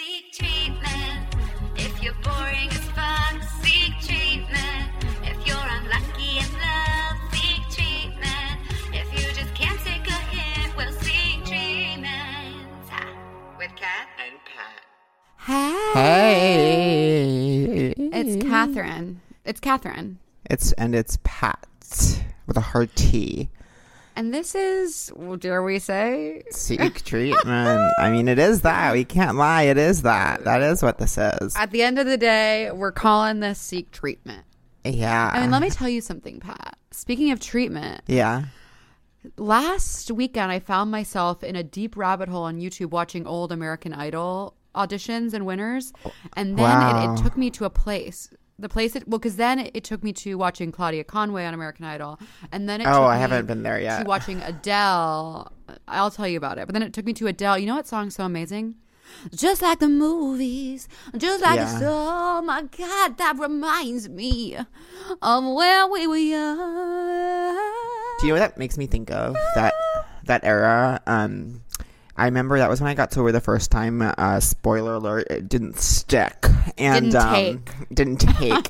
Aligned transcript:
Seek 0.00 0.32
treatment. 0.32 1.28
If 1.76 1.92
you're 2.02 2.16
boring 2.24 2.70
as 2.70 2.88
fuck, 2.96 3.36
seek 3.60 3.92
treatment. 4.00 4.88
If 5.24 5.36
you're 5.46 5.58
unlucky 5.58 6.38
in 6.38 6.50
love, 6.56 7.18
seek 7.30 7.60
treatment. 7.68 8.60
If 8.94 9.12
you 9.12 9.20
just 9.34 9.54
can't 9.54 9.78
take 9.80 10.08
a 10.08 10.12
hint, 10.32 10.74
well, 10.74 10.90
seek 10.92 11.44
treatment. 11.44 12.64
Ha. 12.88 13.04
With 13.58 13.76
Cat 13.76 14.08
and 14.24 14.38
Pat. 14.46 14.80
Hey. 15.92 17.92
It's 17.98 18.42
Catherine. 18.42 19.20
It's 19.44 19.60
Catherine. 19.60 20.18
It's 20.48 20.72
and 20.72 20.94
it's 20.94 21.18
Pat 21.24 21.66
with 22.46 22.56
a 22.56 22.62
hard 22.62 22.96
T. 22.96 23.50
And 24.16 24.34
this 24.34 24.54
is, 24.54 25.12
well, 25.16 25.36
dare 25.36 25.62
we 25.62 25.78
say? 25.78 26.42
Seek 26.50 27.02
treatment. 27.04 27.92
I 27.98 28.10
mean, 28.10 28.28
it 28.28 28.38
is 28.38 28.62
that. 28.62 28.92
We 28.92 29.04
can't 29.04 29.36
lie. 29.36 29.62
It 29.62 29.78
is 29.78 30.02
that. 30.02 30.44
That 30.44 30.62
is 30.62 30.82
what 30.82 30.98
this 30.98 31.16
is. 31.16 31.54
At 31.56 31.70
the 31.70 31.82
end 31.82 31.98
of 31.98 32.06
the 32.06 32.16
day, 32.18 32.70
we're 32.72 32.92
calling 32.92 33.40
this 33.40 33.58
seek 33.58 33.90
treatment. 33.92 34.44
Yeah. 34.84 35.30
I 35.32 35.40
mean, 35.40 35.50
let 35.50 35.62
me 35.62 35.70
tell 35.70 35.88
you 35.88 36.00
something, 36.00 36.40
Pat. 36.40 36.76
Speaking 36.90 37.30
of 37.30 37.40
treatment, 37.40 38.02
Yeah. 38.06 38.44
last 39.36 40.10
weekend 40.10 40.50
I 40.50 40.58
found 40.58 40.90
myself 40.90 41.42
in 41.44 41.56
a 41.56 41.62
deep 41.62 41.96
rabbit 41.96 42.28
hole 42.28 42.44
on 42.44 42.58
YouTube 42.58 42.90
watching 42.90 43.26
old 43.26 43.52
American 43.52 43.92
Idol 43.92 44.54
auditions 44.74 45.34
and 45.34 45.44
winners, 45.46 45.92
and 46.34 46.56
then 46.58 46.64
Wow. 46.64 47.14
it, 47.14 47.18
it 47.20 47.22
took 47.22 47.36
me 47.36 47.50
to 47.50 47.64
a 47.64 47.70
place. 47.70 48.30
The 48.60 48.68
place 48.68 48.94
it 48.94 49.08
well, 49.08 49.18
because 49.18 49.36
then 49.36 49.58
it, 49.58 49.70
it 49.74 49.84
took 49.84 50.04
me 50.04 50.12
to 50.14 50.34
watching 50.36 50.70
Claudia 50.70 51.02
Conway 51.04 51.44
on 51.46 51.54
American 51.54 51.84
Idol, 51.86 52.20
and 52.52 52.68
then 52.68 52.80
it 52.82 52.86
Oh, 52.86 52.92
took 52.92 53.00
I 53.02 53.16
haven't 53.16 53.46
been 53.46 53.62
there 53.62 53.80
yet. 53.80 54.02
To 54.02 54.04
watching 54.08 54.40
Adele, 54.42 55.50
I'll 55.88 56.10
tell 56.10 56.28
you 56.28 56.36
about 56.36 56.58
it. 56.58 56.66
But 56.66 56.74
then 56.74 56.82
it 56.82 56.92
took 56.92 57.06
me 57.06 57.12
to 57.14 57.26
Adele. 57.26 57.58
You 57.58 57.66
know 57.66 57.76
what 57.76 57.86
song's 57.88 58.14
so 58.16 58.24
amazing? 58.24 58.74
Just 59.34 59.60
like 59.62 59.80
the 59.80 59.88
movies, 59.88 60.88
just 61.16 61.42
like 61.42 61.56
Yeah. 61.56 61.78
the 61.80 61.86
oh 61.90 62.42
my 62.42 62.62
god, 62.62 63.18
that 63.18 63.36
reminds 63.38 64.08
me 64.08 64.56
of 65.22 65.44
when 65.44 65.90
we 65.90 66.06
were 66.06 66.16
young. 66.16 67.56
Do 68.20 68.26
you 68.26 68.34
know 68.34 68.40
what 68.40 68.50
that 68.50 68.58
makes 68.58 68.76
me 68.78 68.86
think 68.86 69.10
of? 69.10 69.34
That 69.54 69.72
that 70.26 70.44
era. 70.44 71.00
Um, 71.06 71.62
I 72.16 72.26
remember 72.26 72.58
that 72.58 72.68
was 72.68 72.80
when 72.80 72.90
I 72.90 72.94
got 72.94 73.12
sober 73.12 73.32
the 73.32 73.40
first 73.40 73.70
time. 73.70 74.02
Uh, 74.02 74.40
spoiler 74.40 74.94
alert: 74.94 75.26
it 75.30 75.48
didn't 75.48 75.78
stick 75.78 76.46
and 76.76 77.12
Didn't 77.12 77.16
um, 77.16 77.34
take. 77.34 77.88
Didn't 77.94 78.16
take. 78.18 78.68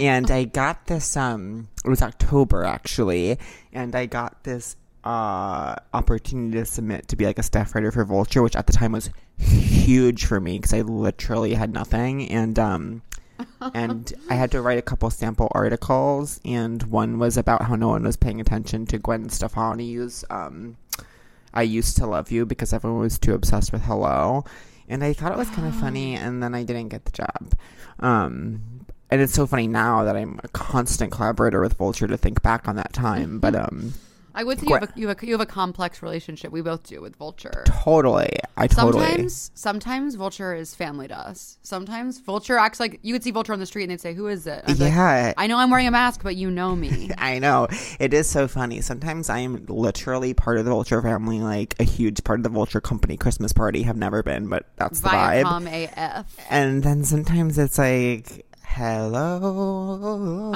and 0.00 0.30
I 0.30 0.44
got 0.44 0.86
this. 0.86 1.16
Um, 1.16 1.68
it 1.84 1.88
was 1.88 2.02
October 2.02 2.64
actually, 2.64 3.38
and 3.72 3.94
I 3.94 4.06
got 4.06 4.44
this 4.44 4.76
uh 5.04 5.74
opportunity 5.92 6.58
to 6.58 6.64
submit 6.64 7.08
to 7.08 7.16
be 7.16 7.24
like 7.24 7.36
a 7.36 7.42
staff 7.42 7.74
writer 7.74 7.90
for 7.90 8.04
Vulture, 8.04 8.42
which 8.42 8.54
at 8.54 8.66
the 8.66 8.72
time 8.72 8.92
was 8.92 9.10
huge 9.38 10.26
for 10.26 10.40
me 10.40 10.58
because 10.58 10.72
I 10.72 10.82
literally 10.82 11.54
had 11.54 11.72
nothing 11.72 12.30
and 12.30 12.56
um 12.56 13.02
and 13.74 14.12
I 14.28 14.34
had 14.34 14.50
to 14.52 14.62
write 14.62 14.78
a 14.78 14.82
couple 14.82 15.10
sample 15.10 15.48
articles, 15.52 16.40
and 16.44 16.82
one 16.84 17.18
was 17.18 17.36
about 17.36 17.62
how 17.62 17.74
no 17.74 17.88
one 17.88 18.02
was 18.04 18.16
paying 18.16 18.40
attention 18.40 18.86
to 18.86 18.98
Gwen 18.98 19.28
Stefani's 19.28 20.24
um, 20.30 20.76
"I 21.54 21.62
Used 21.62 21.96
to 21.98 22.06
Love 22.06 22.30
You" 22.30 22.46
because 22.46 22.72
everyone 22.72 23.00
was 23.00 23.18
too 23.18 23.34
obsessed 23.34 23.72
with 23.72 23.82
"Hello," 23.82 24.44
and 24.88 25.02
I 25.04 25.12
thought 25.12 25.32
it 25.32 25.38
was 25.38 25.50
kind 25.50 25.66
of 25.66 25.74
funny, 25.74 26.14
and 26.14 26.42
then 26.42 26.54
I 26.54 26.62
didn't 26.62 26.88
get 26.88 27.04
the 27.04 27.12
job. 27.12 27.54
Um, 28.00 28.86
and 29.10 29.20
it's 29.20 29.34
so 29.34 29.46
funny 29.46 29.68
now 29.68 30.04
that 30.04 30.16
I'm 30.16 30.40
a 30.42 30.48
constant 30.48 31.12
collaborator 31.12 31.60
with 31.60 31.74
Vulture 31.74 32.06
to 32.06 32.16
think 32.16 32.42
back 32.42 32.66
on 32.66 32.76
that 32.76 32.92
time, 32.92 33.38
but 33.38 33.54
um, 33.68 33.94
I 34.34 34.44
would 34.44 34.60
say 34.60 34.66
you 34.68 34.74
have, 34.74 34.82
a, 34.82 34.92
you, 34.96 35.08
have 35.08 35.22
a, 35.22 35.26
you 35.26 35.32
have 35.32 35.40
a 35.40 35.46
complex 35.46 36.02
relationship. 36.02 36.52
We 36.52 36.62
both 36.62 36.84
do 36.84 37.00
with 37.00 37.16
Vulture. 37.16 37.64
totally, 37.66 38.30
I 38.56 38.66
totally. 38.66 39.04
Sometimes, 39.04 39.50
sometimes 39.54 40.14
Vulture 40.14 40.54
is 40.54 40.74
family 40.74 41.08
to 41.08 41.18
us. 41.18 41.58
Sometimes 41.62 42.18
Vulture 42.18 42.58
acts 42.58 42.80
like 42.80 43.00
you 43.02 43.14
would 43.14 43.22
see 43.22 43.30
Vulture 43.30 43.52
on 43.52 43.58
the 43.58 43.66
street 43.66 43.84
and 43.84 43.92
they'd 43.92 44.00
say, 44.00 44.14
"Who 44.14 44.28
is 44.28 44.46
it?" 44.46 44.64
I'd 44.66 44.78
be 44.78 44.84
like, 44.84 44.92
Yeah. 44.92 45.34
I 45.36 45.46
know 45.46 45.58
I'm 45.58 45.70
wearing 45.70 45.86
a 45.86 45.90
mask, 45.90 46.22
but 46.22 46.36
you 46.36 46.50
know 46.50 46.74
me. 46.74 47.10
I 47.18 47.38
know. 47.38 47.68
It 47.98 48.14
is 48.14 48.28
so 48.28 48.48
funny. 48.48 48.80
Sometimes 48.80 49.28
I 49.28 49.38
am 49.40 49.66
literally 49.68 50.34
part 50.34 50.58
of 50.58 50.64
the 50.64 50.70
Vulture 50.70 51.02
family, 51.02 51.40
like 51.40 51.74
a 51.80 51.84
huge 51.84 52.24
part 52.24 52.40
of 52.40 52.44
the 52.44 52.48
Vulture 52.48 52.80
company 52.80 53.16
Christmas 53.16 53.52
party. 53.52 53.82
Have 53.82 53.96
never 53.96 54.22
been, 54.22 54.48
but 54.48 54.66
that's 54.76 55.00
the 55.00 55.08
vibe. 55.08 55.44
AF. 55.66 56.36
And 56.50 56.82
then 56.82 57.04
sometimes 57.04 57.58
it's 57.58 57.78
like, 57.78 58.46
hello. 58.64 60.52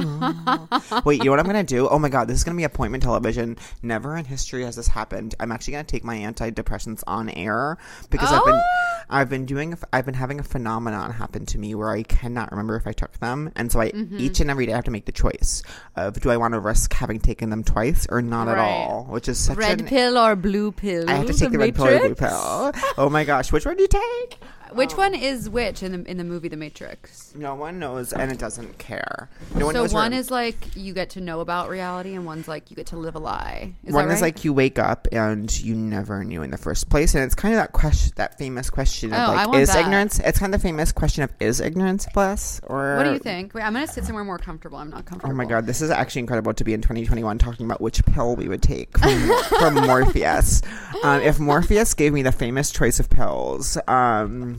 Wait, 1.05 1.19
you 1.19 1.25
know 1.27 1.31
what 1.33 1.41
I'm 1.41 1.47
gonna 1.47 1.63
do? 1.63 1.89
Oh 1.89 1.99
my 1.99 2.09
god, 2.09 2.29
this 2.29 2.39
is 2.39 2.45
gonna 2.45 2.57
be 2.57 2.65
appointment 2.65 3.03
television. 3.03 3.57
Never 3.83 4.17
in 4.17 4.25
history 4.25 4.65
has 4.65 4.77
this 4.77 4.89
happened. 4.89 5.35
I'm 5.41 5.53
actually 5.53 5.73
gonna 5.73 5.85
take 5.85 6.05
my 6.05 6.17
antidepressants 6.17 7.03
on 7.07 7.29
air 7.31 7.79
because 8.11 8.31
I've 8.33 8.45
been, 8.45 8.55
Oh! 8.55 9.03
I've 9.09 9.29
been 9.29 9.47
doing, 9.47 9.77
I've 9.93 10.05
been 10.05 10.15
having 10.15 10.41
a 10.41 10.43
phenomenon 10.43 11.13
happen 11.13 11.47
to 11.47 11.59
me 11.59 11.75
where 11.75 11.91
I 11.91 12.03
cannot 12.03 12.51
remember 12.51 12.77
if 12.77 12.87
I 12.87 12.93
took 12.93 13.13
them, 13.19 13.53
and 13.57 13.71
so 13.71 13.81
I 13.81 13.87
Mm-hmm. 13.97 14.19
each 14.19 14.41
and 14.41 14.51
every 14.51 14.67
day 14.67 14.73
I 14.73 14.77
have 14.77 14.85
to 14.87 14.91
make 14.91 15.07
the 15.07 15.13
choice 15.13 15.63
of 15.95 16.21
do 16.21 16.29
I 16.31 16.37
want 16.37 16.55
to 16.55 16.61
risk 16.61 16.93
having 16.93 17.21
taken 17.21 17.51
them 17.51 17.63
twice 17.65 18.07
or 18.11 18.21
not 18.21 18.49
at 18.49 18.57
Right. 18.59 18.69
all, 18.69 19.05
which 19.05 19.29
is 19.29 19.39
such 19.39 19.57
a 19.57 19.61
Red 19.61 19.81
an. 19.81 19.87
pill 19.87 20.19
or 20.19 20.35
blue 20.37 20.73
pill? 20.73 21.09
I 21.09 21.15
have 21.15 21.27
to 21.27 21.33
take 21.33 21.51
the 21.53 21.59
red 21.59 21.75
pill 21.75 21.87
or 21.87 21.99
blue 22.01 22.09
Matrix? 22.11 22.21
pill. 22.21 22.73
Oh 22.99 23.09
my 23.09 23.25
gosh, 23.25 23.53
which 23.53 23.65
one 23.65 23.77
do 23.77 23.83
you 23.83 23.89
take? 23.89 24.39
Which 24.73 24.97
one 24.97 25.15
is 25.15 25.49
which 25.49 25.83
in 25.83 25.93
the 25.93 26.11
in 26.11 26.17
the 26.17 26.25
movie 26.25 26.49
The 26.49 26.57
Matrix? 26.57 27.35
No 27.37 27.55
one 27.55 27.79
knows, 27.79 28.13
and 28.13 28.31
it 28.33 28.39
doesn't 28.39 28.79
care. 28.79 29.29
No 29.55 29.67
one 29.67 29.75
so 29.75 29.83
knows 29.83 29.95
one 29.95 30.13
is 30.13 30.31
like 30.31 30.57
you 30.77 30.93
get 30.93 31.11
to 31.11 31.21
know 31.21 31.41
about 31.41 31.69
reality, 31.69 32.15
and 32.15 32.27
one's 32.27 32.49
like 32.49 32.71
you 32.71 32.77
get 32.77 32.87
to 32.89 32.97
live 32.97 33.15
a 33.15 33.19
lie. 33.19 33.75
Is 33.85 33.95
one 33.95 34.09
that 34.09 34.15
is 34.15 34.21
right? 34.23 34.29
like 34.35 34.45
you 34.45 34.53
wake 34.53 34.79
up 34.79 35.07
and 35.13 35.57
you 35.61 35.75
never 35.75 36.25
knew 36.25 36.43
in 36.43 36.51
the 36.51 36.57
first 36.59 36.89
place, 36.91 37.15
and 37.15 37.25
it's 37.25 37.35
kind 37.35 37.55
of 37.55 37.59
that 37.61 37.73
question, 37.73 38.13
that 38.17 38.39
famous 38.39 38.71
question 38.71 39.13
of 39.13 39.29
Oh, 39.29 39.33
like, 39.33 39.61
is 39.61 39.73
that. 39.73 39.81
ignorance? 39.85 40.19
It's 40.21 40.39
kind 40.39 40.55
of 40.55 40.61
the 40.61 40.67
famous 40.67 40.93
question 40.93 41.23
of 41.23 41.33
is 41.41 41.61
ignorance 41.61 42.07
bliss 42.13 42.61
or 42.65 42.97
What 42.97 43.05
do 43.05 43.13
you 43.13 43.19
think? 43.19 43.55
Wait, 43.55 43.63
I'm 43.63 43.73
gonna 43.73 43.87
sit 43.87 44.05
somewhere 44.05 44.25
more 44.25 44.39
comfortable. 44.39 44.79
I'm 44.79 44.91
not 44.91 45.05
comfortable. 45.07 45.33
Oh 45.33 45.37
my 45.37 45.45
god, 45.45 45.67
this 45.67 45.81
is 45.81 45.91
actually 45.91 46.21
incredible 46.21 46.53
to 46.55 46.65
be 46.65 46.75
in 46.75 46.81
2021 46.83 47.39
talking 47.39 47.67
about 47.67 47.81
which 47.81 48.05
pill 48.07 48.37
we 48.37 48.49
would 48.49 48.63
take 48.63 48.97
from, 48.99 49.29
from 49.59 49.75
Morpheus. 49.87 50.63
Um, 51.03 51.21
if 51.23 51.39
Morpheus 51.39 51.95
gave 51.95 52.13
me 52.13 52.23
the 52.23 52.33
famous 52.33 52.71
choice 52.71 52.99
of 53.01 53.09
pills, 53.11 53.79
um, 53.89 54.57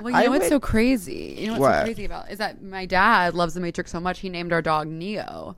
Well, 0.00 0.10
you 0.12 0.16
I 0.18 0.24
know 0.24 0.30
what's 0.30 0.42
would- 0.44 0.48
so 0.50 0.60
crazy? 0.60 1.36
You 1.38 1.46
know 1.48 1.52
what's 1.54 1.60
What? 1.60 1.78
so 1.78 1.84
crazy 1.84 2.04
about 2.04 2.30
is 2.30 2.38
that 2.38 2.62
my 2.62 2.86
dad 2.86 3.34
loves 3.34 3.54
the 3.54 3.60
Matrix 3.60 3.90
so 3.92 4.00
much 4.00 4.18
he 4.20 4.28
named 4.28 4.52
our 4.52 4.62
dog 4.62 4.88
Neo, 4.88 5.56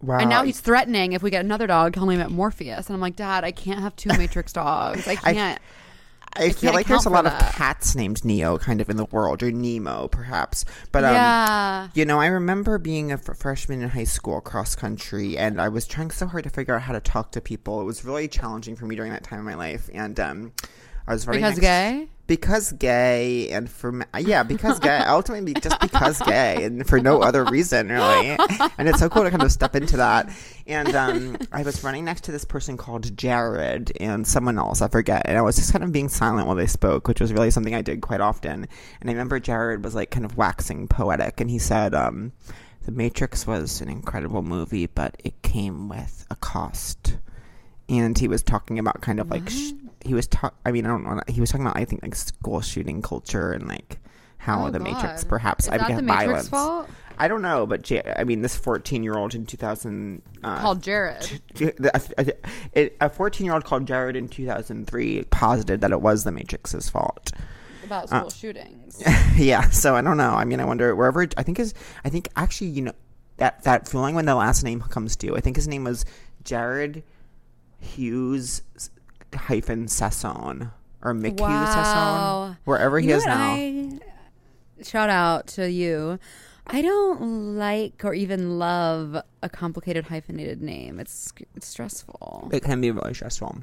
wow. 0.00 0.18
and 0.18 0.30
now 0.30 0.42
he's 0.44 0.60
threatening 0.60 1.12
if 1.12 1.22
we 1.22 1.30
get 1.30 1.44
another 1.44 1.66
dog, 1.66 1.94
he'll 1.94 2.06
name 2.06 2.20
it 2.20 2.30
Morpheus. 2.30 2.86
And 2.86 2.94
I'm 2.94 3.00
like, 3.00 3.16
Dad, 3.16 3.44
I 3.44 3.50
can't 3.52 3.80
have 3.80 3.96
two 3.96 4.10
Matrix 4.10 4.52
dogs. 4.52 5.06
I 5.08 5.16
can't. 5.16 5.60
I 6.36 6.50
feel 6.50 6.70
can't 6.70 6.74
like 6.74 6.86
there's 6.86 7.06
a 7.06 7.10
lot 7.10 7.24
for 7.24 7.30
of 7.32 7.52
cats 7.54 7.96
named 7.96 8.22
Neo 8.24 8.58
kind 8.58 8.80
of 8.82 8.90
in 8.90 8.96
the 8.98 9.06
world, 9.06 9.42
or 9.42 9.50
Nemo 9.50 10.08
perhaps. 10.08 10.64
But 10.92 11.02
um, 11.04 11.14
yeah. 11.14 11.88
You 11.94 12.04
know, 12.04 12.20
I 12.20 12.26
remember 12.26 12.78
being 12.78 13.10
a 13.10 13.14
f- 13.14 13.36
freshman 13.36 13.82
in 13.82 13.88
high 13.88 14.04
school 14.04 14.40
cross 14.42 14.76
country, 14.76 15.36
and 15.38 15.60
I 15.60 15.68
was 15.68 15.86
trying 15.86 16.10
so 16.10 16.26
hard 16.26 16.44
to 16.44 16.50
figure 16.50 16.74
out 16.76 16.82
how 16.82 16.92
to 16.92 17.00
talk 17.00 17.32
to 17.32 17.40
people. 17.40 17.80
It 17.80 17.84
was 17.84 18.04
really 18.04 18.28
challenging 18.28 18.76
for 18.76 18.84
me 18.84 18.94
during 18.94 19.10
that 19.12 19.24
time 19.24 19.40
in 19.40 19.44
my 19.46 19.54
life, 19.54 19.88
and 19.92 20.20
um, 20.20 20.52
I 21.08 21.14
was 21.14 21.24
very 21.24 21.38
Because 21.38 21.56
next- 21.56 21.60
gay? 21.60 22.08
Because 22.28 22.70
gay, 22.72 23.50
and 23.50 23.68
for 23.68 24.06
yeah, 24.16 24.44
because 24.44 24.78
gay, 24.78 24.98
ultimately 24.98 25.54
just 25.54 25.80
because 25.80 26.20
gay, 26.20 26.62
and 26.62 26.86
for 26.86 27.00
no 27.00 27.20
other 27.20 27.44
reason 27.46 27.88
really. 27.88 28.36
And 28.78 28.88
it's 28.88 29.00
so 29.00 29.08
cool 29.08 29.24
to 29.24 29.30
kind 29.30 29.42
of 29.42 29.50
step 29.50 29.74
into 29.74 29.96
that. 29.96 30.30
And 30.68 30.94
um, 30.94 31.38
I 31.50 31.62
was 31.62 31.82
running 31.82 32.04
next 32.04 32.24
to 32.24 32.32
this 32.32 32.44
person 32.44 32.76
called 32.76 33.16
Jared 33.16 33.90
and 33.98 34.24
someone 34.24 34.58
else, 34.58 34.80
I 34.82 34.88
forget, 34.88 35.22
and 35.24 35.36
I 35.36 35.42
was 35.42 35.56
just 35.56 35.72
kind 35.72 35.82
of 35.82 35.90
being 35.90 36.08
silent 36.08 36.46
while 36.46 36.54
they 36.54 36.66
spoke, 36.68 37.08
which 37.08 37.20
was 37.20 37.32
really 37.32 37.50
something 37.50 37.74
I 37.74 37.82
did 37.82 38.02
quite 38.02 38.20
often. 38.20 38.68
And 39.00 39.10
I 39.10 39.12
remember 39.12 39.40
Jared 39.40 39.82
was 39.82 39.96
like 39.96 40.10
kind 40.10 40.24
of 40.24 40.36
waxing 40.36 40.86
poetic, 40.86 41.40
and 41.40 41.50
he 41.50 41.58
said. 41.58 41.94
Um, 41.94 42.32
the 42.84 42.92
Matrix 42.92 43.46
was 43.46 43.82
an 43.82 43.90
incredible 43.90 44.40
movie, 44.40 44.86
but 44.86 45.14
it 45.22 45.42
came 45.42 45.90
with 45.90 46.24
a 46.30 46.36
cost. 46.36 47.18
And 47.86 48.16
he 48.16 48.28
was 48.28 48.42
talking 48.42 48.78
about 48.78 49.02
kind 49.02 49.20
of 49.20 49.30
like 49.30 49.50
sh- 49.50 49.72
he 50.04 50.14
was 50.14 50.26
talk. 50.26 50.54
I 50.64 50.72
mean, 50.72 50.84
I 50.86 50.88
don't 50.88 51.04
know. 51.04 51.20
He 51.28 51.40
was 51.40 51.50
talking 51.50 51.66
about 51.66 51.76
I 51.78 51.84
think 51.84 52.02
like 52.02 52.14
school 52.14 52.60
shooting 52.60 53.02
culture 53.02 53.52
and 53.52 53.66
like 53.68 53.98
how 54.38 54.66
Oh, 54.66 54.70
the 54.70 54.78
Matrix 54.80 55.24
perhaps 55.24 55.64
Is 55.64 55.70
I 55.70 55.78
that 55.78 55.86
began 55.88 55.96
the 55.96 56.02
Matrix 56.02 56.26
violence. 56.26 56.48
fault? 56.48 56.90
I 57.20 57.26
don't 57.26 57.42
know, 57.42 57.66
but 57.66 57.82
J- 57.82 58.14
I 58.16 58.22
mean, 58.22 58.42
this 58.42 58.54
fourteen-year-old 58.56 59.34
in 59.34 59.44
two 59.44 59.56
thousand 59.56 60.22
uh, 60.44 60.60
Called 60.60 60.80
Jared. 60.82 61.40
a 63.00 63.10
fourteen-year-old 63.10 63.64
called 63.64 63.86
Jared 63.86 64.14
in 64.16 64.28
two 64.28 64.46
thousand 64.46 64.86
three 64.86 65.24
posited 65.24 65.80
that 65.80 65.90
it 65.90 66.00
was 66.00 66.24
the 66.24 66.30
Matrix's 66.32 66.88
fault. 66.88 67.32
About 67.84 68.04
Uh, 68.12 68.18
school 68.18 68.30
shootings. 68.30 69.02
yeah, 69.36 69.68
so 69.70 69.96
I 69.96 70.00
don't 70.02 70.16
know. 70.16 70.30
I 70.30 70.44
mean, 70.44 70.60
I 70.60 70.64
wonder 70.64 70.94
wherever 70.94 71.26
I 71.36 71.42
think 71.42 71.58
is. 71.58 71.74
I 72.04 72.08
think 72.08 72.28
actually, 72.36 72.68
you 72.68 72.82
know, 72.82 72.92
that 73.38 73.64
that 73.64 73.88
feeling 73.88 74.14
when 74.14 74.26
the 74.26 74.34
last 74.36 74.62
name 74.62 74.80
comes 74.80 75.16
due. 75.16 75.34
I 75.36 75.40
think 75.40 75.56
his 75.56 75.66
name 75.66 75.84
was 75.84 76.04
Jared 76.44 77.02
Hughes 77.80 78.62
hyphen 79.38 79.86
Sasson 79.86 80.70
or 81.02 81.14
Mickey 81.14 81.42
Wow. 81.42 82.54
Sasson, 82.54 82.56
wherever 82.64 82.98
he 83.00 83.08
You 83.08 83.14
is 83.16 83.24
now. 83.26 83.54
I- 83.54 83.98
shout 84.82 85.10
out 85.10 85.46
to 85.48 85.70
you. 85.70 86.18
I 86.66 86.82
don't 86.82 87.56
like 87.56 88.04
or 88.04 88.12
even 88.12 88.58
love 88.58 89.16
a 89.42 89.48
complicated 89.48 90.04
hyphenated 90.04 90.60
name. 90.60 91.00
It's 91.00 91.32
it's 91.56 91.66
stressful. 91.66 92.50
It 92.52 92.62
can 92.62 92.80
be 92.80 92.90
really 92.90 93.14
stressful. 93.14 93.58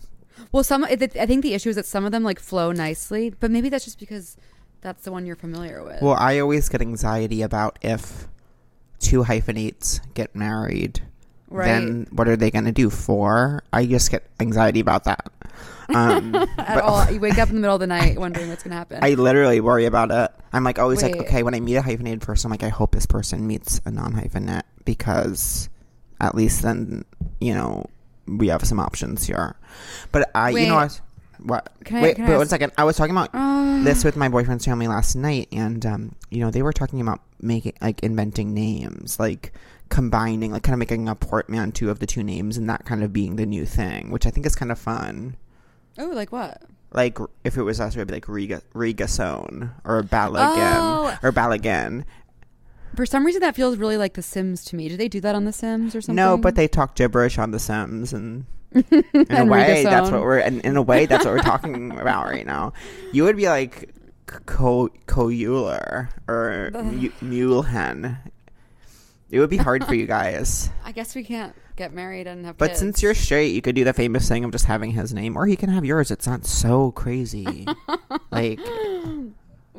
Well, 0.52 0.64
some 0.64 0.84
I 0.84 0.90
I 0.92 1.26
think 1.26 1.44
the 1.44 1.54
issue 1.54 1.70
is 1.70 1.76
that 1.76 1.86
some 1.86 2.04
of 2.06 2.12
them 2.12 2.24
like 2.24 2.40
flow 2.40 2.72
nicely, 2.72 3.30
but 3.30 3.52
maybe 3.52 3.70
that's 3.70 3.86
just 3.86 4.00
because 4.00 4.38
that's 4.82 5.04
the 5.04 5.12
one 5.12 5.26
you're 5.26 5.36
familiar 5.36 5.84
with. 5.84 6.02
Well, 6.02 6.16
I 6.18 6.40
always 6.40 6.68
get 6.68 6.82
anxiety 6.82 7.42
about 7.44 7.78
if 7.82 8.28
two 9.00 9.24
hyphenates 9.24 10.00
get 10.16 10.36
married. 10.36 11.02
Right. 11.48 11.68
Then 11.68 12.08
what 12.12 12.28
are 12.28 12.36
they 12.36 12.50
going 12.50 12.66
to 12.66 12.72
do? 12.72 12.90
Four? 12.90 13.64
I 13.72 13.86
just 13.86 14.10
get 14.10 14.24
anxiety 14.40 14.80
about 14.80 15.04
that. 15.04 15.32
Um, 15.90 16.36
At 16.58 16.82
all, 16.82 17.06
you 17.12 17.20
wake 17.20 17.38
up 17.38 17.50
in 17.50 17.56
the 17.56 17.62
middle 17.62 17.76
of 17.76 17.80
the 17.80 17.88
night 17.88 18.18
wondering 18.20 18.50
what's 18.50 18.64
gonna 18.64 18.76
happen. 18.76 19.00
I 19.02 19.14
literally 19.14 19.62
worry 19.62 19.86
about 19.86 20.12
it. 20.12 20.32
I'm 20.54 20.64
like 20.64 20.80
always 20.80 21.04
like, 21.04 21.16
okay, 21.18 21.44
when 21.44 21.54
I 21.54 21.60
meet 21.60 21.76
a 21.76 21.82
hyphenated 21.82 22.22
person, 22.22 22.48
I'm 22.48 22.52
like, 22.52 22.64
I 22.64 22.70
hope 22.70 22.92
this 22.92 23.06
person 23.06 23.46
meets 23.46 23.82
a 23.86 23.92
non-hyphenate 23.92 24.64
because 24.86 25.70
at 26.22 26.34
least 26.36 26.62
then 26.62 27.04
you 27.40 27.54
know 27.54 27.86
we 28.28 28.48
have 28.48 28.64
some 28.66 28.80
options 28.80 29.26
here. 29.26 29.56
But 30.12 30.32
I, 30.34 30.50
you 30.50 30.68
know, 30.68 30.76
Wait. 30.76 30.82
I 30.82 30.84
was, 30.86 31.02
what? 31.40 31.72
Can 31.84 32.02
Wait, 32.02 32.20
I 32.20 32.30
wait 32.30 32.38
one 32.38 32.48
second. 32.48 32.72
I 32.78 32.84
was 32.84 32.98
talking 32.98 33.16
about 33.16 33.30
Uh, 33.34 33.84
this 33.84 34.04
with 34.04 34.16
my 34.16 34.30
boyfriend's 34.30 34.66
family 34.66 34.88
last 34.88 35.16
night, 35.16 35.48
and 35.52 35.86
um, 35.86 36.16
you 36.30 36.40
know, 36.40 36.50
they 36.50 36.62
were 36.62 36.74
talking 36.74 37.02
about 37.02 37.22
making 37.42 37.74
like 37.82 38.02
inventing 38.04 38.54
names, 38.54 39.20
like 39.20 39.54
combining, 39.90 40.52
like 40.52 40.64
kind 40.64 40.74
of 40.74 40.80
making 40.80 41.08
a 41.08 41.16
portmanteau 41.16 41.90
of 41.90 42.00
the 42.00 42.08
two 42.08 42.24
names, 42.24 42.58
and 42.58 42.70
that 42.70 42.86
kind 42.86 43.04
of 43.04 43.14
being 43.14 43.36
the 43.36 43.46
new 43.46 43.66
thing, 43.66 44.12
which 44.12 44.26
I 44.26 44.32
think 44.32 44.46
is 44.46 44.56
kind 44.56 44.72
of 44.72 44.80
fun. 44.80 45.36
Oh, 45.98 46.08
like 46.08 46.32
what? 46.32 46.62
Like 46.92 47.18
if 47.44 47.58
it 47.58 47.64
was 47.64 47.80
us, 47.82 47.96
it 47.96 48.00
would 48.00 48.08
be 48.08 48.14
like 48.16 48.28
Riga 48.30 48.62
Rigasone 48.74 49.72
or 49.84 50.02
Balagan 50.04 50.76
Oh. 50.78 51.18
or 51.24 51.32
Balagan. 51.32 52.06
For 52.96 53.06
some 53.06 53.26
reason, 53.26 53.42
that 53.42 53.56
feels 53.56 53.76
really 53.78 53.98
like 53.98 54.14
The 54.14 54.22
Sims 54.22 54.64
to 54.66 54.76
me. 54.78 54.88
Did 54.88 55.00
they 55.00 55.10
do 55.10 55.20
that 55.22 55.36
on 55.36 55.44
The 55.44 55.52
Sims 55.52 55.96
or 55.96 56.02
something? 56.02 56.16
No, 56.16 56.38
but 56.38 56.56
they 56.56 56.68
talk 56.70 56.96
gibberish 56.96 57.38
on 57.38 57.52
The 57.52 57.60
Sims, 57.60 58.14
and 58.14 58.46
in 58.74 58.86
a 59.14 59.26
And 59.30 59.50
way, 59.50 59.84
that's 59.84 60.10
what 60.12 60.22
we're 60.22 60.40
in, 60.40 60.62
in 60.62 60.78
a 60.78 60.82
way 60.82 61.06
that's 61.06 61.26
what 61.26 61.34
we're 61.34 61.40
talking 61.42 61.92
about 62.00 62.26
right 62.28 62.46
now. 62.46 62.72
You 63.12 63.24
would 63.26 63.36
be 63.36 63.50
like 63.50 63.94
Co 64.46 64.88
Coeuler 65.08 66.08
or 66.30 66.72
Mu- 66.74 67.12
Mulehen. 67.22 68.18
It 69.32 69.40
would 69.40 69.50
be 69.50 69.58
hard 69.58 69.86
for 69.86 69.96
you 69.96 70.06
guys. 70.08 70.70
I 70.84 70.92
guess 70.92 71.16
we 71.16 71.24
can't 71.24 71.54
get 71.76 71.94
married 71.94 72.28
and 72.28 72.46
have 72.46 72.58
But 72.58 72.70
kids. 72.70 72.80
since 72.80 73.02
you're 73.02 73.16
straight, 73.16 73.54
you 73.54 73.62
could 73.62 73.76
do 73.76 73.84
the 73.84 73.94
famous 73.94 74.28
thing 74.30 74.44
of 74.46 74.52
just 74.52 74.66
having 74.66 74.92
his 74.92 75.14
name, 75.14 75.36
or 75.36 75.46
he 75.46 75.56
can 75.56 75.70
have 75.70 75.84
yours. 75.84 76.12
It's 76.12 76.28
not 76.28 76.46
so 76.46 76.92
crazy. 76.92 77.68
like, 78.32 78.60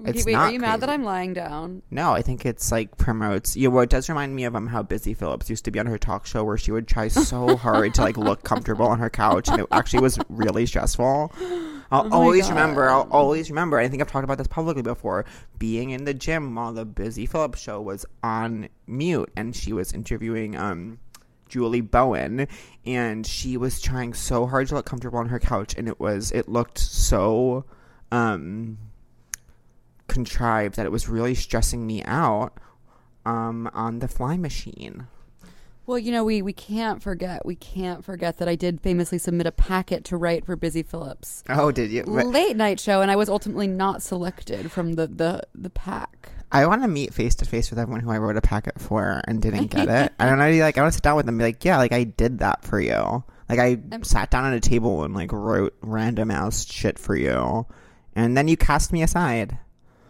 it's 0.05 0.25
wait, 0.25 0.33
not 0.33 0.49
are 0.49 0.53
you 0.53 0.61
mad 0.61 0.81
that. 0.81 0.91
I'm 0.91 1.05
lying 1.05 1.33
down? 1.33 1.83
no, 1.91 2.13
I 2.13 2.23
think 2.23 2.45
it's 2.45 2.71
like 2.71 2.97
promotes. 2.97 3.57
You 3.57 3.71
know, 3.71 3.81
it 3.81 3.91
does 3.91 4.09
remind 4.09 4.35
me 4.35 4.45
of 4.45 4.55
um, 4.55 4.67
how 4.67 4.83
Busy 4.83 5.15
Phillips 5.15 5.49
used 5.49 5.65
to 5.65 5.71
be 5.71 5.79
on 5.79 5.87
her 5.87 5.99
talk 5.99 6.27
show, 6.27 6.45
where 6.45 6.57
she 6.59 6.73
would 6.73 6.87
try 6.89 7.09
so 7.09 7.57
hard 7.57 7.95
to 7.95 8.03
like 8.03 8.17
look 8.17 8.43
comfortable 8.43 8.87
on 8.87 8.99
her 8.99 9.11
couch, 9.11 9.49
and 9.49 9.61
it 9.61 9.67
actually 9.71 10.01
was 10.01 10.19
really 10.29 10.67
stressful. 10.67 11.33
I'll 11.91 12.09
Oh 12.13 12.23
always 12.23 12.49
remember. 12.49 12.91
I'll 12.91 13.09
always 13.11 13.49
remember. 13.49 13.79
I 13.79 13.89
think 13.89 14.03
I've 14.03 14.11
talked 14.11 14.25
about 14.25 14.39
this 14.39 14.49
publicly 14.49 14.83
before. 14.83 15.25
Being 15.59 15.91
in 15.91 16.05
the 16.05 16.15
gym 16.15 16.55
while 16.55 16.73
the 16.73 16.85
Busy 16.85 17.27
Phillips 17.27 17.61
show 17.61 17.81
was 17.81 18.05
on 18.23 18.69
mute, 18.87 19.31
and 19.37 19.55
she 19.55 19.73
was 19.73 19.93
interviewing 19.93 20.57
um 20.57 20.99
Julie 21.49 21.81
Bowen, 21.81 22.49
and 22.85 23.27
she 23.27 23.57
was 23.57 23.81
trying 23.81 24.15
so 24.15 24.47
hard 24.47 24.69
to 24.69 24.75
look 24.75 24.87
comfortable 24.87 25.19
on 25.19 25.29
her 25.29 25.39
couch, 25.39 25.75
and 25.77 25.89
it 25.89 26.01
was 26.01 26.33
it 26.33 26.49
looked 26.49 26.79
so 26.79 27.65
um 28.11 28.79
contrived 30.09 30.77
that 30.77 30.87
it 30.87 30.93
was 30.93 31.09
really 31.09 31.35
stressing 31.35 31.87
me 31.87 32.03
out 32.05 32.59
um 33.25 33.69
on 33.75 33.99
the 33.99 34.09
fly 34.09 34.37
machine. 34.37 35.07
Well, 35.87 36.01
you 36.01 36.11
know, 36.11 36.25
we, 36.25 36.43
we 36.43 36.53
can't 36.53 37.01
forget, 37.01 37.47
we 37.47 37.55
can't 37.55 38.05
forget 38.05 38.39
that 38.39 38.49
I 38.49 38.57
did 38.57 38.81
famously 38.81 39.19
submit 39.19 39.47
a 39.47 39.53
packet 39.53 40.03
to 40.07 40.17
write 40.17 40.45
for 40.45 40.57
Busy 40.57 40.83
Phillips 40.83 41.45
Oh, 41.49 41.71
did 41.71 41.93
you? 41.93 42.03
late 42.03 42.57
night 42.57 42.81
show, 42.81 43.03
and 43.03 43.11
I 43.11 43.15
was 43.15 43.29
ultimately 43.29 43.69
not 43.69 44.03
selected 44.03 44.73
from 44.73 44.95
the, 44.95 45.07
the, 45.07 45.43
the 45.55 45.71
pack. 45.71 46.31
I 46.51 46.67
want 46.67 46.83
to 46.83 46.89
meet 46.89 47.15
face 47.15 47.37
to 47.37 47.45
face 47.45 47.71
with 47.71 47.79
everyone 47.79 48.01
who 48.01 48.11
I 48.11 48.19
wrote 48.19 48.37
a 48.37 48.41
packet 48.41 48.81
for 48.81 49.21
and 49.29 49.41
didn't 49.41 49.69
get 49.69 49.89
it. 49.89 50.13
I 50.19 50.27
don't 50.27 50.41
know. 50.41 50.51
Like, 50.51 50.77
I 50.77 50.81
want 50.81 50.93
to 50.93 50.97
sit 50.97 51.05
down 51.05 51.15
with 51.15 51.27
them 51.27 51.37
and 51.37 51.39
be 51.39 51.45
like, 51.45 51.65
yeah, 51.65 51.77
like 51.77 51.93
I 51.93 52.03
did 52.03 52.41
that 52.41 52.65
for 52.65 52.81
you. 52.81 53.23
Like, 53.49 53.61
I 53.61 53.79
Um, 53.93 54.03
sat 54.03 54.29
down 54.33 54.45
at 54.45 54.55
a 54.55 54.61
table 54.61 55.05
and 55.05 55.15
like 55.15 55.31
wrote 55.33 55.77
random 55.83 56.33
ass 56.33 56.67
shit 56.69 56.99
for 56.99 57.15
you, 57.15 57.65
and 58.17 58.37
then 58.37 58.49
you 58.49 58.57
cast 58.57 58.93
me 58.93 59.05
aside. 59.05 59.57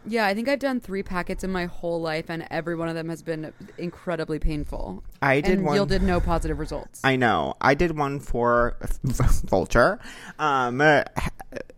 Yeah, 0.09 0.27
I 0.27 0.35
think 0.35 0.49
I've 0.49 0.61
done 0.61 0.81
three 0.81 1.03
packets 1.03 1.43
in 1.43 1.51
my 1.51 1.67
whole 1.67 2.01
life, 2.01 2.31
and 2.31 2.47
every 2.51 2.77
one 2.77 2.89
of 2.89 2.95
them 2.95 3.09
has 3.09 3.23
been 3.23 3.53
incredibly 3.77 4.39
painful. 4.39 5.03
I 5.21 5.41
did 5.41 5.59
and 5.59 5.67
one. 5.67 5.75
yielded 5.75 6.03
no 6.03 6.21
positive 6.21 6.59
results. 6.59 7.01
I 7.03 7.17
know. 7.17 7.55
I 7.61 7.75
did 7.75 7.97
one 7.97 8.21
for 8.21 8.77
Vulture, 9.03 9.99
um, 10.39 10.81
uh, 10.81 11.05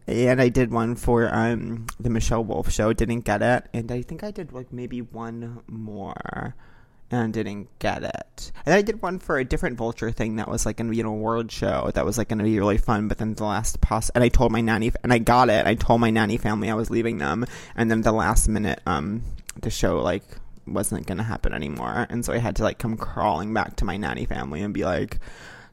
and 0.06 0.40
I 0.40 0.48
did 0.48 0.70
one 0.70 0.94
for 0.94 1.32
um 1.34 1.86
the 1.98 2.10
Michelle 2.10 2.44
Wolf 2.44 2.70
show. 2.70 2.92
Didn't 2.92 3.20
get 3.20 3.42
it, 3.42 3.64
and 3.72 3.90
I 3.90 4.02
think 4.02 4.22
I 4.22 4.30
did 4.30 4.52
like 4.52 4.72
maybe 4.72 5.00
one 5.00 5.62
more, 5.66 6.54
and 7.10 7.32
didn't 7.32 7.68
get 7.78 8.02
it. 8.02 8.52
And 8.66 8.74
I 8.74 8.82
did 8.82 9.02
one 9.02 9.18
for 9.18 9.38
a 9.38 9.44
different 9.44 9.76
Vulture 9.76 10.10
thing 10.10 10.36
that 10.36 10.48
was 10.48 10.66
like 10.66 10.76
going 10.76 10.88
to 10.88 10.94
be 10.94 11.00
an 11.00 11.06
award 11.06 11.50
show 11.50 11.90
that 11.94 12.04
was 12.04 12.18
like 12.18 12.28
going 12.28 12.38
to 12.38 12.44
be 12.44 12.58
really 12.58 12.78
fun. 12.78 13.08
But 13.08 13.18
then 13.18 13.34
the 13.34 13.44
last 13.44 13.80
pos, 13.80 14.10
and 14.10 14.22
I 14.22 14.28
told 14.28 14.52
my 14.52 14.60
nanny, 14.60 14.92
and 15.02 15.12
I 15.12 15.18
got 15.18 15.48
it. 15.48 15.66
I 15.66 15.74
told 15.74 16.00
my 16.00 16.10
nanny 16.10 16.36
family 16.36 16.70
I 16.70 16.74
was 16.74 16.90
leaving 16.90 17.18
them, 17.18 17.46
and 17.76 17.90
then 17.90 18.02
the 18.02 18.12
last 18.12 18.48
minute, 18.48 18.80
um, 18.86 19.22
the 19.60 19.70
show 19.70 19.98
like 19.98 20.24
wasn't 20.66 21.06
going 21.06 21.18
to 21.18 21.24
happen 21.24 21.54
anymore, 21.54 22.06
and 22.10 22.24
so 22.24 22.32
I 22.32 22.38
had 22.38 22.56
to 22.56 22.62
like 22.62 22.78
come 22.78 22.96
crawling 22.96 23.54
back 23.54 23.76
to 23.76 23.84
my 23.84 23.96
nanny 23.96 24.26
family 24.26 24.62
and 24.62 24.74
be 24.74 24.84
like. 24.84 25.18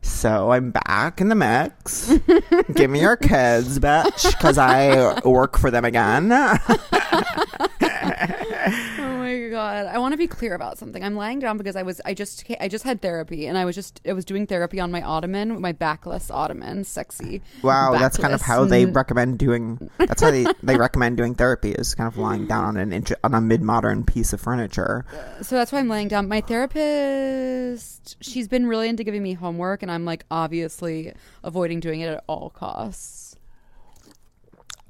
So 0.01 0.51
I'm 0.51 0.69
back 0.69 1.19
in 1.19 1.29
the 1.29 1.35
mix. 1.35 2.13
Give 2.75 2.91
me 2.91 3.01
your 3.01 3.17
kids, 3.17 3.79
bitch, 3.79 4.37
because 4.37 4.59
I 4.59 5.19
work 5.27 5.57
for 5.57 5.71
them 5.71 5.83
again. 5.83 6.29
Oh 8.67 9.17
my 9.17 9.49
god! 9.49 9.85
I 9.87 9.97
want 9.97 10.13
to 10.13 10.17
be 10.17 10.27
clear 10.27 10.55
about 10.55 10.77
something. 10.77 11.03
I'm 11.03 11.15
lying 11.15 11.39
down 11.39 11.57
because 11.57 11.75
I 11.75 11.83
was 11.83 12.01
I 12.05 12.13
just 12.13 12.43
I 12.59 12.67
just 12.67 12.83
had 12.83 13.01
therapy 13.01 13.45
and 13.47 13.57
I 13.57 13.65
was 13.65 13.75
just 13.75 14.01
I 14.07 14.13
was 14.13 14.25
doing 14.25 14.47
therapy 14.47 14.79
on 14.79 14.91
my 14.91 15.01
ottoman, 15.01 15.61
my 15.61 15.71
backless 15.71 16.29
ottoman, 16.31 16.83
sexy. 16.83 17.41
Wow, 17.63 17.93
that's 17.93 18.17
kind 18.17 18.33
of 18.33 18.41
how 18.41 18.65
they 18.65 18.85
Mm. 18.85 18.95
recommend 18.95 19.39
doing. 19.39 19.89
That's 19.97 20.21
how 20.21 20.31
they, 20.31 20.45
they 20.63 20.77
recommend 20.77 21.17
doing 21.17 21.35
therapy 21.35 21.71
is 21.71 21.95
kind 21.95 22.07
of 22.07 22.17
lying 22.17 22.45
down 22.47 22.63
on 22.65 22.77
an 22.77 22.93
inch, 22.93 23.11
on 23.23 23.33
a 23.33 23.41
mid 23.41 23.61
modern 23.61 24.03
piece 24.03 24.33
of 24.33 24.41
furniture. 24.41 25.05
So 25.41 25.55
that's 25.55 25.71
why 25.71 25.79
I'm 25.79 25.89
laying 25.89 26.07
down. 26.07 26.27
My 26.27 26.41
therapist, 26.41 28.17
she's 28.21 28.47
been 28.47 28.67
really 28.67 28.89
into 28.89 29.03
giving 29.03 29.23
me 29.23 29.33
homework, 29.33 29.81
and 29.81 29.91
I'm 29.91 30.05
like 30.05 30.25
obviously 30.31 31.13
avoiding 31.43 31.79
doing 31.79 32.01
it 32.01 32.07
at 32.07 32.23
all 32.27 32.49
costs. 32.49 33.35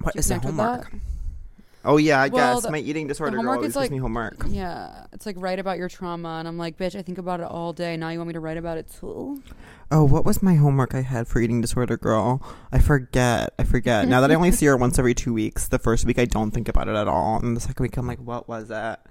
What 0.01 0.15
is 0.15 0.27
the 0.27 0.39
homework? 0.39 0.91
Oh 1.86 1.98
yeah, 1.98 2.22
I 2.22 2.27
Well, 2.30 2.56
guess 2.56 2.63
the- 2.63 2.72
my 2.72 2.80
eating 2.80 3.08
disorder 3.08 3.38
girl 3.38 3.51
always 3.56 3.75
like- 3.75 3.92
me 3.92 3.98
homework. 3.98 4.46
Yeah, 4.48 5.06
it's 5.13 5.25
like 5.25 5.36
write 5.39 5.60
about 5.60 5.77
your 5.77 5.88
trauma, 5.89 6.38
and 6.39 6.48
I'm 6.48 6.58
like, 6.58 6.77
bitch, 6.77 6.98
I 6.98 7.01
think 7.01 7.18
about 7.18 7.39
it 7.39 7.46
all 7.46 7.74
day. 7.74 7.96
Now 7.98 8.10
you 8.10 8.18
want 8.20 8.27
me 8.30 8.34
to 8.34 8.39
write 8.39 8.58
about 8.58 8.77
it 8.77 8.92
too? 9.00 9.42
Oh, 9.92 10.04
what 10.04 10.25
was 10.25 10.42
my 10.42 10.56
homework 10.56 10.96
I 10.96 11.01
had 11.01 11.27
for 11.27 11.39
eating 11.39 11.62
disorder 11.62 11.96
girl? 11.98 12.42
I 12.72 12.80
forget. 12.80 13.54
I 13.60 13.63
forget. 13.63 14.08
now 14.08 14.20
that 14.22 14.32
I 14.32 14.36
only 14.36 14.51
see 14.54 14.65
her 14.65 14.75
once 14.77 14.98
every 14.98 15.13
two 15.13 15.34
weeks, 15.34 15.68
the 15.68 15.77
first 15.80 16.06
week 16.06 16.18
I 16.18 16.25
don't 16.25 16.51
think 16.51 16.68
about 16.68 16.88
it 16.88 16.96
at 16.96 17.08
all, 17.08 17.39
and 17.39 17.56
the 17.56 17.62
second 17.62 17.84
week 17.84 17.98
I'm 17.98 18.08
like, 18.08 18.20
what 18.20 18.50
was 18.50 18.70
that? 18.70 19.06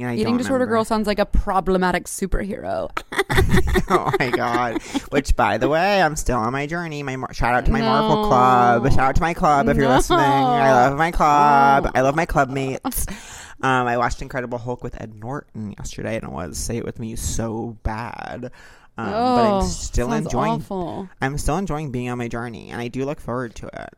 You 0.00 0.06
know, 0.06 0.12
I 0.12 0.14
Eating 0.14 0.38
disorder 0.38 0.64
remember. 0.64 0.76
girl 0.76 0.84
sounds 0.86 1.06
like 1.06 1.18
a 1.18 1.26
problematic 1.26 2.04
superhero. 2.04 2.88
oh 3.90 4.10
my 4.18 4.30
god! 4.30 4.80
Which, 5.10 5.36
by 5.36 5.58
the 5.58 5.68
way, 5.68 6.00
I'm 6.00 6.16
still 6.16 6.38
on 6.38 6.54
my 6.54 6.66
journey. 6.66 7.02
My 7.02 7.16
mar- 7.16 7.34
shout 7.34 7.54
out 7.54 7.66
to 7.66 7.70
my 7.70 7.82
Marvel 7.82 8.26
Club. 8.26 8.90
Shout 8.90 8.98
out 8.98 9.14
to 9.16 9.20
my 9.20 9.34
club 9.34 9.68
if 9.68 9.76
you're 9.76 9.90
listening. 9.90 10.20
I 10.20 10.72
love 10.72 10.96
my 10.96 11.10
club. 11.10 11.84
No. 11.84 11.90
I 11.94 12.00
love 12.00 12.16
my 12.16 12.24
club 12.24 12.48
mates. 12.48 13.04
Um, 13.60 13.86
I 13.86 13.98
watched 13.98 14.22
Incredible 14.22 14.56
Hulk 14.56 14.82
with 14.82 14.98
Ed 14.98 15.14
Norton 15.16 15.74
yesterday, 15.76 16.14
and 16.14 16.24
it 16.24 16.30
was 16.30 16.56
say 16.56 16.78
it 16.78 16.84
with 16.86 16.98
me 16.98 17.14
so 17.14 17.76
bad. 17.82 18.52
Um, 18.96 19.06
but 19.06 19.14
oh, 19.14 19.58
I'm 19.58 19.66
still 19.66 20.08
sounds 20.08 20.24
enjoying. 20.24 20.52
awful. 20.52 21.10
I'm 21.20 21.36
still 21.36 21.58
enjoying 21.58 21.90
being 21.90 22.08
on 22.08 22.16
my 22.16 22.28
journey, 22.28 22.70
and 22.70 22.80
I 22.80 22.88
do 22.88 23.04
look 23.04 23.20
forward 23.20 23.54
to 23.56 23.66
it. 23.66 23.90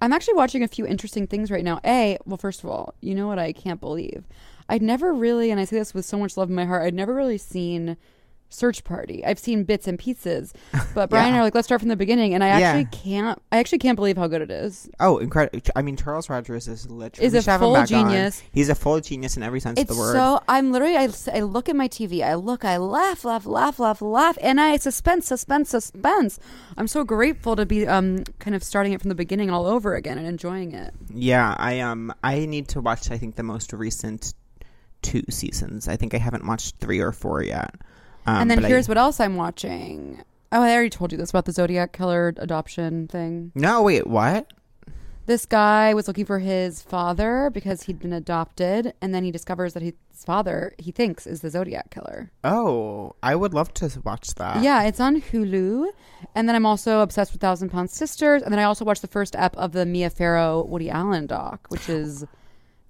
I'm 0.00 0.12
actually 0.12 0.34
watching 0.34 0.62
a 0.62 0.68
few 0.68 0.86
interesting 0.86 1.26
things 1.26 1.50
right 1.50 1.64
now. 1.64 1.80
A, 1.84 2.18
well, 2.24 2.36
first 2.36 2.62
of 2.62 2.70
all, 2.70 2.94
you 3.00 3.16
know 3.16 3.26
what 3.26 3.40
I 3.40 3.52
can't 3.52 3.80
believe? 3.80 4.22
I'd 4.68 4.82
never 4.82 5.12
really, 5.12 5.50
and 5.50 5.60
I 5.60 5.64
say 5.64 5.78
this 5.78 5.94
with 5.94 6.04
so 6.04 6.18
much 6.18 6.36
love 6.36 6.48
in 6.48 6.54
my 6.54 6.64
heart, 6.64 6.82
I'd 6.84 6.94
never 6.94 7.14
really 7.14 7.38
seen 7.38 7.96
Search 8.50 8.84
Party. 8.84 9.24
I've 9.26 9.38
seen 9.40 9.64
bits 9.64 9.88
and 9.88 9.98
pieces, 9.98 10.54
but 10.94 11.10
Brian 11.10 11.26
and 11.28 11.36
I 11.36 11.40
are 11.40 11.42
like, 11.42 11.56
let's 11.56 11.66
start 11.66 11.80
from 11.80 11.88
the 11.88 11.96
beginning, 11.96 12.34
and 12.34 12.44
I 12.44 12.56
Yeah. 12.60 12.68
actually 12.68 12.84
can't. 12.96 13.42
I 13.50 13.58
actually 13.58 13.78
can't 13.78 13.96
believe 13.96 14.16
how 14.16 14.28
good 14.28 14.42
it 14.42 14.50
is. 14.50 14.88
Oh, 15.00 15.18
incredible! 15.18 15.60
I 15.74 15.82
mean, 15.82 15.96
Charles 15.96 16.30
Rogers 16.30 16.68
is 16.68 16.88
literally 16.88 17.26
Is 17.26 17.34
a 17.34 17.42
should 17.42 17.50
have 17.50 17.60
him 17.62 17.66
full 17.66 17.74
back 17.74 17.90
on. 17.90 18.06
genius. 18.12 18.42
He's 18.52 18.68
a 18.68 18.76
full 18.76 19.00
genius 19.00 19.36
in 19.36 19.42
every 19.42 19.58
sense 19.58 19.80
It's 19.80 19.90
of 19.90 19.96
the 19.96 20.00
word. 20.00 20.12
so 20.12 20.40
I'm 20.48 20.70
literally 20.70 20.96
I, 20.96 21.08
I 21.32 21.40
look 21.40 21.68
at 21.68 21.74
my 21.74 21.88
TV, 21.88 22.22
I 22.24 22.34
look, 22.34 22.64
I 22.64 22.76
laugh, 22.76 23.24
laugh, 23.24 23.44
laugh, 23.44 23.80
laugh, 23.80 24.00
laugh, 24.00 24.38
and 24.40 24.60
I 24.60 24.76
suspense, 24.76 25.26
suspense, 25.26 25.70
suspense. 25.70 26.38
I'm 26.76 26.86
so 26.86 27.02
grateful 27.02 27.56
to 27.56 27.66
be 27.66 27.88
um 27.88 28.22
kind 28.38 28.54
of 28.54 28.62
starting 28.62 28.92
it 28.92 29.00
from 29.00 29.08
the 29.08 29.16
beginning 29.16 29.50
all 29.50 29.66
over 29.66 29.96
again 29.96 30.16
and 30.16 30.28
enjoying 30.28 30.72
it. 30.74 30.94
Yeah, 31.12 31.56
I 31.58 31.80
um 31.80 32.14
I 32.22 32.46
need 32.46 32.68
to 32.68 32.80
watch 32.80 33.10
I 33.10 33.18
think 33.18 33.34
the 33.34 33.42
most 33.42 33.72
recent 33.72 34.32
two 35.04 35.22
seasons. 35.30 35.86
I 35.86 35.94
think 35.96 36.14
I 36.14 36.18
haven't 36.18 36.46
watched 36.46 36.76
three 36.78 36.98
or 36.98 37.12
four 37.12 37.42
yet. 37.42 37.74
Um, 38.26 38.36
and 38.42 38.50
then 38.50 38.58
but 38.58 38.64
I- 38.64 38.68
here's 38.68 38.88
what 38.88 38.98
else 38.98 39.20
I'm 39.20 39.36
watching. 39.36 40.22
Oh, 40.50 40.62
I 40.62 40.72
already 40.72 40.90
told 40.90 41.12
you 41.12 41.18
this 41.18 41.30
about 41.30 41.44
the 41.46 41.52
Zodiac 41.52 41.92
killer 41.92 42.32
adoption 42.38 43.06
thing. 43.08 43.52
No, 43.54 43.82
wait, 43.82 44.06
what? 44.06 44.52
This 45.26 45.46
guy 45.46 45.94
was 45.94 46.06
looking 46.06 46.26
for 46.26 46.38
his 46.38 46.82
father 46.82 47.50
because 47.52 47.84
he'd 47.84 47.98
been 47.98 48.12
adopted, 48.12 48.92
and 49.00 49.14
then 49.14 49.24
he 49.24 49.30
discovers 49.30 49.72
that 49.72 49.82
his 49.82 49.94
father, 50.24 50.74
he 50.78 50.92
thinks, 50.92 51.26
is 51.26 51.40
the 51.40 51.48
Zodiac 51.48 51.90
killer. 51.90 52.30
Oh, 52.44 53.16
I 53.22 53.34
would 53.34 53.54
love 53.54 53.72
to 53.74 53.90
watch 54.04 54.34
that. 54.34 54.62
Yeah, 54.62 54.82
it's 54.84 55.00
on 55.00 55.22
Hulu. 55.22 55.86
And 56.34 56.46
then 56.46 56.54
I'm 56.54 56.66
also 56.66 57.00
obsessed 57.00 57.32
with 57.32 57.40
Thousand 57.40 57.70
Pound 57.70 57.90
Sisters. 57.90 58.42
And 58.42 58.52
then 58.52 58.58
I 58.60 58.64
also 58.64 58.84
watched 58.84 59.02
the 59.02 59.08
first 59.08 59.34
ep 59.34 59.56
of 59.56 59.72
the 59.72 59.86
Mia 59.86 60.10
Farrow 60.10 60.62
Woody 60.62 60.90
Allen 60.90 61.26
doc, 61.26 61.66
which 61.70 61.88
is 61.88 62.26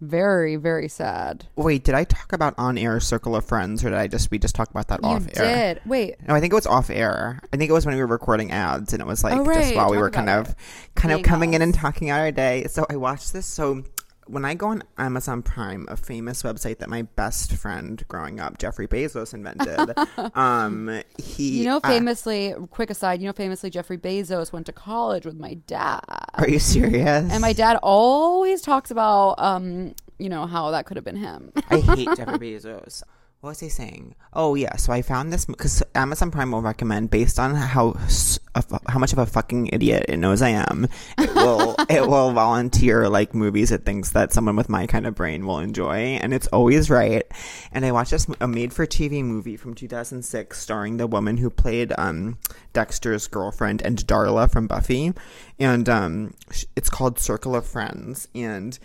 very, 0.01 0.57
very 0.57 0.89
sad. 0.89 1.47
Wait, 1.57 1.85
did 1.85 1.95
I 1.95 2.05
talk 2.05 2.33
about 2.33 2.55
on 2.59 2.77
air 2.77 3.01
Circle 3.01 3.37
of 3.37 3.45
Friends, 3.45 3.85
or 3.85 3.91
did 3.91 3.99
I 3.99 4.07
just 4.07 4.31
we 4.31 4.39
just 4.39 4.55
talk 4.55 4.71
about 4.71 4.89
that 4.89 5.01
You 5.03 5.09
off 5.09 5.27
air? 5.37 5.75
did. 5.75 5.81
Wait. 5.87 6.17
No, 6.27 6.35
I 6.35 6.41
think 6.41 6.53
it 6.53 6.57
was 6.57 6.67
off 6.67 6.91
air. 6.91 7.41
I 7.53 7.57
think 7.57 7.71
it 7.71 7.73
was 7.73 7.87
when 7.87 7.95
we 7.95 8.01
were 8.01 8.07
recording 8.07 8.51
ads, 8.51 8.93
and 8.93 9.01
it 9.01 9.07
was 9.07 9.25
like 9.25 9.35
Oh, 9.35 9.45
just 9.45 9.59
right. 9.59 9.77
while 9.77 9.91
we 9.91 9.97
were 9.99 10.11
kind 10.11 10.29
of, 10.29 10.55
kind 10.95 11.15
of 11.15 11.23
coming 11.23 11.55
in 11.55 11.63
and 11.63 11.73
talking 11.75 12.11
out 12.11 12.21
our 12.21 12.33
day. 12.33 12.67
So 12.69 12.85
I 12.91 12.97
watched 12.97 13.33
this. 13.33 13.47
So 13.47 13.83
when 14.27 14.45
I 14.45 14.55
go 14.55 14.69
on 14.69 14.83
Amazon 14.99 15.43
Prime, 15.43 15.87
a 15.89 15.97
famous 15.97 16.43
website 16.43 16.79
that 16.79 16.89
my 16.89 17.03
best 17.03 17.53
friend 17.53 18.03
growing 18.09 18.41
up, 18.41 18.59
Jeffrey 18.59 18.87
Bezos, 18.87 19.35
invented, 19.35 19.95
um, 20.35 21.03
he 21.19 21.59
You 21.59 21.65
know, 21.65 21.81
uh, 21.83 21.89
famously, 21.89 22.55
quick 22.71 22.91
aside, 22.91 23.21
you 23.21 23.27
know, 23.27 23.33
famously, 23.33 23.71
Jeffrey 23.71 23.99
Bezos 23.99 24.53
went 24.53 24.67
to 24.67 24.73
college 24.73 25.25
with 25.27 25.39
my 25.39 25.55
dad. 25.67 26.01
are 26.35 26.49
you 26.49 26.59
serious? 26.59 27.31
And 27.31 27.41
my 27.41 27.53
dad 27.53 27.79
always 27.83 28.63
talks 28.63 28.91
about, 28.91 29.35
um, 29.39 29.95
you 30.19 30.29
know, 30.29 30.47
how 30.47 30.71
that 30.71 30.87
could 30.87 30.97
have 30.97 31.05
been 31.05 31.17
him. 31.17 31.53
I 31.69 31.81
hate 31.81 32.09
Jeffrey 32.17 32.39
Bezos. 32.39 33.03
What 33.45 33.51
was 33.51 33.61
he 33.61 33.69
saying? 33.69 34.15
Oh 34.33 34.55
yeah, 34.55 34.75
so 34.77 34.91
I 34.91 35.03
found 35.03 35.31
this 35.31 35.45
because 35.45 35.83
Amazon 35.95 36.31
Prime 36.31 36.51
will 36.51 36.63
recommend 36.63 37.11
based 37.11 37.39
on 37.39 37.55
how 37.55 37.91
s- 38.07 38.39
a 38.55 38.63
fu- 38.63 38.79
how 38.89 38.99
much 38.99 39.13
of 39.13 39.19
a 39.19 39.27
fucking 39.27 39.69
idiot 39.71 40.07
it 40.09 40.17
knows 40.17 40.41
I 40.41 40.49
am. 40.49 40.89
It 41.19 41.35
will 41.35 41.77
it 41.91 42.09
will 42.09 42.33
volunteer 42.33 43.07
like 43.11 43.35
movies 43.35 43.71
it 43.71 43.85
thinks 43.85 44.13
that 44.13 44.33
someone 44.33 44.57
with 44.57 44.71
my 44.71 44.87
kind 44.87 45.07
of 45.07 45.15
brain 45.15 45.45
will 45.45 45.59
enjoy, 45.59 46.17
and 46.23 46.33
it's 46.33 46.47
always 46.47 46.89
right. 46.89 47.23
And 47.71 47.85
I 47.85 47.93
watched 47.93 48.13
this 48.13 48.27
a 48.41 48.49
made 48.49 48.73
for 48.73 48.87
TV 48.87 49.23
movie 49.23 49.59
from 49.59 49.75
2006 49.75 50.59
starring 50.59 50.97
the 50.97 51.07
woman 51.07 51.37
who 51.37 51.51
played 51.51 51.93
um, 51.99 52.39
Dexter's 52.73 53.27
girlfriend 53.27 53.83
and 53.83 53.99
Darla 54.07 54.51
from 54.51 54.67
Buffy, 54.67 55.13
and 55.59 55.87
um, 55.91 56.33
it's 56.77 56.89
called 56.89 57.19
Circle 57.19 57.57
of 57.57 57.67
Friends, 57.67 58.27
and 58.35 58.79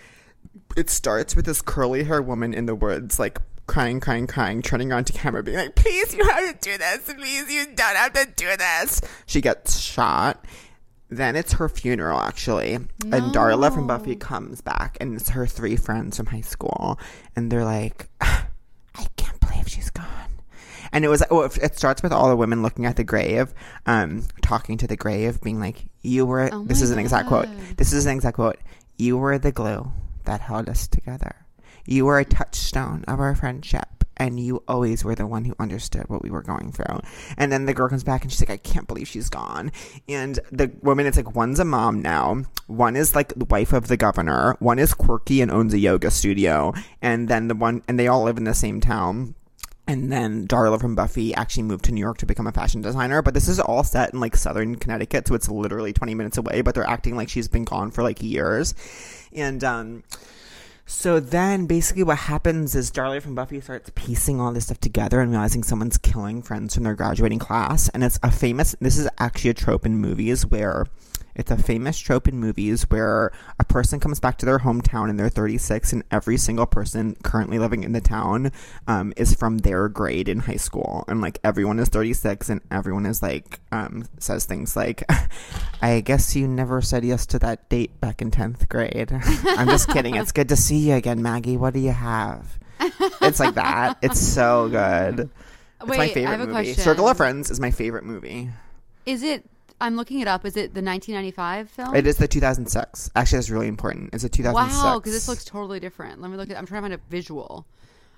it 0.76 0.90
starts 0.90 1.36
with 1.36 1.46
this 1.46 1.62
curly 1.62 2.04
hair 2.04 2.22
woman 2.22 2.54
in 2.54 2.66
the 2.66 2.76
woods, 2.76 3.20
like 3.20 3.40
crying, 3.70 4.00
crying, 4.00 4.26
crying, 4.26 4.62
turning 4.64 4.92
around 4.92 5.06
to 5.06 5.14
camera, 5.14 5.44
being 5.44 5.58
like, 5.58 5.76
please, 5.76 6.14
you 6.16 6.28
have 6.28 6.60
to 6.60 6.70
do 6.70 6.78
this. 6.78 7.14
Please, 7.14 7.54
you 7.54 7.66
don't 7.68 7.96
have 7.96 8.14
to 8.14 8.28
do 8.36 8.48
this. 8.58 9.00
She 9.28 9.42
gets 9.42 9.80
shot. 9.80 10.44
Then 11.10 11.36
it's 11.36 11.54
her 11.54 11.70
funeral, 11.70 12.20
actually. 12.20 12.74
And 12.74 13.34
Darla 13.34 13.74
from 13.74 13.88
Buffy 13.88 14.16
comes 14.16 14.62
back, 14.62 14.98
and 15.00 15.16
it's 15.16 15.30
her 15.30 15.46
three 15.46 15.76
friends 15.76 16.18
from 16.18 16.26
high 16.26 16.42
school. 16.42 17.00
And 17.36 17.52
they're 17.52 17.64
like, 17.64 18.10
I 18.22 19.08
can't 19.16 19.40
believe 19.40 19.68
she's 19.68 19.92
gone. 19.92 20.06
And 20.92 21.06
it 21.06 21.08
was, 21.08 21.24
oh, 21.30 21.42
it 21.44 21.78
starts 21.78 22.02
with 22.02 22.12
all 22.12 22.28
the 22.28 22.36
women 22.36 22.64
looking 22.64 22.88
at 22.88 22.96
the 22.96 23.04
grave, 23.04 23.54
um, 23.86 24.24
talking 24.42 24.78
to 24.80 24.88
the 24.88 24.98
grave, 24.98 25.42
being 25.42 25.60
like, 25.60 25.86
you 26.02 26.26
were, 26.26 26.50
Oh 26.52 26.64
this 26.64 26.82
is 26.82 26.90
an 26.90 26.98
exact 26.98 27.28
quote. 27.28 27.48
This 27.78 27.94
is 27.94 28.08
an 28.08 28.16
exact 28.16 28.36
quote. 28.36 28.58
You 28.98 29.18
were 29.18 29.38
the 29.38 29.52
glue 29.52 29.92
that 30.26 30.42
held 30.42 30.70
us 30.70 30.88
together. 30.88 31.36
You 31.90 32.06
were 32.06 32.20
a 32.20 32.26
touchstone 32.26 33.04
of 33.08 33.20
our 33.20 33.34
friendship, 33.34 34.04
and 34.16 34.40
you 34.40 34.62
always 34.68 35.04
were 35.04 35.16
the 35.16 35.26
one 35.26 35.44
who 35.44 35.56
understood 35.58 36.08
what 36.08 36.22
we 36.22 36.30
were 36.30 36.44
going 36.44 36.72
through. 36.72 37.00
And 37.36 37.52
then 37.52 37.66
the 37.66 37.74
girl 37.74 37.90
comes 37.90 38.04
back 38.04 38.22
and 38.22 38.32
she's 38.32 38.42
like, 38.42 38.52
I 38.52 38.58
can't 38.58 38.88
believe 38.88 39.08
she's 39.08 39.28
gone. 39.28 39.72
And 40.08 40.40
the 40.52 40.72
woman, 40.84 41.08
it's 41.08 41.18
like, 41.18 41.36
one's 41.36 41.60
a 41.60 41.66
mom 41.66 42.04
now, 42.04 42.44
one 42.68 42.96
is 42.96 43.16
like 43.16 43.34
the 43.34 43.46
wife 43.46 43.74
of 43.74 43.88
the 43.88 43.98
governor, 43.98 44.56
one 44.60 44.78
is 44.78 44.94
quirky 44.94 45.42
and 45.42 45.50
owns 45.50 45.74
a 45.74 45.80
yoga 45.80 46.12
studio, 46.12 46.74
and 47.02 47.28
then 47.28 47.48
the 47.48 47.56
one, 47.56 47.82
and 47.88 47.98
they 47.98 48.08
all 48.08 48.22
live 48.22 48.38
in 48.38 48.44
the 48.44 48.54
same 48.54 48.80
town. 48.80 49.34
And 49.88 50.12
then 50.12 50.48
Darla 50.48 50.80
from 50.80 50.94
Buffy 50.94 51.34
actually 51.34 51.64
moved 51.64 51.86
to 51.86 51.92
New 51.92 52.02
York 52.02 52.20
to 52.20 52.28
become 52.28 52.46
a 52.46 52.52
fashion 52.52 52.84
designer. 52.84 53.24
But 53.24 53.34
this 53.34 53.48
is 53.48 53.60
all 53.60 53.84
set 53.84 54.14
in 54.14 54.20
like 54.20 54.36
southern 54.36 54.76
Connecticut, 54.76 55.28
so 55.28 55.34
it's 55.34 55.50
literally 55.50 55.92
20 55.92 56.14
minutes 56.14 56.38
away, 56.38 56.62
but 56.62 56.76
they're 56.76 56.88
acting 56.88 57.16
like 57.16 57.30
she's 57.30 57.48
been 57.48 57.64
gone 57.64 57.90
for 57.90 58.04
like 58.04 58.22
years. 58.22 58.76
And 59.34 59.64
um 59.64 60.04
so 60.90 61.20
then 61.20 61.68
basically 61.68 62.02
what 62.02 62.18
happens 62.18 62.74
is 62.74 62.90
Darla 62.90 63.22
from 63.22 63.36
Buffy 63.36 63.62
starts 63.62 63.92
piecing 63.94 64.42
all 64.42 64.52
this 64.52 64.66
stuff 64.66 64.80
together 64.80 65.22
and 65.22 65.30
realizing 65.30 65.62
someone's 65.62 66.00
killing 66.00 66.42
friends 66.42 66.74
from 66.74 66.84
their 66.84 66.96
graduating 66.96 67.38
class. 67.38 67.90
And 67.90 68.04
it's 68.04 68.20
a 68.24 68.32
famous 68.32 68.76
this 68.82 68.98
is 68.98 69.08
actually 69.20 69.52
a 69.52 69.54
trope 69.54 69.86
in 69.86 69.98
movies 69.98 70.48
where 70.48 70.88
it's 71.36 71.52
a 71.52 71.58
famous 71.58 71.98
trope 71.98 72.28
in 72.28 72.40
movies 72.40 72.84
where 72.90 73.32
a 73.60 73.64
person 73.64 74.00
comes 74.00 74.20
back 74.20 74.38
to 74.40 74.46
their 74.46 74.60
hometown 74.60 75.10
and 75.10 75.20
they're 75.20 75.30
36, 75.30 75.94
and 75.94 76.04
every 76.12 76.38
single 76.38 76.66
person 76.66 77.16
currently 77.24 77.60
living 77.60 77.84
in 77.84 77.92
the 77.92 78.02
town 78.02 78.52
um, 78.88 79.14
is 79.18 79.34
from 79.34 79.60
their 79.60 79.88
grade 79.88 80.28
in 80.28 80.40
high 80.40 80.58
school. 80.58 81.06
And 81.08 81.22
like 81.22 81.40
everyone 81.44 81.80
is 81.80 81.90
36, 81.90 82.50
and 82.50 82.62
everyone 82.72 83.06
is 83.06 83.22
like, 83.22 83.60
um, 83.72 84.06
says 84.20 84.46
things 84.46 84.76
like, 84.76 85.04
I 85.82 86.02
guess 86.02 86.36
you 86.36 86.48
never 86.48 86.82
said 86.82 87.06
yes 87.06 87.26
to 87.28 87.40
that 87.40 87.70
date 87.70 88.00
back 88.02 88.22
in 88.22 88.32
10th 88.32 88.68
grade. 88.70 89.12
I'm 89.58 89.68
just 89.68 89.90
kidding. 89.90 90.16
It's 90.16 90.32
good 90.32 90.50
to 90.50 90.56
see 90.56 90.90
you 90.90 90.96
again, 90.96 91.22
Maggie. 91.22 91.58
What 91.58 91.74
do 91.74 91.80
you 91.80 91.92
have? 91.92 92.60
It's 93.22 93.40
like 93.40 93.56
that. 93.56 93.98
It's 94.02 94.20
so 94.20 94.70
good. 94.70 95.30
It's 95.82 95.88
my 95.88 95.98
Wait, 95.98 96.14
favorite 96.14 96.28
I 96.28 96.32
have 96.32 96.42
a 96.42 96.48
movie. 96.48 96.66
question. 96.66 96.84
Circle 96.84 97.08
of 97.08 97.18
Friends 97.18 97.50
is 97.52 97.60
my 97.60 97.72
favorite 97.72 98.04
movie. 98.04 98.50
Is 99.06 99.24
it? 99.24 99.46
I'm 99.82 99.96
looking 99.96 100.20
it 100.20 100.28
up. 100.28 100.46
Is 100.46 100.58
it 100.58 100.74
the 100.74 100.82
1995 100.82 101.70
film? 101.70 101.96
It 101.96 102.06
is 102.06 102.18
the 102.18 102.28
2006. 102.28 103.12
Actually, 103.16 103.38
that's 103.38 103.50
really 103.50 103.68
important. 103.68 104.14
It's 104.14 104.24
a 104.24 104.30
2006. 104.30 104.84
Wow, 104.84 105.00
because 105.00 105.14
this 105.14 105.28
looks 105.28 105.46
totally 105.46 105.80
different. 105.80 106.22
Let 106.22 106.32
me 106.32 106.38
look 106.38 106.50
at. 106.50 106.58
I'm 106.58 106.66
trying 106.66 106.82
to 106.84 106.90
find 106.90 106.94
a 106.94 107.10
visual. 107.10 107.66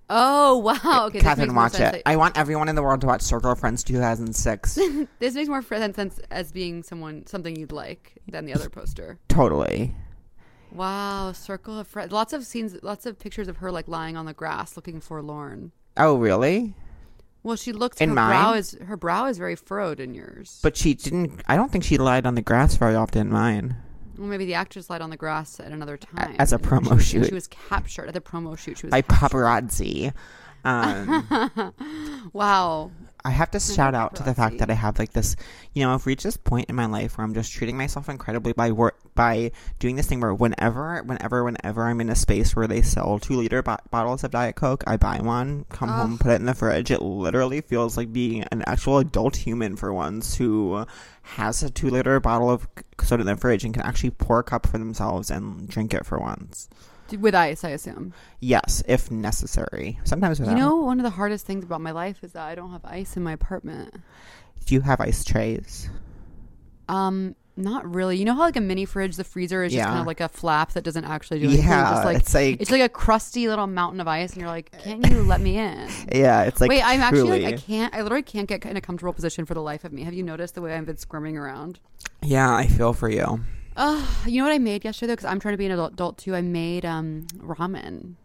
Oh 0.10 0.58
wow! 0.58 1.06
Okay, 1.06 1.22
Catherine, 1.22 1.56
watch 1.56 1.80
it. 1.80 2.02
I 2.06 2.18
want 2.18 2.38
everyone 2.38 2.68
in 2.68 2.76
the 2.76 2.84
world 2.84 3.00
to 3.02 3.08
watch 3.08 3.22
Circle 3.22 3.52
of 3.52 3.60
Friends 3.60 3.84
2006. 3.84 4.78
This 5.20 5.36
makes 5.36 5.48
more 5.48 5.62
sense 5.62 6.20
as 6.30 6.52
being 6.52 6.84
someone 6.84 7.26
something 7.28 7.56
you'd 7.56 7.72
like 7.72 8.18
than 8.28 8.46
the 8.46 8.54
other 8.54 8.70
poster. 8.70 9.20
totally. 9.30 9.96
Wow, 10.74 11.34
circle 11.34 11.80
of 11.80 11.88
friends. 11.88 12.12
Lots 12.12 12.34
of 12.34 12.46
scenes, 12.46 12.78
lots 12.82 13.06
of 13.06 13.20
pictures 13.20 13.48
of 13.48 13.58
her 13.58 13.72
like 13.72 13.88
lying 13.88 14.18
on 14.18 14.26
the 14.26 14.34
grass, 14.34 14.76
looking 14.76 15.00
forlorn. 15.02 15.72
Oh, 15.98 16.16
really? 16.16 16.74
Well, 17.44 17.56
she 17.56 17.72
looks. 17.74 18.00
In 18.00 18.10
her 18.10 18.16
mine? 18.16 18.30
brow 18.30 18.54
is 18.54 18.78
her 18.86 18.98
brow 18.98 19.26
is 19.26 19.38
very 19.38 19.56
furrowed 19.56 20.00
in 20.00 20.14
yours. 20.14 20.60
But 20.62 20.78
she 20.78 20.94
didn't. 20.94 21.42
I 21.48 21.56
don't 21.56 21.72
think 21.72 21.84
she 21.84 21.98
lied 21.98 22.26
on 22.26 22.36
the 22.36 22.42
grass 22.42 22.76
very 22.76 22.96
often 22.96 23.22
in 23.22 23.30
mine. 23.34 23.76
well, 24.18 24.28
maybe 24.28 24.46
the 24.46 24.54
actress 24.54 24.90
lied 24.90 25.02
on 25.02 25.10
the 25.10 25.18
grass 25.18 25.60
at 25.60 25.72
another 25.72 25.98
time 25.98 26.36
as 26.38 26.54
a 26.54 26.60
promo 26.60 27.00
she 27.00 27.18
shoot. 27.18 27.28
She 27.28 27.34
was 27.34 27.48
captured 27.48 28.08
at 28.08 28.14
the 28.14 28.22
promo 28.22 28.58
shoot. 28.58 28.78
She 28.78 28.86
was 28.86 28.92
By 28.92 29.02
captured. 29.02 29.38
paparazzi. 29.38 30.14
Um, 30.64 31.74
Wow. 32.34 32.92
I 33.24 33.30
have 33.30 33.52
to 33.52 33.60
shout 33.60 33.94
out 33.94 34.16
to 34.16 34.24
the 34.24 34.34
fact 34.34 34.58
that 34.60 34.70
I 34.70 34.74
have 34.74 34.98
like 34.98 35.14
this, 35.14 35.36
you 35.74 35.84
know, 35.84 35.94
I've 35.94 36.06
reached 36.06 36.24
this 36.24 36.38
point 36.38 36.70
in 36.70 36.76
my 36.76 36.86
life 36.88 37.18
where 37.18 37.26
I'm 37.26 37.34
just 37.34 37.52
treating 37.52 37.78
myself 37.78 38.10
incredibly 38.10 38.54
by 38.54 38.72
work 38.72 38.98
by 39.14 39.52
doing 39.80 39.96
this 39.96 40.08
thing 40.08 40.22
where 40.22 40.34
whenever, 40.34 41.02
whenever, 41.04 41.44
whenever 41.44 41.84
I'm 41.84 42.02
in 42.02 42.10
a 42.10 42.16
space 42.16 42.56
where 42.56 42.68
they 42.68 42.82
sell 42.82 43.20
two 43.20 43.36
liter 43.36 43.62
bo- 43.62 43.78
bottles 43.92 44.24
of 44.24 44.32
Diet 44.32 44.56
Coke, 44.56 44.84
I 44.88 44.98
buy 44.98 45.20
one, 45.20 45.66
come 45.70 45.90
home, 45.90 46.18
put 46.18 46.32
it 46.32 46.36
in 46.40 46.46
the 46.46 46.56
fridge. 46.56 46.90
It 46.92 47.02
literally 47.02 47.62
feels 47.62 47.98
like 47.98 48.12
being 48.12 48.44
an 48.44 48.64
actual 48.66 48.98
adult 48.98 49.36
human 49.36 49.76
for 49.76 49.94
once 49.94 50.36
who 50.36 50.86
has 51.22 51.62
a 51.62 51.70
two 51.70 51.90
liter 51.90 52.20
bottle 52.20 52.50
of 52.50 52.68
soda 53.04 53.22
in 53.22 53.28
the 53.28 53.36
fridge 53.38 53.64
and 53.64 53.74
can 53.74 53.84
actually 53.84 54.12
pour 54.12 54.40
a 54.40 54.44
cup 54.44 54.66
for 54.66 54.78
themselves 54.78 55.30
and 55.30 55.68
drink 55.68 55.94
it 55.94 56.06
for 56.06 56.20
once. 56.20 56.70
With 57.18 57.36
ice, 57.36 57.64
I 57.64 57.70
assume. 57.70 58.14
Yes, 58.40 58.84
if 58.88 59.10
necessary. 59.12 60.00
Sometimes 60.04 60.40
without. 60.40 60.54
You 60.54 60.58
know, 60.58 60.76
one 60.78 61.00
of 61.00 61.04
the 61.04 61.10
hardest 61.12 61.46
things 61.46 61.64
about 61.64 61.82
my 61.82 61.92
life 61.92 62.24
is 62.24 62.34
that 62.34 62.48
I 62.48 62.56
don't 62.56 62.72
have 62.72 62.86
ice 62.86 63.18
in 63.18 63.24
my 63.24 63.34
apartment. 63.34 63.96
do 64.66 64.76
you 64.76 64.82
have 64.82 65.02
ice 65.02 65.24
trays? 65.24 65.90
Um, 66.88 67.36
not 67.58 67.94
really. 67.94 68.18
You 68.18 68.26
know 68.26 68.34
how 68.34 68.42
like 68.42 68.56
a 68.56 68.62
mini 68.62 68.86
fridge, 68.86 69.16
the 69.18 69.24
freezer 69.24 69.64
is 69.64 69.72
just 69.72 69.78
Yeah. 69.80 69.86
kind 69.88 70.00
of 70.00 70.08
like 70.08 70.20
a 70.22 70.30
flap 70.30 70.72
that 70.74 70.84
doesn't 70.84 71.04
actually 71.06 71.40
do 71.40 71.48
anything. 71.48 71.66
Yeah, 71.68 71.92
just 71.92 72.06
like, 72.06 72.18
it's 72.18 72.34
like- 72.34 72.62
it's 72.62 72.72
like 72.72 72.82
a 72.82 72.90
crusty 72.90 73.48
little 73.48 73.68
mountain 73.68 74.00
of 74.00 74.08
ice, 74.08 74.32
and 74.34 74.42
you're 74.42 74.50
like, 74.50 74.72
can't 74.84 75.06
you 75.10 75.24
let 75.24 75.42
me 75.42 75.58
in? 75.58 75.88
Yeah, 76.14 76.44
it's 76.44 76.62
like 76.62 76.70
Wait, 76.70 76.82
I'm 76.84 77.02
actually 77.02 77.44
like 77.44 77.54
I 77.54 77.58
can't. 77.58 77.94
I 77.94 78.02
literally 78.02 78.24
can't 78.24 78.48
get 78.48 78.66
in 78.66 78.78
a 78.78 78.82
comfortable 78.82 79.14
position 79.14 79.46
for 79.46 79.54
the 79.54 79.62
life 79.62 79.84
of 79.84 79.92
me. 79.94 80.04
Have 80.04 80.14
you 80.14 80.24
noticed 80.24 80.56
the 80.56 80.62
way 80.62 80.74
I've 80.74 80.86
been 80.86 80.98
squirming 80.98 81.38
around? 81.38 81.80
Yeah, 82.22 82.54
I 82.54 82.68
feel 82.68 82.94
for 82.94 83.10
you. 83.10 83.42
Uh, 83.76 84.06
you 84.26 84.38
know 84.42 84.48
what 84.48 84.54
I 84.54 84.60
made 84.60 84.84
yesterday 84.84 85.08
though, 85.12 85.16
because 85.16 85.26
I'm 85.26 85.40
trying 85.40 85.54
to 85.54 85.58
be 85.58 85.66
an 85.66 85.72
adult, 85.72 85.94
adult 85.94 86.18
too. 86.18 86.36
I 86.36 86.42
made 86.42 86.86
um 86.86 87.28
ramen, 87.38 88.16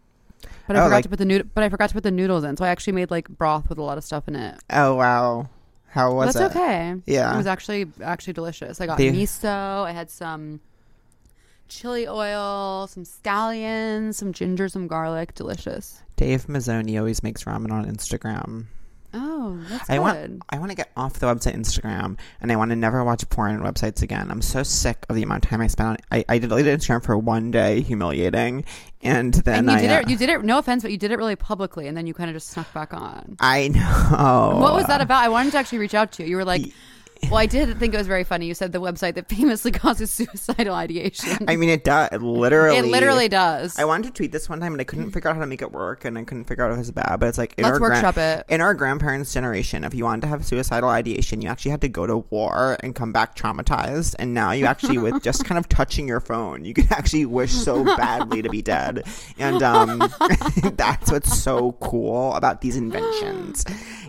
but 0.67 0.75
I 0.75 0.79
Oh, 0.79 0.83
forgot 0.83 0.91
like- 0.95 1.03
to 1.03 1.09
put 1.09 1.19
the 1.19 1.25
nood- 1.25 1.49
But 1.53 1.63
I 1.63 1.69
forgot 1.69 1.89
to 1.89 1.93
put 1.93 2.03
the 2.03 2.11
noodles 2.11 2.43
in, 2.43 2.57
so 2.57 2.65
I 2.65 2.69
actually 2.69 2.93
made 2.93 3.11
like 3.11 3.29
broth 3.29 3.69
with 3.69 3.77
a 3.77 3.83
lot 3.83 3.97
of 3.97 4.03
stuff 4.03 4.27
in 4.27 4.35
it. 4.35 4.59
Oh 4.69 4.95
wow, 4.95 5.49
how 5.89 6.13
was 6.13 6.33
That's 6.33 6.53
it? 6.55 6.57
okay. 6.59 6.95
Yeah. 7.05 7.33
it 7.33 7.37
was 7.37 7.47
actually 7.47 7.87
actually 8.03 8.33
delicious. 8.33 8.81
I 8.81 8.85
got 8.87 8.97
They- 8.97 9.11
miso. 9.11 9.83
I 9.85 9.91
had 9.91 10.09
some 10.11 10.59
chili 11.69 12.07
oil, 12.07 12.87
some 12.87 13.03
scallions, 13.03 14.15
some 14.15 14.33
ginger, 14.33 14.67
some 14.69 14.87
garlic. 14.87 15.33
Delicious. 15.33 16.01
Dave 16.17 16.47
Mazzoni 16.47 16.97
always 16.97 17.21
makes 17.23 17.43
ramen 17.43 17.71
on 17.71 17.85
Instagram. 17.85 18.65
Oh, 19.13 19.57
that's 19.69 19.89
I 19.89 19.95
good. 19.95 20.01
want 20.01 20.43
I 20.49 20.59
want 20.59 20.71
to 20.71 20.75
get 20.75 20.91
off 20.97 21.13
the 21.19 21.27
website 21.27 21.55
Instagram 21.55 22.17
and 22.41 22.51
I 22.51 22.55
want 22.55 22.71
to 22.71 22.75
never 22.75 23.03
watch 23.03 23.27
porn 23.29 23.61
websites 23.61 24.01
again. 24.01 24.29
I'm 24.29 24.41
so 24.41 24.63
sick 24.63 25.05
of 25.09 25.15
the 25.15 25.23
amount 25.23 25.45
of 25.45 25.49
time 25.49 25.61
I 25.61 25.67
spent 25.67 25.89
on 25.89 25.97
I, 26.11 26.25
I 26.27 26.37
deleted 26.39 26.79
Instagram 26.79 27.03
for 27.03 27.17
one 27.17 27.51
day, 27.51 27.81
humiliating, 27.81 28.65
and 29.01 29.33
then 29.33 29.69
and 29.69 29.69
you 29.69 29.75
I 29.77 29.81
did 29.81 29.91
uh, 29.91 29.99
it. 30.01 30.09
You 30.09 30.17
did 30.17 30.29
it. 30.29 30.43
No 30.43 30.57
offense, 30.57 30.83
but 30.83 30.91
you 30.91 30.97
did 30.97 31.11
it 31.11 31.17
really 31.17 31.35
publicly, 31.35 31.87
and 31.87 31.95
then 31.95 32.05
you 32.07 32.13
kind 32.13 32.29
of 32.29 32.35
just 32.35 32.49
snuck 32.49 32.71
back 32.73 32.93
on. 32.93 33.37
I 33.39 33.67
know. 33.69 34.59
What 34.59 34.75
was 34.75 34.85
that 34.87 35.01
about? 35.01 35.23
I 35.23 35.29
wanted 35.29 35.51
to 35.51 35.57
actually 35.57 35.79
reach 35.79 35.93
out 35.93 36.11
to 36.13 36.23
you. 36.23 36.29
You 36.29 36.35
were 36.37 36.45
like, 36.45 36.73
"Well, 37.29 37.37
I 37.37 37.45
did 37.45 37.77
think 37.77 37.93
it 37.93 37.97
was 37.97 38.07
very 38.07 38.23
funny." 38.23 38.47
You 38.47 38.53
said 38.53 38.71
the 38.71 38.81
website 38.81 39.15
that 39.15 39.29
famously 39.29 39.71
causes 39.83 40.11
suicidal 40.11 40.73
ideation. 40.73 41.45
I 41.47 41.55
mean, 41.55 41.69
it 41.69 41.83
does. 41.83 42.09
It 42.11 42.21
literally. 42.21 42.77
it 42.77 42.85
literally 42.85 43.27
does. 43.29 43.77
I 43.77 43.85
wanted 43.85 44.07
to 44.07 44.13
tweet 44.13 44.31
this 44.31 44.49
one 44.49 44.59
time 44.59 44.73
and 44.73 44.81
I 44.81 44.83
couldn't 44.83 45.11
figure 45.11 45.29
out 45.29 45.35
how 45.35 45.41
to 45.41 45.47
make 45.47 45.61
it 45.61 45.71
work 45.71 46.05
and 46.05 46.17
I 46.17 46.23
couldn't 46.23 46.45
figure 46.45 46.65
out 46.65 46.71
if 46.71 46.75
it 46.75 46.79
was 46.79 46.91
bad. 46.91 47.19
But 47.19 47.29
it's 47.29 47.37
like 47.37 47.53
in 47.57 47.63
Let's 47.63 47.73
our 47.73 47.79
gran- 47.79 47.91
workshop 48.03 48.17
it. 48.17 48.45
in 48.49 48.61
our 48.61 48.73
grandparents' 48.73 49.33
generation, 49.33 49.83
if 49.83 49.93
you 49.93 50.03
wanted 50.03 50.21
to 50.21 50.27
have 50.27 50.45
suicidal 50.45 50.89
ideation, 50.89 51.41
you 51.41 51.49
actually 51.49 51.71
had 51.71 51.81
to 51.81 51.89
go 51.89 52.05
to 52.05 52.17
war 52.29 52.77
and 52.81 52.95
come 52.95 53.11
back 53.11 53.35
traumatized. 53.35 54.15
And 54.19 54.33
now 54.33 54.51
you 54.51 54.65
actually, 54.65 54.97
with 54.97 55.23
just 55.23 55.45
kind 55.45 55.57
of 55.57 55.67
touching 55.69 56.07
your 56.07 56.19
phone, 56.19 56.65
you 56.65 56.73
can 56.73 56.87
actually 56.91 57.25
wish 57.25 57.51
so 57.51 57.83
badly 57.83 58.41
to 58.41 58.49
be 58.49 58.61
dead. 58.61 59.03
And 59.37 59.61
um, 59.63 59.99
that's 60.75 61.11
what's 61.11 61.37
so 61.37 61.73
cool 61.73 62.33
about 62.33 62.61
these 62.61 62.75
inventions. 62.75 63.65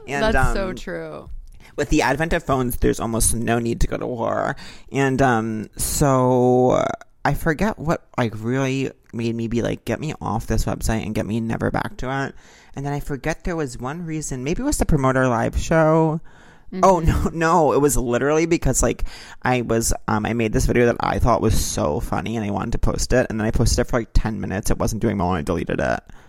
And 0.06 0.34
That's 0.34 0.54
so 0.54 0.70
um, 0.70 0.76
true. 0.76 1.30
With 1.78 1.88
the 1.88 2.02
advent 2.02 2.32
of 2.34 2.42
phones, 2.42 2.76
there's 2.76 3.00
almost 3.00 3.34
no 3.34 3.58
need 3.58 3.80
to 3.80 3.86
go 3.86 3.96
to 3.96 4.06
war. 4.06 4.56
And 4.92 5.22
um, 5.22 5.70
so 5.76 6.84
I 7.24 7.34
forget 7.34 7.78
what 7.78 8.06
like 8.18 8.34
really 8.36 8.90
made 9.12 9.34
me 9.34 9.48
be 9.48 9.62
like, 9.62 9.84
get 9.84 10.00
me 10.00 10.12
off 10.20 10.46
this 10.46 10.64
website 10.64 11.06
and 11.06 11.14
get 11.14 11.24
me 11.24 11.40
never 11.40 11.70
back 11.70 11.96
to 11.98 12.24
it. 12.24 12.34
And 12.74 12.84
then 12.84 12.92
I 12.92 13.00
forget 13.00 13.44
there 13.44 13.56
was 13.56 13.78
one 13.78 14.04
reason. 14.04 14.44
Maybe 14.44 14.62
it 14.62 14.66
was 14.66 14.78
to 14.78 14.86
promote 14.86 15.16
our 15.16 15.28
live 15.28 15.56
show. 15.56 16.20
Oh 16.82 17.00
no, 17.00 17.30
no! 17.32 17.72
It 17.72 17.80
was 17.80 17.96
literally 17.96 18.44
because 18.46 18.82
like 18.82 19.04
I 19.42 19.62
was 19.62 19.92
um 20.06 20.26
I 20.26 20.32
made 20.34 20.52
this 20.52 20.66
video 20.66 20.86
that 20.86 20.96
I 21.00 21.18
thought 21.18 21.40
was 21.40 21.58
so 21.58 22.00
funny 22.00 22.36
and 22.36 22.44
I 22.44 22.50
wanted 22.50 22.72
to 22.72 22.78
post 22.78 23.12
it 23.12 23.26
and 23.30 23.40
then 23.40 23.46
I 23.46 23.50
posted 23.50 23.78
it 23.80 23.84
for 23.88 23.98
like 24.00 24.10
ten 24.12 24.40
minutes. 24.40 24.70
It 24.70 24.78
wasn't 24.78 25.00
doing 25.02 25.16
well 25.18 25.30
and 25.30 25.38
I 25.38 25.42
deleted 25.42 25.80
it. 25.80 26.00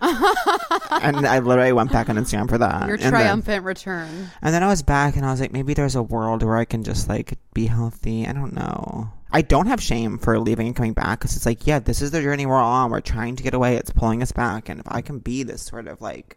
and 1.02 1.26
I 1.26 1.38
literally 1.40 1.72
went 1.72 1.92
back 1.92 2.08
on 2.08 2.16
Instagram 2.16 2.48
for 2.48 2.58
that. 2.58 2.86
Your 2.86 2.94
And 2.94 3.02
then- 3.02 3.10
triumphant 3.12 3.64
return. 3.64 4.30
and 4.42 4.54
then 4.54 4.62
I 4.62 4.66
was 4.68 4.82
back 4.82 5.16
and 5.16 5.24
I 5.26 5.30
was 5.30 5.40
like, 5.40 5.52
maybe 5.52 5.74
there's 5.74 5.94
a 5.96 6.02
world 6.02 6.42
where 6.42 6.56
I 6.56 6.64
can 6.64 6.82
just 6.84 7.08
like 7.08 7.38
be 7.54 7.66
healthy. 7.66 8.26
I 8.26 8.32
don't 8.32 8.54
know. 8.54 9.10
I 9.32 9.42
don't 9.42 9.66
have 9.66 9.80
shame 9.80 10.18
for 10.18 10.38
leaving 10.40 10.66
and 10.66 10.74
coming 10.74 10.92
back 10.92 11.20
because 11.20 11.36
it's 11.36 11.46
like, 11.46 11.66
yeah, 11.66 11.78
this 11.78 12.02
is 12.02 12.10
the 12.10 12.20
journey 12.20 12.46
we're 12.46 12.54
on. 12.56 12.90
We're 12.90 13.00
trying 13.00 13.36
to 13.36 13.42
get 13.44 13.54
away. 13.54 13.76
It's 13.76 13.90
pulling 13.92 14.22
us 14.22 14.32
back. 14.32 14.68
And 14.68 14.80
if 14.80 14.86
I 14.88 15.02
can 15.02 15.18
be 15.20 15.44
this 15.44 15.62
sort 15.62 15.86
of 15.86 16.00
like 16.00 16.36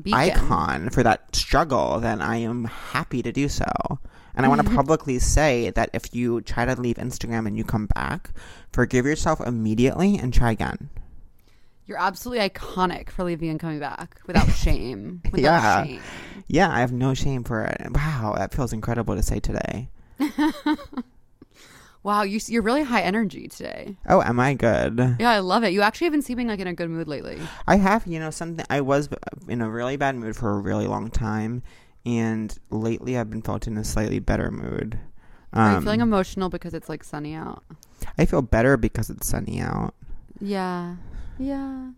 Beacon. 0.00 0.18
icon 0.18 0.90
for 0.90 1.02
that 1.02 1.34
struggle, 1.34 2.00
then 2.00 2.20
I 2.20 2.36
am 2.36 2.64
happy 2.64 3.22
to 3.22 3.32
do 3.32 3.48
so. 3.48 3.64
And 4.36 4.44
I 4.44 4.48
want 4.48 4.60
to 4.60 4.66
mm-hmm. 4.66 4.76
publicly 4.76 5.18
say 5.20 5.70
that 5.70 5.90
if 5.92 6.12
you 6.14 6.40
try 6.40 6.64
to 6.64 6.80
leave 6.80 6.96
Instagram 6.96 7.46
and 7.46 7.56
you 7.56 7.62
come 7.64 7.86
back, 7.94 8.30
forgive 8.72 9.06
yourself 9.06 9.40
immediately 9.40 10.18
and 10.18 10.34
try 10.34 10.50
again. 10.50 10.90
You're 11.86 12.00
absolutely 12.00 12.48
iconic 12.48 13.10
for 13.10 13.24
leaving 13.24 13.50
and 13.50 13.60
coming 13.60 13.78
back 13.78 14.20
without 14.26 14.50
shame. 14.54 15.22
Without 15.30 15.62
Yeah. 15.62 15.84
shame. 15.84 16.02
Yeah, 16.48 16.70
I 16.70 16.80
have 16.80 16.92
no 16.92 17.14
shame 17.14 17.44
for 17.44 17.62
it. 17.62 17.80
Wow, 17.90 18.34
that 18.36 18.52
feels 18.52 18.72
incredible 18.72 19.14
to 19.14 19.22
say 19.22 19.38
today. 19.38 19.88
Wow, 22.04 22.22
you, 22.22 22.38
you're 22.48 22.62
really 22.62 22.82
high 22.82 23.00
energy 23.00 23.48
today. 23.48 23.96
Oh, 24.06 24.20
am 24.20 24.38
I 24.38 24.52
good? 24.52 25.16
Yeah, 25.18 25.30
I 25.30 25.38
love 25.38 25.64
it. 25.64 25.72
You 25.72 25.80
actually 25.80 26.04
have 26.04 26.12
been 26.12 26.20
seeming 26.20 26.48
like 26.48 26.60
in 26.60 26.66
a 26.66 26.74
good 26.74 26.90
mood 26.90 27.08
lately. 27.08 27.40
I 27.66 27.76
have, 27.76 28.06
you 28.06 28.20
know, 28.20 28.28
something. 28.28 28.64
I 28.68 28.82
was 28.82 29.08
in 29.48 29.62
a 29.62 29.70
really 29.70 29.96
bad 29.96 30.14
mood 30.14 30.36
for 30.36 30.50
a 30.52 30.58
really 30.58 30.86
long 30.86 31.10
time, 31.10 31.62
and 32.04 32.56
lately 32.68 33.16
I've 33.16 33.30
been 33.30 33.40
felt 33.40 33.66
in 33.66 33.78
a 33.78 33.84
slightly 33.84 34.18
better 34.18 34.50
mood. 34.50 35.00
Um, 35.54 35.62
Are 35.62 35.74
you 35.76 35.80
feeling 35.80 36.02
emotional 36.02 36.50
because 36.50 36.74
it's 36.74 36.90
like 36.90 37.02
sunny 37.02 37.32
out? 37.32 37.64
I 38.18 38.26
feel 38.26 38.42
better 38.42 38.76
because 38.76 39.08
it's 39.08 39.26
sunny 39.26 39.60
out. 39.62 39.94
Yeah. 40.40 40.96
Yeah. 41.38 41.92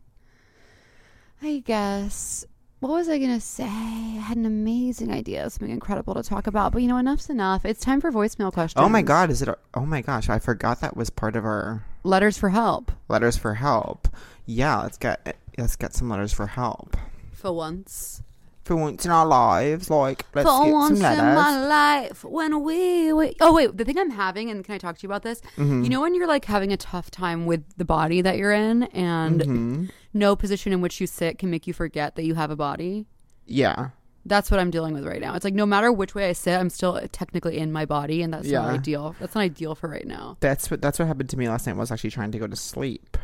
I 1.42 1.64
guess. 1.66 2.44
What 2.80 2.90
was 2.90 3.08
I 3.08 3.18
going 3.18 3.34
to 3.34 3.40
say? 3.40 3.64
I 3.64 4.20
had 4.20 4.36
an 4.36 4.44
amazing 4.44 5.10
idea, 5.10 5.48
something 5.48 5.70
incredible 5.70 6.14
to 6.14 6.22
talk 6.22 6.46
about. 6.46 6.72
But 6.72 6.82
you 6.82 6.88
know, 6.88 6.98
enough's 6.98 7.30
enough. 7.30 7.64
It's 7.64 7.80
time 7.80 8.00
for 8.02 8.12
voicemail 8.12 8.52
questions. 8.52 8.84
Oh 8.84 8.88
my 8.88 9.02
God, 9.02 9.30
is 9.30 9.40
it? 9.42 9.48
A, 9.48 9.56
oh 9.74 9.86
my 9.86 10.02
gosh, 10.02 10.28
I 10.28 10.38
forgot 10.38 10.80
that 10.82 10.96
was 10.96 11.08
part 11.10 11.36
of 11.36 11.44
our 11.44 11.84
Letters 12.04 12.36
for 12.38 12.50
help. 12.50 12.92
letters 13.08 13.36
for 13.36 13.54
help. 13.54 14.08
Yeah, 14.44 14.82
let's 14.82 14.98
get 14.98 15.36
let's 15.58 15.74
get 15.74 15.94
some 15.94 16.08
letters 16.10 16.32
for 16.32 16.46
help. 16.46 16.96
For 17.32 17.50
once. 17.52 18.22
For 18.62 18.74
once 18.76 19.04
in 19.04 19.10
our 19.12 19.26
lives, 19.26 19.88
like 19.90 20.26
let's 20.34 20.48
for 20.48 20.64
get 20.64 20.72
once 20.72 21.00
some 21.00 21.12
in 21.18 21.34
my 21.34 21.66
life 21.66 22.24
when 22.24 22.62
we, 22.64 23.12
wait. 23.12 23.36
oh 23.40 23.54
wait 23.54 23.76
the 23.76 23.84
thing 23.84 23.96
i'm 23.96 24.10
having 24.10 24.50
and 24.50 24.64
can 24.64 24.74
i 24.74 24.78
talk 24.78 24.98
to 24.98 25.02
you 25.04 25.08
about 25.08 25.22
this 25.22 25.40
Mm-hmm. 25.56 25.84
you 25.84 25.88
know 25.88 26.00
when 26.00 26.16
you're 26.16 26.26
like 26.26 26.44
having 26.46 26.72
a 26.72 26.76
tough 26.76 27.08
time 27.12 27.46
with 27.46 27.62
the 27.76 27.84
body 27.84 28.22
that 28.22 28.38
you're 28.38 28.52
in 28.52 28.82
and 28.84 29.40
Mm-hmm. 29.40 29.84
No 30.16 30.34
position 30.36 30.72
in 30.72 30.80
which 30.80 31.00
you 31.00 31.06
sit 31.06 31.38
can 31.38 31.50
make 31.50 31.66
you 31.66 31.72
forget 31.72 32.16
that 32.16 32.24
you 32.24 32.34
have 32.34 32.50
a 32.50 32.56
body. 32.56 33.06
Yeah, 33.46 33.90
that's 34.24 34.50
what 34.50 34.58
i'm 34.58 34.70
dealing 34.72 34.92
with 34.94 35.06
right 35.06 35.20
now. 35.20 35.34
It's 35.36 35.44
like 35.44 35.54
no 35.54 35.66
matter 35.66 35.92
which 35.92 36.14
way 36.16 36.28
i 36.28 36.32
sit 36.32 36.58
i'm 36.58 36.68
still 36.70 37.00
technically 37.12 37.58
in 37.58 37.70
my 37.70 37.84
body 37.86 38.22
and 38.22 38.34
that's 38.34 38.48
not 38.48 38.66
Yeah. 38.66 38.72
ideal. 38.74 39.14
That's 39.20 39.34
not 39.36 39.42
ideal 39.42 39.74
for 39.76 39.88
right 39.88 40.06
now. 40.06 40.36
That's 40.40 40.68
what 40.70 40.82
that's 40.82 40.98
what 40.98 41.06
happened 41.06 41.28
to 41.30 41.36
me 41.36 41.48
last 41.48 41.66
night. 41.66 41.74
I 41.74 41.78
was 41.78 41.92
actually 41.92 42.10
trying 42.10 42.32
to 42.32 42.38
go 42.38 42.46
to 42.48 42.56
sleep. 42.56 43.16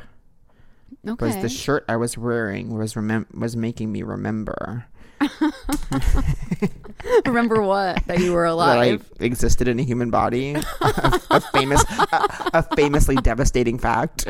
okay. 1.06 1.26
Was 1.26 1.36
the 1.38 1.48
shirt 1.48 1.84
I 1.88 1.96
was 1.96 2.16
wearing 2.16 2.76
was 2.76 2.94
remem- 2.94 3.34
was 3.36 3.56
making 3.56 3.90
me 3.90 4.02
remember 4.04 4.86
remember 7.26 7.62
what 7.62 8.04
that 8.06 8.20
you 8.20 8.32
were 8.32 8.44
that 8.44 8.52
alive 8.52 9.10
I 9.20 9.24
existed 9.24 9.68
in 9.68 9.78
a 9.78 9.82
human 9.82 10.10
body. 10.10 10.54
a, 10.80 11.20
a 11.30 11.40
famous, 11.52 11.84
a, 11.88 12.50
a 12.54 12.76
famously 12.76 13.16
devastating 13.16 13.78
fact. 13.78 14.26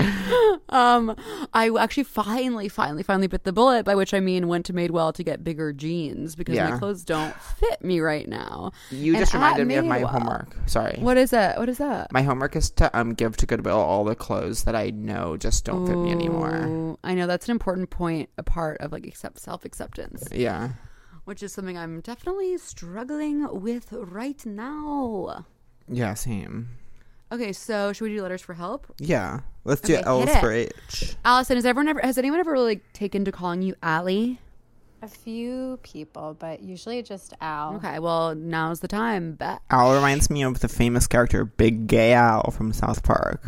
Um, 0.68 1.14
I 1.52 1.70
actually 1.78 2.04
finally, 2.04 2.68
finally, 2.68 3.02
finally 3.02 3.26
bit 3.26 3.44
the 3.44 3.52
bullet. 3.52 3.84
By 3.84 3.94
which 3.94 4.14
I 4.14 4.20
mean 4.20 4.48
went 4.48 4.66
to 4.66 4.72
Madewell 4.72 5.12
to 5.14 5.22
get 5.22 5.44
bigger 5.44 5.72
jeans 5.72 6.34
because 6.34 6.56
my 6.56 6.78
clothes 6.78 7.04
don't 7.04 7.34
fit 7.34 7.82
me 7.84 8.00
right 8.00 8.26
now. 8.28 8.72
You 8.90 9.12
And 9.12 9.20
just 9.20 9.34
reminded 9.34 9.66
me 9.66 9.74
of 9.76 9.84
my 9.84 10.00
homework. 10.00 10.56
Sorry. 10.66 10.96
What 10.98 11.16
is 11.16 11.30
that? 11.30 11.58
What 11.58 11.68
is 11.68 11.78
that? 11.78 12.12
My 12.12 12.22
homework 12.22 12.56
is 12.56 12.70
to 12.70 12.96
um 12.98 13.14
give 13.14 13.36
to 13.38 13.46
Goodwill 13.46 13.78
all 13.78 14.04
the 14.04 14.14
clothes 14.14 14.64
that 14.64 14.74
I 14.74 14.90
know 14.90 15.36
just 15.36 15.64
don't 15.64 15.86
fit 15.86 15.96
me 15.96 16.10
anymore. 16.10 16.96
I 17.04 17.14
know 17.14 17.26
that's 17.26 17.46
an 17.46 17.52
important 17.52 17.90
point, 17.90 18.30
a 18.38 18.42
part 18.42 18.78
of 18.80 18.92
like 18.92 19.06
accept 19.06 19.38
self 19.38 19.64
acceptance, 19.64 20.28
Yeah. 20.32 20.70
Which 21.24 21.42
is 21.42 21.52
something 21.52 21.78
I'm 21.78 22.00
definitely 22.00 22.56
struggling 22.58 23.60
with 23.60 23.92
right 23.92 24.44
now. 24.44 25.46
Yeah, 25.88 26.14
same. 26.14 26.70
Okay, 27.30 27.52
so 27.52 27.92
should 27.92 28.04
we 28.04 28.14
do 28.14 28.22
letters 28.22 28.42
for 28.42 28.54
help? 28.54 28.86
Yeah. 28.98 29.40
Let's 29.64 29.80
do 29.80 29.94
Okay, 29.94 30.02
L's 30.04 30.36
for 30.36 30.52
H. 30.52 31.16
Allison, 31.24 31.56
has 31.56 31.64
everyone 31.64 31.88
ever 31.88 32.00
has 32.02 32.18
anyone 32.18 32.40
ever 32.40 32.52
really 32.52 32.74
like, 32.74 32.92
taken 32.92 33.24
to 33.24 33.32
calling 33.32 33.62
you 33.62 33.74
Allie? 33.82 34.38
A 35.00 35.08
few 35.08 35.78
people, 35.82 36.36
but 36.38 36.62
usually 36.62 37.02
just 37.02 37.32
Al. 37.40 37.76
Okay, 37.76 37.98
well 37.98 38.34
now's 38.34 38.80
the 38.80 38.88
time. 38.88 39.32
Bet. 39.32 39.62
Al 39.70 39.94
reminds 39.94 40.30
me 40.30 40.42
of 40.42 40.60
the 40.60 40.68
famous 40.68 41.06
character 41.06 41.44
Big 41.44 41.86
Gay 41.86 42.12
Al 42.12 42.50
from 42.50 42.72
South 42.72 43.02
Park. 43.02 43.42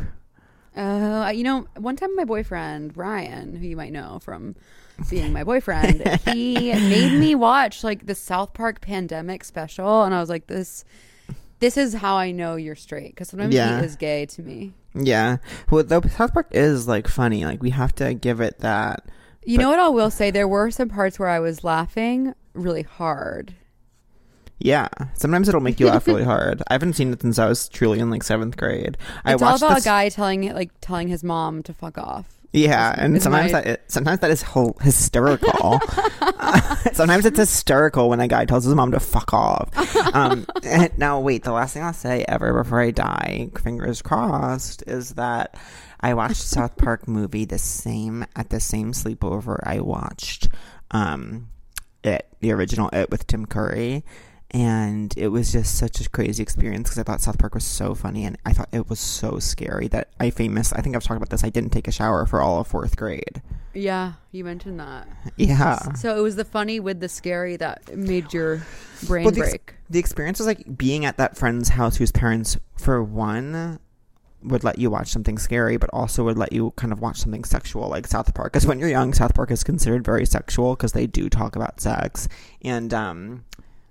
Uh, 0.77 1.31
you 1.35 1.45
know, 1.45 1.67
one 1.77 1.97
time 1.97 2.15
my 2.17 2.25
boyfriend 2.25 2.97
Ryan, 2.97 3.55
who 3.55 3.67
you 3.67 3.77
might 3.77 3.93
know 3.93 4.19
from 4.21 4.57
being 5.11 5.33
my 5.33 5.45
boyfriend, 5.45 6.07
he 6.27 6.73
made 6.73 7.19
me 7.19 7.35
watch 7.35 7.83
like 7.85 8.07
the 8.07 8.15
South 8.15 8.53
Park 8.55 8.81
pandemic 8.81 9.45
special, 9.45 10.03
and 10.05 10.15
I 10.15 10.21
was 10.21 10.29
like, 10.29 10.47
this, 10.47 10.85
this 11.61 11.77
is 11.77 11.95
how 11.95 12.17
I 12.17 12.31
know 12.31 12.57
you're 12.57 12.75
straight 12.77 13.11
because 13.15 13.29
sometimes 13.29 13.55
Yeah. 13.55 13.81
he 13.81 13.87
is 13.87 13.97
gay 13.97 14.27
to 14.27 14.43
me. 14.43 14.73
Yeah. 14.95 15.39
Well, 15.71 15.83
though 15.85 16.01
South 16.03 16.33
Park 16.33 16.49
is 16.53 16.87
like 16.87 17.09
funny. 17.09 17.45
Like 17.45 17.63
we 17.63 17.71
have 17.71 17.95
to 17.97 18.15
give 18.15 18.41
it 18.41 18.61
that. 18.61 19.05
You 19.45 19.59
know 19.59 19.69
what 19.69 19.79
I 19.79 19.89
will 19.89 20.11
say? 20.11 20.31
There 20.31 20.49
were 20.49 20.71
some 20.71 20.89
parts 20.89 21.19
where 21.19 21.29
I 21.29 21.41
was 21.41 21.65
laughing 21.65 22.33
really 22.55 22.83
hard. 22.83 23.55
Yeah. 24.59 24.89
Sometimes 25.15 25.49
it'll 25.49 25.61
make 25.61 25.81
you 25.81 25.87
laugh 25.87 26.07
really 26.07 26.25
hard. 26.35 26.63
I 26.69 26.75
haven't 26.75 26.95
seen 26.95 27.13
it 27.13 27.21
since 27.21 27.39
I 27.39 27.47
was 27.49 27.69
truly 27.69 27.99
in 27.99 28.09
like 28.11 28.23
seventh 28.23 28.57
grade. 28.57 28.97
I 29.25 29.35
It's 29.35 29.43
all 29.43 29.57
about 29.57 29.75
this. 29.75 29.85
a 29.85 29.89
guy 29.89 30.09
telling 30.09 30.53
like 30.55 30.71
telling 30.81 31.09
his 31.09 31.25
mom 31.25 31.63
to 31.65 31.75
fuck 31.75 31.99
off. 31.99 32.39
Yeah, 32.55 32.95
and 32.97 33.17
is 33.17 33.25
sometimes 33.25 33.53
my- 33.53 33.63
that 33.63 33.91
sometimes 33.91 34.21
that 34.21 34.31
is 34.31 34.43
ho- 34.43 34.77
hysterical. 34.81 35.81
sometimes 36.93 37.27
it's 37.27 37.39
hysterical 37.39 38.09
when 38.09 38.21
a 38.21 38.29
guy 38.29 38.45
tells 38.45 38.65
his 38.65 38.75
mom 38.75 38.93
to 38.93 39.01
fuck 39.01 39.35
off. 39.35 39.69
Um, 40.15 40.47
and 40.63 40.97
now, 40.97 41.19
wait, 41.19 41.43
the 41.43 41.53
last 41.53 41.75
thing 41.75 41.83
I'll 41.83 41.93
say 41.93 42.25
ever 42.29 42.63
before 42.63 42.81
I 42.81 42.93
die, 42.93 43.51
fingers 43.61 44.03
crossed, 44.03 44.85
is 44.87 45.11
that 45.15 45.57
I 46.01 46.15
watched 46.15 46.43
South 46.43 46.77
Park 46.77 47.09
movie 47.09 47.45
the 47.45 47.59
same 47.59 48.25
at 48.37 48.51
the 48.51 48.61
same 48.61 48.93
sleepover 48.93 49.59
I 49.65 49.81
watched 49.81 50.49
um, 50.93 51.49
it, 52.05 52.29
the 52.41 52.53
original 52.53 52.89
It 52.93 53.11
with 53.11 53.27
Tim 53.27 53.47
Curry. 53.47 54.05
And 54.55 55.13
it 55.17 55.29
was 55.29 55.51
just 55.51 55.77
such 55.77 56.01
a 56.01 56.09
crazy 56.09 56.41
experience 56.41 56.89
because 56.89 56.99
I 56.99 57.03
thought 57.03 57.21
South 57.21 57.39
Park 57.39 57.55
was 57.55 57.65
so 57.65 57.93
funny, 57.95 58.25
and 58.25 58.39
I 58.47 58.53
thought 58.53 58.69
it 58.71 58.89
was 58.89 59.01
so 59.01 59.41
scary 59.41 59.89
that 59.89 60.11
I 60.21 60.31
famous. 60.31 60.73
I 60.73 60.81
think 60.81 60.95
I've 60.95 61.03
talked 61.03 61.17
about 61.17 61.31
this. 61.31 61.43
I 61.43 61.51
didn't 61.51 61.71
take 61.71 61.89
a 61.89 61.93
shower 61.93 62.25
for 62.25 62.41
all 62.41 62.61
of 62.61 62.69
fourth 62.69 62.97
grade. 62.97 63.43
Yeah, 63.75 64.13
you 64.31 64.45
mentioned 64.45 64.79
that. 64.79 65.09
Yeah. 65.37 65.95
So 65.95 66.17
it 66.17 66.21
was 66.21 66.37
the 66.37 66.45
funny 66.45 66.79
with 66.79 67.01
the 67.01 67.09
scary 67.09 67.57
that 67.57 67.97
made 67.97 68.33
your 68.33 68.65
brain 69.09 69.25
Well, 69.25 69.33
the, 69.33 69.41
ex- 69.41 69.51
break. 69.51 69.75
the 69.91 69.99
experience 69.99 70.39
was 70.39 70.47
like 70.47 70.79
being 70.79 71.05
at 71.05 71.17
that 71.17 71.37
friend's 71.37 71.71
house 71.71 71.97
whose 71.97 72.13
parents, 72.13 72.57
for 72.79 73.03
one, 73.03 73.81
would 74.45 74.63
let 74.63 74.79
you 74.79 74.89
watch 74.89 75.09
something 75.09 75.37
scary, 75.37 75.77
but 75.79 75.91
also 75.93 76.23
would 76.23 76.39
let 76.39 76.53
you 76.53 76.73
kind 76.77 76.93
of 76.93 77.01
watch 77.01 77.17
something 77.19 77.43
sexual, 77.43 77.89
like 77.89 78.07
South 78.07 78.33
Park. 78.35 78.53
Because 78.53 78.67
when 78.67 78.79
you're 78.79 78.89
young, 78.89 79.13
South 79.13 79.35
Park 79.35 79.51
is 79.51 79.65
considered 79.65 80.05
very 80.05 80.25
sexual 80.25 80.77
because 80.77 80.93
they 80.93 81.09
do 81.09 81.29
talk 81.29 81.57
about 81.57 81.81
sex. 81.81 82.29
And 82.63 82.95
um, 82.95 83.45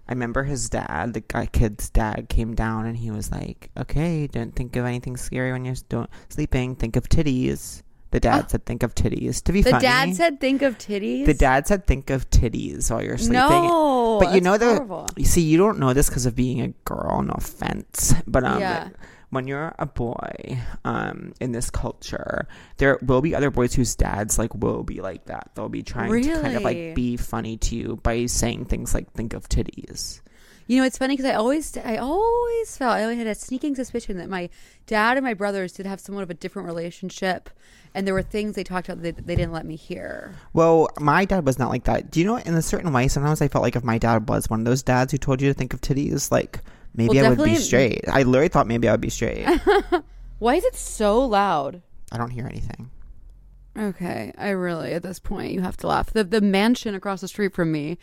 I 0.07 0.11
remember 0.11 0.43
his 0.43 0.69
dad, 0.69 1.13
the 1.13 1.21
guy 1.21 1.45
kid's 1.45 1.89
dad, 1.89 2.27
came 2.29 2.55
down 2.55 2.85
and 2.85 2.97
he 2.97 3.09
was 3.09 3.31
like, 3.31 3.69
"Okay, 3.77 4.27
don't 4.27 4.53
think 4.55 4.75
of 4.75 4.85
anything 4.85 5.15
scary 5.17 5.51
when 5.51 5.63
you're 5.65 5.75
don't, 5.87 6.09
sleeping. 6.29 6.75
Think 6.75 6.95
of 6.95 7.07
titties." 7.07 7.83
The 8.11 8.19
dad 8.19 8.51
said, 8.51 8.65
"Think 8.65 8.83
of 8.83 8.93
titties." 8.93 9.41
To 9.43 9.51
be 9.53 9.63
fair. 9.63 9.71
The 9.71 9.79
funny, 9.79 10.11
dad 10.11 10.15
said, 10.15 10.39
"Think 10.39 10.61
of 10.61 10.77
titties." 10.77 11.25
the 11.25 11.33
dad 11.33 11.67
said, 11.67 11.87
"Think 11.87 12.09
of 12.09 12.29
titties 12.29 12.91
while 12.91 13.01
you're 13.01 13.17
sleeping." 13.17 13.39
No, 13.39 14.17
but 14.19 14.35
you 14.35 14.41
that's 14.41 14.43
know 14.43 14.57
the 14.57 14.75
horrible. 14.75 15.07
you 15.15 15.25
see 15.25 15.41
you 15.41 15.57
don't 15.57 15.79
know 15.79 15.93
this 15.93 16.09
because 16.09 16.25
of 16.25 16.35
being 16.35 16.61
a 16.61 16.67
girl. 16.85 17.23
No 17.23 17.33
offense, 17.37 18.13
but 18.27 18.43
um, 18.43 18.59
Yeah. 18.59 18.89
When 19.33 19.47
you're 19.47 19.73
a 19.79 19.85
boy, 19.85 20.59
um, 20.85 21.33
in 21.39 21.51
this 21.51 21.69
culture, 21.69 22.47
there 22.77 22.99
will 23.01 23.21
be 23.21 23.35
other 23.35 23.51
boys 23.51 23.73
whose 23.73 23.95
dads 23.95 24.37
like 24.37 24.53
will 24.55 24.83
be 24.83 25.01
like 25.01 25.25
that. 25.25 25.51
They'll 25.55 25.69
be 25.69 25.83
trying 25.83 26.23
to 26.23 26.41
kind 26.41 26.55
of 26.55 26.63
like 26.63 26.95
be 26.95 27.17
funny 27.17 27.57
to 27.57 27.75
you 27.75 27.99
by 28.03 28.25
saying 28.27 28.65
things 28.65 28.93
like 28.93 29.11
"Think 29.13 29.33
of 29.33 29.49
titties." 29.49 30.21
You 30.65 30.77
know, 30.77 30.85
it's 30.85 30.97
funny 30.97 31.17
because 31.17 31.29
I 31.29 31.35
always, 31.35 31.75
I 31.75 31.97
always 31.97 32.77
felt, 32.77 32.93
I 32.93 33.03
always 33.03 33.17
had 33.17 33.27
a 33.27 33.35
sneaking 33.35 33.75
suspicion 33.75 34.17
that 34.17 34.29
my 34.29 34.49
dad 34.87 35.17
and 35.17 35.25
my 35.25 35.33
brothers 35.33 35.73
did 35.73 35.85
have 35.85 35.99
somewhat 35.99 36.23
of 36.23 36.29
a 36.29 36.33
different 36.33 36.67
relationship, 36.67 37.49
and 37.93 38.07
there 38.07 38.13
were 38.13 38.21
things 38.21 38.55
they 38.55 38.63
talked 38.63 38.87
about 38.87 39.03
that 39.03 39.27
they 39.27 39.35
didn't 39.35 39.51
let 39.51 39.65
me 39.65 39.75
hear. 39.75 40.33
Well, 40.53 40.87
my 40.99 41.25
dad 41.25 41.45
was 41.45 41.59
not 41.59 41.69
like 41.69 41.83
that. 41.83 42.11
Do 42.11 42.21
you 42.21 42.25
know? 42.25 42.37
In 42.37 42.53
a 42.53 42.61
certain 42.61 42.93
way, 42.93 43.09
sometimes 43.09 43.41
I 43.41 43.49
felt 43.49 43.63
like 43.63 43.75
if 43.75 43.83
my 43.83 43.97
dad 43.97 44.29
was 44.29 44.49
one 44.49 44.59
of 44.61 44.65
those 44.65 44.83
dads 44.83 45.11
who 45.11 45.17
told 45.17 45.41
you 45.41 45.49
to 45.49 45.53
think 45.53 45.73
of 45.73 45.81
titties, 45.81 46.31
like 46.31 46.61
maybe 46.95 47.17
Well, 47.17 47.25
I 47.25 47.29
would 47.29 47.37
be 47.37 47.43
definitely- 47.45 47.63
straight. 47.63 48.01
I 48.11 48.23
literally 48.23 48.47
thought 48.49 48.67
maybe 48.67 48.87
I 48.87 48.91
would 48.91 49.01
be 49.01 49.09
straight. 49.09 49.45
Why 50.39 50.55
is 50.55 50.63
it 50.65 50.75
so 50.75 51.25
loud? 51.25 51.81
I 52.11 52.17
don't 52.17 52.29
hear 52.31 52.45
anything. 52.45 52.89
Okay, 53.77 54.31
I 54.37 54.49
really 54.49 54.93
at 54.93 55.01
this 55.03 55.19
point 55.19 55.51
you 55.51 55.61
have 55.61 55.77
to 55.77 55.87
laugh. 55.87 56.11
The 56.13 56.23
the 56.23 56.41
mansion 56.41 56.93
across 56.93 57.21
the 57.21 57.27
street 57.27 57.55
from 57.55 57.71
me, 57.71 57.97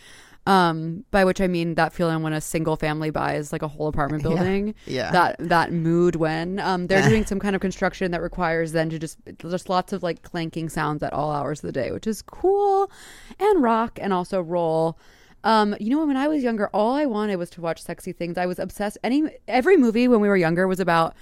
um, 0.46 1.04
by 1.12 1.24
which 1.24 1.40
I 1.40 1.46
mean 1.46 1.76
that 1.76 1.92
feeling 1.92 2.22
when 2.24 2.32
a 2.32 2.40
single 2.40 2.74
family 2.74 3.10
buys 3.10 3.52
like 3.52 3.62
a 3.62 3.68
whole 3.68 3.86
apartment 3.86 4.22
building. 4.24 4.74
yeah. 4.86 5.12
That 5.12 5.36
that 5.38 5.72
mood 5.72 6.16
when 6.16 6.58
um 6.58 6.88
they're 6.88 7.08
doing 7.08 7.24
some 7.32 7.38
kind 7.38 7.54
of 7.54 7.60
construction 7.62 8.10
that 8.10 8.20
requires 8.20 8.72
them 8.72 8.90
to 8.90 8.98
just 8.98 9.18
just 9.38 9.68
lots 9.68 9.92
of 9.92 10.02
like 10.02 10.22
clanking 10.22 10.68
sounds 10.68 11.04
at 11.04 11.12
all 11.12 11.30
hours 11.30 11.62
of 11.62 11.68
the 11.68 11.72
day, 11.72 11.92
which 11.92 12.08
is 12.08 12.20
cool, 12.22 12.90
and 13.38 13.62
rock 13.62 13.98
and 14.02 14.12
also 14.12 14.40
roll. 14.40 14.98
Um, 15.42 15.74
you 15.80 15.90
know, 15.90 16.04
when 16.04 16.16
I 16.16 16.28
was 16.28 16.42
younger, 16.42 16.68
all 16.68 16.94
I 16.94 17.06
wanted 17.06 17.36
was 17.36 17.50
to 17.50 17.60
watch 17.60 17.82
sexy 17.82 18.12
things. 18.12 18.36
I 18.36 18.46
was 18.46 18.58
obsessed. 18.58 18.98
Any 19.02 19.24
every 19.48 19.76
movie 19.76 20.08
when 20.08 20.20
we 20.20 20.28
were 20.28 20.36
younger 20.36 20.66
was 20.68 20.80
about 20.80 21.14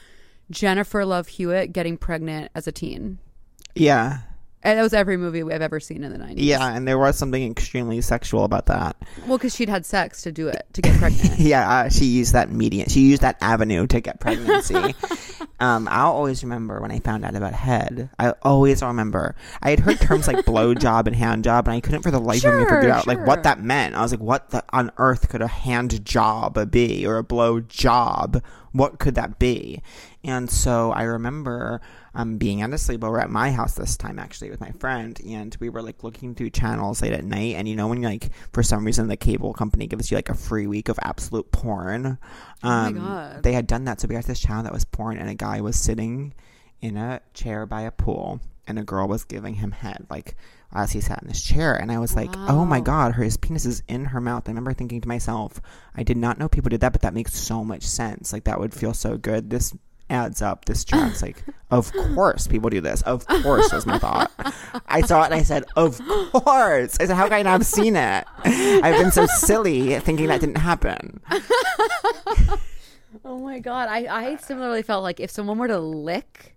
Jennifer 0.51 1.05
Love 1.05 1.29
Hewitt 1.29 1.73
getting 1.73 1.97
pregnant 1.97 2.51
as 2.55 2.67
a 2.67 2.73
teen. 2.73 3.19
Yeah. 3.75 4.21
And 4.69 4.79
that 4.79 4.83
was 4.83 4.93
every 4.93 5.17
movie 5.17 5.41
I've 5.41 5.63
ever 5.63 5.81
seen 5.81 6.05
in 6.05 6.13
the 6.13 6.19
90s. 6.19 6.35
Yeah, 6.37 6.75
and 6.77 6.87
there 6.87 6.99
was 6.99 7.17
something 7.17 7.51
extremely 7.51 8.03
sexual 8.03 8.45
about 8.45 8.67
that. 8.67 8.97
Well, 9.27 9.39
because 9.39 9.55
she'd 9.55 9.71
had 9.71 9.87
sex 9.87 10.21
to 10.23 10.31
do 10.31 10.47
it, 10.47 10.67
to 10.75 10.83
get 10.83 10.99
pregnant. 10.99 11.39
Yeah, 11.39 11.71
uh, 11.71 11.89
she 11.89 12.05
used 12.05 12.35
that 12.35 12.53
median. 12.53 12.87
She 12.91 13.01
used 13.01 13.23
that 13.23 13.39
avenue 13.41 13.87
to 13.87 14.01
get 14.01 14.21
pregnancy. 14.21 14.75
um, 15.61 15.89
I'll 15.91 16.13
always 16.13 16.43
remember 16.43 16.83
when 16.83 16.91
I 16.91 16.99
found 16.99 17.25
out 17.25 17.35
about 17.35 17.55
head. 17.55 18.11
I 18.19 18.35
always 18.43 18.83
remember. 18.83 19.37
I 19.63 19.71
had 19.71 19.81
heard 19.81 20.01
terms 20.01 20.29
like 20.29 20.45
blow 20.45 20.75
job 20.75 21.07
and 21.07 21.17
hand 21.17 21.45
job, 21.45 21.67
and 21.67 21.75
I 21.75 21.81
couldn't 21.81 22.03
for 22.03 22.11
the 22.11 22.21
life 22.21 22.45
of 22.45 22.53
me 22.53 22.61
Sure, 22.61 22.69
figure 22.69 22.91
out 22.91 23.07
like 23.07 23.27
what 23.27 23.45
that 23.45 23.63
meant. 23.63 23.95
I 23.95 24.03
was 24.03 24.11
like, 24.11 24.21
what 24.21 24.51
the, 24.51 24.63
on 24.71 24.91
earth 24.99 25.31
could 25.31 25.41
a 25.41 25.47
hand 25.47 26.05
job 26.05 26.71
be 26.71 27.07
or 27.07 27.17
a 27.17 27.25
blow 27.25 27.61
job? 27.61 28.43
What 28.73 28.99
could 28.99 29.15
that 29.15 29.39
be? 29.39 29.83
And 30.29 30.51
so 30.51 30.93
I 30.93 31.05
remember 31.05 31.81
um, 32.15 32.37
being 32.37 32.61
at 32.61 32.71
a 32.71 32.75
sleepover 32.75 33.23
at 33.23 33.31
my 33.31 33.51
house 33.51 33.75
this 33.75 33.97
time, 33.97 34.19
actually, 34.19 34.51
with 34.51 34.61
my 34.61 34.73
friend, 34.73 35.19
and 35.27 35.57
we 35.59 35.71
were 35.71 35.81
like 35.81 36.05
looking 36.05 36.35
through 36.35 36.51
channels 36.51 37.01
late 37.01 37.15
at 37.15 37.25
night. 37.25 37.55
And 37.55 37.67
you 37.67 37.75
know, 37.75 37.89
when 37.89 38.03
like, 38.03 38.31
for 38.53 38.63
some 38.63 38.85
reason, 38.85 39.09
the 39.09 39.17
cable 39.17 39.55
company 39.55 39.87
gives 39.87 40.11
you 40.11 40.17
like 40.17 40.29
a 40.29 40.35
free 40.35 40.67
week 40.67 40.91
of 40.91 40.99
absolute 41.03 41.51
porn. 41.51 42.19
my 42.63 42.87
Um, 42.87 42.95
God. 42.95 43.43
They 43.43 43.53
had 43.53 43.67
done 43.67 43.85
that, 43.85 44.01
so 44.01 44.09
we 44.09 44.15
got 44.15 44.25
this 44.25 44.41
channel 44.41 44.65
that 44.65 44.73
was 44.73 44.85
porn, 44.85 45.17
and 45.17 45.31
a 45.31 45.35
guy 45.35 45.63
was 45.63 45.77
sitting 45.77 46.35
in 46.81 46.97
a 46.97 47.21
chair 47.33 47.65
by 47.65 47.83
a 47.83 47.91
pool, 47.91 48.41
and 48.67 48.79
a 48.79 48.85
girl 48.85 49.09
was 49.09 49.25
giving 49.25 49.55
him 49.55 49.73
head, 49.73 50.07
like 50.11 50.37
as 50.73 50.93
he 50.93 51.01
sat 51.01 51.23
in 51.23 51.29
this 51.29 51.43
chair. 51.43 51.75
And 51.75 51.91
I 51.91 51.99
was 51.99 52.15
like, 52.15 52.31
oh 52.37 52.67
my 52.67 52.81
god, 52.81 53.15
her 53.15 53.25
his 53.25 53.39
penis 53.39 53.65
is 53.65 53.83
in 53.89 54.05
her 54.05 54.21
mouth. 54.21 54.43
I 54.47 54.51
remember 54.51 54.75
thinking 54.75 55.01
to 55.01 55.09
myself, 55.09 55.61
I 55.97 56.03
did 56.03 56.19
not 56.19 56.39
know 56.39 56.49
people 56.49 56.69
did 56.69 56.83
that, 56.83 56.93
but 56.93 57.01
that 57.01 57.15
makes 57.15 57.33
so 57.33 57.65
much 57.65 57.85
sense. 57.85 58.33
Like 58.35 58.45
that 58.45 58.61
would 58.61 58.75
feel 58.75 58.93
so 58.93 59.17
good. 59.17 59.49
This 59.49 59.75
adds 60.11 60.43
up. 60.43 60.65
This 60.65 60.85
tracks. 60.85 61.23
Like, 61.23 61.45
of 61.71 61.93
course 61.93 62.47
people 62.47 62.71
do 62.71 62.81
this. 62.81 63.03
Of 63.03 63.27
course 63.27 63.73
was 63.73 63.87
my 63.87 63.99
thought. 63.99 64.31
I 64.87 65.03
saw 65.03 65.23
it 65.23 65.27
and 65.27 65.35
I 65.35 65.43
said, 65.43 65.65
of 65.77 66.01
course. 66.33 66.99
I 67.01 67.07
said, 67.07 67.17
how 67.17 67.25
could 67.25 67.33
I 67.33 67.43
not 67.43 67.53
have 67.53 67.67
seen 67.67 67.97
it? 67.97 68.25
I've 68.45 68.99
been 68.99 69.13
so 69.13 69.27
silly 69.27 69.99
thinking 70.01 70.29
that 70.29 70.41
didn't 70.41 70.57
happen. 70.57 71.21
oh 73.25 73.39
my 73.39 73.59
God. 73.59 73.89
I, 73.89 74.07
I 74.07 74.37
similarly 74.37 74.83
felt 74.83 75.03
like 75.03 75.21
if 75.21 75.31
someone 75.31 75.59
were 75.59 75.69
to 75.69 75.79
lick 75.79 76.57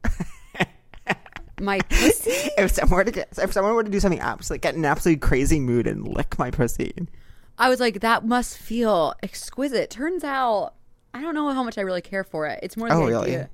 my 1.60 1.80
pussy, 1.90 2.50
If 2.58 2.72
someone 2.72 2.98
were 2.98 3.04
to 3.04 3.12
get, 3.12 3.38
if 3.38 3.54
someone 3.54 3.76
were 3.76 3.84
to 3.84 3.90
do 3.90 4.00
something 4.00 4.20
absolutely, 4.20 4.62
get 4.62 4.76
in 4.76 4.82
an 4.82 4.86
absolutely 4.86 5.20
crazy 5.20 5.60
mood 5.60 5.88
and 5.88 6.08
lick 6.08 6.38
my 6.40 6.52
pussy. 6.52 6.94
I 7.58 7.70
was 7.70 7.80
like, 7.80 8.00
that 8.00 8.26
must 8.26 8.58
feel 8.58 9.14
exquisite. 9.22 9.90
Turns 9.90 10.24
out, 10.24 10.74
I 11.14 11.22
don't 11.22 11.36
know 11.36 11.50
how 11.52 11.64
much 11.64 11.78
I 11.78 11.82
really 11.82 12.02
care 12.02 12.24
for 12.24 12.48
it. 12.48 12.60
It's 12.64 12.78
more 12.78 12.88
the 12.90 12.96
Oh, 12.96 13.04
idea. 13.04 13.10
really? 13.10 13.48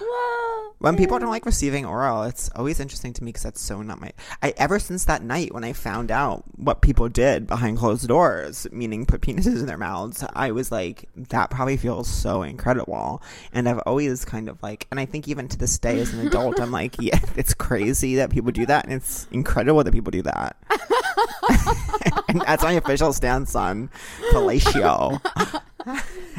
Whoa. 0.00 0.74
When 0.78 0.96
people 0.96 1.18
don't 1.18 1.30
like 1.30 1.46
receiving 1.46 1.86
oral, 1.86 2.24
it's 2.24 2.50
always 2.50 2.78
interesting 2.78 3.12
to 3.14 3.24
me 3.24 3.30
because 3.30 3.44
that's 3.44 3.60
so 3.60 3.80
not 3.80 4.00
my. 4.00 4.12
I 4.42 4.52
ever 4.56 4.78
since 4.78 5.06
that 5.06 5.22
night 5.22 5.54
when 5.54 5.64
I 5.64 5.72
found 5.72 6.10
out 6.10 6.44
what 6.56 6.82
people 6.82 7.08
did 7.08 7.46
behind 7.46 7.78
closed 7.78 8.06
doors, 8.06 8.66
meaning 8.70 9.06
put 9.06 9.22
penises 9.22 9.60
in 9.60 9.66
their 9.66 9.78
mouths, 9.78 10.24
I 10.34 10.50
was 10.50 10.70
like, 10.70 11.08
that 11.16 11.50
probably 11.50 11.76
feels 11.76 12.08
so 12.08 12.42
incredible. 12.42 13.22
And 13.52 13.68
I've 13.68 13.78
always 13.86 14.24
kind 14.24 14.48
of 14.48 14.62
like, 14.62 14.86
and 14.90 15.00
I 15.00 15.06
think 15.06 15.26
even 15.28 15.48
to 15.48 15.56
this 15.56 15.78
day 15.78 16.00
as 16.00 16.12
an 16.12 16.26
adult, 16.26 16.60
I'm 16.60 16.70
like, 16.70 16.96
yeah, 17.00 17.20
it's 17.36 17.54
crazy 17.54 18.16
that 18.16 18.30
people 18.30 18.52
do 18.52 18.66
that, 18.66 18.84
and 18.84 18.92
it's 18.92 19.26
incredible 19.30 19.82
that 19.84 19.92
people 19.92 20.10
do 20.10 20.22
that. 20.22 20.56
and 22.28 22.42
that's 22.42 22.62
my 22.62 22.72
official 22.72 23.12
stance 23.12 23.54
on 23.54 23.88
fellatio. 24.32 25.20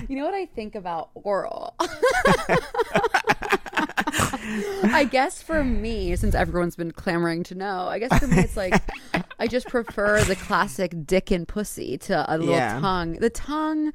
You 0.07 0.17
know 0.17 0.25
what 0.25 0.33
I 0.33 0.45
think 0.45 0.75
about 0.75 1.09
oral? 1.13 1.75
I 4.83 5.07
guess 5.09 5.41
for 5.41 5.63
me, 5.63 6.15
since 6.15 6.35
everyone's 6.35 6.75
been 6.75 6.91
clamoring 6.91 7.43
to 7.45 7.55
know, 7.55 7.87
I 7.87 7.99
guess 7.99 8.17
for 8.19 8.27
me 8.27 8.39
it's 8.39 8.55
like 8.57 8.81
I 9.39 9.47
just 9.47 9.67
prefer 9.67 10.23
the 10.23 10.35
classic 10.35 10.93
dick 11.05 11.31
and 11.31 11.47
pussy 11.47 11.97
to 11.99 12.25
a 12.33 12.37
little 12.37 12.53
Yeah. 12.55 12.79
tongue. 12.79 13.13
The 13.13 13.29
tongue 13.29 13.91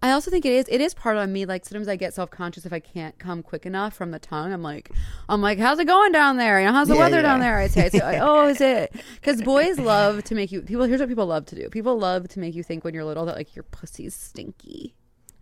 I 0.00 0.12
also 0.12 0.30
think 0.30 0.44
it 0.46 0.52
is 0.52 0.66
it 0.68 0.80
is 0.80 0.94
part 0.94 1.16
of 1.16 1.28
me. 1.28 1.44
Like 1.44 1.64
sometimes 1.66 1.88
I 1.88 1.96
get 1.96 2.14
self 2.14 2.30
conscious 2.30 2.64
if 2.64 2.72
I 2.72 2.78
can't 2.78 3.18
come 3.18 3.42
quick 3.42 3.66
enough 3.66 3.94
from 3.94 4.12
the 4.12 4.20
tongue. 4.20 4.52
I'm 4.52 4.62
like, 4.62 4.90
I'm 5.28 5.40
like, 5.42 5.58
how's 5.58 5.80
it 5.80 5.86
going 5.86 6.12
down 6.12 6.36
there? 6.36 6.60
You 6.60 6.66
know, 6.66 6.72
how's 6.72 6.86
the 6.86 6.94
Yeah, 6.94 7.00
weather 7.00 7.16
yeah. 7.16 7.22
down 7.22 7.40
there? 7.40 7.56
I 7.58 7.66
say, 7.66 7.86
I 7.86 7.88
say 7.88 7.98
like, 8.00 8.20
oh, 8.20 8.46
is 8.46 8.60
it? 8.60 8.94
Because 9.16 9.42
boys 9.42 9.78
love 9.80 10.22
to 10.24 10.36
make 10.36 10.52
you. 10.52 10.62
People 10.62 10.84
here's 10.84 11.00
what 11.00 11.08
people 11.08 11.26
love 11.26 11.46
to 11.46 11.56
do. 11.56 11.68
People 11.68 11.98
love 11.98 12.28
to 12.28 12.38
make 12.38 12.54
you 12.54 12.62
think 12.62 12.84
when 12.84 12.94
you're 12.94 13.04
little 13.04 13.26
that 13.26 13.34
like 13.36 13.56
your 13.56 13.64
pussy's 13.64 14.14
stinky. 14.14 14.94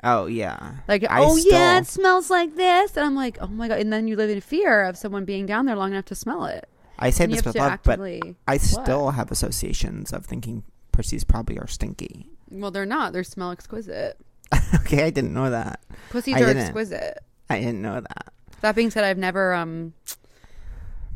Oh 0.09 0.27
yeah, 0.27 0.75
Like, 0.87 1.03
I 1.03 1.21
oh 1.21 1.37
yeah, 1.37 1.79
it 1.79 1.87
smells 1.89 2.31
like 2.31 2.55
this, 2.55 2.97
and 2.97 3.05
I'm 3.05 3.17
like, 3.17 3.39
oh 3.41 3.49
my 3.49 3.67
god, 3.67 3.81
and 3.81 3.93
then 3.93 4.07
you 4.07 4.15
live 4.15 4.31
in 4.31 4.41
fear 4.41 4.85
of 4.85 4.97
someone 4.97 5.25
being 5.25 5.47
down 5.47 5.67
there 5.67 5.75
long 5.75 5.91
enough 5.91 6.05
to 6.07 6.15
smell 6.15 6.45
it. 6.47 6.69
I 6.97 7.11
say 7.11 7.25
And 7.25 7.33
this 7.33 7.45
with 7.45 7.57
love, 7.57 7.81
but 7.83 7.99
I 8.01 8.33
What? 8.47 8.61
still 8.61 9.11
have 9.11 9.33
associations 9.33 10.13
of 10.13 10.25
thinking 10.25 10.63
pussies 10.93 11.25
probably 11.25 11.59
are 11.59 11.67
stinky. 11.67 12.31
Well, 12.49 12.71
they're 12.71 12.87
not. 12.87 13.13
They 13.15 13.23
smell 13.25 13.51
exquisite. 13.51 14.17
okay, 14.77 15.03
I 15.03 15.11
didn't 15.11 15.35
know 15.35 15.51
that. 15.51 15.81
Pussies 16.11 16.37
I 16.37 16.41
are 16.41 16.47
didn't. 16.47 16.63
exquisite. 16.63 17.19
I 17.51 17.59
didn't 17.59 17.83
know 17.83 18.01
that. 18.01 18.33
That 18.61 18.77
being 18.77 18.91
said, 18.91 19.03
I've 19.03 19.19
never 19.19 19.53
um, 19.55 19.93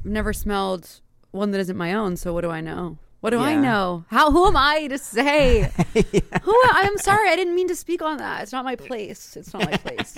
never 0.05 0.33
smelled 0.33 1.00
one 1.31 1.53
that 1.53 1.61
isn't 1.61 1.76
my 1.76 1.94
own. 1.94 2.16
So 2.16 2.35
what 2.35 2.40
do 2.40 2.50
I 2.50 2.61
know? 2.61 2.98
What 3.20 3.30
do 3.30 3.38
I 3.38 3.50
Yeah. 3.52 3.61
know? 3.61 4.04
How? 4.09 4.30
Who 4.30 4.46
am 4.46 4.56
I 4.56 4.87
to 4.87 4.96
say? 4.96 5.70
Who? 6.42 6.61
I'm 6.72 6.96
sorry, 6.98 7.28
I 7.28 7.37
didn't 7.37 7.54
mean 7.54 7.68
to 7.68 7.76
speak 7.76 8.00
on 8.00 8.16
that. 8.16 8.42
It's 8.42 8.52
not 8.52 8.64
my 8.64 8.76
place. 8.76 9.37
It's 9.37 9.52
not 9.52 9.64
my 9.70 9.76
place. 9.76 10.16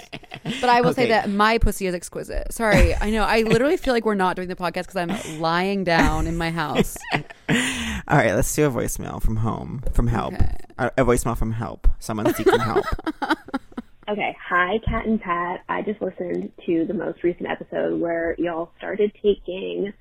But 0.61 0.71
I 0.71 0.81
will 0.83 0.95
say 0.95 1.09
that 1.09 1.29
my 1.29 1.59
pussy 1.59 1.87
is 1.87 1.95
exquisite. 1.95 2.53
Sorry, 2.53 2.95
I 2.95 3.11
know. 3.11 3.25
I 3.25 3.43
literally 3.43 3.77
feel 3.77 3.93
like 3.93 4.05
we're 4.05 4.15
not 4.15 4.37
doing 4.37 4.47
the 4.49 4.55
podcast 4.55 4.87
because 4.93 4.97
I'm 4.97 5.41
lying 5.41 5.83
down 5.83 6.27
in 6.29 6.37
my 6.37 6.51
house. 6.51 6.97
All 7.15 7.23
right, 8.19 8.35
let's 8.35 8.55
do 8.55 8.67
a 8.67 8.71
voicemail 8.71 9.21
from 9.21 9.37
home, 9.37 9.83
from 9.93 10.07
help. 10.07 10.35
Okay. 10.35 10.57
A, 10.79 10.87
a 10.99 11.05
voicemail 11.05 11.37
from 11.37 11.53
help. 11.53 11.89
Someone 11.99 12.33
seeking 12.35 12.59
help. 12.61 12.85
Okay, 14.09 14.37
hi, 14.47 14.79
Cat 14.85 15.07
and 15.07 15.19
Pat. 15.21 15.63
I 15.69 15.81
just 15.81 16.03
listened 16.03 16.51
to 16.67 16.85
the 16.87 16.93
most 16.93 17.23
recent 17.23 17.49
episode 17.49 17.99
where 18.01 18.35
y'all 18.37 18.73
started 18.77 19.13
taking 19.23 19.93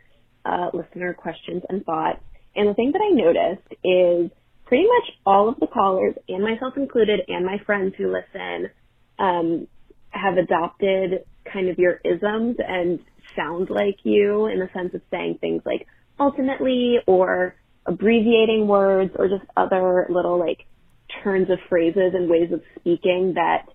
uh, 0.44 0.72
listener 0.74 1.14
questions 1.14 1.62
and 1.70 1.86
thoughts. 1.86 2.20
And 2.56 2.68
the 2.68 2.74
thing 2.74 2.92
that 2.92 3.02
I 3.02 3.10
noticed 3.10 3.68
is 3.84 4.32
pretty 4.66 4.86
much 4.86 5.16
all 5.26 5.50
of 5.50 5.60
the 5.60 5.68
callers, 5.68 6.16
and 6.28 6.44
myself 6.44 6.76
included, 6.78 7.22
and 7.28 7.46
my 7.46 7.58
friends 7.66 7.94
who 7.98 8.12
listen, 8.12 8.70
um, 9.20 9.68
have 10.10 10.38
adopted 10.38 11.26
kind 11.52 11.70
of 11.70 11.78
your 11.78 12.00
isms 12.04 12.58
and 12.60 13.00
sound 13.36 13.70
like 13.70 13.98
you 14.04 14.48
in 14.48 14.60
the 14.60 14.70
sense 14.74 14.94
of 14.94 15.02
saying 15.10 15.38
things 15.40 15.62
like 15.66 15.88
ultimately 16.20 16.98
or 17.08 17.56
abbreviating 17.86 18.68
words 18.68 19.12
or 19.18 19.28
just 19.28 19.44
other 19.58 20.08
little 20.10 20.38
like 20.38 20.66
turns 21.24 21.50
of 21.50 21.58
phrases 21.70 22.14
and 22.14 22.30
ways 22.30 22.52
of 22.52 22.62
speaking 22.80 23.34
that 23.36 23.66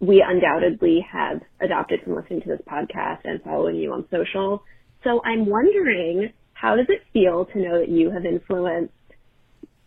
we 0.00 0.24
undoubtedly 0.26 1.06
have 1.12 1.40
adopted 1.60 2.00
from 2.02 2.16
listening 2.16 2.40
to 2.40 2.48
this 2.48 2.60
podcast 2.66 3.20
and 3.24 3.42
following 3.42 3.76
you 3.76 3.92
on 3.92 4.06
social. 4.10 4.64
So 5.04 5.20
I'm 5.24 5.46
wondering, 5.46 6.32
how 6.60 6.76
does 6.76 6.86
it 6.88 7.02
feel 7.12 7.46
to 7.46 7.58
know 7.58 7.78
that 7.78 7.88
you 7.88 8.10
have 8.10 8.26
influenced 8.26 8.92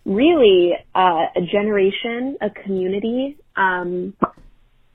really 0.06 0.74
uh, 0.96 1.26
a 1.36 1.42
generation, 1.52 2.38
a 2.42 2.50
community, 2.50 3.38
um, 3.56 4.16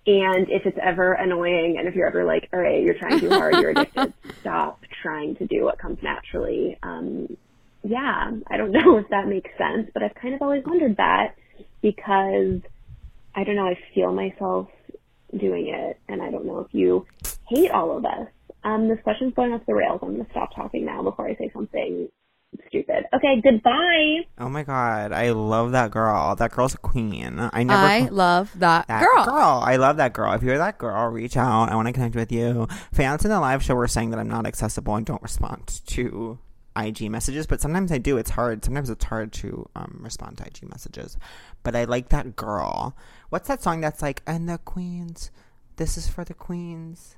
and 0.06 0.48
if 0.48 0.64
it's 0.64 0.78
ever 0.82 1.12
annoying 1.12 1.76
and 1.78 1.86
if 1.86 1.94
you're 1.94 2.08
ever 2.08 2.24
like, 2.24 2.48
all 2.52 2.58
right, 2.58 2.82
you're 2.82 2.98
trying 2.98 3.20
too 3.20 3.28
hard, 3.28 3.54
you're 3.56 3.70
addicted, 3.70 4.12
stop 4.40 4.80
trying 5.02 5.36
to 5.36 5.46
do 5.46 5.64
what 5.64 5.78
comes 5.78 5.98
naturally. 6.02 6.78
Um, 6.82 7.36
yeah, 7.84 8.32
I 8.48 8.56
don't 8.56 8.72
know 8.72 8.96
if 8.96 9.08
that 9.10 9.28
makes 9.28 9.50
sense, 9.56 9.90
but 9.94 10.02
I've 10.02 10.14
kind 10.14 10.34
of 10.34 10.42
always 10.42 10.64
wondered 10.64 10.96
that 10.96 11.34
because 11.80 12.60
I 13.34 13.44
don't 13.44 13.54
know, 13.54 13.66
I 13.66 13.78
feel 13.94 14.12
myself 14.12 14.68
doing 15.36 15.68
it 15.68 16.00
and 16.08 16.22
I 16.22 16.30
don't 16.30 16.46
know 16.46 16.60
if 16.60 16.74
you 16.74 17.06
hate 17.48 17.70
all 17.70 17.96
of 17.96 18.04
us. 18.04 18.28
Um, 18.68 18.88
this 18.88 18.98
question's 19.02 19.34
going 19.34 19.52
off 19.52 19.62
the 19.66 19.74
rails. 19.74 20.00
I'm 20.02 20.14
going 20.14 20.24
to 20.24 20.30
stop 20.30 20.54
talking 20.54 20.84
now 20.84 21.02
before 21.02 21.26
I 21.26 21.34
say 21.36 21.50
something 21.54 22.08
stupid. 22.66 23.04
Okay, 23.14 23.40
goodbye. 23.42 24.26
Oh 24.38 24.48
my 24.48 24.62
god, 24.62 25.12
I 25.12 25.30
love 25.30 25.72
that 25.72 25.90
girl. 25.90 26.34
That 26.36 26.52
girl's 26.52 26.74
a 26.74 26.78
queen. 26.78 27.38
I 27.52 27.62
never. 27.62 27.80
I 27.80 28.00
love 28.10 28.52
that, 28.58 28.88
that 28.88 29.00
girl. 29.00 29.62
I 29.64 29.76
love 29.76 29.96
that 29.96 30.12
girl. 30.12 30.32
If 30.32 30.42
you're 30.42 30.58
that 30.58 30.78
girl, 30.78 31.08
reach 31.08 31.36
out. 31.36 31.70
I 31.70 31.76
want 31.76 31.88
to 31.88 31.92
connect 31.92 32.14
with 32.14 32.32
you. 32.32 32.66
Fans 32.92 33.24
in 33.24 33.30
the 33.30 33.40
live 33.40 33.62
show 33.62 33.74
were 33.74 33.88
saying 33.88 34.10
that 34.10 34.18
I'm 34.18 34.28
not 34.28 34.46
accessible 34.46 34.94
and 34.96 35.06
don't 35.06 35.22
respond 35.22 35.80
to 35.86 36.38
IG 36.76 37.10
messages, 37.10 37.46
but 37.46 37.60
sometimes 37.60 37.90
I 37.90 37.98
do. 37.98 38.18
It's 38.18 38.30
hard. 38.30 38.64
Sometimes 38.64 38.90
it's 38.90 39.04
hard 39.04 39.32
to 39.34 39.68
um, 39.76 40.00
respond 40.02 40.38
to 40.38 40.46
IG 40.46 40.68
messages. 40.68 41.16
But 41.62 41.74
I 41.74 41.84
like 41.84 42.10
that 42.10 42.36
girl. 42.36 42.96
What's 43.30 43.48
that 43.48 43.62
song 43.62 43.80
that's 43.80 44.02
like, 44.02 44.22
and 44.26 44.48
the 44.48 44.58
queens? 44.58 45.30
This 45.76 45.96
is 45.96 46.08
for 46.08 46.24
the 46.24 46.34
queens. 46.34 47.16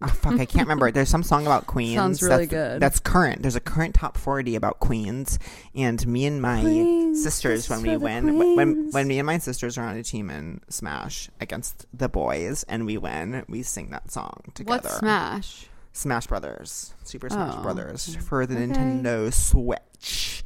Oh 0.00 0.06
fuck, 0.06 0.34
I 0.34 0.44
can't 0.44 0.66
remember. 0.66 0.92
There's 0.92 1.08
some 1.08 1.24
song 1.24 1.46
about 1.46 1.66
queens. 1.66 1.96
Sounds 1.96 2.22
really 2.22 2.46
that's, 2.46 2.50
good. 2.50 2.80
That's 2.80 3.00
current. 3.00 3.42
There's 3.42 3.56
a 3.56 3.60
current 3.60 3.96
top 3.96 4.16
40 4.16 4.54
about 4.54 4.78
queens, 4.78 5.38
and 5.74 6.06
me 6.06 6.24
and 6.26 6.40
my 6.40 6.60
Queens, 6.60 7.22
sisters 7.22 7.68
when 7.68 7.82
we 7.82 7.96
win 7.96 8.38
when, 8.38 8.56
when 8.56 8.90
when 8.92 9.08
me 9.08 9.18
and 9.18 9.26
my 9.26 9.38
sisters 9.38 9.76
are 9.76 9.84
on 9.84 9.96
a 9.96 10.02
team 10.04 10.30
in 10.30 10.60
Smash 10.68 11.30
against 11.40 11.86
the 11.92 12.08
boys 12.08 12.62
and 12.68 12.86
we 12.86 12.96
win, 12.96 13.44
we 13.48 13.62
sing 13.62 13.90
that 13.90 14.10
song 14.12 14.42
together. 14.54 14.82
What's 14.82 14.98
Smash? 14.98 15.66
Smash 15.92 16.28
Brothers, 16.28 16.94
Super 17.02 17.28
Smash 17.28 17.54
Oh, 17.56 17.62
Brothers 17.62 18.14
for 18.16 18.46
the 18.46 18.54
okay. 18.54 18.66
Nintendo 18.66 19.32
Switch. 19.32 20.44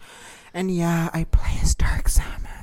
And 0.55 0.75
yeah, 0.75 1.11
I 1.13 1.25
play 1.25 1.59
as 1.63 1.75
Dark 1.75 2.07
Samus. 2.07 2.62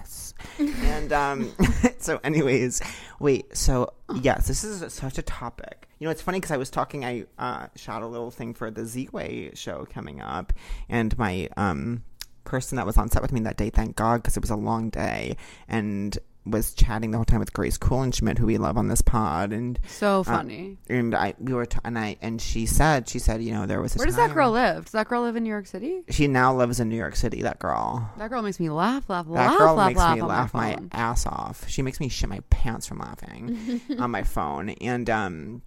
And 0.59 1.13
um, 1.13 1.53
so, 1.99 2.19
anyways, 2.23 2.81
wait. 3.19 3.55
So 3.55 3.93
yes, 4.21 4.47
this 4.47 4.63
is 4.63 4.91
such 4.93 5.17
a 5.17 5.21
topic. 5.21 5.87
You 5.99 6.05
know, 6.05 6.11
it's 6.11 6.21
funny 6.21 6.39
because 6.39 6.51
I 6.51 6.57
was 6.57 6.69
talking. 6.69 7.05
I 7.05 7.25
uh, 7.37 7.67
shot 7.75 8.01
a 8.01 8.07
little 8.07 8.31
thing 8.31 8.53
for 8.53 8.71
the 8.71 8.85
Z-Way 8.85 9.51
show 9.53 9.85
coming 9.89 10.21
up, 10.21 10.53
and 10.87 11.17
my 11.17 11.49
um 11.57 12.03
person 12.45 12.77
that 12.77 12.85
was 12.85 12.97
on 12.97 13.09
set 13.09 13.21
with 13.21 13.31
me 13.31 13.39
that 13.41 13.57
day, 13.57 13.69
thank 13.69 13.95
God, 13.95 14.23
because 14.23 14.35
it 14.35 14.41
was 14.41 14.49
a 14.49 14.55
long 14.55 14.89
day, 14.89 15.37
and 15.67 16.17
was 16.45 16.73
chatting 16.73 17.11
the 17.11 17.17
whole 17.17 17.25
time 17.25 17.39
with 17.39 17.53
Grace 17.53 17.77
Schmidt, 18.13 18.37
who 18.37 18.45
we 18.45 18.57
love 18.57 18.77
on 18.77 18.87
this 18.87 19.01
pod, 19.01 19.51
and 19.53 19.79
So 19.87 20.21
uh, 20.21 20.23
funny. 20.23 20.77
and 20.89 21.13
I 21.13 21.33
we 21.39 21.53
were 21.53 21.65
t- 21.65 21.79
and 21.83 21.97
I 21.99 22.17
and 22.21 22.41
she 22.41 22.65
said 22.65 23.07
she 23.07 23.19
said 23.19 23.43
you 23.43 23.53
know 23.53 23.65
there 23.65 23.81
was 23.81 23.95
a 23.95 23.99
Where 23.99 24.07
does 24.07 24.15
that 24.15 24.33
girl 24.33 24.51
live? 24.51 24.85
Does 24.85 24.93
that 24.93 25.07
girl 25.07 25.21
live 25.23 25.35
in 25.35 25.43
New 25.43 25.49
York 25.49 25.67
City? 25.67 26.01
She 26.09 26.27
now 26.27 26.55
lives 26.55 26.79
in 26.79 26.89
New 26.89 26.95
York 26.95 27.15
City. 27.15 27.41
That 27.41 27.59
girl. 27.59 28.09
That 28.17 28.29
girl 28.29 28.41
makes 28.41 28.59
me 28.59 28.69
laugh, 28.69 29.09
laugh, 29.09 29.25
That 29.25 29.31
laugh, 29.31 29.57
girl 29.57 29.75
laugh, 29.75 29.87
makes 29.89 29.99
laugh 29.99 30.15
me 30.15 30.21
laugh 30.23 30.53
my, 30.53 30.75
my, 30.75 30.87
ass 30.93 31.25
off. 31.25 31.67
She 31.67 31.81
makes 31.81 31.99
me 31.99 32.09
shit 32.09 32.29
my 32.29 32.39
pants 32.49 32.87
from 32.87 32.99
laughing 32.99 33.81
on 33.99 34.11
my 34.11 34.23
phone. 34.23 34.69
And 34.69 35.09
um, 35.09 35.61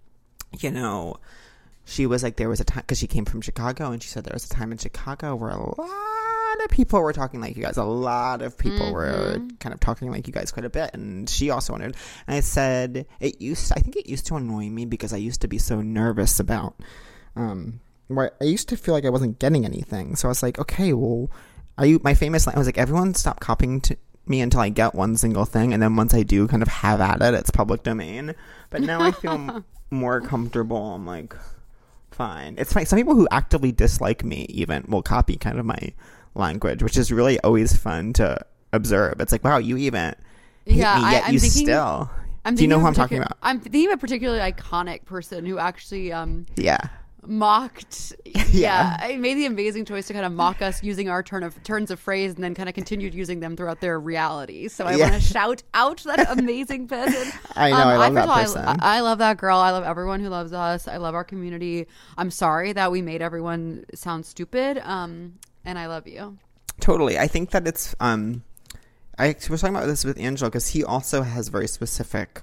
you 0.59 0.71
know, 0.71 1.17
she 1.85 2.05
was 2.05 2.23
like, 2.23 2.35
there 2.37 2.49
was 2.49 2.59
a 2.59 2.63
time 2.65 2.81
because 2.81 2.99
she 2.99 3.07
came 3.07 3.25
from 3.25 3.41
Chicago, 3.41 3.91
and 3.91 4.01
she 4.01 4.09
said 4.09 4.23
there 4.23 4.33
was 4.33 4.45
a 4.45 4.49
time 4.49 4.71
in 4.71 4.77
Chicago 4.77 5.35
where 5.35 5.51
a 5.51 5.57
lot 5.57 5.77
of 6.61 6.69
people 6.69 6.99
were 7.01 7.13
talking 7.13 7.39
like 7.41 7.55
you 7.55 7.63
guys. 7.63 7.77
A 7.77 7.83
lot 7.83 8.41
of 8.41 8.57
people 8.57 8.91
were 8.93 9.35
Mm-hmm. 9.37 9.47
kind 9.59 9.73
of 9.73 9.79
talking 9.79 10.11
like 10.11 10.27
you 10.27 10.33
guys 10.33 10.51
quite 10.51 10.65
a 10.65 10.69
bit, 10.69 10.91
and 10.93 11.29
she 11.29 11.49
also 11.49 11.73
wondered. 11.73 11.95
And 12.27 12.35
I 12.35 12.39
said 12.41 13.05
it 13.19 13.41
used. 13.41 13.71
I 13.71 13.79
think 13.79 13.95
it 13.95 14.07
used 14.09 14.25
to 14.27 14.35
annoy 14.35 14.69
me 14.69 14.85
because 14.85 15.13
I 15.13 15.17
used 15.17 15.41
to 15.41 15.47
be 15.47 15.57
so 15.57 15.81
nervous 15.81 16.39
about. 16.39 16.75
Um, 17.35 17.79
where 18.07 18.31
I 18.41 18.45
used 18.45 18.69
to 18.69 18.77
feel 18.77 18.93
like 18.93 19.05
I 19.05 19.09
wasn't 19.09 19.39
getting 19.39 19.65
anything. 19.65 20.15
So 20.15 20.27
I 20.27 20.29
was 20.29 20.43
like, 20.43 20.59
okay, 20.59 20.93
well, 20.93 21.31
are 21.77 21.85
you? 21.85 21.99
My 22.03 22.13
famous 22.13 22.45
line 22.45 22.55
I 22.55 22.59
was 22.59 22.67
like, 22.67 22.77
everyone 22.77 23.13
stop 23.15 23.39
copying 23.39 23.81
to 23.81 23.97
me 24.27 24.39
until 24.41 24.59
I 24.61 24.69
get 24.69 24.93
one 24.95 25.15
single 25.17 25.45
thing, 25.45 25.73
and 25.73 25.81
then 25.81 25.95
once 25.95 26.13
I 26.13 26.23
do, 26.23 26.47
kind 26.47 26.61
of 26.61 26.67
have 26.69 27.01
at 27.01 27.21
it, 27.21 27.33
it's 27.33 27.49
public 27.51 27.83
domain. 27.83 28.35
But 28.69 28.81
now 28.81 29.01
I 29.01 29.11
feel 29.11 29.33
m- 29.33 29.65
more 29.91 30.21
comfortable. 30.21 30.93
I'm 30.93 31.05
like, 31.05 31.35
fine. 32.11 32.55
It's 32.57 32.71
fine. 32.73 32.85
Some 32.85 32.97
people 32.99 33.15
who 33.15 33.27
actively 33.31 33.71
dislike 33.71 34.23
me 34.23 34.45
even 34.49 34.85
will 34.87 35.01
copy 35.01 35.35
kind 35.35 35.59
of 35.59 35.65
my 35.65 35.93
language, 36.35 36.81
which 36.83 36.97
is 36.97 37.11
really 37.11 37.39
always 37.41 37.75
fun 37.75 38.13
to 38.13 38.39
observe. 38.71 39.15
It's 39.19 39.31
like, 39.31 39.43
wow, 39.43 39.57
you 39.57 39.77
even 39.77 40.15
Yeah, 40.65 40.97
me, 40.97 41.03
I- 41.05 41.11
yet 41.11 41.23
I'm 41.27 41.33
you 41.33 41.39
thinking- 41.39 41.65
still. 41.67 42.09
I'm 42.45 42.55
do 42.55 42.61
you 42.63 42.67
know 42.67 42.79
who 42.79 42.87
I'm 42.87 42.93
talking 42.93 43.17
about? 43.19 43.37
I'm 43.41 43.61
thinking 43.61 43.87
of 43.87 43.93
a 43.93 43.97
particularly 43.97 44.39
iconic 44.41 45.05
person 45.05 45.45
who 45.45 45.59
actually 45.59 46.11
um, 46.11 46.45
Yeah. 46.57 46.77
mocked. 47.25 48.13
Yeah. 48.25 48.43
yeah, 48.51 48.97
I 48.99 49.17
made 49.17 49.33
the 49.35 49.45
amazing 49.47 49.85
choice 49.85 50.05
to 50.07 50.13
kind 50.13 50.25
of 50.27 50.31
mock 50.31 50.61
us 50.61 50.83
using 50.83 51.09
our 51.09 51.23
turn 51.23 51.41
of 51.41 51.61
turns 51.63 51.89
of 51.89 51.99
phrase, 51.99 52.35
and 52.35 52.43
then 52.43 52.53
kind 52.53 52.69
of 52.69 52.75
continued 52.75 53.15
using 53.15 53.39
them 53.39 53.55
throughout 53.57 53.79
their 53.81 53.99
reality. 53.99 54.67
So 54.67 54.85
I 54.85 54.93
Yeah. 54.95 55.09
want 55.09 55.21
to 55.23 55.27
shout 55.27 55.63
out 55.73 56.03
that 56.03 56.29
amazing 56.37 56.87
person. 56.87 57.31
I 57.55 57.71
know, 57.71 57.77
I 57.77 57.95
love 57.95 58.13
first 58.13 58.15
that 58.15 58.27
all, 58.29 58.35
I- 58.35 58.43
person. 58.43 58.79
I, 58.81 58.99
love 58.99 59.17
that 59.19 59.37
girl. 59.37 59.57
I 59.57 59.71
love 59.71 59.83
everyone 59.85 60.19
who 60.19 60.29
loves 60.29 60.53
us. 60.53 60.87
I 60.87 60.97
love 60.97 61.15
our 61.15 61.23
community. 61.23 61.87
I'm 62.17 62.29
sorry 62.29 62.73
that 62.73 62.91
we 62.91 63.01
made 63.01 63.21
everyone 63.23 63.85
sound 63.95 64.25
stupid. 64.27 64.77
Um, 64.83 65.33
and 65.65 65.77
I 65.79 65.87
love 65.87 66.07
you. 66.07 66.37
Totally. 66.79 67.17
I 67.17 67.27
think 67.27 67.51
that 67.51 67.67
it's 67.67 67.95
um 67.99 68.43
I 69.17 69.35
was 69.49 69.61
talking 69.61 69.75
about 69.75 69.87
this 69.87 70.03
with 70.03 70.19
Angelo 70.19 70.49
because 70.49 70.69
he 70.69 70.83
also 70.83 71.21
has 71.21 71.47
very 71.47 71.67
specific 71.67 72.41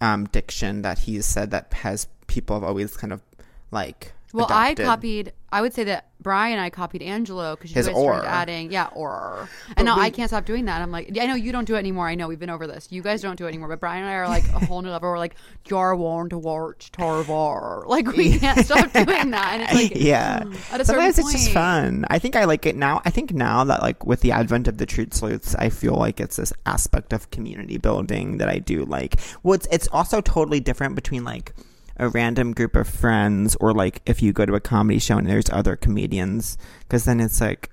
um 0.00 0.26
diction 0.26 0.82
that 0.82 1.00
he's 1.00 1.26
said 1.26 1.50
that 1.50 1.72
has 1.72 2.06
people 2.26 2.56
have 2.56 2.64
always 2.64 2.96
kind 2.96 3.12
of 3.12 3.22
like 3.70 4.12
Well, 4.36 4.46
I 4.50 4.74
copied. 4.74 5.32
I 5.52 5.62
would 5.62 5.72
say 5.72 5.84
that 5.84 6.08
Brian 6.20 6.52
and 6.54 6.60
I 6.60 6.70
copied 6.70 7.02
Angelo 7.02 7.54
because 7.56 7.70
you 7.70 7.76
His 7.76 7.86
guys 7.86 7.94
or. 7.96 8.14
started 8.14 8.28
adding, 8.28 8.72
yeah, 8.72 8.88
or. 8.94 9.48
And 9.76 9.86
now 9.86 9.96
we- 9.96 10.02
I 10.02 10.10
can't 10.10 10.28
stop 10.28 10.44
doing 10.44 10.64
that. 10.66 10.82
I'm 10.82 10.90
like, 10.90 11.10
yeah, 11.12 11.22
I 11.22 11.26
know 11.26 11.34
you 11.34 11.52
don't 11.52 11.64
do 11.66 11.76
it 11.76 11.78
anymore. 11.78 12.08
I 12.08 12.14
know 12.16 12.28
we've 12.28 12.38
been 12.38 12.50
over 12.50 12.66
this. 12.66 12.88
You 12.90 13.00
guys 13.00 13.22
don't 13.22 13.36
do 13.36 13.46
it 13.46 13.48
anymore. 13.48 13.68
But 13.68 13.80
Brian 13.80 14.02
and 14.02 14.10
I 14.10 14.14
are 14.14 14.28
like 14.28 14.46
a 14.48 14.58
whole 14.66 14.82
new 14.82 14.90
level. 14.90 15.08
We're 15.08 15.18
like, 15.18 15.36
you're 15.68 15.94
warned 15.96 16.30
to 16.30 16.38
watch 16.38 16.90
Torvar. 16.92 17.86
Like 17.96 18.08
we 18.16 18.38
can't 18.38 18.64
stop 18.66 18.92
doing 18.92 19.30
that. 19.30 19.52
And 19.54 19.62
it's 19.62 19.72
like, 19.74 19.92
yeah. 19.94 20.42
Hmm, 20.42 20.52
at 20.74 20.80
a 20.80 20.84
Sometimes 20.84 21.18
it's 21.18 21.32
just 21.32 21.50
fun. 21.52 22.04
I 22.10 22.18
think 22.18 22.36
I 22.36 22.44
like 22.44 22.66
it 22.66 22.76
now. 22.76 23.00
I 23.04 23.10
think 23.10 23.32
now 23.32 23.64
that 23.64 23.80
like 23.80 24.04
with 24.04 24.20
the 24.20 24.32
advent 24.32 24.68
of 24.68 24.78
the 24.78 24.86
truth 24.86 25.14
sleuths, 25.14 25.54
I 25.54 25.68
feel 25.70 25.94
like 25.94 26.20
it's 26.20 26.36
this 26.36 26.52
aspect 26.66 27.12
of 27.12 27.30
community 27.30 27.78
building 27.78 28.38
that 28.38 28.48
I 28.48 28.58
do 28.58 28.84
like. 28.84 29.16
Well, 29.42 29.54
it's 29.54 29.68
it's 29.70 29.88
also 29.92 30.20
totally 30.20 30.60
different 30.60 30.94
between 30.96 31.24
like 31.24 31.54
a 31.98 32.08
random 32.08 32.52
group 32.52 32.76
of 32.76 32.88
friends 32.88 33.56
or 33.60 33.72
like 33.72 34.02
if 34.06 34.22
you 34.22 34.32
go 34.32 34.44
to 34.46 34.54
a 34.54 34.60
comedy 34.60 34.98
show 34.98 35.16
and 35.18 35.26
there's 35.28 35.48
other 35.50 35.76
comedians 35.76 36.58
because 36.80 37.04
then 37.04 37.20
it's 37.20 37.40
like 37.40 37.70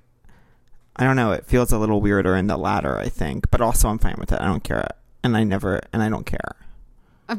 I 0.96 1.02
don't 1.04 1.16
know. 1.16 1.32
It 1.32 1.44
feels 1.46 1.72
a 1.72 1.78
little 1.78 2.00
weirder 2.00 2.36
in 2.36 2.46
the 2.46 2.56
latter, 2.56 2.96
I 2.98 3.08
think. 3.08 3.50
But 3.50 3.60
also, 3.60 3.88
I'm 3.88 3.98
fine 3.98 4.14
with 4.16 4.30
it. 4.30 4.40
I 4.40 4.46
don't 4.46 4.62
care, 4.62 4.86
and 5.24 5.36
I 5.36 5.42
never, 5.42 5.80
and 5.92 6.02
I 6.04 6.08
don't 6.08 6.24
care. 6.24 6.54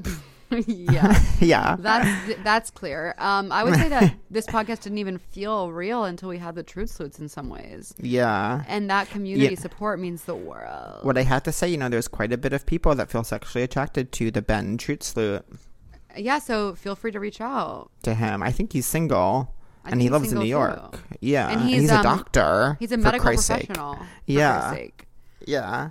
yeah. 0.68 1.22
yeah, 1.40 1.76
That's 1.80 2.44
that's 2.44 2.70
clear. 2.70 3.16
Um, 3.18 3.52
I 3.52 3.64
would 3.64 3.76
say 3.76 3.90
that 3.90 4.14
this 4.30 4.46
podcast 4.46 4.82
didn't 4.82 4.98
even 5.00 5.18
feel 5.18 5.72
real 5.72 6.04
until 6.04 6.30
we 6.30 6.38
had 6.38 6.56
the 6.56 6.64
truth 6.64 6.90
sleuths 6.92 7.20
in 7.20 7.30
some 7.30 7.50
ways, 7.50 7.94
yeah. 7.98 8.64
and 8.68 8.90
that 8.90 9.10
community 9.10 9.54
Yeah. 9.56 9.60
support 9.60 10.00
means 10.00 10.26
the 10.26 10.36
world. 10.36 11.04
What 11.04 11.18
I 11.18 11.24
have 11.24 11.44
to 11.44 11.52
say, 11.52 11.68
you 11.70 11.78
know, 11.78 11.90
there's 11.90 12.08
quite 12.08 12.32
a 12.32 12.38
bit 12.38 12.54
of 12.54 12.66
people 12.66 12.94
that 12.96 13.10
feel 13.10 13.24
sexually 13.24 13.64
attracted 13.64 14.12
to 14.14 14.32
the 14.32 14.42
Ben 14.42 14.78
Truth 14.78 15.04
Sleuth, 15.04 15.65
Yeah, 16.18 16.40
so 16.40 16.76
feel 16.76 16.96
free 16.96 17.12
to 17.12 17.20
reach 17.20 17.42
out. 17.42 17.90
to 18.04 18.14
him. 18.14 18.42
I 18.44 18.52
think 18.52 18.74
he's 18.74 18.86
single. 18.86 19.54
I 19.84 19.92
and 19.92 20.02
he 20.02 20.06
he's 20.08 20.12
lives 20.12 20.32
in 20.32 20.40
New 20.40 20.46
York. 20.46 20.94
too. 20.94 21.00
Yeah. 21.22 21.50
And 21.50 21.62
And 21.62 21.70
he's, 21.70 21.82
he's, 21.82 21.92
a 21.92 21.98
um, 21.98 22.04
doctor. 22.04 22.78
He's 22.80 22.92
a 22.92 22.98
medical 22.98 23.34
professional. 23.34 24.00
Yeah. 24.26 24.76
Yeah. 25.46 25.90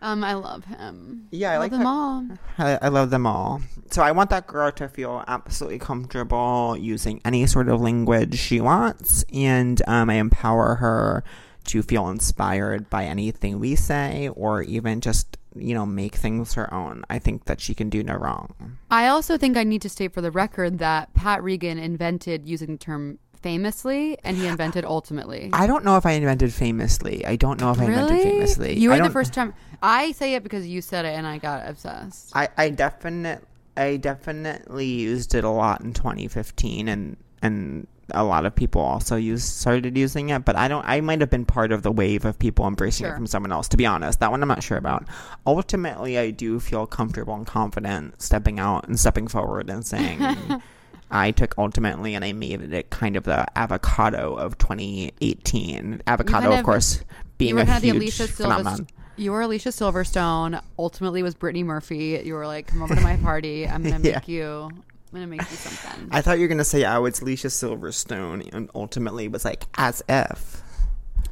Um, 0.00 0.24
I 0.24 0.34
love 0.34 0.64
him. 0.64 1.28
Yeah, 1.30 1.52
I 1.52 1.54
love 1.54 1.60
like 1.60 1.70
them 1.72 1.86
all. 1.86 2.26
I, 2.58 2.78
I 2.82 2.88
love 2.88 3.10
them 3.10 3.24
all. 3.26 3.62
So 3.90 4.02
I 4.02 4.10
want 4.10 4.30
that 4.30 4.46
girl 4.48 4.72
to 4.72 4.88
feel 4.88 5.22
absolutely 5.28 5.78
comfortable 5.78 6.76
using 6.76 7.20
any 7.24 7.46
sort 7.46 7.68
of 7.68 7.80
language 7.80 8.36
she 8.36 8.60
wants, 8.60 9.24
and 9.32 9.80
um, 9.86 10.10
I 10.10 10.14
empower 10.14 10.76
her 10.76 11.22
to 11.66 11.82
feel 11.82 12.08
inspired 12.08 12.90
by 12.90 13.04
anything 13.04 13.60
we 13.60 13.76
say, 13.76 14.28
or 14.34 14.62
even 14.62 15.00
just 15.00 15.36
you 15.56 15.74
know 15.74 15.86
make 15.86 16.14
things 16.14 16.54
her 16.54 16.72
own. 16.72 17.04
I 17.10 17.18
think 17.18 17.44
that 17.44 17.60
she 17.60 17.74
can 17.74 17.90
do 17.90 18.02
no 18.02 18.14
wrong. 18.14 18.78
I 18.90 19.08
also 19.08 19.36
think 19.38 19.56
I 19.56 19.64
need 19.64 19.82
to 19.82 19.88
state 19.88 20.12
for 20.12 20.20
the 20.20 20.30
record 20.30 20.78
that 20.78 21.12
Pat 21.14 21.42
Regan 21.42 21.78
invented 21.78 22.48
using 22.48 22.72
the 22.72 22.78
term 22.78 23.18
famously, 23.42 24.16
and 24.22 24.36
he 24.36 24.46
invented 24.46 24.84
ultimately. 24.84 25.50
I 25.52 25.66
don't 25.66 25.84
know 25.84 25.96
if 25.96 26.06
I 26.06 26.12
invented 26.12 26.52
famously. 26.52 27.26
I 27.26 27.36
don't 27.36 27.60
know 27.60 27.72
if 27.72 27.80
I 27.80 27.84
invented 27.86 28.22
famously. 28.22 28.78
You 28.78 28.90
were 28.90 28.98
the 28.98 29.10
first 29.10 29.32
time. 29.32 29.54
I 29.82 30.12
say 30.12 30.34
it 30.34 30.42
because 30.42 30.66
you 30.66 30.80
said 30.80 31.04
it, 31.04 31.14
and 31.14 31.26
I 31.26 31.38
got 31.38 31.68
obsessed. 31.68 32.34
I, 32.34 32.48
I 32.56 32.70
definitely 32.70 33.44
I 33.76 33.96
definitely 33.96 34.86
used 34.86 35.34
it 35.34 35.44
a 35.44 35.50
lot 35.50 35.80
in 35.80 35.92
2015 35.92 36.88
and 36.88 37.16
and 37.40 37.86
a 38.10 38.24
lot 38.24 38.44
of 38.44 38.54
people 38.54 38.80
also 38.82 39.16
used 39.16 39.44
started 39.46 39.96
using 39.96 40.30
it 40.30 40.44
but 40.44 40.56
I 40.56 40.66
don't 40.68 40.84
I 40.86 41.00
might 41.00 41.20
have 41.20 41.30
been 41.30 41.44
part 41.46 41.70
of 41.72 41.82
the 41.82 41.92
wave 41.92 42.24
of 42.24 42.38
people 42.38 42.66
embracing 42.66 43.04
Sure. 43.06 43.12
it 43.14 43.16
from 43.16 43.26
someone 43.26 43.52
else 43.52 43.68
to 43.68 43.76
be 43.76 43.86
honest 43.86 44.20
that 44.20 44.30
one 44.30 44.42
I'm 44.42 44.48
not 44.48 44.62
sure 44.62 44.76
about 44.76 45.06
ultimately 45.46 46.18
I 46.18 46.30
do 46.30 46.58
feel 46.60 46.86
comfortable 46.86 47.34
and 47.34 47.46
confident 47.46 48.20
stepping 48.20 48.58
out 48.58 48.88
and 48.88 48.98
stepping 48.98 49.28
forward 49.28 49.70
and 49.70 49.86
saying 49.86 50.20
I 51.10 51.30
took 51.30 51.54
ultimately 51.58 52.14
and 52.14 52.24
I 52.24 52.32
made 52.32 52.72
it 52.72 52.90
kind 52.90 53.16
of 53.16 53.24
the 53.24 53.46
avocado 53.56 54.34
of 54.34 54.58
2018 54.58 56.02
avocado 56.06 56.52
of 56.52 56.64
course 56.64 57.02
being 57.38 57.58
a 57.58 57.64
the 57.64 57.72
huge 57.80 57.96
Alicia 57.96 58.28
phenomenon 58.28 58.78
Silverstone. 58.78 58.88
You 59.16 59.32
were 59.32 59.42
Alicia 59.42 59.68
Silverstone. 59.68 60.62
Ultimately, 60.78 61.22
was 61.22 61.34
Brittany 61.34 61.62
Murphy. 61.62 62.22
You 62.24 62.32
were 62.32 62.46
like, 62.46 62.68
"Come 62.68 62.80
over 62.82 62.94
to 62.94 63.00
my 63.02 63.16
party. 63.22 63.68
I'm 63.68 63.82
gonna 63.82 63.98
Yeah. 64.02 64.14
make 64.16 64.26
you. 64.26 64.70
I'm 65.12 65.18
gonna 65.18 65.26
make 65.26 65.40
you 65.50 65.56
something." 65.56 66.08
I 66.10 66.22
thought 66.22 66.38
you 66.38 66.42
were 66.42 66.48
gonna 66.48 66.64
say 66.64 66.84
I 66.84 66.98
was 66.98 67.20
Alicia 67.20 67.48
Silverstone, 67.48 68.52
and 68.52 68.70
ultimately 68.74 69.28
was 69.28 69.44
like 69.44 69.64
as 69.76 70.02
if. 70.08 70.62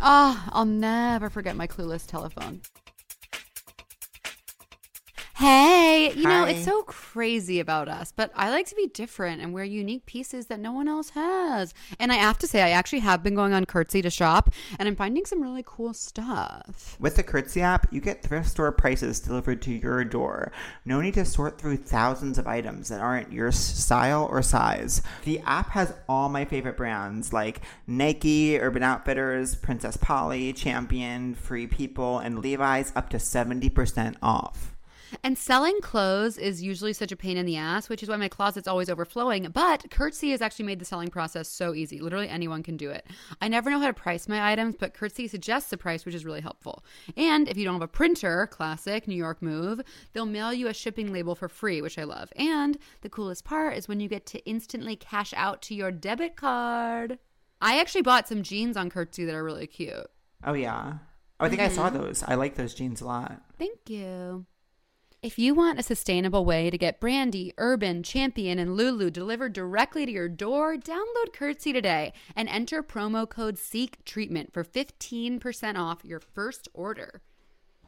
Ah, 0.01 0.49
I'll 0.53 0.65
never 0.65 1.31
forget 1.31 1.57
my 1.57 1.67
clueless 1.67 2.07
telephone. 2.07 2.61
Hey, 5.41 6.13
you 6.15 6.25
know, 6.25 6.45
it's 6.45 6.67
so 6.67 6.83
crazy 6.83 7.61
about 7.61 7.89
us, 7.89 8.13
but 8.15 8.31
I 8.37 8.51
like 8.51 8.67
to 8.67 8.75
be 8.75 8.89
different 8.89 9.41
and 9.41 9.55
wear 9.55 9.65
unique 9.65 10.05
pieces 10.05 10.49
that 10.49 10.61
no 10.61 10.71
one 10.71 10.87
else 10.87 11.09
has. 11.09 11.73
And 11.99 12.13
I 12.13 12.17
have 12.17 12.37
to 12.41 12.47
say, 12.47 12.61
I 12.61 12.73
actually 12.73 12.99
have 12.99 13.23
been 13.23 13.35
going 13.35 13.55
on 13.55 13.65
Curtsy 13.65 14.03
to 14.03 14.11
shop 14.11 14.51
and 14.79 14.87
I'm 14.87 14.97
finding 14.97 15.25
some 15.25 15.41
really 15.41 15.63
cool 15.65 15.95
stuff. 15.95 16.95
With 17.01 17.17
the 17.17 17.23
Curtsy 17.23 17.63
app, 17.63 17.91
you 17.91 18.03
get 18.03 18.23
thrift 18.23 18.51
store 18.51 18.71
prices 18.71 19.19
delivered 19.19 19.63
to 19.63 19.73
your 19.73 20.05
door. 20.05 20.53
No 20.85 21.01
need 21.01 21.15
to 21.15 21.25
sort 21.25 21.59
through 21.59 21.79
thousands 21.79 22.37
of 22.37 22.47
items 22.47 22.91
that 22.91 23.01
aren't 23.01 23.33
your 23.33 23.51
style 23.51 24.29
or 24.31 24.43
size. 24.43 25.01
The 25.25 25.39
app 25.47 25.71
has 25.71 25.95
all 26.07 26.29
my 26.29 26.45
favorite 26.45 26.77
brands 26.77 27.33
like 27.33 27.63
Nike, 27.87 28.61
Urban 28.61 28.83
Outfitters, 28.83 29.55
Princess 29.55 29.97
Polly, 29.97 30.53
Champion, 30.53 31.35
Free 31.35 31.67
People, 31.67 32.19
and 32.19 32.41
Levi's 32.41 32.93
up 32.95 33.09
to 33.09 33.17
70% 33.17 34.17
off. 34.21 34.70
And 35.23 35.37
selling 35.37 35.81
clothes 35.81 36.39
is 36.39 36.63
usually 36.63 36.93
such 36.93 37.13
a 37.13 37.17
pain 37.17 37.37
in 37.37 37.47
the 37.47 37.57
ass, 37.57 37.89
which 37.89 38.03
is 38.03 38.09
why 38.09 38.17
my 38.17 38.29
closet's 38.29 38.69
always 38.69 38.89
overflowing. 38.89 39.49
But 39.53 39.91
Curtsy 39.91 40.31
has 40.31 40.41
actually 40.41 40.67
made 40.67 40.79
the 40.79 40.85
selling 40.85 41.09
process 41.09 41.49
so 41.49 41.75
easy. 41.75 42.01
Literally 42.01 42.29
anyone 42.29 42.63
can 42.63 42.77
do 42.77 42.91
it. 42.91 43.07
I 43.41 43.49
never 43.49 43.71
know 43.71 43.81
how 43.81 43.87
to 43.87 43.93
price 43.93 44.29
my 44.29 44.53
items, 44.53 44.77
but 44.77 44.95
Curtsy 44.95 45.29
suggests 45.29 45.73
a 45.73 45.77
price, 45.77 46.05
which 46.05 46.15
is 46.15 46.25
really 46.25 46.41
helpful. 46.41 46.85
And 47.17 47.49
if 47.49 47.57
you 47.57 47.65
don't 47.65 47.75
have 47.75 47.83
a 47.83 47.89
printer, 47.89 48.47
classic 48.47 49.09
New 49.09 49.17
York 49.17 49.43
move, 49.43 49.81
they'll 50.13 50.27
mail 50.27 50.53
you 50.53 50.69
a 50.69 50.75
shipping 50.75 51.13
label 51.13 51.35
for 51.35 51.49
free, 51.49 51.83
which 51.83 51.99
I 51.99 52.05
love. 52.05 52.33
And 52.37 52.79
the 53.03 53.11
coolest 53.11 53.45
part 53.45 53.77
is 53.77 53.89
when 53.89 54.01
you 54.01 54.09
get 54.09 54.27
to 54.27 54.45
instantly 54.45 54.97
cash 54.97 55.33
out 55.37 55.63
to 55.63 55.75
your 55.75 55.91
debit 55.91 56.37
card. 56.37 57.19
I 57.61 57.79
actually 57.79 58.03
bought 58.03 58.27
some 58.27 58.43
jeans 58.43 58.77
on 58.77 58.91
Curtsy 58.91 59.25
that 59.25 59.35
are 59.35 59.45
really 59.45 59.67
cute. 59.67 60.07
Oh, 60.45 60.55
yeah. 60.55 60.95
Oh, 61.39 61.47
I 61.47 61.49
think 61.49 61.61
I 61.61 61.69
saw 61.69 61.89
mm-hmm. 61.89 61.99
those. 61.99 62.23
I 62.23 62.35
like 62.35 62.55
those 62.55 62.75
jeans 62.75 63.01
a 63.01 63.07
lot. 63.07 63.43
Thank 63.59 63.89
you. 63.89 64.47
If 65.23 65.39
you 65.39 65.55
want 65.55 65.79
a 65.79 65.83
sustainable 65.83 66.47
way 66.47 66.71
to 66.71 66.79
get 66.79 66.99
Brandy, 66.99 67.53
Urban, 67.59 68.03
Champion, 68.03 68.59
and 68.59 68.75
Lulu 68.75 69.11
delivered 69.11 69.53
directly 69.53 70.07
to 70.07 70.13
your 70.13 70.31
door, 70.31 70.77
download 70.77 71.35
Curtsy 71.35 71.75
today 71.75 72.15
and 72.35 72.49
enter 72.49 72.83
promo 72.83 73.29
code 73.29 73.59
SEEK 73.59 74.03
Treatment 74.07 74.51
for 74.51 74.65
15% 74.65 75.77
off 75.79 76.07
your 76.07 76.21
first 76.21 76.69
order. 76.73 77.21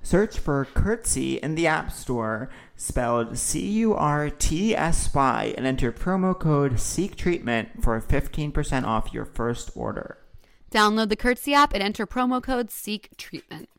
Search 0.02 0.38
for 0.38 0.66
Curtsy 0.74 1.36
in 1.36 1.54
the 1.54 1.66
App 1.66 1.90
Store, 1.90 2.50
spelled 2.76 3.38
C 3.38 3.66
U 3.66 3.94
R 3.94 4.28
T 4.28 4.76
S 4.76 5.14
Y, 5.14 5.54
and 5.56 5.66
enter 5.66 5.90
promo 5.90 6.38
code 6.38 6.78
Seek 6.78 7.16
Treatment 7.16 7.82
for 7.82 7.98
15% 7.98 8.84
off 8.84 9.14
your 9.14 9.24
first 9.24 9.70
order. 9.74 10.18
Download 10.70 11.08
the 11.08 11.16
Curtsy 11.16 11.54
app 11.54 11.72
and 11.72 11.82
enter 11.82 12.06
promo 12.06 12.42
code 12.42 12.70
SEEK 12.70 13.16
Treatment. 13.16 13.70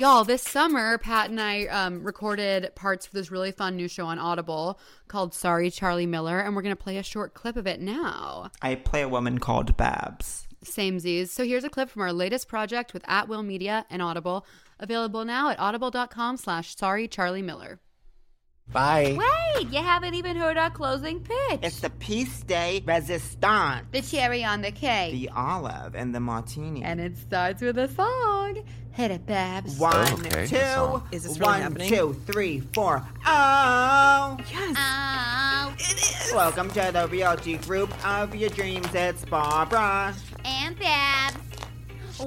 Y'all, 0.00 0.24
this 0.24 0.40
summer, 0.40 0.96
Pat 0.96 1.28
and 1.28 1.38
I 1.38 1.66
um, 1.66 2.02
recorded 2.02 2.74
parts 2.74 3.04
for 3.04 3.12
this 3.12 3.30
really 3.30 3.52
fun 3.52 3.76
new 3.76 3.86
show 3.86 4.06
on 4.06 4.18
Audible 4.18 4.80
called 5.08 5.34
Sorry, 5.34 5.70
Charlie 5.70 6.06
Miller, 6.06 6.40
and 6.40 6.56
we're 6.56 6.62
going 6.62 6.74
to 6.74 6.82
play 6.82 6.96
a 6.96 7.02
short 7.02 7.34
clip 7.34 7.54
of 7.54 7.66
it 7.66 7.82
now. 7.82 8.50
I 8.62 8.76
play 8.76 9.02
a 9.02 9.08
woman 9.10 9.36
called 9.36 9.76
Babs. 9.76 10.48
Same 10.62 11.00
Z's. 11.00 11.30
So 11.30 11.44
here's 11.44 11.64
a 11.64 11.68
clip 11.68 11.90
from 11.90 12.00
our 12.00 12.14
latest 12.14 12.48
project 12.48 12.94
with 12.94 13.04
At 13.06 13.28
Will 13.28 13.42
Media 13.42 13.84
and 13.90 14.00
Audible, 14.00 14.46
available 14.78 15.26
now 15.26 15.50
at 15.50 15.60
audible.com 15.60 16.38
slash 16.38 16.74
sorry 16.74 17.06
Charlie 17.06 17.42
Miller. 17.42 17.78
Bye. 18.72 19.18
Wait, 19.18 19.68
you 19.72 19.80
haven't 19.82 20.14
even 20.14 20.36
heard 20.36 20.56
our 20.56 20.70
closing 20.70 21.20
pitch. 21.20 21.60
It's 21.62 21.80
the 21.80 21.90
pièce 21.90 22.46
de 22.46 22.80
résistance, 22.86 23.82
the 23.90 24.00
cherry 24.00 24.44
on 24.44 24.62
the 24.62 24.70
cake. 24.70 25.12
the 25.12 25.28
olive, 25.34 25.94
and 25.96 26.14
the 26.14 26.20
martini. 26.20 26.82
and 26.84 27.00
it 27.00 27.16
starts 27.16 27.60
with 27.62 27.76
a 27.78 27.88
song. 27.88 28.62
Hit 28.92 29.10
it, 29.12 29.26
Babs. 29.26 29.78
One, 29.78 29.94
Oh, 29.94 30.14
okay, 30.26 30.46
two. 30.46 31.02
Is 31.16 31.22
this 31.24 31.38
really 31.38 31.52
one, 31.52 31.60
happening? 31.62 31.88
two, 31.88 32.14
three, 32.26 32.60
four. 32.74 33.02
Oh! 33.26 34.36
Yes. 34.50 34.76
Oh, 34.78 35.74
It 35.78 36.26
is. 36.26 36.32
Welcome 36.34 36.70
to 36.70 36.90
the 36.92 37.08
realty 37.08 37.56
group 37.58 37.92
of 38.06 38.34
your 38.34 38.50
dreams. 38.50 38.88
It's 38.94 39.24
Barbara. 39.24 40.14
and 40.44 40.78
Babs. 40.78 41.36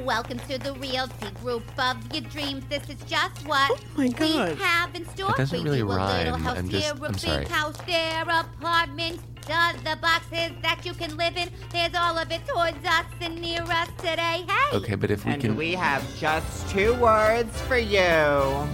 Welcome 0.01 0.39
to 0.49 0.58
the 0.58 0.73
realty 0.73 1.29
group 1.41 1.63
of 1.77 1.97
your 2.12 2.23
dreams. 2.23 2.63
This 2.67 2.82
is 2.89 2.97
just 3.06 3.45
what 3.47 3.71
Oh 3.71 3.77
my 3.95 4.10
we 4.19 4.36
have 4.62 4.93
in 4.95 5.06
store 5.10 5.27
That 5.29 5.38
doesn't 5.38 5.60
for 5.60 5.63
really 5.63 5.77
you. 5.79 5.86
A 5.86 5.93
little 5.93 6.36
house 6.38 6.58
I'm 6.58 6.67
here, 6.67 6.79
just- 6.82 6.99
a 6.99 7.06
I'm 7.06 7.12
big 7.12 7.19
sorry. 7.19 7.45
house 7.45 7.77
there, 7.86 8.23
apartments, 8.23 9.23
the 9.45 9.97
boxes 10.01 10.51
that 10.63 10.79
you 10.84 10.93
can 10.93 11.15
live 11.15 11.38
in. 11.38 11.49
There's 11.71 11.93
all 11.95 12.17
of 12.17 12.32
it 12.32 12.41
towards 12.47 12.84
us 12.86 13.06
and 13.21 13.39
near 13.39 13.62
us 13.62 13.88
today. 13.99 14.45
Hey, 14.47 14.77
Okay, 14.77 14.95
but 14.95 15.12
if 15.12 15.25
we 15.25 15.34
And 15.34 15.41
can. 15.41 15.56
we 15.56 15.73
have 15.75 16.01
just 16.19 16.67
two 16.69 16.95
words 16.95 17.56
for 17.62 17.77
you. 17.77 18.67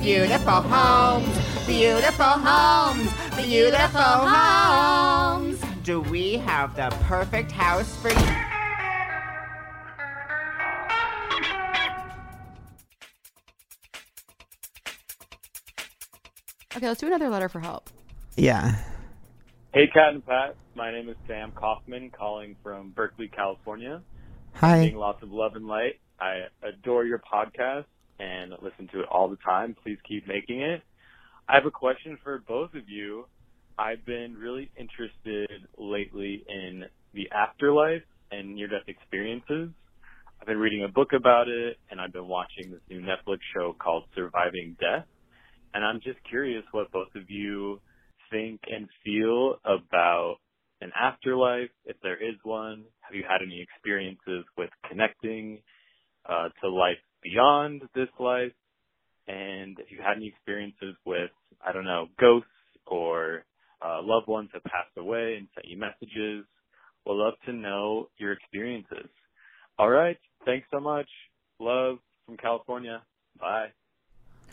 Beautiful 0.00 0.60
homes, 0.62 1.66
beautiful 1.66 2.24
homes, 2.26 3.10
beautiful 3.36 4.00
homes. 4.02 5.60
Do 5.82 6.00
we 6.00 6.34
have 6.36 6.76
the 6.76 6.94
perfect 7.06 7.50
house 7.52 7.96
for 7.96 8.10
you? 8.10 8.36
Okay, 16.74 16.88
let's 16.88 17.00
do 17.00 17.06
another 17.06 17.28
letter 17.28 17.50
for 17.50 17.60
help. 17.60 17.90
Yeah. 18.36 18.76
Hey, 19.74 19.88
Cat 19.88 20.14
and 20.14 20.24
Pat. 20.24 20.56
My 20.74 20.90
name 20.90 21.10
is 21.10 21.16
Sam 21.26 21.52
Kaufman, 21.52 22.10
calling 22.10 22.56
from 22.62 22.90
Berkeley, 22.90 23.28
California. 23.28 24.00
Hi. 24.54 24.84
Seeing 24.84 24.96
lots 24.96 25.22
of 25.22 25.30
love 25.30 25.54
and 25.54 25.66
light. 25.66 26.00
I 26.18 26.46
adore 26.62 27.04
your 27.04 27.18
podcast 27.18 27.84
and 28.18 28.54
listen 28.62 28.88
to 28.92 29.00
it 29.00 29.06
all 29.10 29.28
the 29.28 29.36
time. 29.36 29.76
Please 29.82 29.98
keep 30.08 30.26
making 30.26 30.62
it. 30.62 30.82
I 31.46 31.56
have 31.56 31.66
a 31.66 31.70
question 31.70 32.16
for 32.22 32.38
both 32.38 32.72
of 32.74 32.88
you. 32.88 33.26
I've 33.78 34.04
been 34.06 34.34
really 34.38 34.70
interested 34.76 35.50
lately 35.76 36.44
in 36.48 36.84
the 37.12 37.30
afterlife 37.32 38.02
and 38.30 38.54
near-death 38.54 38.88
experiences. 38.88 39.68
I've 40.40 40.46
been 40.46 40.58
reading 40.58 40.84
a 40.84 40.88
book 40.88 41.12
about 41.12 41.48
it, 41.48 41.76
and 41.90 42.00
I've 42.00 42.12
been 42.12 42.28
watching 42.28 42.70
this 42.70 42.80
new 42.88 43.02
Netflix 43.02 43.38
show 43.54 43.74
called 43.78 44.04
Surviving 44.14 44.76
Death. 44.80 45.04
And 45.74 45.84
I'm 45.84 46.00
just 46.02 46.18
curious 46.28 46.64
what 46.72 46.90
both 46.92 47.14
of 47.14 47.28
you 47.28 47.80
think 48.30 48.60
and 48.68 48.88
feel 49.04 49.56
about 49.64 50.36
an 50.80 50.90
afterlife, 51.00 51.70
if 51.84 51.96
there 52.02 52.16
is 52.16 52.34
one. 52.42 52.84
Have 53.00 53.14
you 53.14 53.22
had 53.28 53.40
any 53.44 53.60
experiences 53.62 54.44
with 54.56 54.70
connecting 54.88 55.60
uh, 56.28 56.48
to 56.62 56.68
life 56.68 56.98
beyond 57.22 57.82
this 57.94 58.08
life? 58.18 58.52
And 59.28 59.78
if 59.78 59.90
you 59.90 59.98
had 59.98 60.16
any 60.16 60.28
experiences 60.28 60.96
with, 61.06 61.30
I 61.64 61.72
don't 61.72 61.84
know, 61.84 62.06
ghosts 62.20 62.48
or 62.86 63.44
uh, 63.80 64.00
loved 64.02 64.26
ones 64.26 64.50
that 64.52 64.64
passed 64.64 64.96
away 64.98 65.36
and 65.38 65.46
sent 65.54 65.68
you 65.68 65.78
messages, 65.78 66.44
we'd 67.06 67.14
love 67.14 67.34
to 67.46 67.52
know 67.52 68.08
your 68.18 68.32
experiences. 68.32 69.08
All 69.78 69.90
right. 69.90 70.18
Thanks 70.44 70.66
so 70.72 70.80
much. 70.80 71.08
Love 71.60 71.98
from 72.26 72.36
California. 72.36 73.02
Bye. 73.38 73.68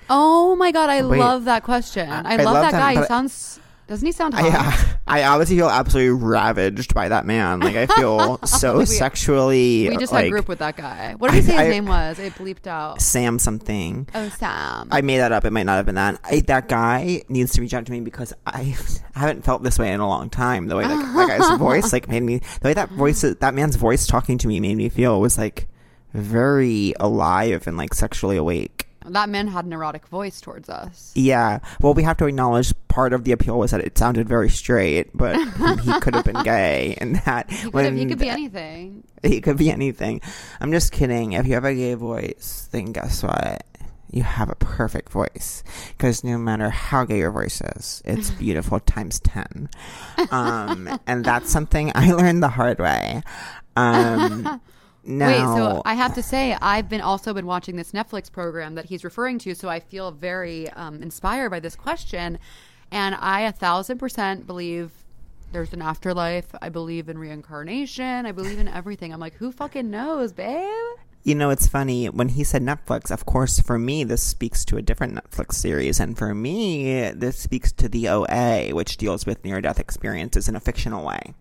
Oh 0.09 0.55
my 0.55 0.71
god, 0.71 0.89
I 0.89 1.05
Wait. 1.05 1.19
love 1.19 1.45
that 1.45 1.63
question. 1.63 2.09
I, 2.09 2.33
I 2.33 2.35
love, 2.37 2.45
love 2.45 2.55
that 2.63 2.71
that, 2.71 2.79
guy. 2.79 2.91
He 2.93 2.97
but- 2.99 3.07
sounds. 3.07 3.59
Doesn't 3.87 4.05
he 4.05 4.11
sound 4.11 4.35
hot? 4.35 4.99
I, 5.07 5.21
I 5.21 5.23
obviously 5.29 5.57
feel 5.57 5.67
absolutely 5.67 6.11
ravaged 6.23 6.93
by 6.93 7.09
that 7.09 7.25
man. 7.25 7.59
Like 7.59 7.75
I 7.75 7.87
feel 7.87 8.37
so 8.45 8.77
We- 8.77 8.85
sexually. 8.85 9.89
we 9.89 9.97
just 9.97 10.13
like, 10.13 10.25
had 10.25 10.31
group 10.31 10.47
with 10.47 10.59
that 10.59 10.77
guy. 10.77 11.15
What 11.17 11.31
did 11.31 11.37
he 11.37 11.41
say 11.41 11.53
his 11.53 11.61
I- 11.61 11.69
name 11.69 11.87
was? 11.87 12.19
It 12.19 12.33
bleeped 12.35 12.67
out. 12.67 13.01
Sam 13.01 13.39
something. 13.39 14.07
Oh, 14.13 14.29
Sam. 14.29 14.89
I 14.91 15.01
made 15.01 15.17
that 15.17 15.31
up. 15.31 15.43
It 15.43 15.49
might 15.49 15.63
not 15.63 15.77
have 15.77 15.87
been 15.87 15.95
that. 15.95 16.19
I, 16.23 16.41
that 16.41 16.67
guy 16.67 17.23
needs 17.29 17.53
to 17.53 17.61
reach 17.61 17.73
out 17.73 17.87
to 17.87 17.91
me 17.91 18.01
because 18.01 18.31
I 18.45 18.75
haven't 19.15 19.43
felt 19.43 19.63
this 19.63 19.79
way 19.79 19.91
in 19.91 19.99
a 20.01 20.07
long 20.07 20.29
time. 20.29 20.67
The 20.67 20.75
way 20.75 20.83
that, 20.83 21.15
that 21.15 21.39
guy's 21.39 21.57
voice 21.57 21.91
like 21.91 22.07
made 22.07 22.21
me. 22.21 22.41
The 22.61 22.67
way 22.67 22.73
that 22.75 22.89
voice, 22.91 23.21
that 23.21 23.53
man's 23.55 23.75
voice 23.75 24.05
talking 24.05 24.37
to 24.37 24.47
me 24.47 24.59
made 24.59 24.77
me 24.77 24.89
feel 24.89 25.19
was 25.19 25.35
like 25.39 25.67
very 26.13 26.93
alive 26.99 27.65
and 27.65 27.75
like 27.75 27.95
sexually 27.95 28.37
awake. 28.37 28.85
That 29.09 29.29
man 29.29 29.47
had 29.47 29.65
an 29.65 29.73
erotic 29.73 30.07
voice 30.07 30.41
towards 30.41 30.69
us. 30.69 31.11
Yeah. 31.15 31.59
Well, 31.81 31.93
we 31.93 32.03
have 32.03 32.17
to 32.17 32.25
acknowledge 32.25 32.73
part 32.87 33.13
of 33.13 33.23
the 33.23 33.31
appeal 33.31 33.59
was 33.59 33.71
that 33.71 33.81
it 33.81 33.97
sounded 33.97 34.27
very 34.27 34.49
straight, 34.49 35.09
but 35.13 35.35
he 35.81 35.99
could 35.99 36.15
have 36.15 36.25
been 36.25 36.43
gay, 36.43 36.95
and 36.99 37.15
that 37.17 37.49
He 37.51 37.69
could, 37.71 37.85
have, 37.85 37.95
he 37.95 38.05
could 38.05 38.19
be 38.19 38.29
anything. 38.29 39.03
He 39.23 39.41
could 39.41 39.57
be 39.57 39.71
anything. 39.71 40.21
I'm 40.59 40.71
just 40.71 40.91
kidding. 40.91 41.33
If 41.33 41.47
you 41.47 41.53
have 41.53 41.65
a 41.65 41.73
gay 41.73 41.93
voice, 41.95 42.67
then 42.71 42.91
guess 42.93 43.23
what? 43.23 43.63
You 44.11 44.23
have 44.23 44.49
a 44.49 44.55
perfect 44.55 45.11
voice. 45.11 45.63
Because 45.89 46.23
no 46.23 46.37
matter 46.37 46.69
how 46.69 47.05
gay 47.05 47.19
your 47.19 47.31
voice 47.31 47.61
is, 47.75 48.01
it's 48.05 48.31
beautiful 48.39 48.79
times 48.79 49.19
10. 49.19 49.69
Um, 50.31 50.99
and 51.05 51.23
that's 51.23 51.51
something 51.51 51.91
I 51.93 52.11
learned 52.13 52.41
the 52.41 52.49
hard 52.49 52.79
way. 52.79 53.21
Um, 53.75 54.61
now, 55.03 55.27
Wait, 55.27 55.57
so 55.57 55.81
I 55.85 55.93
have 55.93 56.13
to 56.15 56.23
say, 56.23 56.55
I've 56.61 56.89
been 56.89 57.01
also 57.01 57.33
been 57.33 57.45
watching 57.45 57.75
this 57.75 57.91
Netflix 57.93 58.31
program 58.31 58.75
that 58.75 58.85
he's 58.85 59.03
referring 59.03 59.39
to, 59.39 59.55
so 59.55 59.69
I 59.69 59.79
feel 59.79 60.11
very 60.11 60.69
um, 60.71 61.01
inspired 61.01 61.49
by 61.49 61.59
this 61.59 61.75
question, 61.75 62.37
and 62.91 63.15
I 63.15 63.41
a 63.41 63.51
thousand 63.51 63.97
percent 63.97 64.45
believe 64.45 64.91
there's 65.51 65.73
an 65.73 65.81
afterlife. 65.81 66.47
I 66.61 66.69
believe 66.69 67.09
in 67.09 67.17
reincarnation. 67.17 68.25
I 68.25 68.31
believe 68.31 68.59
in 68.59 68.67
everything. 68.67 69.13
I'm 69.13 69.19
like, 69.19 69.33
who 69.35 69.51
fucking 69.51 69.89
knows, 69.89 70.31
babe? 70.31 70.65
You 71.23 71.35
know, 71.35 71.49
it's 71.49 71.67
funny 71.67 72.07
when 72.07 72.29
he 72.29 72.43
said 72.43 72.61
Netflix. 72.61 73.11
Of 73.11 73.25
course, 73.25 73.59
for 73.59 73.77
me, 73.79 74.03
this 74.03 74.23
speaks 74.23 74.63
to 74.65 74.77
a 74.77 74.81
different 74.81 75.15
Netflix 75.15 75.53
series, 75.55 75.99
and 75.99 76.17
for 76.17 76.33
me, 76.35 77.09
this 77.11 77.37
speaks 77.37 77.71
to 77.73 77.89
the 77.89 78.07
OA, 78.09 78.69
which 78.73 78.95
deals 78.97 79.25
with 79.25 79.43
near-death 79.43 79.79
experiences 79.79 80.47
in 80.47 80.55
a 80.55 80.59
fictional 80.59 81.05
way. 81.05 81.33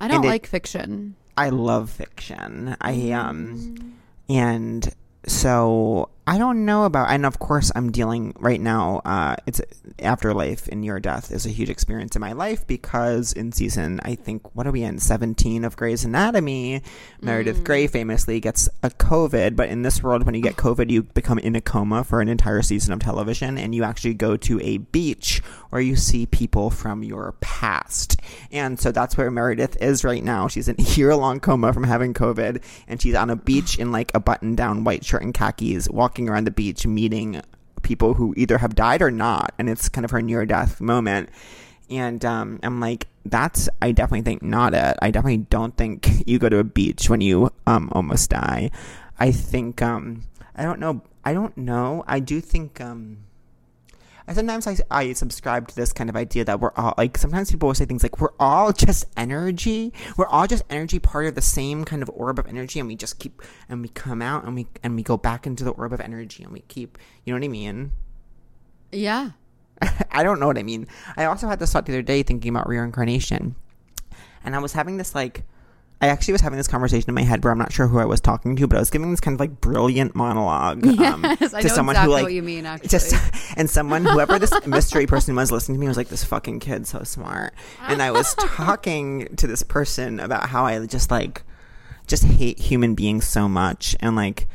I 0.00 0.08
don't 0.08 0.16
And 0.16 0.24
it- 0.24 0.28
like 0.28 0.46
fiction. 0.46 1.14
I 1.36 1.50
love 1.50 1.90
fiction. 1.90 2.76
I 2.80 3.10
um, 3.10 3.94
and 4.28 4.88
so 5.26 6.08
I 6.28 6.38
don't 6.38 6.64
know 6.64 6.84
about. 6.84 7.10
And 7.10 7.24
of 7.24 7.38
course, 7.38 7.70
I'm 7.76 7.92
dealing 7.92 8.34
right 8.40 8.60
now. 8.60 9.00
Uh, 9.04 9.36
it's 9.46 9.60
afterlife 10.00 10.66
and 10.66 10.80
near 10.80 10.98
death 10.98 11.30
is 11.30 11.46
a 11.46 11.50
huge 11.50 11.70
experience 11.70 12.16
in 12.16 12.20
my 12.20 12.32
life 12.32 12.66
because 12.66 13.32
in 13.32 13.52
season, 13.52 14.00
I 14.02 14.16
think 14.16 14.56
what 14.56 14.66
are 14.66 14.72
we 14.72 14.82
in 14.82 14.98
seventeen 14.98 15.64
of 15.64 15.76
Grey's 15.76 16.04
Anatomy, 16.04 16.82
Meredith 17.20 17.62
Grey 17.62 17.86
famously 17.86 18.40
gets 18.40 18.68
a 18.82 18.90
COVID. 18.90 19.54
But 19.54 19.68
in 19.68 19.82
this 19.82 20.02
world, 20.02 20.26
when 20.26 20.34
you 20.34 20.42
get 20.42 20.56
COVID, 20.56 20.90
you 20.90 21.04
become 21.04 21.38
in 21.38 21.54
a 21.54 21.60
coma 21.60 22.02
for 22.02 22.20
an 22.20 22.28
entire 22.28 22.62
season 22.62 22.92
of 22.92 22.98
television, 22.98 23.56
and 23.56 23.72
you 23.72 23.84
actually 23.84 24.14
go 24.14 24.36
to 24.36 24.60
a 24.62 24.78
beach 24.78 25.42
where 25.70 25.80
you 25.80 25.94
see 25.94 26.26
people 26.26 26.70
from 26.70 27.04
your 27.04 27.36
past. 27.40 28.20
And 28.50 28.80
so 28.80 28.90
that's 28.90 29.16
where 29.16 29.30
Meredith 29.30 29.76
is 29.80 30.02
right 30.02 30.24
now. 30.24 30.48
She's 30.48 30.68
in 30.68 30.76
a 30.78 30.82
year 30.96 31.14
long 31.14 31.38
coma 31.38 31.72
from 31.72 31.84
having 31.84 32.14
COVID, 32.14 32.62
and 32.88 33.00
she's 33.00 33.14
on 33.14 33.30
a 33.30 33.36
beach 33.36 33.78
in 33.78 33.92
like 33.92 34.10
a 34.12 34.18
button 34.18 34.56
down 34.56 34.82
white 34.82 35.04
shirt 35.04 35.22
and 35.22 35.32
khakis, 35.32 35.88
walking 35.88 36.15
around 36.24 36.46
the 36.46 36.50
beach, 36.50 36.86
meeting 36.86 37.42
people 37.82 38.14
who 38.14 38.34
either 38.36 38.58
have 38.58 38.74
died 38.74 39.02
or 39.02 39.10
not. 39.10 39.52
And 39.58 39.68
it's 39.68 39.88
kind 39.88 40.04
of 40.04 40.10
her 40.10 40.22
near 40.22 40.46
death 40.46 40.80
moment. 40.80 41.28
And 41.88 42.24
um, 42.24 42.58
I'm 42.62 42.80
like, 42.80 43.06
that's, 43.24 43.68
I 43.80 43.92
definitely 43.92 44.22
think 44.22 44.42
not 44.42 44.74
it. 44.74 44.96
I 45.00 45.10
definitely 45.10 45.46
don't 45.50 45.76
think 45.76 46.26
you 46.26 46.38
go 46.38 46.48
to 46.48 46.58
a 46.58 46.64
beach 46.64 47.08
when 47.08 47.20
you 47.20 47.52
um, 47.66 47.90
almost 47.92 48.30
die. 48.30 48.70
I 49.18 49.30
think, 49.30 49.82
um, 49.82 50.22
I 50.56 50.62
don't 50.62 50.80
know. 50.80 51.02
I 51.24 51.32
don't 51.32 51.56
know. 51.56 52.04
I 52.06 52.20
do 52.20 52.40
think, 52.40 52.80
um, 52.80 53.18
sometimes 54.34 54.66
I, 54.66 54.76
I 54.90 55.12
subscribe 55.12 55.68
to 55.68 55.76
this 55.76 55.92
kind 55.92 56.10
of 56.10 56.16
idea 56.16 56.44
that 56.44 56.60
we're 56.60 56.72
all 56.76 56.94
like 56.98 57.16
sometimes 57.16 57.50
people 57.50 57.68
will 57.68 57.74
say 57.74 57.84
things 57.84 58.02
like 58.02 58.20
we're 58.20 58.34
all 58.40 58.72
just 58.72 59.06
energy. 59.16 59.92
We're 60.16 60.26
all 60.26 60.46
just 60.46 60.64
energy 60.68 60.98
part 60.98 61.26
of 61.26 61.34
the 61.34 61.42
same 61.42 61.84
kind 61.84 62.02
of 62.02 62.10
orb 62.10 62.38
of 62.38 62.46
energy 62.46 62.80
and 62.80 62.88
we 62.88 62.96
just 62.96 63.18
keep 63.18 63.42
and 63.68 63.82
we 63.82 63.88
come 63.88 64.22
out 64.22 64.44
and 64.44 64.54
we 64.54 64.66
and 64.82 64.96
we 64.96 65.02
go 65.02 65.16
back 65.16 65.46
into 65.46 65.64
the 65.64 65.70
orb 65.70 65.92
of 65.92 66.00
energy 66.00 66.42
and 66.42 66.52
we 66.52 66.60
keep 66.60 66.98
you 67.24 67.32
know 67.32 67.38
what 67.38 67.44
I 67.44 67.48
mean? 67.48 67.92
Yeah. 68.90 69.30
I 70.10 70.22
don't 70.22 70.40
know 70.40 70.46
what 70.46 70.58
I 70.58 70.62
mean. 70.62 70.86
I 71.16 71.26
also 71.26 71.48
had 71.48 71.58
this 71.58 71.72
thought 71.72 71.86
the 71.86 71.92
other 71.92 72.02
day 72.02 72.22
thinking 72.22 72.50
about 72.50 72.68
reincarnation. 72.68 73.54
And 74.42 74.54
I 74.54 74.58
was 74.58 74.72
having 74.72 74.96
this 74.96 75.14
like 75.14 75.44
I 76.00 76.08
actually 76.08 76.32
was 76.32 76.42
having 76.42 76.58
this 76.58 76.68
conversation 76.68 77.08
in 77.08 77.14
my 77.14 77.22
head 77.22 77.42
where 77.42 77.50
I'm 77.50 77.58
not 77.58 77.72
sure 77.72 77.86
who 77.86 77.98
I 77.98 78.04
was 78.04 78.20
talking 78.20 78.54
to, 78.56 78.66
but 78.66 78.76
I 78.76 78.80
was 78.80 78.90
giving 78.90 79.10
this 79.10 79.20
kind 79.20 79.34
of 79.34 79.40
like 79.40 79.62
brilliant 79.62 80.14
monologue 80.14 80.86
um, 81.00 81.24
Yes, 81.40 81.52
to 81.52 81.68
someone 81.70 81.94
exactly 81.96 82.04
who 82.04 82.10
like 82.10 82.22
what 82.24 82.32
you 82.34 82.42
mean, 82.42 82.66
actually. 82.66 82.88
just 82.88 83.14
and 83.56 83.70
someone 83.70 84.04
whoever 84.04 84.38
this 84.38 84.52
mystery 84.66 85.06
person 85.06 85.34
was 85.34 85.50
listening 85.50 85.76
to 85.76 85.80
me 85.80 85.88
was 85.88 85.96
like 85.96 86.08
this 86.08 86.22
fucking 86.24 86.60
kid 86.60 86.86
so 86.86 87.02
smart, 87.02 87.54
and 87.88 88.02
I 88.02 88.10
was 88.10 88.34
talking 88.34 89.34
to 89.36 89.46
this 89.46 89.62
person 89.62 90.20
about 90.20 90.50
how 90.50 90.66
I 90.66 90.84
just 90.86 91.10
like 91.10 91.42
just 92.06 92.24
hate 92.24 92.58
human 92.58 92.94
beings 92.94 93.26
so 93.26 93.48
much, 93.48 93.96
and 94.00 94.16
like, 94.16 94.48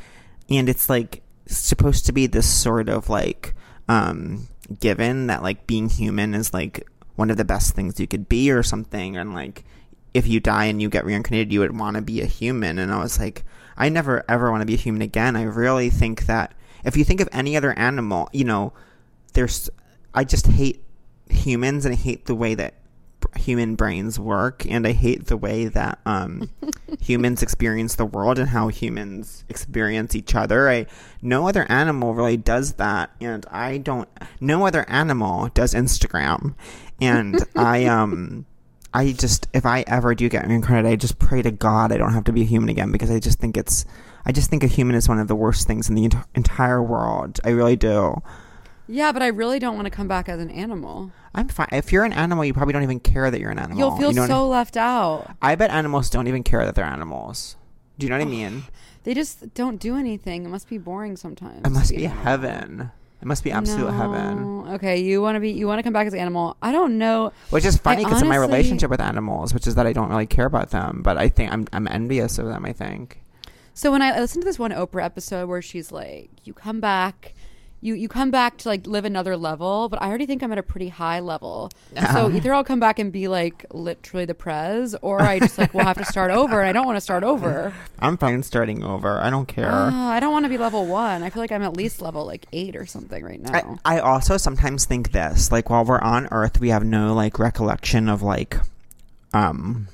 and 0.49 0.69
it's 0.69 0.89
like 0.89 1.23
supposed 1.47 2.05
to 2.05 2.11
be 2.11 2.27
this 2.27 2.47
sort 2.47 2.87
of 2.87 3.09
like 3.09 3.55
um 3.89 4.47
given 4.79 5.27
that 5.27 5.41
like 5.41 5.67
being 5.67 5.89
human 5.89 6.33
is 6.33 6.53
like 6.53 6.87
one 7.15 7.29
of 7.29 7.37
the 7.37 7.43
best 7.43 7.75
things 7.75 7.99
you 7.99 8.07
could 8.07 8.29
be 8.29 8.51
or 8.51 8.63
something 8.63 9.17
and 9.17 9.33
like 9.33 9.65
if 10.13 10.27
you 10.27 10.39
die 10.39 10.65
and 10.65 10.81
you 10.81 10.89
get 10.89 11.05
reincarnated 11.05 11.51
you 11.51 11.59
would 11.59 11.77
want 11.77 11.95
to 11.95 12.01
be 12.01 12.21
a 12.21 12.25
human. 12.25 12.79
And 12.79 12.91
i 12.91 12.99
was 12.99 13.19
like 13.19 13.43
i 13.77 13.89
never 13.89 14.23
ever 14.27 14.51
want 14.51 14.61
to 14.61 14.65
be 14.65 14.75
a 14.75 14.77
human 14.77 15.01
again. 15.01 15.35
I 15.35 15.43
really 15.43 15.89
think 15.89 16.25
that 16.25 16.53
if 16.83 16.97
you 16.97 17.03
think 17.03 17.21
of 17.21 17.29
any 17.31 17.55
other 17.55 17.77
animal 17.77 18.29
you 18.33 18.43
know 18.43 18.73
there's 19.33 19.69
i 20.13 20.23
just 20.23 20.47
hate 20.47 20.83
humans 21.29 21.85
and 21.85 21.93
i 21.93 21.97
hate 21.97 22.25
the 22.25 22.35
way 22.35 22.55
that 22.55 22.75
human 23.37 23.75
brains 23.75 24.19
work. 24.19 24.65
And 24.65 24.85
i 24.85 24.91
hate 24.91 25.27
the 25.27 25.37
way 25.37 25.65
that 25.65 25.99
um 26.05 26.49
humans 26.99 27.41
experience 27.41 27.95
the 27.95 28.05
world 28.05 28.39
and 28.39 28.49
how 28.49 28.67
humans 28.67 29.43
experience 29.49 30.15
each 30.15 30.35
other. 30.35 30.69
I 30.69 30.87
no 31.21 31.47
other 31.47 31.65
animal 31.69 32.13
really 32.13 32.37
does 32.37 32.73
that. 32.73 33.11
And 33.19 33.45
i 33.51 33.77
don't 33.77 34.09
no 34.39 34.65
other 34.65 34.87
animal 34.89 35.49
does 35.53 35.73
instagram. 35.73 36.55
And 36.99 37.39
i 37.55 37.85
um 37.85 38.45
i 38.93 39.11
just 39.11 39.47
if 39.53 39.65
i 39.65 39.83
ever 39.87 40.13
do 40.15 40.27
get 40.29 40.47
reincarnated 40.47 40.91
i 40.91 40.95
just 40.95 41.17
pray 41.19 41.41
to 41.41 41.51
god 41.51 41.91
i 41.91 41.97
don't 41.97 42.13
have 42.13 42.23
to 42.25 42.33
be 42.33 42.41
a 42.41 42.45
human 42.45 42.69
again 42.69 42.91
because 42.91 43.09
i 43.11 43.19
just 43.19 43.39
think 43.39 43.55
it's 43.57 43.85
i 44.25 44.31
just 44.31 44.49
think 44.49 44.63
a 44.63 44.67
human 44.67 44.95
is 44.95 45.07
one 45.07 45.19
of 45.19 45.27
the 45.27 45.35
worst 45.35 45.65
things 45.67 45.87
in 45.89 45.95
the 45.95 46.03
ent- 46.05 46.15
entire 46.35 46.81
world 46.83 47.39
i 47.45 47.49
really 47.49 47.75
do 47.75 48.21
Yeah, 48.87 49.13
but 49.13 49.21
I 49.21 49.27
really 49.27 49.59
don't 49.59 49.75
want 49.75 49.85
to 49.85 49.91
come 49.91 50.09
back 50.09 50.27
as 50.27 50.39
an 50.41 50.49
animal. 50.51 51.11
i'm 51.33 51.47
fine 51.47 51.69
if 51.71 51.91
you're 51.93 52.03
an 52.03 52.11
animal 52.13 52.43
you 52.43 52.53
probably 52.53 52.73
don't 52.73 52.83
even 52.83 52.99
care 52.99 53.31
that 53.31 53.39
you're 53.39 53.51
an 53.51 53.59
animal 53.59 53.77
You'll 53.79 53.97
feel 53.97 54.09
you 54.09 54.15
know 54.15 54.21
what 54.23 54.31
I- 54.31 54.33
so 54.33 54.47
left 54.49 54.75
out. 54.77 55.27
I 55.41 55.55
bet 55.55 55.71
animals 55.71 56.09
don't 56.09 56.27
even 56.27 56.43
care 56.43 56.65
that 56.65 56.75
they're 56.75 56.83
animals. 56.85 57.55
Do 57.97 58.05
you 58.05 58.09
know 58.09 58.17
what 58.17 58.27
I 58.27 58.29
mean? 58.29 58.63
They 59.03 59.13
just 59.13 59.53
don't 59.53 59.77
do 59.79 59.95
anything. 59.95 60.43
It 60.43 60.49
must 60.49 60.67
be 60.67 60.77
boring 60.77 61.15
sometimes. 61.15 61.61
It 61.65 61.69
must 61.71 61.91
be 61.95 62.05
animal. 62.05 62.23
heaven. 62.23 62.91
It 63.21 63.27
must 63.27 63.43
be 63.43 63.51
absolute 63.51 63.91
heaven. 63.91 64.65
Okay, 64.69 64.99
you 64.99 65.21
want 65.21 65.35
to 65.35 65.39
be 65.39 65.51
you 65.51 65.67
want 65.67 65.79
to 65.79 65.83
come 65.83 65.93
back 65.93 66.07
as 66.07 66.13
an 66.13 66.19
animal. 66.19 66.57
I 66.61 66.71
don't 66.71 66.97
know. 66.97 67.31
Which 67.51 67.65
is 67.65 67.77
funny 67.77 68.03
because 68.03 68.21
of 68.21 68.27
my 68.27 68.37
relationship 68.37 68.89
with 68.89 69.01
animals, 69.01 69.53
which 69.53 69.67
is 69.67 69.75
that 69.75 69.85
I 69.85 69.93
don't 69.93 70.09
really 70.09 70.25
care 70.25 70.45
about 70.45 70.71
them, 70.71 71.01
but 71.03 71.17
I 71.17 71.29
think 71.29 71.51
I'm 71.51 71.67
I'm 71.71 71.87
envious 71.87 72.39
of 72.39 72.47
them. 72.47 72.65
I 72.65 72.73
think. 72.73 73.21
So 73.73 73.91
when 73.91 74.01
I 74.01 74.19
listened 74.19 74.41
to 74.41 74.45
this 74.45 74.59
one 74.59 74.71
Oprah 74.71 75.03
episode 75.03 75.47
where 75.47 75.61
she's 75.61 75.91
like, 75.91 76.29
"You 76.43 76.53
come 76.53 76.79
back, 76.79 77.33
you 77.81 77.95
you 77.95 78.07
come 78.07 78.31
back 78.31 78.57
to 78.59 78.69
like 78.69 78.87
live 78.87 79.05
another 79.05 79.35
level," 79.35 79.89
but 79.89 80.01
I 80.01 80.07
already 80.07 80.25
think 80.25 80.41
I'm 80.43 80.51
at 80.51 80.57
a 80.57 80.63
pretty 80.63 80.89
high 80.89 81.19
level. 81.19 81.71
So 82.13 82.31
either 82.31 82.53
I'll 82.53 82.63
come 82.63 82.79
back 82.79 82.99
and 82.99 83.11
be 83.11 83.27
like 83.27 83.65
literally 83.71 84.25
the 84.25 84.33
prez, 84.35 84.95
or 85.01 85.21
I 85.21 85.39
just 85.39 85.57
like 85.57 85.73
will 85.73 85.83
have 85.83 85.97
to 85.97 86.05
start 86.05 86.31
over, 86.31 86.61
and 86.61 86.69
I 86.69 86.71
don't 86.71 86.85
want 86.85 86.97
to 86.97 87.01
start 87.01 87.23
over. 87.23 87.73
I'm 87.99 88.17
fine 88.17 88.43
starting 88.43 88.83
over. 88.83 89.19
I 89.19 89.29
don't 89.29 89.47
care. 89.47 89.71
Uh, 89.71 89.91
I 89.91 90.19
don't 90.19 90.31
want 90.31 90.45
to 90.45 90.49
be 90.49 90.57
level 90.57 90.85
one. 90.85 91.23
I 91.23 91.29
feel 91.29 91.41
like 91.41 91.51
I'm 91.51 91.63
at 91.63 91.75
least 91.75 92.01
level 92.01 92.25
like 92.25 92.45
eight 92.53 92.75
or 92.75 92.85
something 92.85 93.23
right 93.23 93.41
now. 93.41 93.79
I, 93.83 93.97
I 93.97 93.99
also 93.99 94.37
sometimes 94.37 94.85
think 94.85 95.11
this, 95.11 95.51
like 95.51 95.69
while 95.69 95.83
we're 95.83 95.99
on 95.99 96.27
Earth, 96.31 96.59
we 96.59 96.69
have 96.69 96.83
no 96.83 97.13
like 97.13 97.39
recollection 97.39 98.07
of 98.09 98.21
like, 98.21 98.57
um, 99.33 99.87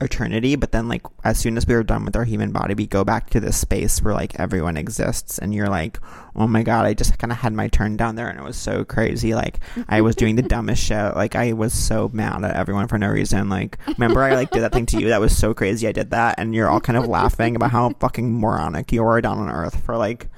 eternity, 0.00 0.56
but 0.56 0.72
then 0.72 0.88
like 0.88 1.02
as 1.24 1.38
soon 1.38 1.56
as 1.56 1.66
we 1.66 1.74
were 1.74 1.82
done 1.82 2.04
with 2.04 2.16
our 2.16 2.24
human 2.24 2.52
body, 2.52 2.74
we 2.74 2.86
go 2.86 3.04
back 3.04 3.30
to 3.30 3.40
this 3.40 3.56
space 3.56 4.02
where 4.02 4.14
like 4.14 4.38
everyone 4.38 4.76
exists, 4.76 5.38
and 5.38 5.54
you're 5.54 5.68
like, 5.68 5.98
oh 6.34 6.46
my 6.46 6.62
god, 6.62 6.86
I 6.86 6.94
just 6.94 7.18
kind 7.18 7.32
of 7.32 7.38
had 7.38 7.52
my 7.52 7.68
turn 7.68 7.96
down 7.96 8.16
there, 8.16 8.28
and 8.28 8.38
it 8.38 8.44
was 8.44 8.56
so 8.56 8.84
crazy. 8.84 9.34
Like 9.34 9.60
I 9.88 10.00
was 10.00 10.16
doing 10.16 10.36
the 10.36 10.42
dumbest 10.42 10.82
shit. 10.82 11.14
Like 11.14 11.36
I 11.36 11.52
was 11.52 11.72
so 11.72 12.10
mad 12.12 12.44
at 12.44 12.56
everyone 12.56 12.88
for 12.88 12.98
no 12.98 13.08
reason. 13.08 13.48
Like 13.48 13.78
remember 13.86 14.22
I 14.22 14.34
like 14.34 14.50
did 14.50 14.62
that 14.62 14.72
thing 14.72 14.86
to 14.86 15.00
you 15.00 15.08
that 15.08 15.20
was 15.20 15.36
so 15.36 15.54
crazy. 15.54 15.86
I 15.86 15.92
did 15.92 16.10
that, 16.10 16.36
and 16.38 16.54
you're 16.54 16.68
all 16.68 16.80
kind 16.80 16.96
of 16.96 17.06
laughing 17.06 17.56
about 17.56 17.70
how 17.70 17.90
fucking 18.00 18.40
moronic 18.40 18.92
you 18.92 19.04
are 19.04 19.20
down 19.20 19.38
on 19.38 19.50
Earth 19.50 19.84
for 19.84 19.96
like 19.96 20.28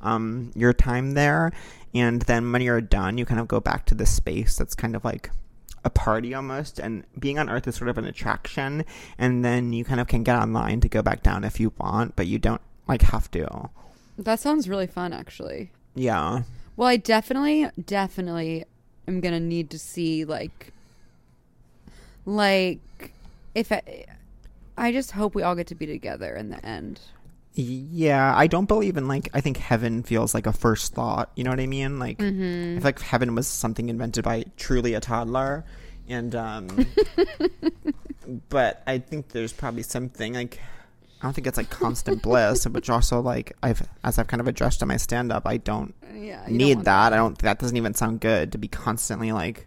um 0.00 0.50
your 0.54 0.72
time 0.72 1.12
there. 1.12 1.52
And 1.94 2.22
then 2.22 2.50
when 2.52 2.62
you're 2.62 2.80
done, 2.80 3.18
you 3.18 3.26
kind 3.26 3.40
of 3.40 3.48
go 3.48 3.60
back 3.60 3.84
to 3.86 3.94
this 3.94 4.10
space 4.10 4.56
that's 4.56 4.74
kind 4.74 4.96
of 4.96 5.04
like 5.04 5.30
a 5.84 5.90
party 5.90 6.32
almost 6.34 6.78
and 6.78 7.04
being 7.18 7.38
on 7.38 7.48
earth 7.50 7.66
is 7.66 7.74
sort 7.74 7.90
of 7.90 7.98
an 7.98 8.04
attraction 8.04 8.84
and 9.18 9.44
then 9.44 9.72
you 9.72 9.84
kind 9.84 10.00
of 10.00 10.06
can 10.06 10.22
get 10.22 10.36
online 10.36 10.80
to 10.80 10.88
go 10.88 11.02
back 11.02 11.22
down 11.22 11.42
if 11.44 11.58
you 11.58 11.72
want 11.78 12.14
but 12.14 12.26
you 12.26 12.38
don't 12.38 12.60
like 12.86 13.02
have 13.02 13.30
to 13.30 13.70
That 14.18 14.38
sounds 14.40 14.68
really 14.68 14.86
fun, 14.86 15.12
actually. 15.12 15.70
yeah 15.94 16.42
Well, 16.76 16.88
I 16.88 16.96
definitely, 16.96 17.68
definitely 17.84 18.64
am 19.08 19.20
gonna 19.20 19.40
need 19.40 19.70
to 19.70 19.78
see 19.78 20.24
like, 20.24 20.72
like, 22.24 23.12
if 23.54 23.72
I, 23.72 24.04
I 24.76 24.92
just 24.92 25.12
hope 25.12 25.34
we 25.34 25.42
all 25.42 25.54
get 25.54 25.66
to 25.68 25.74
be 25.74 25.86
together 25.86 26.34
in 26.34 26.50
the 26.50 26.64
end. 26.64 27.00
Yeah 27.54 28.34
i 28.36 28.46
don't 28.46 28.64
believe 28.66 28.96
in 28.96 29.06
like 29.08 29.28
i 29.34 29.40
think 29.40 29.56
heaven 29.58 30.02
feels 30.02 30.32
like 30.34 30.46
a 30.46 30.52
first 30.52 30.94
thought 30.94 31.30
you 31.36 31.44
know 31.44 31.50
what 31.50 31.60
i 31.60 31.66
mean 31.66 31.98
like 31.98 32.20
i 32.20 32.30
feel 32.30 32.80
like 32.82 32.98
heaven 33.00 33.34
was 33.34 33.46
something 33.46 33.88
invented 33.90 34.24
by 34.24 34.44
truly 34.56 34.94
a 34.94 35.00
toddler 35.00 35.64
and 36.08 36.34
um 36.34 36.66
but 38.48 38.82
i 38.86 38.98
think 38.98 39.28
there's 39.28 39.52
probably 39.52 39.82
something 39.82 40.34
like 40.34 40.60
i 41.20 41.24
don't 41.26 41.34
think 41.34 41.46
it's 41.46 41.56
like 41.58 41.70
constant 41.70 42.22
bliss 42.22 42.66
which 42.68 42.88
also 42.88 43.20
like 43.20 43.52
i've 43.62 43.86
as 44.04 44.18
i've 44.18 44.26
kind 44.28 44.40
of 44.40 44.48
addressed 44.48 44.80
in 44.82 44.88
my 44.88 44.96
stand-up 44.96 45.46
i 45.46 45.56
don't 45.56 45.94
Yeah, 46.14 46.42
you 46.48 46.58
don't 46.58 46.68
need 46.68 46.84
that. 46.84 47.12
I 47.12 47.16
don't. 47.16 47.38
That 47.38 47.58
doesn't 47.58 47.76
even 47.76 47.94
sound 47.94 48.20
good 48.20 48.52
to 48.52 48.58
be 48.58 48.68
constantly 48.68 49.32
like 49.32 49.66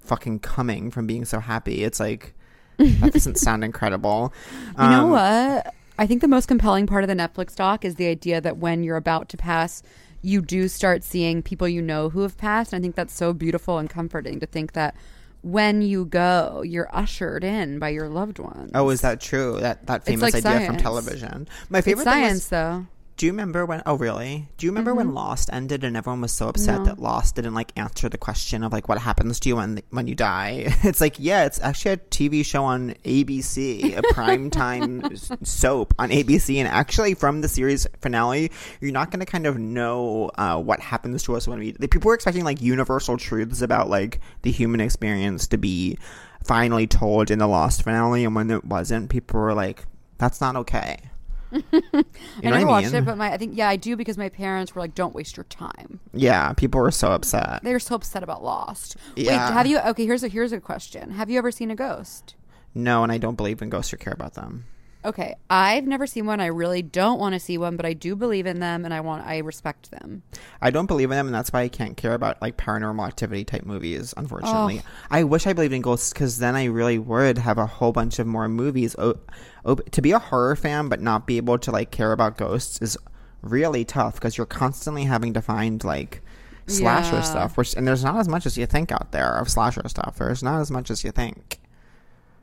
fucking 0.00 0.40
coming 0.40 0.90
from 0.90 1.06
being 1.06 1.24
so 1.24 1.40
happy. 1.40 1.84
It's 1.84 1.98
like 1.98 2.34
that 2.78 3.12
doesn't 3.14 3.38
sound 3.46 3.64
incredible. 3.64 4.32
You 4.78 4.88
know 4.90 5.04
Um, 5.04 5.10
what? 5.10 5.74
I 6.00 6.06
think 6.06 6.22
the 6.22 6.28
most 6.28 6.48
compelling 6.48 6.86
part 6.86 7.04
of 7.04 7.08
the 7.08 7.14
Netflix 7.14 7.54
doc 7.54 7.84
is 7.84 7.96
the 7.96 8.06
idea 8.06 8.40
that 8.40 8.56
when 8.56 8.82
you're 8.82 8.96
about 8.96 9.28
to 9.28 9.36
pass, 9.36 9.82
you 10.22 10.40
do 10.40 10.66
start 10.66 11.04
seeing 11.04 11.42
people 11.42 11.68
you 11.68 11.82
know 11.82 12.08
who 12.08 12.22
have 12.22 12.38
passed. 12.38 12.72
And 12.72 12.80
I 12.80 12.82
think 12.82 12.94
that's 12.94 13.12
so 13.12 13.34
beautiful 13.34 13.76
and 13.76 13.88
comforting 13.90 14.40
to 14.40 14.46
think 14.46 14.72
that 14.72 14.94
when 15.42 15.82
you 15.82 16.06
go, 16.06 16.62
you're 16.64 16.88
ushered 16.90 17.44
in 17.44 17.78
by 17.78 17.90
your 17.90 18.08
loved 18.08 18.38
ones. 18.38 18.70
Oh, 18.74 18.88
is 18.88 19.02
that 19.02 19.20
true? 19.20 19.60
That 19.60 19.86
that 19.88 20.06
famous 20.06 20.32
like 20.32 20.42
idea 20.42 20.66
from 20.66 20.78
television. 20.78 21.46
My 21.68 21.80
it's 21.80 21.84
favorite 21.84 22.04
thing 22.04 22.12
science, 22.14 22.36
was, 22.36 22.48
though. 22.48 22.86
Do 23.20 23.26
you 23.26 23.32
remember 23.32 23.66
when? 23.66 23.82
Oh, 23.84 23.96
really? 23.98 24.48
Do 24.56 24.64
you 24.64 24.70
remember 24.72 24.94
when 24.94 25.12
Lost 25.12 25.50
ended 25.52 25.84
and 25.84 25.94
everyone 25.94 26.22
was 26.22 26.32
so 26.32 26.48
upset 26.48 26.76
Mm-hmm. 26.76 26.84
No. 26.84 26.94
that 26.94 27.02
Lost 27.02 27.34
didn't 27.34 27.52
like 27.52 27.70
answer 27.78 28.08
the 28.08 28.16
question 28.16 28.64
of 28.64 28.72
like 28.72 28.88
what 28.88 28.96
happens 28.96 29.38
to 29.40 29.50
you 29.50 29.56
when 29.56 29.82
when 29.90 30.06
you 30.06 30.14
die? 30.14 30.74
It's 30.84 31.02
like 31.02 31.16
yeah, 31.18 31.44
it's 31.44 31.60
actually 31.60 31.90
a 31.92 31.96
TV 31.98 32.42
show 32.42 32.64
on 32.64 32.94
ABC, 33.04 33.94
a 33.94 34.00
primetime 34.14 35.46
soap 35.46 35.92
on 35.98 36.08
ABC, 36.08 36.56
and 36.56 36.66
actually 36.66 37.12
from 37.12 37.42
the 37.42 37.48
series 37.48 37.86
finale, 38.00 38.50
you're 38.80 38.90
not 38.90 39.10
going 39.10 39.20
to 39.20 39.26
kind 39.26 39.46
of 39.46 39.58
know 39.58 40.30
uh, 40.38 40.58
what 40.58 40.80
happens 40.80 41.22
to 41.24 41.36
us 41.36 41.46
when 41.46 41.58
we. 41.58 41.72
The 41.72 41.88
people 41.88 42.08
were 42.08 42.14
expecting 42.14 42.44
like 42.44 42.62
universal 42.62 43.18
truths 43.18 43.60
about 43.60 43.90
like 43.90 44.18
the 44.40 44.50
human 44.50 44.80
experience 44.80 45.46
to 45.48 45.58
be 45.58 45.98
finally 46.42 46.86
told 46.86 47.30
in 47.30 47.38
the 47.38 47.46
Lost 47.46 47.82
finale, 47.82 48.24
and 48.24 48.34
when 48.34 48.50
it 48.50 48.64
wasn't, 48.64 49.10
people 49.10 49.38
were 49.40 49.52
like, 49.52 49.84
"That's 50.16 50.40
not 50.40 50.56
okay." 50.56 51.09
I 51.72 52.04
never 52.42 52.66
watched 52.66 52.92
mean? 52.92 53.02
it, 53.02 53.04
but 53.06 53.16
my 53.18 53.32
I 53.32 53.36
think 53.36 53.56
yeah, 53.56 53.68
I 53.68 53.76
do 53.76 53.96
because 53.96 54.16
my 54.18 54.28
parents 54.28 54.74
were 54.74 54.80
like, 54.80 54.94
"Don't 54.94 55.14
waste 55.14 55.36
your 55.36 55.44
time." 55.44 56.00
Yeah, 56.12 56.52
people 56.52 56.80
were 56.80 56.90
so 56.90 57.12
upset. 57.12 57.60
They 57.62 57.72
were 57.72 57.78
so 57.80 57.94
upset 57.96 58.22
about 58.22 58.42
Lost. 58.44 58.96
Wait, 59.16 59.26
Yeah. 59.26 59.52
have 59.52 59.66
you? 59.66 59.78
Okay, 59.80 60.06
here's 60.06 60.22
a 60.22 60.28
here's 60.28 60.52
a 60.52 60.60
question. 60.60 61.10
Have 61.12 61.30
you 61.30 61.38
ever 61.38 61.50
seen 61.50 61.70
a 61.70 61.74
ghost? 61.76 62.34
No, 62.74 63.02
and 63.02 63.10
I 63.10 63.18
don't 63.18 63.34
believe 63.36 63.62
in 63.62 63.68
ghosts 63.70 63.92
or 63.92 63.96
care 63.96 64.12
about 64.12 64.34
them. 64.34 64.64
Okay, 65.02 65.34
I've 65.48 65.86
never 65.86 66.06
seen 66.06 66.26
one. 66.26 66.40
I 66.40 66.46
really 66.46 66.82
don't 66.82 67.18
want 67.18 67.32
to 67.34 67.40
see 67.40 67.56
one, 67.56 67.76
but 67.76 67.86
I 67.86 67.94
do 67.94 68.14
believe 68.14 68.44
in 68.44 68.60
them, 68.60 68.84
and 68.84 68.92
I 68.92 69.00
want 69.00 69.24
I 69.26 69.38
respect 69.38 69.90
them. 69.90 70.22
I 70.60 70.70
don't 70.70 70.84
believe 70.86 71.10
in 71.10 71.16
them, 71.16 71.26
and 71.26 71.34
that's 71.34 71.50
why 71.54 71.62
I 71.62 71.68
can't 71.68 71.96
care 71.96 72.12
about 72.12 72.40
like 72.42 72.58
paranormal 72.58 73.06
activity 73.06 73.44
type 73.44 73.64
movies. 73.64 74.12
Unfortunately, 74.18 74.82
Oh. 74.84 74.88
I 75.10 75.24
wish 75.24 75.46
I 75.46 75.54
believed 75.54 75.72
in 75.72 75.80
ghosts 75.80 76.12
because 76.12 76.36
then 76.36 76.54
I 76.54 76.64
really 76.66 76.98
would 76.98 77.38
have 77.38 77.56
a 77.56 77.64
whole 77.66 77.92
bunch 77.92 78.18
of 78.18 78.26
more 78.26 78.46
movies. 78.48 78.94
O- 78.98 79.18
op- 79.64 79.88
to 79.90 80.02
be 80.02 80.12
a 80.12 80.18
horror 80.18 80.54
fan 80.54 80.88
but 80.88 81.00
not 81.00 81.26
be 81.26 81.38
able 81.38 81.56
to 81.58 81.70
like 81.70 81.90
care 81.90 82.12
about 82.12 82.36
ghosts 82.36 82.82
is 82.82 82.98
really 83.40 83.86
tough 83.86 84.14
because 84.16 84.36
you're 84.36 84.46
constantly 84.46 85.04
having 85.04 85.32
to 85.32 85.40
find 85.40 85.82
like 85.82 86.20
slasher 86.66 87.16
Yeah. 87.16 87.22
stuff, 87.22 87.56
which 87.56 87.74
and 87.74 87.88
there's 87.88 88.04
not 88.04 88.16
as 88.18 88.28
much 88.28 88.44
as 88.44 88.58
you 88.58 88.66
think 88.66 88.92
out 88.92 89.12
there 89.12 89.32
of 89.38 89.48
slasher 89.48 89.88
stuff. 89.88 90.16
There's 90.18 90.42
not 90.42 90.60
as 90.60 90.70
much 90.70 90.90
as 90.90 91.04
you 91.04 91.10
think. 91.10 91.59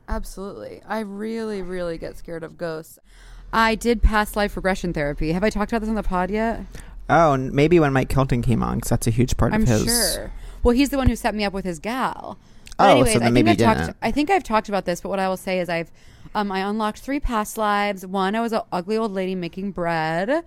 Absolutely, 0.08 0.80
I 0.88 1.00
really, 1.00 1.62
really 1.62 1.98
get 1.98 2.16
scared 2.16 2.42
of 2.42 2.56
ghosts. 2.56 2.98
I 3.52 3.74
did 3.74 4.02
past 4.02 4.36
life 4.36 4.56
regression 4.56 4.92
therapy. 4.92 5.32
Have 5.32 5.44
I 5.44 5.50
talked 5.50 5.70
about 5.72 5.80
this 5.80 5.88
on 5.88 5.94
the 5.94 6.02
pod 6.02 6.30
yet? 6.30 6.60
Oh, 7.10 7.32
and 7.32 7.52
maybe 7.52 7.78
when 7.80 7.92
Mike 7.92 8.08
Kelton 8.08 8.42
came 8.42 8.62
on, 8.62 8.76
because 8.76 8.90
that's 8.90 9.06
a 9.06 9.10
huge 9.10 9.36
part 9.36 9.52
I'm 9.54 9.62
of 9.62 9.68
his. 9.68 9.84
sure. 9.84 10.32
Well, 10.62 10.74
he's 10.74 10.90
the 10.90 10.98
one 10.98 11.08
who 11.08 11.16
set 11.16 11.34
me 11.34 11.44
up 11.44 11.52
with 11.52 11.64
his 11.64 11.78
gal. 11.78 12.38
But 12.76 12.86
Oh, 12.86 12.90
anyways, 12.92 13.12
so 13.14 13.18
then 13.18 13.28
I 13.28 13.32
think 13.32 13.46
maybe 13.46 13.50
I've 13.50 13.56
talked. 13.76 13.80
didn't. 13.86 13.96
I 14.02 14.10
think 14.10 14.30
I've 14.30 14.44
talked 14.44 14.68
about 14.68 14.84
this, 14.84 15.00
but 15.00 15.08
what 15.08 15.18
I 15.18 15.28
will 15.28 15.36
say 15.36 15.60
is 15.60 15.68
I've 15.68 15.90
um, 16.34 16.52
I 16.52 16.60
unlocked 16.60 16.98
three 17.00 17.20
past 17.20 17.56
lives. 17.58 18.06
One, 18.06 18.34
I 18.34 18.40
was 18.40 18.52
an 18.52 18.60
ugly 18.72 18.96
old 18.96 19.12
lady 19.12 19.34
making 19.34 19.72
bread, 19.72 20.44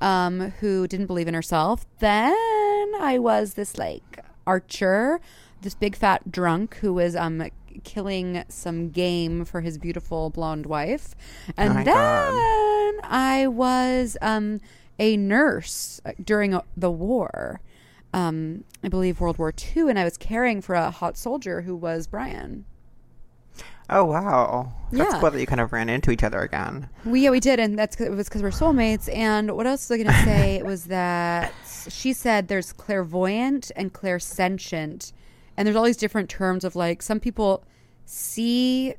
um, 0.00 0.52
who 0.60 0.86
didn't 0.86 1.06
believe 1.06 1.28
in 1.28 1.34
herself. 1.34 1.84
Then 1.98 2.34
I 3.00 3.18
was 3.18 3.54
this 3.54 3.76
like 3.76 4.20
archer, 4.46 5.20
this 5.62 5.74
big 5.74 5.96
fat 5.96 6.30
drunk 6.30 6.76
who 6.76 6.94
was 6.94 7.16
um 7.16 7.48
killing 7.82 8.44
some 8.48 8.90
game 8.90 9.44
for 9.44 9.60
his 9.62 9.78
beautiful 9.78 10.30
blonde 10.30 10.66
wife, 10.66 11.14
and 11.56 11.70
Oh 11.72 11.84
then 11.84 11.84
God. 11.86 13.00
I 13.04 13.46
was 13.48 14.16
um 14.22 14.60
a 14.98 15.16
nurse 15.16 16.00
during 16.22 16.58
the 16.76 16.90
war 16.90 17.60
um, 18.12 18.62
I 18.84 18.88
believe 18.88 19.18
World 19.20 19.38
War 19.38 19.52
II, 19.74 19.90
and 19.90 19.98
I 19.98 20.04
was 20.04 20.16
caring 20.16 20.60
for 20.60 20.76
a 20.76 20.88
hot 20.92 21.16
soldier 21.18 21.62
who 21.62 21.74
was 21.74 22.06
Brian. 22.06 22.64
Oh 23.90 24.04
wow, 24.04 24.72
that's 24.92 25.12
Yeah. 25.12 25.20
cool 25.20 25.30
that 25.32 25.40
you 25.40 25.46
kind 25.46 25.60
of 25.60 25.72
ran 25.72 25.88
into 25.88 26.10
each 26.12 26.22
other 26.22 26.40
again. 26.40 26.88
We 27.04 27.22
yeah 27.22 27.30
we 27.30 27.40
did, 27.40 27.58
and 27.58 27.76
that's 27.78 28.00
it 28.00 28.10
was 28.12 28.28
because 28.28 28.40
we're 28.42 28.50
soulmates. 28.50 29.12
And 29.14 29.56
what 29.56 29.66
else 29.66 29.90
was 29.90 29.98
I 30.00 30.02
going 30.04 30.16
to 30.16 30.22
say? 30.24 30.54
it 30.56 30.64
was 30.64 30.84
that 30.84 31.52
she 31.88 32.12
said 32.12 32.46
there's 32.48 32.72
clairvoyant 32.72 33.72
and 33.74 33.92
clairsentient, 33.92 35.12
and 35.56 35.66
there's 35.66 35.76
all 35.76 35.84
these 35.84 35.96
different 35.96 36.28
terms 36.28 36.64
of 36.64 36.74
like 36.76 37.02
some 37.02 37.20
people 37.20 37.64
see 38.04 38.94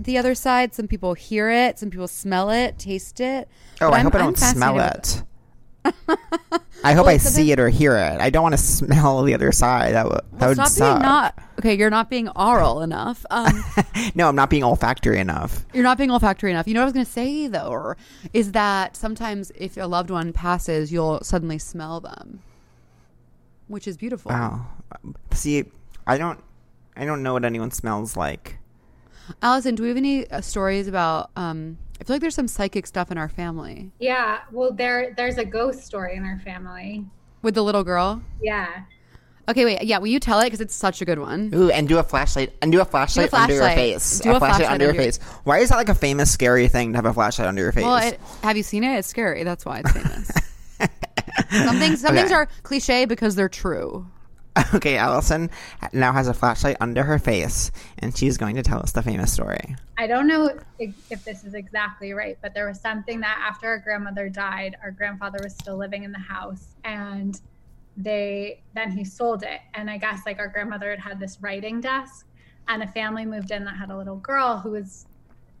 the 0.00 0.16
other 0.18 0.34
side, 0.34 0.74
some 0.74 0.86
people 0.88 1.14
hear 1.14 1.50
it, 1.50 1.78
some 1.78 1.90
people 1.90 2.08
smell 2.08 2.50
it, 2.50 2.78
taste 2.78 3.20
it. 3.20 3.48
Oh, 3.80 3.90
I 3.90 4.00
hope 4.00 4.14
I 4.14 4.18
don't 4.18 4.38
smell 4.38 4.78
it. 4.80 5.22
I 6.84 6.92
hope 6.92 7.06
Well, 7.06 7.14
I 7.14 7.16
see 7.16 7.50
it 7.50 7.58
or 7.58 7.68
hear 7.68 7.96
it. 7.96 8.20
I 8.20 8.30
don't 8.30 8.42
want 8.42 8.52
to 8.54 8.58
smell 8.62 9.22
the 9.22 9.34
other 9.34 9.50
side. 9.52 9.94
That 9.94 10.06
would 10.06 10.20
that 10.32 10.40
Well, 10.40 10.48
would 10.50 10.54
stop 10.56 10.68
suck. 10.68 10.94
being 10.96 11.02
not 11.02 11.38
okay. 11.58 11.74
You're 11.76 11.90
not 11.90 12.10
being 12.10 12.28
oral 12.30 12.82
enough. 12.82 13.24
Um, 13.30 13.64
no, 14.14 14.28
I'm 14.28 14.36
not 14.36 14.50
being 14.50 14.62
olfactory 14.64 15.18
enough. 15.18 15.64
You're 15.72 15.82
not 15.84 15.98
being 15.98 16.10
olfactory 16.10 16.50
enough. 16.50 16.68
You 16.68 16.74
know 16.74 16.80
what 16.80 16.84
I 16.84 16.86
was 16.86 16.92
going 16.94 17.06
to 17.06 17.12
say 17.12 17.46
though, 17.48 17.94
is 18.32 18.52
that 18.52 18.96
sometimes 18.96 19.50
if 19.56 19.76
a 19.76 19.86
loved 19.86 20.10
one 20.10 20.32
passes, 20.32 20.92
you'll 20.92 21.20
suddenly 21.22 21.58
smell 21.58 22.00
them, 22.00 22.40
which 23.66 23.88
is 23.88 23.96
beautiful. 23.96 24.30
Wow. 24.30 24.66
See, 25.32 25.64
I 26.08 26.18
don't, 26.18 26.42
I 26.96 27.04
don't 27.04 27.22
know 27.22 27.34
what 27.34 27.44
anyone 27.44 27.70
smells 27.70 28.16
like. 28.16 28.58
Allison, 29.42 29.74
do 29.74 29.82
we 29.82 29.88
have 29.90 29.96
any 29.98 30.28
uh, 30.30 30.40
stories 30.40 30.88
about? 30.88 31.30
Um, 31.36 31.78
I 32.00 32.04
feel 32.04 32.14
like 32.14 32.20
there's 32.22 32.34
some 32.34 32.48
psychic 32.48 32.86
stuff 32.86 33.10
in 33.10 33.18
our 33.18 33.28
family 33.28 33.90
Yeah, 33.98 34.38
well, 34.52 34.72
there 34.72 35.12
there's 35.16 35.36
a 35.36 35.44
ghost 35.44 35.84
story 35.84 36.14
in 36.16 36.24
our 36.24 36.38
family. 36.44 37.04
with 37.42 37.54
the 37.54 37.62
little 37.62 37.84
girl. 37.84 38.22
Yeah, 38.42 38.84
Okay, 39.48 39.64
wait. 39.64 39.82
Yeah, 39.84 39.96
will 39.96 40.08
you 40.08 40.20
tell 40.20 40.40
it 40.40 40.44
because 40.44 40.60
it's 40.60 40.74
such 40.74 41.00
a 41.00 41.06
good 41.06 41.18
one. 41.18 41.50
Ooh, 41.54 41.70
and 41.70 41.88
do 41.88 41.96
a 41.98 42.02
flashlight 42.02 42.52
and 42.60 42.70
do 42.70 42.82
a 42.82 42.84
flashlight, 42.84 43.32
under 43.32 43.54
your 43.54 43.64
face. 43.64 44.20
Do 44.20 44.34
a 44.34 44.38
flashlight 44.38 44.68
under 44.70 44.84
your 44.84 44.90
under 44.90 45.02
your- 45.02 45.12
face. 45.12 45.18
Why 45.44 45.58
is 45.60 45.70
that 45.70 45.76
like 45.76 45.88
a 45.88 45.94
famous 45.94 46.30
scary 46.30 46.68
thing 46.68 46.92
to 46.92 46.98
have 46.98 47.06
a 47.06 47.14
flashlight 47.14 47.48
under 47.48 47.62
your 47.62 47.72
face? 47.72 47.84
Well, 47.84 47.96
it, 47.96 48.20
have 48.42 48.58
you 48.58 48.62
seen 48.62 48.84
it? 48.84 48.98
It's 48.98 49.08
scary. 49.08 49.44
That's 49.44 49.64
why 49.64 49.80
it's 49.80 49.90
famous. 49.92 50.30
some 51.64 51.76
things, 51.78 52.02
some 52.02 52.14
things 52.14 52.30
are 52.30 52.46
cliche 52.62 53.06
because 53.06 53.36
they're 53.36 53.48
true. 53.48 54.06
okay, 54.74 54.96
Allison 54.96 55.50
now 55.92 56.12
has 56.12 56.28
a 56.28 56.34
flashlight 56.34 56.76
under 56.80 57.02
her 57.02 57.18
face, 57.18 57.70
and 57.98 58.16
she's 58.16 58.36
going 58.36 58.56
to 58.56 58.62
tell 58.62 58.80
us 58.80 58.92
the 58.92 59.02
famous 59.02 59.32
story. 59.32 59.76
I 59.96 60.06
don't 60.06 60.26
know 60.26 60.50
if, 60.78 61.24
this 61.24 61.44
is 61.44 61.54
exactly 61.54 62.12
right, 62.12 62.38
but 62.42 62.54
there 62.54 62.66
was 62.66 62.80
something 62.80 63.20
that 63.20 63.38
after 63.46 63.68
our 63.68 63.78
grandmother 63.78 64.28
died, 64.28 64.76
our 64.82 64.90
grandfather 64.90 65.38
was 65.42 65.54
still 65.54 65.76
living 65.76 66.04
in 66.04 66.12
the 66.12 66.18
house, 66.18 66.74
and 66.84 67.40
they 67.96 68.60
then 68.74 68.92
he 68.92 69.04
sold 69.04 69.42
it. 69.42 69.60
And 69.74 69.90
I 69.90 69.98
guess 69.98 70.20
like 70.24 70.38
our 70.38 70.48
grandmother 70.48 70.90
had 70.90 71.00
had 71.00 71.20
this 71.20 71.38
writing 71.40 71.80
desk, 71.80 72.26
and 72.68 72.82
a 72.82 72.86
family 72.86 73.24
moved 73.24 73.50
in 73.50 73.64
that 73.64 73.76
had 73.76 73.90
a 73.90 73.96
little 73.96 74.16
girl 74.16 74.58
who 74.58 74.70
was 74.70 75.06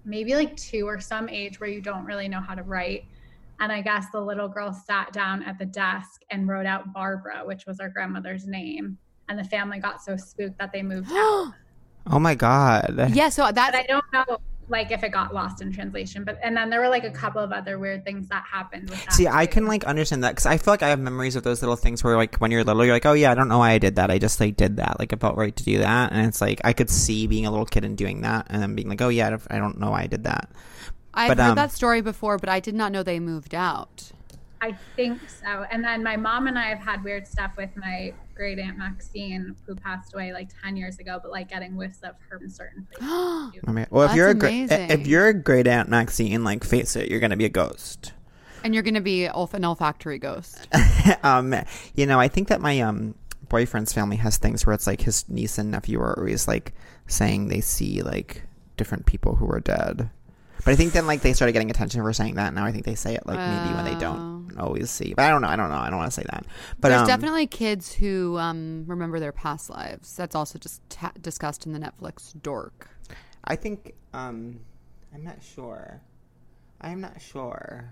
maybe 0.04 0.34
like 0.34 0.56
two 0.56 0.86
or 0.86 1.00
some 1.00 1.28
age 1.28 1.60
where 1.60 1.68
you 1.68 1.80
don't 1.80 2.04
really 2.04 2.28
know 2.28 2.40
how 2.40 2.54
to 2.54 2.62
write. 2.62 3.04
And 3.60 3.72
I 3.72 3.80
guess 3.80 4.06
the 4.10 4.20
little 4.20 4.48
girl 4.48 4.72
sat 4.72 5.12
down 5.12 5.42
at 5.42 5.58
the 5.58 5.66
desk 5.66 6.22
and 6.30 6.48
wrote 6.48 6.66
out 6.66 6.92
Barbara, 6.92 7.42
which 7.44 7.66
was 7.66 7.80
our 7.80 7.88
grandmother's 7.88 8.46
name. 8.46 8.98
And 9.28 9.38
the 9.38 9.44
family 9.44 9.78
got 9.78 10.02
so 10.02 10.16
spooked 10.16 10.58
that 10.58 10.72
they 10.72 10.82
moved 10.82 11.10
out. 11.12 11.52
Oh 12.10 12.18
my 12.18 12.34
god. 12.34 13.10
Yeah, 13.12 13.28
so 13.28 13.42
But 13.42 13.54
that's 13.54 13.76
I 13.76 13.82
don't 13.82 14.04
know 14.14 14.38
like 14.68 14.90
if 14.90 15.02
it 15.02 15.10
got 15.10 15.34
lost 15.34 15.62
in 15.62 15.72
translation. 15.72 16.24
But 16.24 16.38
and 16.42 16.56
then 16.56 16.70
there 16.70 16.80
were 16.80 16.88
like 16.88 17.04
a 17.04 17.10
couple 17.10 17.42
of 17.42 17.52
other 17.52 17.78
weird 17.78 18.04
things 18.04 18.28
that 18.28 18.44
happened 18.50 18.90
with 18.90 19.02
that. 19.04 19.12
See, 19.12 19.26
I 19.26 19.46
can 19.46 19.66
like 19.66 19.84
understand 19.84 20.24
that 20.24 20.30
because 20.30 20.46
I 20.46 20.58
feel 20.58 20.72
like 20.72 20.82
I 20.82 20.88
have 20.88 21.00
memories 21.00 21.36
of 21.36 21.42
those 21.42 21.62
little 21.62 21.76
things 21.76 22.04
where 22.04 22.16
like 22.16 22.36
when 22.36 22.50
you're 22.50 22.64
little, 22.64 22.84
you're 22.84 22.94
like, 22.94 23.06
oh 23.06 23.12
yeah, 23.12 23.30
I 23.30 23.34
don't 23.34 23.48
know 23.48 23.58
why 23.58 23.72
I 23.72 23.78
did 23.78 23.96
that. 23.96 24.10
I 24.10 24.18
just 24.18 24.40
like 24.40 24.56
did 24.56 24.76
that. 24.76 24.98
Like 24.98 25.12
it 25.12 25.20
felt 25.20 25.36
right 25.36 25.54
to 25.54 25.64
do 25.64 25.78
that, 25.78 26.12
and 26.12 26.26
it's 26.26 26.40
like 26.40 26.60
I 26.64 26.72
could 26.72 26.90
see 26.90 27.26
being 27.26 27.46
a 27.46 27.50
little 27.50 27.66
kid 27.66 27.84
and 27.84 27.96
doing 27.96 28.22
that, 28.22 28.46
and 28.50 28.62
then 28.62 28.74
being 28.74 28.88
like, 28.88 29.00
oh 29.00 29.08
yeah, 29.08 29.36
I 29.50 29.58
don't 29.58 29.78
know 29.78 29.90
why 29.90 30.02
I 30.02 30.06
did 30.06 30.24
that. 30.24 30.50
I've 31.18 31.28
but, 31.28 31.38
heard 31.38 31.50
um, 31.50 31.56
that 31.56 31.72
story 31.72 32.00
before, 32.00 32.38
but 32.38 32.48
I 32.48 32.60
did 32.60 32.74
not 32.74 32.92
know 32.92 33.02
they 33.02 33.18
moved 33.18 33.54
out. 33.54 34.12
I 34.60 34.76
think 34.96 35.20
so. 35.28 35.64
And 35.70 35.82
then 35.82 36.02
my 36.02 36.16
mom 36.16 36.46
and 36.46 36.58
I 36.58 36.66
have 36.66 36.78
had 36.78 37.02
weird 37.02 37.26
stuff 37.26 37.52
with 37.56 37.70
my 37.76 38.12
great 38.34 38.58
aunt 38.58 38.78
Maxine, 38.78 39.56
who 39.66 39.74
passed 39.74 40.14
away 40.14 40.32
like 40.32 40.48
ten 40.62 40.76
years 40.76 40.98
ago, 40.98 41.18
but 41.20 41.30
like 41.30 41.48
getting 41.48 41.72
whiffs 41.72 42.02
of 42.02 42.14
her 42.28 42.38
in 42.38 42.48
certain 42.48 42.86
places. 42.86 43.62
I 43.66 43.72
mean, 43.72 43.86
well, 43.90 44.08
if 44.08 44.14
you're 44.14 44.28
a 44.28 44.34
great 44.34 44.70
if 44.70 45.06
you're 45.06 45.28
a 45.28 45.34
great 45.34 45.66
aunt 45.66 45.88
Maxine, 45.88 46.44
like 46.44 46.64
face 46.64 46.94
it, 46.96 47.08
you're 47.10 47.20
gonna 47.20 47.36
be 47.36 47.44
a 47.44 47.50
ghost. 47.50 48.12
And 48.64 48.74
you're 48.74 48.82
going 48.82 48.94
to 48.94 49.00
be 49.00 49.26
an 49.26 49.64
olfactory 49.64 50.18
ghost. 50.18 50.66
um, 51.22 51.54
you 51.94 52.06
know, 52.06 52.18
I 52.18 52.26
think 52.26 52.48
that 52.48 52.60
my 52.60 52.80
um 52.80 53.14
boyfriend's 53.48 53.92
family 53.92 54.16
has 54.16 54.36
things 54.36 54.66
where 54.66 54.74
it's 54.74 54.86
like 54.86 55.00
his 55.00 55.28
niece 55.28 55.58
and 55.58 55.70
nephew 55.70 56.00
are 56.00 56.18
always 56.18 56.46
like 56.46 56.74
saying 57.06 57.48
they 57.48 57.60
see 57.60 58.02
like 58.02 58.42
different 58.76 59.06
people 59.06 59.36
who 59.36 59.48
are 59.50 59.60
dead. 59.60 60.10
But 60.64 60.72
I 60.72 60.76
think 60.76 60.92
then 60.92 61.06
like 61.06 61.22
they 61.22 61.32
started 61.32 61.52
getting 61.52 61.70
attention 61.70 62.02
for 62.02 62.12
saying 62.12 62.34
that. 62.34 62.52
Now 62.54 62.64
I 62.64 62.72
think 62.72 62.84
they 62.84 62.94
say 62.94 63.14
it 63.14 63.26
like 63.26 63.38
maybe 63.38 63.74
when 63.74 63.84
they 63.84 63.94
don't 63.98 64.56
always 64.58 64.90
see. 64.90 65.14
But 65.14 65.24
I 65.24 65.30
don't 65.30 65.42
know. 65.42 65.48
I 65.48 65.56
don't 65.56 65.70
know. 65.70 65.76
I 65.76 65.88
don't 65.88 65.98
want 65.98 66.12
to 66.12 66.20
say 66.20 66.26
that. 66.30 66.44
But 66.80 66.88
There's 66.90 67.02
um, 67.02 67.06
definitely 67.06 67.46
kids 67.46 67.92
who 67.92 68.36
um, 68.38 68.84
remember 68.86 69.20
their 69.20 69.32
past 69.32 69.70
lives. 69.70 70.16
That's 70.16 70.34
also 70.34 70.58
just 70.58 70.88
ta- 70.90 71.12
discussed 71.20 71.66
in 71.66 71.72
the 71.72 71.78
Netflix 71.78 72.32
dork. 72.42 72.88
I 73.44 73.56
think 73.56 73.94
um, 74.12 74.60
I'm 75.14 75.24
not 75.24 75.42
sure. 75.42 76.00
I'm 76.80 77.00
not 77.00 77.20
sure. 77.20 77.90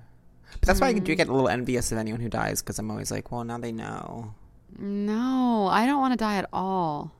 But 0.52 0.62
that's 0.62 0.80
why 0.80 0.88
I 0.88 0.92
do 0.92 1.14
get 1.14 1.28
a 1.28 1.32
little 1.32 1.48
envious 1.48 1.90
of 1.92 1.98
anyone 1.98 2.20
who 2.20 2.28
dies 2.28 2.62
because 2.62 2.78
I'm 2.78 2.90
always 2.90 3.10
like, 3.10 3.32
well, 3.32 3.44
now 3.44 3.58
they 3.58 3.72
know. 3.72 4.34
No, 4.78 5.68
I 5.70 5.86
don't 5.86 6.00
want 6.00 6.12
to 6.12 6.16
die 6.16 6.36
at 6.36 6.48
all. 6.52 7.12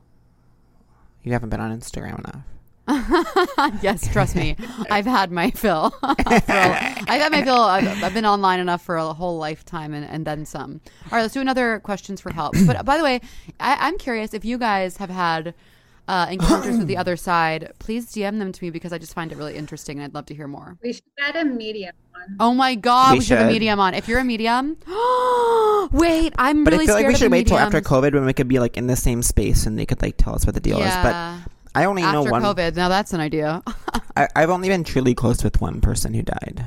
You 1.23 1.33
haven't 1.33 1.49
been 1.49 1.59
on 1.59 1.77
Instagram 1.77 2.19
enough. 2.19 2.43
yes, 3.81 4.07
trust 4.11 4.35
me, 4.35 4.55
I've 4.89 5.05
had 5.05 5.31
my 5.31 5.51
fill. 5.51 5.89
For 6.01 6.05
a- 6.07 6.95
I've 7.09 7.21
had 7.21 7.31
my 7.31 7.43
fill. 7.43 7.59
I've, 7.61 8.03
I've 8.03 8.13
been 8.13 8.25
online 8.25 8.59
enough 8.59 8.81
for 8.83 8.95
a 8.97 9.13
whole 9.13 9.37
lifetime 9.37 9.93
and, 9.93 10.05
and 10.05 10.25
then 10.25 10.45
some. 10.45 10.81
All 11.05 11.11
right, 11.17 11.21
let's 11.21 11.33
do 11.33 11.41
another 11.41 11.79
questions 11.79 12.21
for 12.21 12.31
help. 12.31 12.55
But 12.65 12.85
by 12.85 12.97
the 12.97 13.03
way, 13.03 13.21
I, 13.59 13.75
I'm 13.87 13.97
curious 13.97 14.33
if 14.33 14.45
you 14.45 14.57
guys 14.57 14.97
have 14.97 15.09
had 15.09 15.53
uh, 16.07 16.27
encounters 16.29 16.77
with 16.77 16.87
the 16.87 16.95
other 16.97 17.17
side. 17.17 17.73
Please 17.79 18.11
DM 18.13 18.39
them 18.39 18.51
to 18.53 18.63
me 18.63 18.69
because 18.69 18.93
I 18.93 18.97
just 18.97 19.13
find 19.13 19.31
it 19.31 19.37
really 19.37 19.55
interesting 19.55 19.97
and 19.97 20.05
I'd 20.05 20.13
love 20.13 20.25
to 20.27 20.35
hear 20.35 20.47
more. 20.47 20.77
We 20.81 20.93
should 20.93 21.03
get 21.17 21.35
a 21.35 21.43
medium 21.43 21.93
one. 22.11 22.37
Oh 22.39 22.53
my 22.53 22.75
god, 22.75 23.13
we, 23.13 23.19
We 23.19 23.25
should 23.25 23.37
have 23.37 23.49
a 23.49 23.51
medium 23.51 23.79
on. 23.79 23.93
If 23.93 24.07
you're 24.07 24.19
a 24.19 24.23
medium, 24.23 24.77
wait, 25.91 26.33
I'm 26.37 26.63
But 26.63 26.73
really 26.73 26.85
I 26.85 26.87
feel 26.87 26.95
like 26.95 27.07
we 27.07 27.15
should 27.15 27.25
the 27.31 27.31
wait 27.31 27.47
till 27.47 27.57
after. 27.57 27.81
COVID 27.81 28.13
when 28.13 28.25
we 28.25 28.33
could 28.33 28.47
be 28.47 28.59
like 28.59 28.77
in 28.77 28.87
the 28.87 28.95
same 28.95 29.21
space 29.21 29.65
and 29.65 29.77
they 29.77 29.85
could 29.85 30.01
like 30.01 30.15
tell 30.17 30.33
us 30.35 30.45
what 30.45 30.55
the 30.55 30.61
deal 30.61 30.77
is. 30.77 30.83
But 30.95 31.09
Yeah. 31.11 31.39
I 31.77 31.85
only 31.85 32.01
know 32.01 32.19
After 32.21 32.31
one. 32.31 32.41
COVID, 32.41 32.75
now 32.75 32.89
that's 32.89 33.13
an 33.13 33.19
idea. 33.19 33.61
I, 34.15 34.27
I've 34.35 34.49
only 34.49 34.67
been 34.67 34.83
truly 34.83 35.13
close 35.13 35.43
with 35.43 35.61
one 35.61 35.79
person 35.79 36.13
who 36.13 36.23
died, 36.23 36.65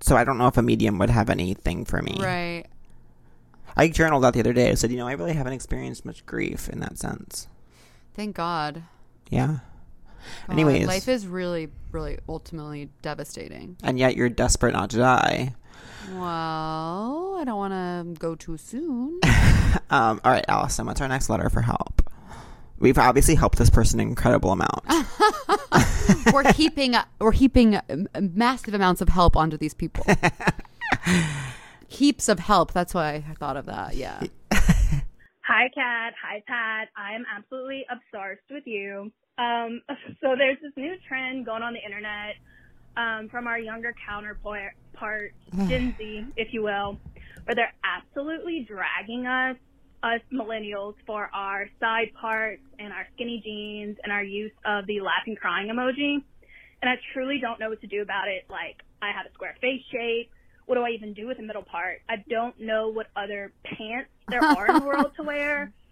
so 0.00 0.16
I 0.16 0.24
don't 0.24 0.36
know 0.38 0.48
if 0.48 0.56
a 0.58 0.62
medium 0.62 0.98
would 0.98 1.10
have 1.10 1.30
anything 1.30 1.84
for 1.84 2.02
me. 2.02 2.16
right. 2.20 2.64
I 3.76 3.88
journaled 3.88 4.22
that 4.22 4.34
the 4.34 4.40
other 4.40 4.52
day. 4.52 4.70
I 4.70 4.74
said, 4.74 4.90
you 4.92 4.96
know, 4.98 5.08
I 5.08 5.12
really 5.12 5.32
haven't 5.32 5.52
experienced 5.54 6.04
much 6.04 6.24
grief 6.26 6.68
in 6.68 6.78
that 6.80 6.96
sense. 6.98 7.48
Thank 8.14 8.36
God. 8.36 8.82
Yeah. 9.30 9.46
God, 10.46 10.52
Anyways, 10.52 10.86
life 10.86 11.08
is 11.08 11.26
really, 11.26 11.70
really 11.90 12.18
ultimately 12.28 12.90
devastating. 13.02 13.76
and 13.82 13.98
yet 13.98 14.14
you're 14.16 14.28
desperate 14.28 14.74
not 14.74 14.90
to 14.90 14.98
die. 14.98 15.54
Well, 16.12 17.36
I 17.40 17.44
don't 17.44 17.56
want 17.56 17.72
to 17.72 18.20
go 18.20 18.34
too 18.34 18.56
soon. 18.56 19.20
Um, 19.90 20.20
all 20.24 20.30
right, 20.30 20.44
Allison, 20.48 20.86
what's 20.86 21.00
our 21.00 21.08
next 21.08 21.28
letter 21.28 21.50
for 21.50 21.60
help? 21.60 22.00
We've 22.78 22.98
obviously 22.98 23.34
helped 23.36 23.58
this 23.58 23.70
person 23.70 24.00
an 24.00 24.08
incredible 24.08 24.50
amount. 24.50 24.84
we're 26.32 26.52
heaping, 26.52 26.94
we're 27.18 27.32
heaping 27.32 27.80
massive 28.20 28.74
amounts 28.74 29.00
of 29.00 29.08
help 29.08 29.36
onto 29.36 29.56
these 29.56 29.74
people. 29.74 30.04
Heaps 31.88 32.28
of 32.28 32.40
help. 32.40 32.72
That's 32.72 32.92
why 32.92 33.24
I 33.28 33.34
thought 33.34 33.56
of 33.56 33.66
that. 33.66 33.94
Yeah. 33.94 34.20
Hi, 34.52 35.68
Cat. 35.74 36.14
Hi, 36.22 36.42
Pat. 36.46 36.88
I'm 36.96 37.24
absolutely 37.36 37.86
obsessed 37.90 38.50
with 38.50 38.66
you. 38.66 39.12
Um, 39.38 39.82
so 40.20 40.34
there's 40.36 40.58
this 40.62 40.72
new 40.76 40.94
trend 41.06 41.46
going 41.46 41.62
on 41.62 41.74
the 41.74 41.84
internet 41.84 42.36
um, 42.96 43.28
from 43.28 43.46
our 43.46 43.58
younger 43.58 43.94
counterpart, 44.06 44.72
part, 44.94 45.32
Gen 45.68 45.94
Z, 45.98 46.26
if 46.36 46.52
you 46.52 46.62
will, 46.62 46.98
where 47.44 47.54
they're 47.54 47.74
absolutely 47.84 48.66
dragging 48.68 49.26
us, 49.26 49.56
us 50.04 50.20
millennials, 50.30 50.94
for 51.06 51.30
our 51.32 51.66
side 51.80 52.12
parts 52.20 52.62
and 52.78 52.92
our 52.92 53.06
skinny 53.14 53.40
jeans 53.42 53.96
and 54.04 54.12
our 54.12 54.22
use 54.22 54.52
of 54.64 54.86
the 54.86 55.00
laughing 55.00 55.34
crying 55.34 55.68
emoji. 55.68 56.22
And 56.82 56.90
I 56.90 56.96
truly 57.14 57.38
don't 57.40 57.58
know 57.58 57.70
what 57.70 57.80
to 57.80 57.86
do 57.86 58.02
about 58.02 58.28
it. 58.28 58.44
Like, 58.50 58.82
I 59.00 59.10
have 59.16 59.24
a 59.26 59.32
square 59.32 59.56
face 59.60 59.82
shape. 59.90 60.30
What 60.66 60.76
do 60.76 60.82
I 60.82 60.90
even 60.90 61.14
do 61.14 61.26
with 61.26 61.38
the 61.38 61.42
middle 61.42 61.62
part? 61.62 62.02
I 62.08 62.16
don't 62.28 62.58
know 62.60 62.88
what 62.88 63.06
other 63.16 63.52
pants 63.64 64.10
there 64.28 64.44
are 64.44 64.66
in 64.66 64.80
the 64.80 64.86
world 64.86 65.12
to 65.16 65.22
wear. 65.22 65.72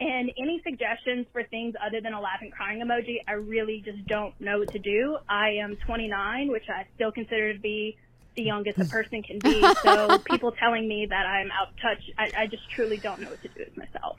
And 0.00 0.30
any 0.38 0.62
suggestions 0.62 1.26
for 1.32 1.42
things 1.42 1.74
other 1.84 2.00
than 2.00 2.12
a 2.12 2.20
laughing 2.20 2.52
crying 2.52 2.80
emoji, 2.80 3.16
I 3.26 3.32
really 3.32 3.82
just 3.84 4.06
don't 4.06 4.32
know 4.40 4.60
what 4.60 4.70
to 4.72 4.78
do. 4.78 5.18
I 5.28 5.56
am 5.60 5.76
29, 5.86 6.52
which 6.52 6.68
I 6.68 6.86
still 6.94 7.10
consider 7.10 7.52
to 7.52 7.58
be 7.58 7.96
the 8.38 8.44
youngest 8.44 8.78
a 8.78 8.84
person 8.96 9.22
can 9.22 9.38
be. 9.40 9.60
So 9.82 10.18
people 10.20 10.52
telling 10.52 10.88
me 10.88 11.06
that 11.10 11.26
I'm 11.26 11.50
out 11.50 11.68
of 11.70 11.74
touch, 11.82 12.02
I, 12.16 12.42
I 12.42 12.46
just 12.46 12.68
truly 12.70 12.96
don't 12.96 13.20
know 13.20 13.28
what 13.30 13.42
to 13.42 13.48
do 13.48 13.64
with 13.66 13.76
myself. 13.76 14.16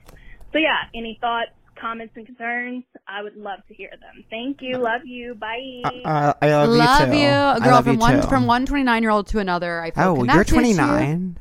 So 0.52 0.58
yeah, 0.60 0.78
any 0.94 1.18
thoughts, 1.22 1.52
comments, 1.80 2.14
and 2.18 2.26
concerns? 2.26 2.84
I 3.08 3.24
would 3.24 3.36
love 3.38 3.60
to 3.70 3.74
hear 3.74 3.90
them. 3.92 4.24
Thank 4.30 4.62
you. 4.62 4.78
Love 4.78 5.02
you. 5.06 5.36
Bye. 5.36 5.82
Uh, 6.06 6.34
I 6.42 6.48
love, 6.50 6.70
love 6.70 7.08
you, 7.08 7.14
too. 7.14 7.20
you, 7.22 7.28
I 7.30 7.60
girl. 7.60 7.82
From 7.82 7.94
you 7.94 8.00
one 8.00 8.22
too. 8.22 8.28
from 8.28 8.46
one 8.48 8.66
29 8.66 9.02
year 9.02 9.12
old 9.12 9.28
to 9.28 9.40
another. 9.40 9.82
I 9.82 9.92
feel 9.92 10.04
Oh, 10.04 10.16
you're 10.16 10.26
connected 10.28 10.56
to 10.56 10.68
you. 10.68 10.76
29, 10.76 11.38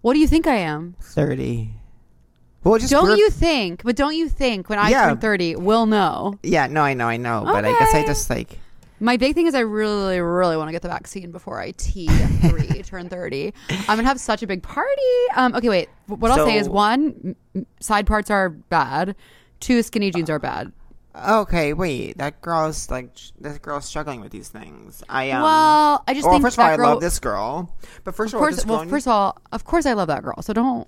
What 0.00 0.14
do 0.14 0.20
you 0.20 0.26
think 0.26 0.46
I 0.46 0.56
am? 0.56 0.96
30. 1.02 1.70
Well, 2.64 2.78
just 2.78 2.90
Don't 2.90 3.04
we're- 3.04 3.18
you 3.18 3.30
think? 3.30 3.82
But 3.84 3.94
don't 3.96 4.16
you 4.16 4.28
think 4.28 4.68
when 4.68 4.78
I 4.78 4.88
Yeah. 4.90 5.08
turn 5.08 5.18
30, 5.18 5.56
we'll 5.56 5.86
know? 5.86 6.38
Yeah, 6.42 6.66
no, 6.66 6.80
I 6.82 6.94
know, 6.94 7.06
I 7.08 7.16
know, 7.16 7.42
but 7.44 7.64
I 7.64 7.78
guess 7.78 7.94
I 7.94 8.04
just 8.06 8.28
like. 8.30 8.58
My 8.98 9.16
big 9.16 9.34
thing 9.34 9.46
is 9.46 9.54
I 9.54 9.60
really, 9.60 10.20
really 10.20 10.56
want 10.56 10.68
to 10.68 10.72
get 10.72 10.82
the 10.82 10.88
vaccine 10.88 11.30
before 11.30 11.60
I 11.60 11.72
T 11.72 12.06
three 12.48 12.82
turn 12.82 13.08
thirty. 13.08 13.52
I'm 13.70 13.96
gonna 13.96 14.04
have 14.04 14.20
such 14.20 14.42
a 14.42 14.46
big 14.46 14.62
party. 14.62 15.02
Um, 15.34 15.54
okay, 15.54 15.68
wait. 15.68 15.88
What 16.06 16.30
I'll 16.30 16.46
say 16.46 16.56
is 16.56 16.68
one, 16.68 17.36
side 17.80 18.06
parts 18.06 18.30
are 18.30 18.48
bad. 18.48 19.14
Two, 19.60 19.82
skinny 19.82 20.10
jeans 20.10 20.30
are 20.30 20.38
bad. 20.38 20.72
Okay, 21.24 21.72
wait. 21.72 22.18
That 22.18 22.42
girl's 22.42 22.90
like 22.90 23.10
that 23.40 23.62
girl's 23.62 23.86
struggling 23.86 24.20
with 24.20 24.32
these 24.32 24.48
things. 24.48 25.02
I 25.08 25.30
um. 25.30 25.42
well, 25.42 26.04
I 26.06 26.14
just 26.14 26.24
well, 26.24 26.34
think 26.34 26.44
first 26.44 26.58
of 26.58 26.64
all, 26.64 26.76
that 26.76 26.80
I 26.80 26.82
love 26.82 27.00
this 27.00 27.18
girl, 27.18 27.74
but 28.04 28.14
first 28.14 28.34
of 28.34 28.38
of 28.38 28.42
all, 28.42 28.46
course, 28.46 28.56
this 28.56 28.66
well, 28.66 28.78
girl 28.80 28.88
first 28.88 29.06
of 29.06 29.12
all, 29.12 29.38
of 29.52 29.64
course, 29.64 29.86
I 29.86 29.94
love 29.94 30.08
that 30.08 30.22
girl. 30.22 30.42
So 30.42 30.52
don't 30.52 30.86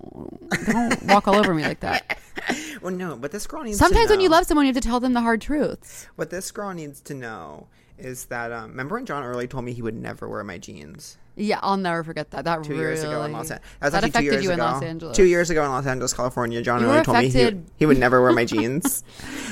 don't 0.67 1.03
walk 1.05 1.29
all 1.29 1.37
over 1.37 1.55
me 1.55 1.63
like 1.63 1.81
that. 1.81 2.19
well, 2.83 2.93
no, 2.93 3.17
but 3.17 3.33
this 3.33 3.47
girl 3.47 3.63
needs. 3.63 3.79
Sometimes 3.79 4.11
when 4.11 4.21
you 4.21 4.29
love 4.29 4.45
someone, 4.45 4.67
you 4.67 4.73
have 4.73 4.83
to 4.83 4.87
tell 4.87 5.01
them 5.01 5.15
the 5.15 5.23
hard 5.23 5.41
truths. 5.41 6.09
what 6.17 6.29
this 6.31 6.51
girl 6.51 6.75
needs 6.75 7.01
to 7.03 7.15
know 7.15 7.69
is 7.99 8.27
that 8.27 8.53
um, 8.53 8.71
remember 8.71 8.95
when 8.97 9.07
John 9.07 9.25
Early 9.25 9.47
told 9.49 9.65
me 9.65 9.73
he 9.73 9.83
would 9.83 9.97
never 9.97 10.29
wear 10.29 10.43
my 10.45 10.59
jeans 10.59 11.17
Yeah, 11.37 11.59
I'll 11.63 11.77
never 11.77 12.03
forget 12.05 12.31
that. 12.33 12.45
That 12.45 12.65
two 12.65 12.71
really, 12.71 12.83
years 12.83 13.03
ago 13.03 13.23
in 13.25 13.33
Los 13.33 13.51
Angeles. 13.51 13.61
That 13.81 13.87
was 13.87 13.93
that 13.93 14.05
actually 14.05 14.11
two 14.11 14.19
affected 14.19 14.33
years 14.33 14.45
you 14.45 14.51
ago. 14.51 14.65
in 14.67 14.73
Los 14.73 14.83
Angeles. 14.83 15.17
Two 15.17 15.25
years 15.25 15.51
ago 15.51 15.65
in 15.65 15.71
Los 15.71 15.87
Angeles, 15.87 16.13
California, 16.15 16.63
John 16.63 16.81
You 16.81 16.89
Early 16.89 17.05
told 17.05 17.19
me 17.19 17.29
he, 17.29 17.61
he 17.79 17.87
would 17.87 17.99
never 17.99 18.21
wear 18.23 18.33
my 18.33 18.45
jeans. 18.53 19.05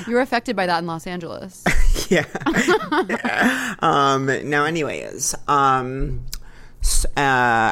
You 0.07 0.13
were 0.15 0.21
affected 0.21 0.55
by 0.55 0.65
that 0.65 0.79
in 0.79 0.85
Los 0.87 1.07
Angeles. 1.07 1.63
yeah. 2.09 2.25
um. 3.79 4.25
Now, 4.49 4.65
anyways, 4.65 5.35
um, 5.47 6.25
uh, 7.15 7.21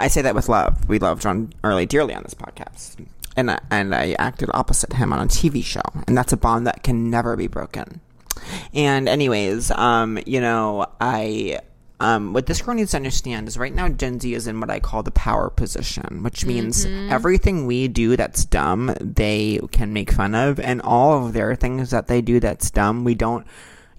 I 0.03 0.07
say 0.09 0.21
that 0.21 0.36
with 0.36 0.49
love. 0.49 0.88
We 0.88 0.99
love 0.99 1.19
John 1.21 1.51
Early 1.63 1.86
dearly 1.86 2.13
on 2.13 2.23
this 2.23 2.34
podcast, 2.34 3.05
and 3.36 3.51
I- 3.51 3.59
and 3.71 3.93
I 3.95 4.15
acted 4.19 4.49
opposite 4.53 4.93
him 4.93 5.11
on 5.13 5.19
a 5.19 5.28
TV 5.28 5.63
show, 5.63 5.82
and 6.07 6.17
that's 6.17 6.34
a 6.34 6.38
bond 6.38 6.65
that 6.67 6.84
can 6.84 7.09
never 7.09 7.36
be 7.36 7.47
broken. 7.47 8.01
And 8.73 9.07
anyways, 9.07 9.71
um, 9.71 10.19
you 10.25 10.41
know, 10.41 10.86
I. 10.99 11.59
Um, 11.97 12.33
what 12.33 12.45
this 12.45 12.61
girl 12.61 12.75
needs 12.75 12.91
to 12.91 12.97
understand 12.97 13.47
is 13.47 13.57
right 13.57 13.73
now 13.73 13.88
Gen 13.88 14.19
Z 14.19 14.33
is 14.33 14.47
in 14.47 14.59
what 14.59 14.69
I 14.69 14.81
call 14.81 15.01
the 15.01 15.11
power 15.11 15.49
position, 15.49 16.23
which 16.23 16.45
means 16.45 16.83
everything 17.09 17.67
we 17.67 17.88
do 17.88 18.17
that's 18.17 18.43
dumb, 18.43 18.93
they 18.99 19.61
can 19.71 19.93
make 19.93 20.11
fun 20.11 20.36
of, 20.36 20.59
and 20.59 20.81
all 20.81 21.25
of 21.25 21.31
their 21.31 21.55
things 21.55 21.91
that 21.91 22.07
they 22.07 22.21
do 22.21 22.41
that's 22.41 22.69
dumb, 22.69 23.05
we 23.05 23.15
don't 23.15 23.47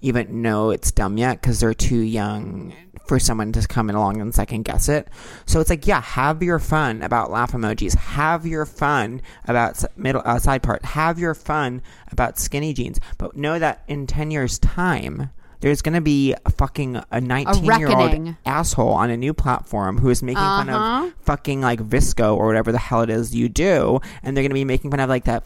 even 0.01 0.43
know 0.43 0.69
it's 0.69 0.91
dumb 0.91 1.17
yet 1.17 1.41
because 1.41 1.59
they're 1.59 1.73
too 1.73 1.97
young 1.97 2.71
for 3.07 3.19
someone 3.19 3.51
to 3.53 3.67
come 3.67 3.89
in 3.89 3.95
along 3.95 4.19
and 4.21 4.33
second 4.35 4.63
guess 4.63 4.89
it. 4.89 5.07
So 5.45 5.59
it's 5.59 5.69
like, 5.69 5.87
yeah, 5.87 6.01
have 6.01 6.43
your 6.43 6.59
fun 6.59 7.01
about 7.01 7.31
laugh 7.31 7.53
emojis. 7.53 7.95
Have 7.95 8.45
your 8.45 8.65
fun 8.65 9.21
about 9.47 9.83
middle 9.97 10.21
uh, 10.25 10.39
side 10.39 10.63
part. 10.63 10.83
Have 10.85 11.17
your 11.19 11.33
fun 11.33 11.81
about 12.11 12.37
skinny 12.37 12.73
jeans. 12.73 12.99
But 13.17 13.35
know 13.35 13.59
that 13.59 13.83
in 13.87 14.07
ten 14.07 14.31
years' 14.31 14.59
time, 14.59 15.29
there's 15.59 15.81
gonna 15.81 16.01
be 16.01 16.35
a 16.45 16.51
fucking 16.51 17.01
a 17.11 17.19
19 17.19 17.63
year 17.79 17.87
old 17.87 18.35
asshole 18.45 18.89
on 18.93 19.09
a 19.09 19.17
new 19.17 19.33
platform 19.33 19.97
who 19.97 20.09
is 20.09 20.21
making 20.21 20.37
fun 20.43 20.69
Uh-huh. 20.69 21.07
of 21.07 21.13
fucking 21.21 21.61
like 21.61 21.79
VSCO 21.79 22.35
or 22.37 22.45
whatever 22.45 22.71
the 22.71 22.77
hell 22.77 23.01
it 23.01 23.09
is 23.09 23.33
you 23.33 23.49
do, 23.49 23.99
and 24.21 24.35
they're 24.37 24.43
gonna 24.43 24.53
be 24.53 24.65
making 24.65 24.91
fun 24.91 24.99
of 24.99 25.09
like 25.09 25.23
that 25.25 25.45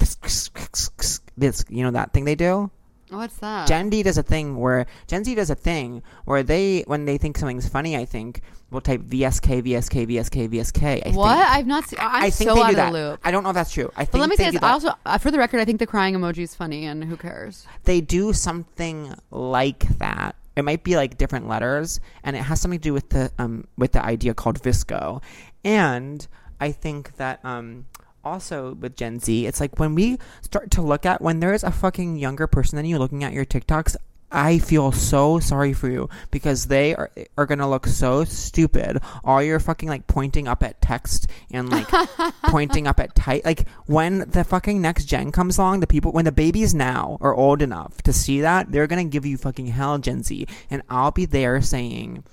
this 1.38 1.64
you 1.70 1.84
know 1.84 1.92
that 1.92 2.12
thing 2.14 2.26
they 2.26 2.36
do. 2.36 2.70
What's 3.12 3.36
that? 3.38 3.68
Gen 3.68 3.90
D 3.90 4.04
does 4.04 4.18
a 4.18 4.24
thing 4.24 4.58
where 4.58 4.86
Gen 5.08 5.24
Z 5.24 5.36
does 5.36 5.50
a 5.50 5.56
thing 5.56 6.02
where 6.26 6.44
they 6.44 6.84
when 6.88 7.06
they 7.06 7.18
think 7.18 7.38
something's 7.38 7.68
funny, 7.68 7.96
I 7.98 8.06
think 8.06 8.42
will 8.72 8.80
type 8.82 9.02
VSK 9.02 9.62
VSK 9.64 10.08
VSK 10.08 10.50
VSK. 10.50 11.06
I 11.06 11.12
what? 11.12 11.36
Think. 11.38 11.50
I've 11.50 11.68
not 11.68 11.88
seen. 11.90 12.00
I'm 12.02 12.24
I 12.24 12.30
think 12.30 12.50
so 12.50 12.56
they 12.56 12.62
out 12.62 12.66
do 12.68 12.70
of 12.72 12.76
that. 12.78 12.92
the 12.94 13.10
loop. 13.10 13.20
I 13.24 13.32
don't 13.32 13.44
know 13.44 13.50
if 13.50 13.56
that's 13.56 13.72
true. 13.74 13.92
I 13.98 14.06
think 14.06 14.12
But 14.14 14.20
let 14.22 14.30
me 14.30 14.36
say 14.38 14.52
this. 14.52 14.64
Also, 14.64 14.94
uh, 15.06 15.18
for 15.18 15.30
the 15.30 15.38
record, 15.38 15.60
I 15.60 15.66
think 15.66 15.80
the 15.80 15.88
crying 15.88 16.16
emoji 16.16 16.40
is 16.40 16.56
funny, 16.56 16.86
and 16.86 17.04
who 17.04 17.18
cares? 17.18 17.68
they 17.84 18.00
do 18.02 18.32
something 18.34 19.14
like 19.30 19.88
that. 20.00 20.36
It 20.56 20.64
might 20.64 20.84
be 20.84 20.96
like 20.96 21.18
different 21.18 21.48
letters, 21.48 22.00
and 22.24 22.36
it 22.36 22.40
has 22.44 22.62
something 22.62 22.80
to 22.80 22.84
do 22.84 22.94
with 22.94 23.10
the 23.10 23.30
um 23.38 23.68
with 23.78 23.92
the 23.92 24.04
idea 24.04 24.34
called 24.34 24.62
VSCO. 24.62 25.22
And 25.66 26.26
I 26.62 26.72
think 26.72 27.18
that 27.18 27.44
um 27.44 27.86
also 28.24 28.74
with 28.76 28.96
Gen 28.96 29.20
Z, 29.20 29.46
it's 29.46 29.60
like 29.60 29.80
when 29.80 29.96
we 29.96 30.18
start 30.42 30.72
to 30.72 30.82
look 30.82 31.06
at 31.06 31.22
when 31.22 31.40
there 31.40 31.54
is 31.54 31.64
a 31.64 31.72
fucking 31.72 32.18
younger 32.18 32.48
person 32.48 32.76
than 32.76 32.86
you 32.86 32.98
looking 32.98 33.24
at 33.24 33.34
your 33.34 33.46
TikToks. 33.46 33.96
I 34.34 34.60
feel 34.60 34.94
so 34.94 35.40
sorry 35.40 35.74
for 35.74 35.90
you 35.90 36.08
because 36.32 36.68
they 36.68 36.96
are 36.96 37.12
are 37.38 37.46
gonna 37.46 37.70
look 37.70 37.86
so 37.86 38.24
stupid. 38.24 39.00
All 39.26 39.44
you're 39.44 39.60
fucking 39.60 39.90
like 39.90 40.08
pointing 40.08 40.48
up 40.48 40.64
at 40.64 40.82
text 40.82 41.28
and 41.52 41.70
like 41.70 41.88
pointing 42.46 42.88
up 42.88 43.02
at 43.02 43.14
tight. 43.14 43.44
Like 43.44 43.68
when 43.88 44.20
the 44.20 44.46
fucking 44.46 44.82
next 44.82 45.06
gen 45.06 45.34
comes 45.34 45.58
along, 45.58 45.82
the 45.82 45.88
people 45.88 46.14
when 46.14 46.24
the 46.24 46.32
babies 46.32 46.74
now 46.74 47.18
are 47.20 47.36
old 47.36 47.62
enough 47.62 48.02
to 48.04 48.14
see 48.14 48.40
that, 48.40 48.72
they're 48.72 48.88
gonna 48.88 49.04
give 49.04 49.26
you 49.26 49.36
fucking 49.38 49.68
hell, 49.68 49.98
Gen 49.98 50.24
Z, 50.24 50.48
and 50.70 50.82
I'll 50.90 51.12
be 51.12 51.26
there 51.26 51.62
saying. 51.62 52.24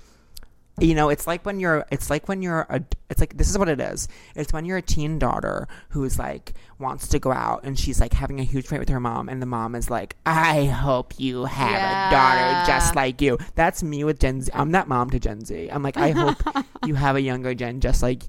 You 0.81 0.95
know, 0.95 1.09
it's 1.09 1.27
like 1.27 1.45
when 1.45 1.59
you're, 1.59 1.85
it's 1.91 2.09
like 2.09 2.27
when 2.27 2.41
you're, 2.41 2.65
a, 2.69 2.81
it's 3.09 3.19
like, 3.19 3.37
this 3.37 3.49
is 3.49 3.57
what 3.57 3.67
it 3.69 3.79
is. 3.81 4.07
It's 4.35 4.53
when 4.53 4.65
you're 4.65 4.77
a 4.77 4.81
teen 4.81 5.19
daughter 5.19 5.67
who's 5.89 6.17
like, 6.17 6.53
wants 6.77 7.07
to 7.09 7.19
go 7.19 7.31
out 7.33 7.61
and 7.63 7.77
she's 7.77 7.99
like 7.99 8.13
having 8.13 8.39
a 8.39 8.43
huge 8.43 8.67
fight 8.67 8.79
with 8.79 8.89
her 8.89 8.99
mom, 8.99 9.27
and 9.29 9.41
the 9.41 9.45
mom 9.45 9.75
is 9.75 9.89
like, 9.89 10.15
I 10.25 10.65
hope 10.65 11.13
you 11.17 11.45
have 11.45 11.75
a 11.75 12.11
daughter 12.15 12.67
just 12.67 12.95
like 12.95 13.21
you. 13.21 13.37
That's 13.55 13.83
me 13.83 14.03
with 14.03 14.19
Gen 14.19 14.41
Z. 14.41 14.51
I'm 14.53 14.71
that 14.71 14.87
mom 14.87 15.09
to 15.09 15.19
Gen 15.19 15.43
Z. 15.43 15.69
I'm 15.69 15.83
like, 15.83 15.97
I 15.97 16.11
hope 16.11 16.37
you 16.85 16.95
have 16.95 17.15
a 17.15 17.21
younger 17.21 17.53
Gen 17.53 17.81
just 17.81 18.01
like 18.01 18.23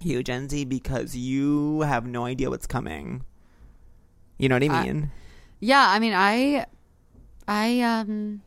you, 0.00 0.22
Gen 0.22 0.48
Z, 0.48 0.64
because 0.66 1.16
you 1.16 1.80
have 1.80 2.06
no 2.06 2.24
idea 2.26 2.50
what's 2.50 2.66
coming. 2.66 3.24
You 4.38 4.48
know 4.48 4.54
what 4.56 4.62
I 4.62 4.66
I- 4.80 4.84
mean? 4.84 5.10
Yeah, 5.58 5.84
I 5.88 5.98
mean, 5.98 6.12
I, 6.14 6.66
I, 7.48 7.80
um, 7.80 8.42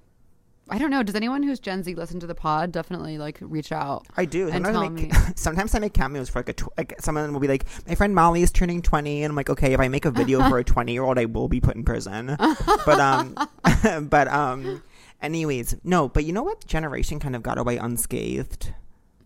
I 0.69 0.77
don't 0.77 0.91
know. 0.91 1.03
Does 1.03 1.15
anyone 1.15 1.43
who's 1.43 1.59
Gen 1.59 1.83
Z 1.83 1.93
listen 1.95 2.19
to 2.19 2.27
the 2.27 2.35
pod? 2.35 2.71
Definitely 2.71 3.17
like 3.17 3.37
reach 3.41 3.71
out. 3.71 4.05
I 4.15 4.25
do. 4.25 4.49
And 4.49 4.65
Sometimes 4.65 4.77
I 4.77 4.89
make, 4.89 5.11
me. 5.11 5.17
sometimes 5.35 5.75
I 5.75 5.79
make 5.79 5.93
cameos 5.93 6.29
for 6.29 6.39
like 6.39 6.49
a 6.49 6.53
tw- 6.53 6.77
like 6.77 6.95
someone 6.99 7.31
will 7.33 7.39
be 7.39 7.47
like, 7.47 7.65
my 7.87 7.95
friend 7.95 8.13
Molly 8.13 8.41
is 8.41 8.51
turning 8.51 8.81
twenty, 8.81 9.23
and 9.23 9.31
I'm 9.31 9.35
like, 9.35 9.49
okay, 9.49 9.73
if 9.73 9.79
I 9.79 9.87
make 9.87 10.05
a 10.05 10.11
video 10.11 10.47
for 10.47 10.57
a 10.59 10.63
twenty 10.73 10.93
year 10.93 11.03
old, 11.03 11.17
I 11.17 11.25
will 11.25 11.47
be 11.47 11.59
put 11.59 11.75
in 11.75 11.83
prison. 11.83 12.35
but 12.37 12.99
um, 12.99 13.35
but 14.09 14.27
um, 14.27 14.83
anyways, 15.21 15.75
no. 15.83 16.07
But 16.09 16.25
you 16.25 16.33
know 16.33 16.43
what 16.43 16.65
generation 16.65 17.19
kind 17.19 17.35
of 17.35 17.43
got 17.43 17.57
away 17.57 17.77
unscathed? 17.77 18.73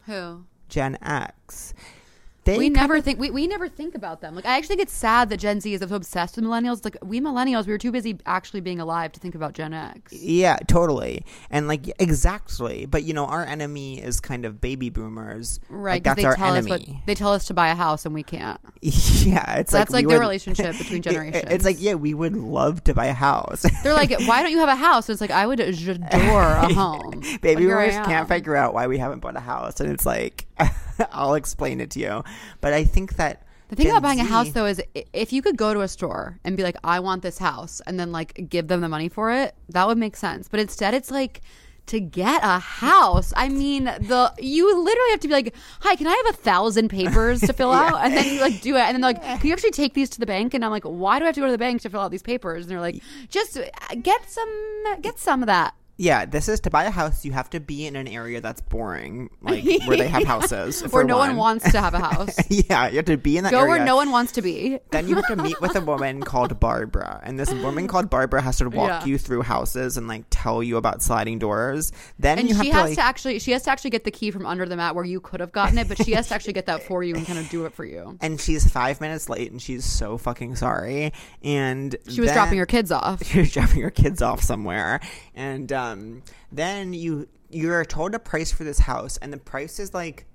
Who? 0.06 0.46
Gen 0.70 0.98
X. 1.02 1.74
They 2.46 2.58
we 2.58 2.70
never 2.70 2.96
of- 2.98 3.04
think 3.06 3.20
we, 3.20 3.32
we 3.32 3.48
never 3.48 3.70
think 3.70 3.96
about 3.96 4.22
them. 4.22 4.36
Like 4.36 4.46
I 4.46 4.58
actually 4.58 4.76
think 4.76 4.82
it's 4.82 4.94
sad 4.94 5.30
that 5.30 5.38
Gen 5.38 5.62
Z 5.62 5.74
is 5.74 5.82
so 5.82 5.96
obsessed 5.96 6.36
with 6.36 6.44
millennials. 6.46 6.84
Like 6.84 6.98
we 7.02 7.22
millennials, 7.22 7.66
we 7.66 7.72
were 7.74 7.78
too 7.78 7.92
busy 7.92 8.18
actually 8.26 8.62
being 8.62 8.80
alive 8.80 9.12
to 9.14 9.20
think 9.20 9.34
about 9.36 9.54
Gen 9.54 9.74
X. 9.74 10.12
Yeah, 10.14 10.58
totally. 10.68 11.26
And 11.50 11.68
like 11.68 11.90
exactly. 12.00 12.86
But 12.86 13.04
you 13.04 13.14
know, 13.14 13.26
our 13.26 13.46
enemy 13.46 14.02
is 14.02 14.20
kind 14.20 14.46
of 14.46 14.60
baby 14.60 14.90
boomers. 14.90 15.60
Right, 15.70 15.94
Like, 15.94 16.04
that's 16.04 16.18
they 16.22 16.26
our 16.26 16.36
tell 16.36 16.56
enemy. 16.56 16.72
us 16.72 16.80
what 16.88 16.98
they 17.06 17.16
tell 17.16 17.34
us 17.34 17.46
to 17.46 17.54
buy 17.54 17.70
a 17.70 17.76
house 17.76 18.06
and 18.06 18.14
we 18.14 18.24
can't. 18.24 18.60
yeah, 18.82 19.60
it's 19.60 19.72
That's 19.72 19.92
like 19.92 20.06
we 20.06 20.10
their 20.10 20.18
would- 20.20 20.24
relationship 20.24 20.78
between 20.78 20.98
it- 21.00 21.04
generations. 21.04 21.46
It's 21.50 21.66
like, 21.66 21.78
yeah, 21.82 21.94
we 21.96 22.14
would 22.14 22.36
love 22.36 22.84
to 22.86 22.94
buy 22.94 23.06
a 23.06 23.14
house. 23.14 23.66
They're 23.84 23.94
like, 23.94 24.12
why 24.28 24.42
don't 24.44 24.52
you 24.52 24.60
have 24.60 24.70
a 24.70 24.76
house? 24.76 25.10
It's 25.10 25.22
like 25.22 25.32
I 25.32 25.48
would 25.48 25.60
adore 25.60 26.42
a 26.44 26.74
home. 26.74 27.22
Baby 27.42 27.66
boomers 27.66 27.94
can't 28.06 28.28
figure 28.28 28.56
out 28.56 28.74
why 28.74 28.88
we 28.88 28.98
haven't 28.98 29.20
bought 29.20 29.36
a 29.38 29.42
house, 29.42 29.80
and 29.80 29.90
it's 29.92 30.06
like, 30.06 30.46
I'll 31.12 31.36
explain 31.36 31.82
it 31.82 31.90
to 31.92 32.00
you. 32.00 32.24
But 32.62 32.74
I 32.74 32.84
think 32.84 33.16
that 33.16 33.44
The 33.70 33.76
thing 33.76 33.86
Gen 33.88 33.96
about 33.96 34.04
buying 34.04 34.20
a 34.20 34.24
house 34.24 34.52
though 34.52 34.66
is 34.66 34.82
if 35.14 35.34
you 35.34 35.42
could 35.42 35.58
go 35.58 35.74
to 35.74 35.82
a 35.82 35.88
store 35.88 36.40
and 36.44 36.56
be 36.58 36.64
like, 36.64 36.76
I 36.84 37.00
want 37.00 37.22
this 37.24 37.38
house, 37.38 37.82
and 37.86 38.00
then 38.00 38.12
like 38.12 38.48
give 38.50 38.68
them 38.68 38.82
the 38.82 38.90
money 38.90 39.10
for 39.10 39.32
it, 39.32 39.56
that 39.70 39.88
would 39.88 39.98
make 39.98 40.16
sense. 40.16 40.48
But 40.48 40.60
instead, 40.60 40.94
it's 40.94 41.12
like 41.12 41.42
to 41.86 42.00
get 42.00 42.42
a 42.44 42.60
house. 42.60 43.34
I 43.36 43.50
mean, 43.50 43.84
the 43.86 44.34
you 44.40 44.66
literally 44.68 45.12
have 45.12 45.20
to 45.22 45.28
be 45.28 45.34
like, 45.34 45.54
Hi, 45.82 45.96
can 45.96 46.08
I 46.08 46.22
have 46.26 46.34
a 46.34 46.38
thousand 46.38 46.90
papers 46.90 47.42
to 47.42 47.52
fill 47.52 47.72
out? 47.86 48.00
And 48.06 48.16
then 48.16 48.34
you 48.34 48.40
like 48.40 48.62
do 48.62 48.76
it, 48.76 48.82
and 48.82 48.96
then 48.96 49.02
like, 49.02 49.22
can 49.40 49.48
you 49.48 49.54
actually 49.54 49.72
take 49.72 49.94
these 49.94 50.10
to 50.12 50.20
the 50.20 50.26
bank? 50.26 50.54
And 50.54 50.64
I'm 50.64 50.72
like, 50.72 50.86
Why 50.86 51.20
do 51.20 51.26
I 51.26 51.28
have 51.28 51.36
to 51.36 51.42
go 51.42 51.48
to 51.48 51.52
the 51.52 51.58
bank 51.58 51.82
to 51.82 51.90
fill 51.90 52.00
out 52.02 52.12
these 52.12 52.22
papers? 52.24 52.64
And 52.66 52.72
they're 52.72 52.80
like, 52.80 53.02
Just 53.30 53.58
uh, 53.58 53.66
get 54.02 54.30
some, 54.30 54.84
get 55.02 55.20
some 55.20 55.42
of 55.44 55.48
that. 55.48 55.74
Yeah, 55.96 56.26
this 56.26 56.50
is 56.50 56.60
to 56.62 56.72
buy 56.72 56.86
a 56.86 56.90
house. 56.90 57.24
You 57.24 57.34
have 57.34 57.52
to 57.52 57.60
be 57.60 57.86
in 57.86 57.96
an 57.96 58.08
area 58.08 58.42
that's 58.42 58.62
boring, 58.62 59.30
like 59.42 59.64
where 59.86 59.96
they 59.96 60.08
have 60.08 60.24
houses. 60.28 60.82
Where 60.92 61.04
no 61.04 61.18
one 61.18 61.30
one. 61.30 61.38
wants 61.38 61.72
to 61.72 61.80
have 61.80 61.94
a 61.94 62.00
house. 62.00 62.36
yeah, 62.50 62.88
you 62.88 62.96
have 62.96 63.06
to 63.06 63.16
be 63.18 63.38
in 63.38 63.44
that 63.44 63.52
Go 63.52 63.60
area. 63.60 63.70
where 63.70 63.86
no 63.86 63.96
one 63.96 64.10
wants 64.10 64.32
to 64.34 64.42
be. 64.42 64.80
then 64.90 65.08
you 65.08 65.14
have 65.16 65.28
to 65.28 65.36
meet 65.36 65.62
with 65.62 65.76
a 65.76 65.82
woman 65.82 66.22
called 66.24 66.60
Barbara, 66.60 67.22
and 67.24 67.38
this 67.40 67.54
woman 67.54 67.88
called 67.88 68.10
Barbara 68.10 68.42
has 68.42 68.58
to 68.58 68.70
walk 68.70 68.88
Yeah. 68.90 69.06
you 69.06 69.18
through 69.20 69.44
houses 69.44 69.96
and 69.96 70.08
like 70.08 70.24
tell 70.32 70.64
you 70.64 70.78
about 70.78 71.04
sliding 71.04 71.38
doors. 71.38 71.92
Then 72.18 72.40
And 72.40 72.50
you 72.50 72.56
have 72.56 72.66
she 72.66 72.72
to 72.72 72.76
has 72.78 72.90
like, 72.90 72.96
to 72.98 73.04
actually 73.04 73.40
she 73.40 73.52
has 73.52 73.62
to 73.64 73.70
actually 73.72 73.92
get 73.92 74.04
the 74.04 74.12
key 74.12 74.32
from 74.32 74.48
under 74.48 74.66
the 74.66 74.76
mat 74.76 74.96
where 74.96 75.06
you 75.06 75.20
could 75.22 75.42
have 75.42 75.52
gotten 75.52 75.78
it, 75.78 75.88
but 75.88 76.04
she 76.04 76.14
has 76.14 76.28
to 76.30 76.34
actually 76.34 76.54
get 76.54 76.66
that 76.66 76.82
for 76.84 77.04
you 77.04 77.14
and 77.16 77.26
kind 77.28 77.38
of 77.38 77.48
do 77.50 77.66
it 77.66 77.74
for 77.74 77.86
you. 77.86 78.18
and 78.22 78.42
she's 78.42 78.68
five 78.68 79.00
minutes 79.00 79.30
late, 79.30 79.52
and 79.52 79.62
she's 79.62 79.86
so 79.86 80.18
fucking 80.18 80.56
sorry. 80.56 81.14
And 81.44 81.96
She 82.10 82.20
was 82.20 82.30
then- 82.30 82.36
dropping 82.38 82.58
her 82.58 82.66
kids 82.66 82.92
off. 82.92 83.24
she 83.24 83.38
was 83.40 83.52
dropping 83.52 83.82
her 83.84 83.92
kids 83.92 84.24
off 84.24 84.42
somewhere, 84.42 85.00
and 85.36 85.72
um, 85.84 86.24
then 86.52 86.94
you 86.94 87.28
you're 87.50 87.86
told 87.86 88.16
a 88.16 88.20
price 88.20 88.52
for 88.52 88.64
this 88.64 88.80
house, 88.80 89.18
and 89.18 89.32
the 89.32 89.38
price 89.38 89.80
is 89.80 89.94
like. 89.94 90.26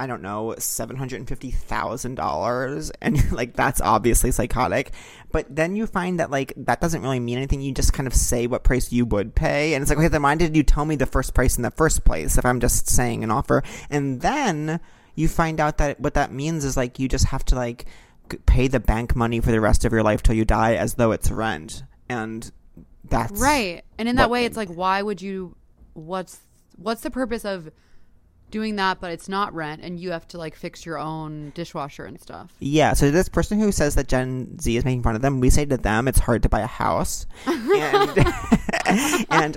I 0.00 0.06
don't 0.06 0.22
know, 0.22 0.54
seven 0.58 0.94
hundred 0.94 1.16
and 1.16 1.28
fifty 1.28 1.50
thousand 1.50 2.14
dollars, 2.14 2.92
and 3.02 3.32
like, 3.32 3.56
that's 3.56 3.80
obviously 3.80 4.30
psychotic. 4.30 4.92
But 5.32 5.52
then 5.52 5.74
you 5.74 5.88
find 5.88 6.20
that 6.20 6.30
like 6.30 6.52
that 6.56 6.80
doesn't 6.80 7.02
really 7.02 7.18
mean 7.18 7.36
anything. 7.36 7.60
You 7.60 7.74
just 7.74 7.92
kind 7.92 8.06
of 8.06 8.14
say 8.14 8.46
what 8.46 8.62
price 8.62 8.92
you 8.92 9.06
would 9.06 9.34
pay, 9.34 9.74
and 9.74 9.82
it's 9.82 9.90
like, 9.90 9.98
okay, 9.98 10.06
then 10.06 10.22
why 10.22 10.36
did 10.36 10.54
you 10.56 10.62
tell 10.62 10.84
me 10.84 10.94
the 10.94 11.04
first 11.04 11.34
price 11.34 11.56
in 11.56 11.64
the 11.64 11.72
first 11.72 12.04
place 12.04 12.38
if 12.38 12.46
I'm 12.46 12.60
just 12.60 12.88
saying 12.88 13.24
an 13.24 13.32
offer? 13.32 13.64
And 13.90 14.20
then 14.20 14.78
you 15.16 15.26
find 15.26 15.58
out 15.58 15.78
that 15.78 15.98
what 15.98 16.14
that 16.14 16.32
means 16.32 16.64
is 16.64 16.76
like 16.76 17.00
you 17.00 17.08
just 17.08 17.24
have 17.24 17.44
to 17.46 17.56
like 17.56 17.86
pay 18.46 18.68
the 18.68 18.78
bank 18.78 19.16
money 19.16 19.40
for 19.40 19.50
the 19.50 19.60
rest 19.60 19.84
of 19.84 19.90
your 19.90 20.04
life 20.04 20.22
till 20.22 20.36
you 20.36 20.44
die, 20.44 20.76
as 20.76 20.94
though 20.94 21.10
it's 21.10 21.28
rent, 21.28 21.82
and 22.08 22.52
that's 23.10 23.40
Right. 23.40 23.84
And 23.98 24.08
in 24.08 24.16
that 24.16 24.30
way 24.30 24.44
it's 24.44 24.56
like 24.56 24.68
why 24.68 25.02
would 25.02 25.20
you 25.22 25.56
what's 25.94 26.40
what's 26.76 27.02
the 27.02 27.10
purpose 27.10 27.44
of 27.44 27.70
doing 28.50 28.76
that 28.76 28.98
but 28.98 29.10
it's 29.10 29.28
not 29.28 29.52
rent 29.52 29.82
and 29.82 30.00
you 30.00 30.10
have 30.10 30.26
to 30.26 30.38
like 30.38 30.54
fix 30.54 30.86
your 30.86 30.98
own 30.98 31.50
dishwasher 31.54 32.04
and 32.04 32.20
stuff. 32.20 32.52
Yeah, 32.60 32.94
so 32.94 33.10
this 33.10 33.28
person 33.28 33.60
who 33.60 33.72
says 33.72 33.94
that 33.96 34.08
Gen 34.08 34.58
Z 34.58 34.76
is 34.76 34.84
making 34.84 35.02
fun 35.02 35.14
of 35.14 35.22
them, 35.22 35.40
we 35.40 35.50
say 35.50 35.64
to 35.66 35.76
them 35.76 36.08
it's 36.08 36.18
hard 36.18 36.42
to 36.44 36.48
buy 36.48 36.60
a 36.60 36.66
house. 36.66 37.26
And, 37.46 39.26
and 39.30 39.56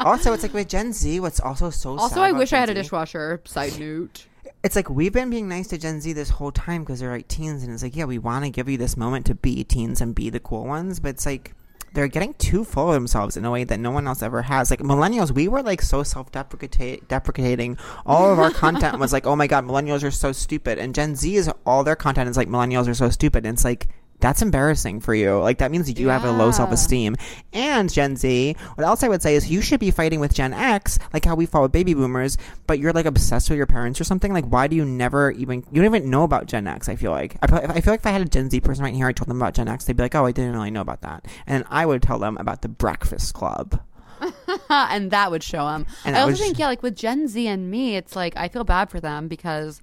also, 0.00 0.32
it's 0.32 0.42
like 0.42 0.54
with 0.54 0.68
Gen 0.68 0.92
Z, 0.92 1.20
what's 1.20 1.40
also 1.40 1.70
so 1.70 1.98
Also 1.98 2.20
I 2.20 2.32
wish 2.32 2.52
I 2.52 2.58
had 2.58 2.70
a 2.70 2.74
dishwasher. 2.74 3.42
Side 3.44 3.78
note. 3.78 4.26
It's 4.62 4.74
like 4.76 4.90
we've 4.90 5.12
been 5.12 5.30
being 5.30 5.48
nice 5.48 5.68
to 5.68 5.78
Gen 5.78 6.00
Z 6.00 6.12
this 6.12 6.30
whole 6.30 6.52
time 6.52 6.82
because 6.82 7.00
they're 7.00 7.10
like 7.10 7.28
teens, 7.28 7.62
and 7.62 7.72
it's 7.72 7.82
like, 7.82 7.96
yeah, 7.96 8.04
we 8.04 8.18
want 8.18 8.44
to 8.44 8.50
give 8.50 8.68
you 8.68 8.76
this 8.76 8.96
moment 8.96 9.26
to 9.26 9.34
be 9.34 9.64
teens 9.64 10.00
and 10.00 10.14
be 10.14 10.30
the 10.30 10.40
cool 10.40 10.64
ones, 10.64 11.00
but 11.00 11.10
it's 11.10 11.26
like 11.26 11.54
they're 11.94 12.08
getting 12.08 12.34
too 12.34 12.64
full 12.64 12.88
of 12.88 12.94
themselves 12.94 13.36
in 13.36 13.44
a 13.44 13.50
way 13.50 13.64
that 13.64 13.80
no 13.80 13.90
one 13.90 14.06
else 14.06 14.22
ever 14.22 14.42
has. 14.42 14.70
Like 14.70 14.80
millennials, 14.80 15.30
we 15.30 15.48
were 15.48 15.62
like 15.62 15.82
so 15.82 16.02
self-deprecating. 16.02 17.78
All 18.06 18.32
of 18.32 18.38
our 18.38 18.50
content 18.50 18.98
was 18.98 19.12
like, 19.12 19.26
oh 19.26 19.36
my 19.36 19.46
god, 19.46 19.64
millennials 19.64 20.02
are 20.04 20.10
so 20.10 20.32
stupid, 20.32 20.78
and 20.78 20.94
Gen 20.94 21.16
Z 21.16 21.34
is 21.34 21.50
all 21.64 21.84
their 21.84 21.96
content 21.96 22.28
is 22.28 22.36
like 22.36 22.48
millennials 22.48 22.88
are 22.88 22.94
so 22.94 23.10
stupid. 23.10 23.46
And 23.46 23.54
it's 23.54 23.64
like 23.64 23.88
that's 24.20 24.42
embarrassing 24.42 25.00
for 25.00 25.14
you. 25.14 25.38
Like 25.38 25.58
that 25.58 25.70
means 25.70 25.98
you 25.98 26.08
have 26.08 26.24
a 26.24 26.30
low 26.30 26.50
self-esteem. 26.50 27.16
And 27.52 27.92
Gen 27.92 28.16
Z, 28.16 28.56
what 28.74 28.86
else 28.86 29.02
I 29.02 29.08
would 29.08 29.22
say 29.22 29.34
is 29.34 29.50
you 29.50 29.60
should 29.60 29.80
be 29.80 29.90
fighting 29.90 30.20
with 30.20 30.34
Gen 30.34 30.52
X, 30.52 30.98
like 31.12 31.24
how 31.24 31.34
we 31.34 31.46
fought 31.46 31.62
with 31.62 31.72
baby 31.72 31.94
boomers, 31.94 32.38
but 32.66 32.78
you're 32.78 32.92
like 32.92 33.06
obsessed 33.06 33.48
with 33.50 33.56
your 33.56 33.66
parents 33.66 34.00
or 34.00 34.04
something. 34.04 34.32
Like 34.32 34.46
why 34.46 34.66
do 34.66 34.76
you 34.76 34.84
never 34.84 35.30
even 35.32 35.64
you 35.72 35.82
don't 35.82 35.94
even 35.94 36.10
know 36.10 36.24
about 36.24 36.46
Gen 36.46 36.66
X? 36.66 36.88
I 36.88 36.96
feel 36.96 37.12
like 37.12 37.36
I, 37.42 37.46
I 37.56 37.80
feel 37.80 37.92
like 37.92 38.00
if 38.00 38.06
I 38.06 38.10
had 38.10 38.22
a 38.22 38.26
Gen 38.26 38.50
Z 38.50 38.60
person 38.60 38.84
right 38.84 38.94
here, 38.94 39.06
I 39.06 39.12
told 39.12 39.28
them 39.28 39.38
about 39.38 39.54
Gen 39.54 39.68
X, 39.68 39.84
they'd 39.84 39.96
be 39.96 40.02
like, 40.02 40.14
oh, 40.14 40.26
I 40.26 40.32
didn't 40.32 40.52
really 40.52 40.70
know 40.70 40.80
about 40.80 41.02
that, 41.02 41.26
and 41.46 41.64
I 41.68 41.86
would 41.86 42.02
tell 42.02 42.18
them 42.18 42.36
about 42.38 42.62
the 42.62 42.68
Breakfast 42.68 43.34
Club. 43.34 43.80
and 44.70 45.10
that 45.10 45.30
would 45.30 45.42
show 45.42 45.66
them. 45.66 45.86
And 46.04 46.16
I 46.16 46.22
also 46.22 46.42
think, 46.42 46.58
yeah, 46.58 46.66
like 46.66 46.82
with 46.82 46.96
Gen 46.96 47.28
Z 47.28 47.46
and 47.46 47.70
me, 47.70 47.96
it's 47.96 48.16
like 48.16 48.36
I 48.36 48.48
feel 48.48 48.64
bad 48.64 48.90
for 48.90 49.00
them 49.00 49.28
because 49.28 49.80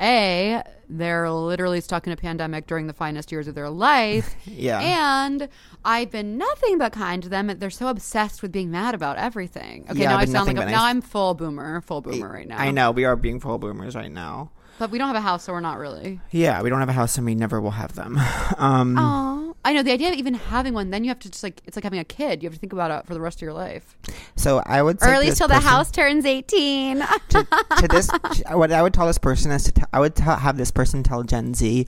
a 0.00 0.62
they're 0.90 1.30
literally 1.30 1.80
stuck 1.80 2.06
in 2.06 2.12
a 2.12 2.16
pandemic 2.16 2.66
during 2.66 2.86
the 2.86 2.92
finest 2.94 3.30
years 3.30 3.46
of 3.46 3.54
their 3.54 3.68
life. 3.70 4.34
Yeah. 4.46 4.80
and 4.80 5.48
I've 5.84 6.10
been 6.10 6.38
nothing 6.38 6.78
but 6.78 6.92
kind 6.92 7.22
to 7.22 7.28
them. 7.28 7.46
They're 7.58 7.70
so 7.70 7.88
obsessed 7.88 8.40
with 8.42 8.50
being 8.50 8.70
mad 8.70 8.94
about 8.94 9.18
everything. 9.18 9.86
Okay, 9.90 10.00
Yeah, 10.00 10.10
now 10.10 10.18
I 10.18 10.24
sound 10.24 10.46
like 10.48 10.56
a, 10.56 10.60
but 10.60 10.70
now 10.70 10.84
I'm 10.84 11.00
full 11.00 11.34
boomer, 11.34 11.80
full 11.82 12.00
boomer 12.00 12.32
right 12.32 12.48
now. 12.48 12.58
I 12.58 12.70
know 12.70 12.90
we 12.90 13.04
are 13.04 13.14
being 13.14 13.40
full 13.40 13.58
boomers 13.58 13.94
right 13.94 14.10
now. 14.10 14.50
But 14.78 14.90
we 14.90 14.98
don't 14.98 15.08
have 15.08 15.16
a 15.16 15.20
house, 15.20 15.44
so 15.44 15.52
we're 15.52 15.60
not 15.60 15.78
really. 15.78 16.20
Yeah, 16.30 16.62
we 16.62 16.70
don't 16.70 16.80
have 16.80 16.88
a 16.88 16.92
house 16.92 17.16
and 17.16 17.26
we 17.26 17.34
never 17.34 17.60
will 17.60 17.72
have 17.72 17.94
them. 17.94 18.18
Um, 18.58 18.96
Oh, 18.98 19.56
I 19.64 19.72
know 19.72 19.82
the 19.82 19.92
idea 19.92 20.08
of 20.08 20.14
even 20.14 20.34
having 20.34 20.72
one. 20.74 20.90
Then 20.90 21.04
you 21.04 21.10
have 21.10 21.18
to 21.20 21.30
just 21.30 21.42
like 21.42 21.60
it's 21.66 21.76
like 21.76 21.84
having 21.84 21.98
a 21.98 22.04
kid. 22.04 22.42
You 22.42 22.48
have 22.48 22.54
to 22.54 22.60
think 22.60 22.72
about 22.72 22.90
it 22.90 23.06
for 23.06 23.14
the 23.14 23.20
rest 23.20 23.38
of 23.38 23.42
your 23.42 23.52
life, 23.52 23.96
So 24.36 24.62
I 24.64 24.82
would, 24.82 25.02
or 25.02 25.08
at 25.08 25.20
least 25.20 25.38
till 25.38 25.48
the 25.48 25.54
person- 25.54 25.68
house 25.68 25.90
turns 25.90 26.24
eighteen. 26.24 26.98
to, 27.30 27.46
to 27.78 27.88
this, 27.88 28.08
what 28.50 28.72
I 28.72 28.82
would 28.82 28.94
tell 28.94 29.06
this 29.06 29.18
person 29.18 29.50
is 29.52 29.64
to 29.64 29.72
t- 29.72 29.82
I 29.92 30.00
would 30.00 30.14
tell, 30.16 30.36
have 30.36 30.56
this 30.56 30.70
person 30.70 31.02
tell 31.02 31.22
Gen 31.22 31.54
Z 31.54 31.86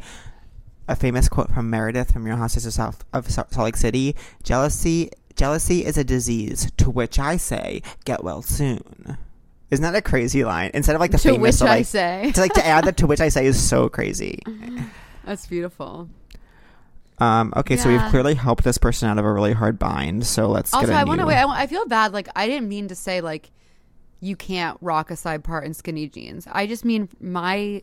a 0.88 0.96
famous 0.96 1.28
quote 1.28 1.50
from 1.52 1.70
Meredith 1.70 2.12
from 2.12 2.24
Real 2.24 2.36
Houses 2.36 2.66
of 2.66 2.72
South 2.72 3.04
of 3.12 3.30
Salt 3.30 3.56
Lake 3.56 3.76
City: 3.76 4.14
"Jealousy, 4.42 5.10
jealousy 5.36 5.84
is 5.84 5.96
a 5.96 6.04
disease." 6.04 6.70
To 6.78 6.90
which 6.90 7.18
I 7.18 7.36
say, 7.36 7.82
"Get 8.04 8.22
well 8.24 8.42
soon." 8.42 9.16
Isn't 9.70 9.82
that 9.84 9.94
a 9.94 10.02
crazy 10.02 10.44
line? 10.44 10.70
Instead 10.74 10.96
of 10.96 11.00
like 11.00 11.12
the 11.12 11.18
To 11.18 11.30
famous, 11.32 11.60
which 11.60 11.68
I 11.68 11.74
like, 11.76 11.86
say. 11.86 12.32
to 12.34 12.40
like 12.40 12.52
to 12.54 12.66
add 12.66 12.84
that 12.84 12.96
to 12.98 13.06
which 13.06 13.20
I 13.20 13.28
say 13.28 13.46
is 13.46 13.62
so 13.62 13.88
crazy. 13.96 14.40
That's 15.24 15.46
beautiful. 15.46 16.08
Um, 17.18 17.52
okay, 17.56 17.76
so 17.76 17.90
we've 17.90 18.02
clearly 18.10 18.34
helped 18.34 18.64
this 18.64 18.78
person 18.78 19.08
out 19.08 19.18
of 19.18 19.24
a 19.26 19.32
really 19.32 19.52
hard 19.52 19.78
bind. 19.78 20.24
So 20.26 20.48
let's 20.48 20.72
Also, 20.72 20.92
I 20.92 21.04
want 21.04 21.20
to 21.20 21.26
wait. 21.26 21.36
I, 21.36 21.62
I 21.62 21.66
feel 21.66 21.86
bad. 21.86 22.12
Like 22.12 22.28
I 22.34 22.46
didn't 22.46 22.68
mean 22.68 22.88
to 22.88 22.94
say 22.94 23.20
like 23.20 23.50
you 24.20 24.36
can't 24.36 24.76
rock 24.80 25.10
a 25.10 25.16
side 25.16 25.44
part 25.44 25.64
in 25.64 25.74
skinny 25.74 26.08
jeans. 26.08 26.46
I 26.50 26.66
just 26.66 26.84
mean 26.84 27.08
my. 27.20 27.82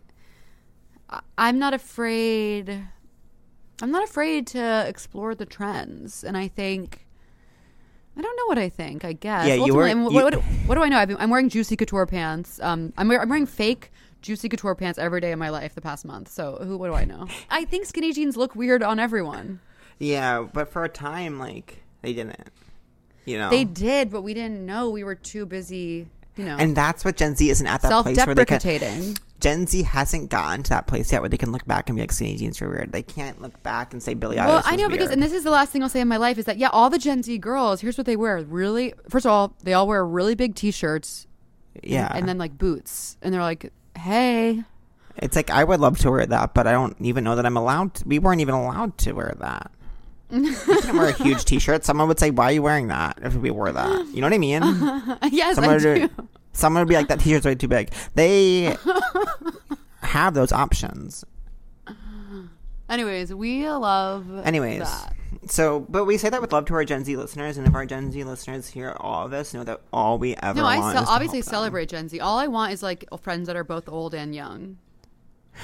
I'm 1.38 1.58
not 1.60 1.74
afraid. 1.74 2.84
I'm 3.82 3.92
not 3.92 4.04
afraid 4.04 4.48
to 4.48 4.86
explore 4.88 5.36
the 5.36 5.46
trends, 5.46 6.24
and 6.24 6.36
I 6.36 6.48
think. 6.48 7.06
I 8.18 8.22
don't 8.22 8.36
know 8.36 8.45
what 8.47 8.57
I 8.57 8.70
think. 8.70 9.05
I 9.05 9.13
guess. 9.13 9.47
Yeah, 9.47 9.53
you 9.55 9.76
were- 9.76 9.88
you- 9.88 10.01
what, 10.03 10.34
what, 10.34 10.34
what 10.65 10.76
do 10.76 10.82
I 10.82 10.89
know? 10.89 11.05
Been, 11.05 11.18
I'm 11.20 11.30
wearing 11.30 11.49
juicy 11.49 11.76
couture 11.76 12.05
pants. 12.07 12.59
Um, 12.61 12.91
I'm, 12.97 13.11
I'm 13.11 13.30
wearing 13.30 13.45
fake 13.45 13.91
juicy 14.22 14.49
couture 14.49 14.74
pants 14.76 14.97
every 14.97 15.22
day 15.22 15.32
of 15.32 15.39
my 15.39 15.49
life 15.49 15.76
the 15.76 15.82
past 15.82 16.03
month. 16.03 16.30
So 16.30 16.55
who? 16.63 16.78
What 16.78 16.88
do 16.88 16.93
I 16.95 17.05
know? 17.05 17.28
I 17.49 17.65
think 17.65 17.86
skinny 17.86 18.11
jeans 18.13 18.36
look 18.36 18.55
weird 18.55 18.82
on 18.82 18.99
everyone. 18.99 19.59
Yeah, 19.99 20.45
but 20.51 20.70
for 20.70 20.84
a 20.84 20.89
time, 20.89 21.38
like 21.39 21.84
they 22.01 22.13
didn't. 22.13 22.39
You 23.26 23.38
know, 23.38 23.49
They 23.49 23.65
did, 23.65 24.09
but 24.09 24.22
we 24.22 24.34
didn't 24.34 24.65
know. 24.65 24.89
We 24.89 25.03
were 25.03 25.15
too 25.15 25.45
busy. 25.45 26.07
You 26.38 26.46
know, 26.46 26.56
and 26.58 26.76
that's 26.76 27.04
what 27.04 27.18
Gen 27.18 27.36
Z 27.36 27.50
isn't 27.50 27.66
at 27.68 27.82
that 27.82 28.04
place 28.04 28.18
where 28.26 28.36
they 28.36 28.46
can. 28.46 28.60
self-deprecating. 28.60 29.18
Gen 29.40 29.68
Z 29.68 29.84
hasn't 29.84 30.30
gotten 30.30 30.64
to 30.64 30.70
that 30.72 30.88
place 30.88 31.12
yet 31.12 31.22
where 31.22 31.30
they 31.30 31.38
can 31.38 31.52
look 31.52 31.66
back 31.66 31.90
and 31.90 31.96
be 31.96 32.02
like 32.02 32.12
skinny 32.12 32.38
jeans 32.38 32.62
are 32.62 32.70
weird. 32.70 32.92
They 32.92 33.04
can't 33.04 33.42
look 33.42 33.62
back 33.64 33.94
and 33.94 34.02
say 34.02 34.14
Billie 34.14 34.38
Eilish. 34.38 34.48
Well, 34.48 34.62
I 34.66 34.76
know 34.76 34.90
because, 34.90 35.12
and 35.12 35.22
this 35.22 35.32
is 35.32 35.44
the 35.44 35.52
last 35.52 35.72
thing 35.72 35.84
I'll 35.84 35.90
say 35.90 36.02
in 36.02 36.08
my 36.08 36.18
life 36.18 36.38
is 36.38 36.46
that 36.46 36.58
yeah, 36.58 36.70
all 36.70 36.90
the 36.90 36.98
Gen 36.98 37.22
Z 37.24 37.38
girls. 37.38 37.82
Here's 37.82 37.98
what 37.98 38.06
they 38.06 38.16
wear. 38.16 38.40
Really, 38.40 38.94
first 39.10 39.26
of 39.26 39.32
all, 39.32 39.56
they 39.64 39.74
all 39.74 39.88
wear 39.88 40.06
really 40.06 40.36
big 40.36 40.56
T-shirts. 40.56 41.28
yeah, 41.84 42.12
and 42.14 42.28
then 42.28 42.38
like 42.38 42.58
boots, 42.58 43.18
and 43.22 43.34
they're 43.34 43.42
like, 43.42 43.72
"Hey, 43.98 44.64
it's 45.18 45.36
like 45.36 45.50
I 45.50 45.64
would 45.64 45.80
love 45.80 45.98
to 46.00 46.12
wear 46.12 46.26
that, 46.26 46.54
but 46.54 46.68
I 46.68 46.72
don't 46.72 46.96
even 47.02 47.24
know 47.24 47.36
that 47.36 47.46
I'm 47.46 47.58
allowed. 47.58 47.96
To, 47.96 48.08
we 48.08 48.20
weren't 48.20 48.42
even 48.42 48.56
allowed 48.56 48.98
to 49.00 49.14
wear 49.14 49.36
that. 49.40 49.72
You 50.30 50.54
can 50.82 50.98
wear 50.98 51.10
a 51.10 51.12
huge 51.14 51.46
T-shirt. 51.46 51.86
Someone 51.86 52.08
would 52.08 52.20
say, 52.20 52.32
"Why 52.32 52.46
are 52.46 52.52
you 52.52 52.62
wearing 52.62 52.88
that?" 52.88 53.20
If 53.22 53.36
we 53.36 53.52
wore 53.52 53.72
that, 53.72 54.08
you 54.08 54.22
know 54.22 54.28
what 54.28 54.34
I 54.34 54.38
mean? 54.38 54.62
yes, 55.32 55.56
Someone 55.56 55.76
I 55.76 55.78
do." 55.80 56.02
would, 56.02 56.12
someone 56.54 56.82
would 56.82 56.90
be 56.90 56.96
like, 56.96 57.08
"That 57.08 57.20
T-shirt's 57.20 57.46
way 57.46 57.56
too 57.56 57.68
big." 57.68 57.92
They 58.16 58.76
have 60.02 60.34
those 60.34 60.52
options. 60.52 61.24
Anyways, 62.90 63.34
we 63.34 63.70
love. 63.70 64.26
Anyways, 64.46 64.80
that. 64.80 65.14
so 65.48 65.82
but 65.90 66.06
we 66.06 66.18
say 66.18 66.30
that 66.30 66.42
with 66.42 66.54
love 66.54 66.66
to 66.66 66.74
our 66.74 66.86
Gen 66.86 67.04
Z 67.04 67.16
listeners, 67.18 67.58
and 67.58 67.68
if 67.68 67.74
our 67.76 67.86
Gen 67.86 68.12
Z 68.12 68.24
listeners 68.24 68.68
hear 68.70 68.96
all 69.00 69.26
of 69.26 69.32
this, 69.32 69.54
know 69.54 69.64
that 69.66 69.82
all 69.92 70.18
we 70.18 70.36
ever 70.38 70.60
no, 70.60 70.66
I 70.66 70.94
ce- 70.94 71.08
obviously 71.08 71.42
celebrate 71.42 71.90
Gen 71.90 72.08
Z. 72.08 72.20
All 72.22 72.38
I 72.38 72.48
want 72.48 72.72
is 72.74 72.82
like 72.82 73.06
friends 73.22 73.48
that 73.48 73.56
are 73.58 73.66
both 73.66 73.90
old 73.90 74.14
and 74.14 74.34
young. 74.34 74.78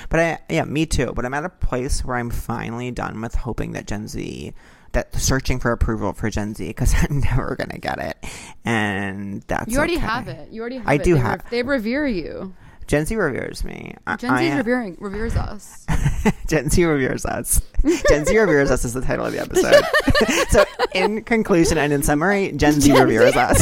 But 0.10 0.20
I, 0.20 0.40
yeah, 0.50 0.64
me 0.66 0.86
too. 0.86 1.14
But 1.16 1.26
I'm 1.26 1.34
at 1.34 1.46
a 1.46 1.50
place 1.50 2.04
where 2.06 2.18
I'm 2.18 2.30
finally 2.30 2.92
done 2.92 3.22
with 3.22 3.36
hoping 3.36 3.72
that 3.74 3.88
Gen 3.88 4.08
Z, 4.08 4.54
that 4.94 5.14
searching 5.16 5.60
for 5.60 5.72
approval 5.72 6.14
for 6.14 6.30
Gen 6.30 6.54
Z, 6.56 6.68
because 6.68 6.94
I'm 7.10 7.20
never 7.22 7.56
gonna 7.56 7.78
get 7.80 8.00
it, 8.00 8.18
and 8.66 9.42
that's 9.44 9.72
You 9.72 9.78
already 9.78 9.98
okay. 9.98 10.06
have 10.06 10.28
it. 10.28 10.50
You 10.52 10.62
already 10.62 10.78
have 10.78 10.88
I 10.88 10.96
it. 10.96 11.04
do 11.04 11.14
they 11.16 11.20
have- 11.20 11.50
they 11.50 11.64
revere 11.64 12.08
you. 12.08 12.54
Gen 12.86 13.06
Z 13.06 13.16
reveres 13.16 13.64
me. 13.64 13.96
I- 14.06 14.18
Gen 14.18 14.38
Z 14.38 14.50
I- 14.52 14.58
revering 14.58 14.98
reveres 15.00 15.36
us. 15.38 15.86
Gen 16.48 16.70
Z 16.70 16.84
reveres 16.84 17.26
us. 17.26 17.62
Gen 18.10 18.26
Z 18.26 18.38
reveres 18.38 18.70
us 18.70 18.84
is 18.84 18.94
the 18.94 19.00
title 19.02 19.26
of 19.26 19.32
the 19.32 19.40
episode. 19.40 19.84
so, 20.50 20.66
in 20.94 21.24
conclusion 21.24 21.78
and 21.78 21.94
in 21.94 22.04
summary, 22.04 22.52
Gen 22.52 22.82
Z 22.82 22.92
reveres 22.92 23.36
us. 23.38 23.62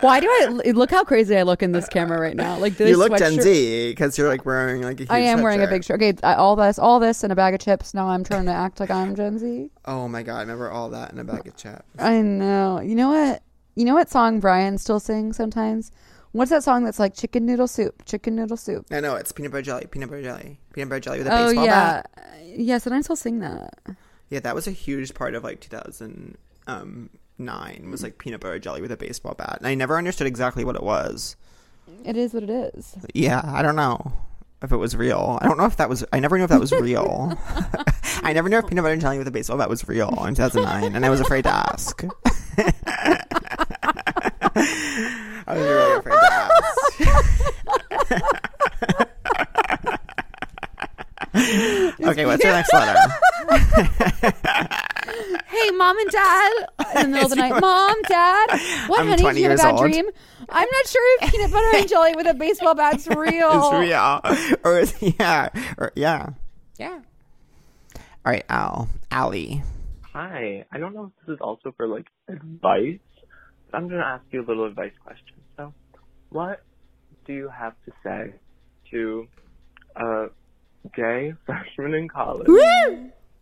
Why 0.00 0.20
do 0.20 0.28
I 0.28 0.70
look 0.72 0.90
how 0.90 1.04
crazy 1.04 1.36
I 1.36 1.42
look 1.42 1.62
in 1.62 1.72
this 1.72 1.88
camera 1.88 2.20
right 2.20 2.36
now? 2.36 2.58
Like 2.58 2.76
this 2.76 2.90
you 2.90 2.96
look 2.96 3.16
Gen 3.16 3.40
Z 3.40 3.90
because 3.90 4.16
you're 4.18 4.28
like 4.28 4.44
wearing 4.44 4.82
like 4.82 4.96
a 5.00 5.02
huge 5.04 5.10
I 5.10 5.18
am 5.20 5.42
wearing 5.42 5.62
a 5.62 5.66
big 5.66 5.84
shirt. 5.84 6.02
Okay, 6.02 6.14
all 6.22 6.56
this, 6.56 6.78
all 6.78 7.00
this, 7.00 7.22
and 7.22 7.32
a 7.32 7.36
bag 7.36 7.54
of 7.54 7.60
chips. 7.60 7.94
Now 7.94 8.08
I'm 8.08 8.24
trying 8.24 8.46
to 8.46 8.52
act 8.52 8.80
like 8.80 8.90
I'm 8.90 9.14
Gen 9.14 9.38
Z. 9.38 9.70
Oh 9.84 10.08
my 10.08 10.22
god! 10.22 10.36
I 10.36 10.40
remember 10.40 10.70
all 10.70 10.90
that 10.90 11.12
in 11.12 11.18
a 11.18 11.24
bag 11.24 11.46
of 11.46 11.56
chips. 11.56 11.82
I 11.98 12.20
know. 12.20 12.80
You 12.80 12.94
know 12.94 13.08
what? 13.08 13.42
You 13.74 13.84
know 13.84 13.94
what 13.94 14.10
song 14.10 14.40
Brian 14.40 14.78
still 14.78 15.00
sings 15.00 15.36
sometimes? 15.36 15.90
What's 16.32 16.50
that 16.50 16.62
song 16.64 16.84
that's 16.84 16.98
like 16.98 17.14
chicken 17.14 17.46
noodle 17.46 17.68
soup, 17.68 18.04
chicken 18.04 18.36
noodle 18.36 18.56
soup? 18.56 18.86
I 18.90 19.00
know 19.00 19.14
it's 19.16 19.32
peanut 19.32 19.52
butter 19.52 19.62
jelly, 19.62 19.86
peanut 19.86 20.10
butter 20.10 20.22
jelly, 20.22 20.60
peanut 20.72 20.90
butter 20.90 21.00
jelly 21.00 21.18
with 21.18 21.28
a 21.28 21.30
baseball 21.30 21.66
bat. 21.66 22.10
Oh 22.12 22.12
baseball 22.12 22.36
yeah, 22.36 22.52
bat. 22.52 22.58
yes, 22.58 22.86
and 22.86 22.94
I 22.94 23.00
still 23.00 23.16
sing 23.16 23.38
that. 23.40 23.74
Yeah, 24.28 24.40
that 24.40 24.54
was 24.54 24.66
a 24.66 24.72
huge 24.72 25.14
part 25.14 25.34
of 25.34 25.44
like 25.44 25.60
2009 27.38 27.90
was 27.90 28.02
like 28.02 28.18
peanut 28.18 28.40
butter 28.40 28.58
jelly 28.58 28.80
with 28.80 28.92
a 28.92 28.96
baseball 28.96 29.34
bat, 29.34 29.56
and 29.58 29.66
I 29.66 29.74
never 29.74 29.98
understood 29.98 30.26
exactly 30.26 30.64
what 30.64 30.76
it 30.76 30.82
was. 30.82 31.36
It 32.04 32.16
is 32.16 32.32
what 32.34 32.42
it 32.42 32.50
is. 32.50 32.96
Yeah, 33.14 33.40
I 33.44 33.62
don't 33.62 33.76
know 33.76 34.12
if 34.62 34.72
it 34.72 34.76
was 34.76 34.96
real. 34.96 35.38
I 35.40 35.46
don't 35.46 35.58
know 35.58 35.66
if 35.66 35.76
that 35.76 35.88
was. 35.88 36.04
I 36.12 36.18
never 36.20 36.36
knew 36.38 36.44
if 36.44 36.50
that 36.50 36.60
was 36.60 36.72
real. 36.72 37.38
I 38.22 38.32
never 38.32 38.48
knew 38.48 38.58
if 38.58 38.66
peanut 38.66 38.82
butter 38.82 38.92
and 38.92 39.00
jelly 39.00 39.18
with 39.18 39.28
a 39.28 39.30
baseball 39.30 39.58
bat 39.58 39.68
was 39.68 39.86
real 39.88 40.08
in 40.26 40.34
2009, 40.34 40.96
and 40.96 41.04
I 41.04 41.10
was 41.10 41.20
afraid 41.20 41.42
to 41.42 41.50
ask. 41.50 42.02
I 45.48 45.54
was 45.54 45.62
really 45.62 45.98
afraid 45.98 46.16
to 46.16 46.32
ask. 46.32 47.00
okay, 52.00 52.26
what's 52.26 52.42
your 52.42 52.52
next 52.52 52.72
letter? 52.72 52.98
Hey, 55.46 55.70
mom 55.70 55.98
and 55.98 56.10
dad, 56.10 56.52
in 56.96 57.02
the 57.02 57.08
middle 57.08 57.24
of 57.24 57.30
the 57.30 57.36
night, 57.36 57.60
mom, 57.60 58.02
dad, 58.08 58.46
what, 58.88 59.00
I'm 59.00 59.08
honey? 59.08 59.22
20 59.22 59.34
Did 59.40 59.42
you 59.42 59.50
have 59.50 59.58
a 59.58 59.62
bad 59.62 59.72
old. 59.80 59.80
dream? 59.90 60.04
I'm 60.50 60.68
not 60.70 60.86
sure 60.86 61.18
if 61.22 61.32
peanut 61.32 61.50
butter 61.50 61.76
and 61.76 61.88
jelly 61.88 62.14
with 62.16 62.26
a 62.26 62.34
baseball 62.34 62.74
bat's 62.74 63.06
real. 63.06 63.72
It's 63.72 64.50
real, 64.52 64.58
or 64.64 64.78
is- 64.80 65.02
yeah, 65.18 65.48
or 65.78 65.92
yeah. 65.96 66.30
Yeah. 66.78 67.00
All 68.24 68.32
right, 68.32 68.44
Al, 68.48 68.88
Allie. 69.10 69.62
Hi. 70.12 70.64
I 70.72 70.78
don't 70.78 70.94
know 70.94 71.12
if 71.16 71.26
this 71.26 71.34
is 71.34 71.40
also 71.40 71.72
for 71.76 71.86
like 71.86 72.06
advice, 72.28 72.98
but 73.70 73.76
I'm 73.78 73.88
going 73.88 74.00
to 74.00 74.06
ask 74.06 74.24
you 74.30 74.42
a 74.44 74.46
little 74.46 74.66
advice 74.66 74.92
question. 75.02 75.36
So, 75.56 75.72
what 76.30 76.62
do 77.26 77.32
you 77.32 77.48
have 77.48 77.74
to 77.86 77.92
say 78.02 78.34
to 78.90 79.26
a 79.96 80.26
gay 80.94 81.34
freshman 81.46 81.94
in 81.94 82.08
college 82.08 82.46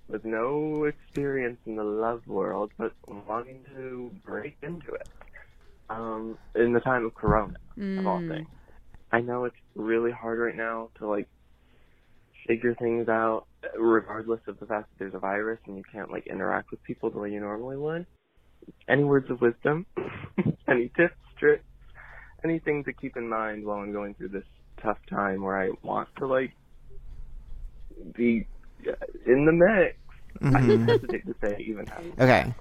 with 0.09 0.25
no 0.25 0.85
experience 0.85 1.59
in 1.67 1.77
the 1.77 1.85
love 1.85 2.23
world, 2.27 2.73
but 2.79 2.93
wanting 3.09 3.65
to 3.75 4.13
break 4.25 4.57
into 4.63 4.95
it 4.95 5.09
um, 5.91 6.39
in 6.55 6.73
the 6.73 6.81
time 6.81 7.05
of 7.07 7.15
Corona, 7.15 7.55
of 7.99 8.07
all 8.07 8.23
Mm. 8.23 8.29
things? 8.29 8.49
I 9.13 9.21
know 9.21 9.45
it's 9.45 9.57
really 9.77 10.11
hard 10.13 10.39
right 10.41 10.57
now 10.57 10.91
to 10.99 11.09
like 11.09 11.29
figure 12.49 12.75
things 12.77 13.09
out 13.09 13.47
regardless 13.79 14.41
of 14.49 14.59
the 14.61 14.67
fact 14.67 14.91
that 14.91 14.99
there's 14.99 15.15
a 15.15 15.19
virus 15.21 15.61
and 15.67 15.77
you 15.77 15.83
can't 15.93 16.11
like 16.11 16.27
interact 16.27 16.71
with 16.71 16.83
people 16.85 17.11
the 17.11 17.19
way 17.19 17.31
you 17.31 17.41
normally 17.41 17.77
would. 17.77 18.07
Any 18.89 19.05
words 19.05 19.31
of 19.31 19.41
wisdom? 19.41 19.87
any 20.69 20.91
tips, 20.97 21.17
tricks, 21.39 21.65
anything 22.45 22.85
to 22.85 22.93
keep 22.93 23.17
in 23.17 23.29
mind 23.29 23.65
while 23.65 23.79
I'm 23.79 23.93
going 23.93 24.15
through 24.15 24.31
this 24.31 24.45
tough 24.83 24.99
time 25.11 25.43
where 25.43 25.61
I 25.61 25.71
want 25.83 26.09
to 26.19 26.27
like 26.27 26.53
be 28.17 28.49
in 29.27 29.45
the 29.45 29.53
mix. 29.53 29.97
I 30.43 30.61
Mhm. 30.61 30.89
hesitate 30.89 31.27
to 31.27 31.35
say 31.41 31.57
even. 31.61 31.87
Okay, 32.19 32.53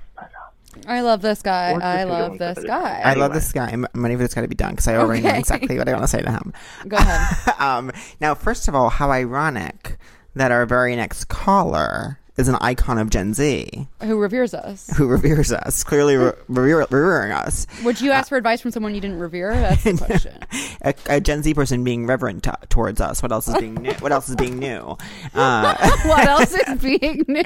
I 0.88 1.02
love 1.02 1.22
this 1.22 1.42
guy. 1.42 1.72
I 1.82 2.04
love 2.04 2.38
this 2.38 2.56
with 2.58 2.66
it. 2.66 2.68
guy. 2.68 3.02
I 3.04 3.14
love 3.14 3.34
this 3.34 3.52
guy. 3.52 3.70
I'm, 3.70 3.86
I'm 3.94 4.04
ready 4.04 4.16
for 4.16 4.22
this 4.24 4.34
guy 4.34 4.42
to 4.42 4.48
be 4.48 4.56
done 4.56 4.72
because 4.72 4.88
I 4.88 4.96
already 4.98 5.22
know 5.24 5.34
exactly 5.34 5.78
what 5.78 5.88
I 5.90 5.94
want 5.94 6.04
to 6.04 6.08
say 6.08 6.22
to 6.22 6.32
him. 6.32 6.54
Go 6.88 6.98
ahead. 6.98 7.56
um, 7.60 7.92
now, 8.22 8.36
first 8.36 8.68
of 8.68 8.76
all, 8.76 8.90
how 8.90 9.12
ironic 9.12 9.98
that 10.36 10.52
our 10.52 10.66
very 10.66 10.96
next 10.96 11.26
caller 11.26 12.20
is 12.36 12.48
an 12.48 12.56
icon 12.62 12.98
of 12.98 13.10
Gen 13.12 13.34
Z 13.34 13.88
Who 14.02 14.20
reveres 14.20 14.54
us? 14.54 14.90
who 14.98 15.08
reveres 15.08 15.52
us, 15.52 15.84
clearly 15.84 16.16
re- 16.18 16.32
revere, 16.48 16.80
revering 16.90 17.32
us. 17.32 17.68
Would 17.84 18.02
you 18.02 18.12
ask 18.12 18.30
for 18.30 18.38
advice 18.38 18.62
from 18.62 18.72
someone 18.72 18.96
you 18.96 19.02
didn't 19.02 19.20
revere? 19.20 19.54
That's 19.54 19.84
the 19.84 19.98
question. 20.06 20.40
A, 20.82 20.94
a 21.08 21.22
Gen 21.22 21.44
Z 21.44 21.54
person 21.54 21.84
being 21.84 22.08
reverent 22.08 22.44
to 22.44 22.58
towards 22.70 23.00
us. 23.02 23.22
What 23.22 23.32
else 23.32 23.48
is 23.48 23.58
being 23.58 23.76
new? 23.76 23.94
What 23.94 24.12
else 24.12 24.30
is 24.30 24.36
being 24.36 24.58
new? 24.58 24.98
Uh, 25.34 25.76
what 26.06 26.26
else 26.28 26.54
is 26.54 26.80
being 26.82 27.24
new? 27.28 27.44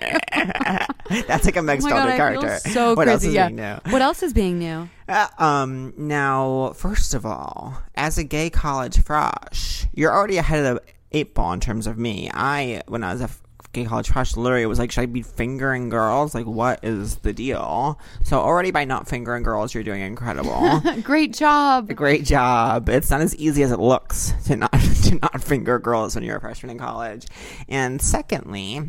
that's 1.28 1.46
like 1.46 1.56
a 1.58 1.62
Meg 1.62 1.82
Oh 1.84 1.88
I 1.96 2.16
character. 2.16 2.58
so 2.70 2.94
what 2.96 3.08
else 3.08 3.24
is 3.24 3.34
yeah. 3.34 3.48
being 3.48 3.58
new? 3.58 3.92
What 3.92 4.02
else 4.02 4.24
is 4.24 4.34
being 4.34 4.60
new? 4.60 4.90
Uh, 5.10 5.28
um. 5.38 5.94
Now, 5.98 6.74
first 6.76 7.14
of 7.14 7.26
all, 7.26 7.78
as 7.96 8.18
a 8.18 8.24
gay 8.24 8.50
college 8.50 9.02
fresh, 9.02 9.86
you're 9.94 10.14
already 10.14 10.38
ahead 10.38 10.66
of 10.66 10.76
the 10.76 10.92
eight 11.12 11.34
ball 11.34 11.54
in 11.54 11.60
terms 11.60 11.88
of 11.88 11.98
me. 11.98 12.30
I, 12.34 12.82
when 12.88 13.04
I 13.04 13.14
was 13.14 13.22
a 13.22 13.26
f- 13.26 13.42
gay 13.78 13.86
college 13.86 14.08
Trash 14.08 14.36
literally 14.36 14.64
it 14.64 14.68
was 14.68 14.80
like, 14.80 14.92
should 14.92 15.02
I 15.02 15.06
be 15.06 15.22
fingering 15.22 15.90
girls? 15.90 16.36
Like, 16.36 16.46
what 16.46 16.84
is 16.84 17.18
the 17.18 17.34
deal? 17.34 18.00
So 18.24 18.40
already 18.40 18.72
by 18.72 18.86
not 18.86 19.08
fingering 19.08 19.44
girls, 19.44 19.74
you're 19.74 19.84
doing 19.84 20.02
incredible. 20.02 20.82
Great 21.04 21.34
job. 21.34 21.94
Great 21.96 22.26
job. 22.26 22.90
It's 22.90 23.10
not 23.10 23.22
as 23.22 23.36
easy 23.36 23.64
as 23.64 23.72
it 23.72 23.80
looks 23.80 24.34
to 24.46 24.56
not 24.56 24.72
to 25.04 25.20
not 25.22 25.44
finger 25.44 25.80
girls 25.80 26.16
when 26.16 26.24
you're 26.24 26.38
a 26.38 26.42
freshman 26.42 26.72
in 26.72 26.78
college. 26.78 27.28
And 27.70 28.02
secondly, 28.02 28.82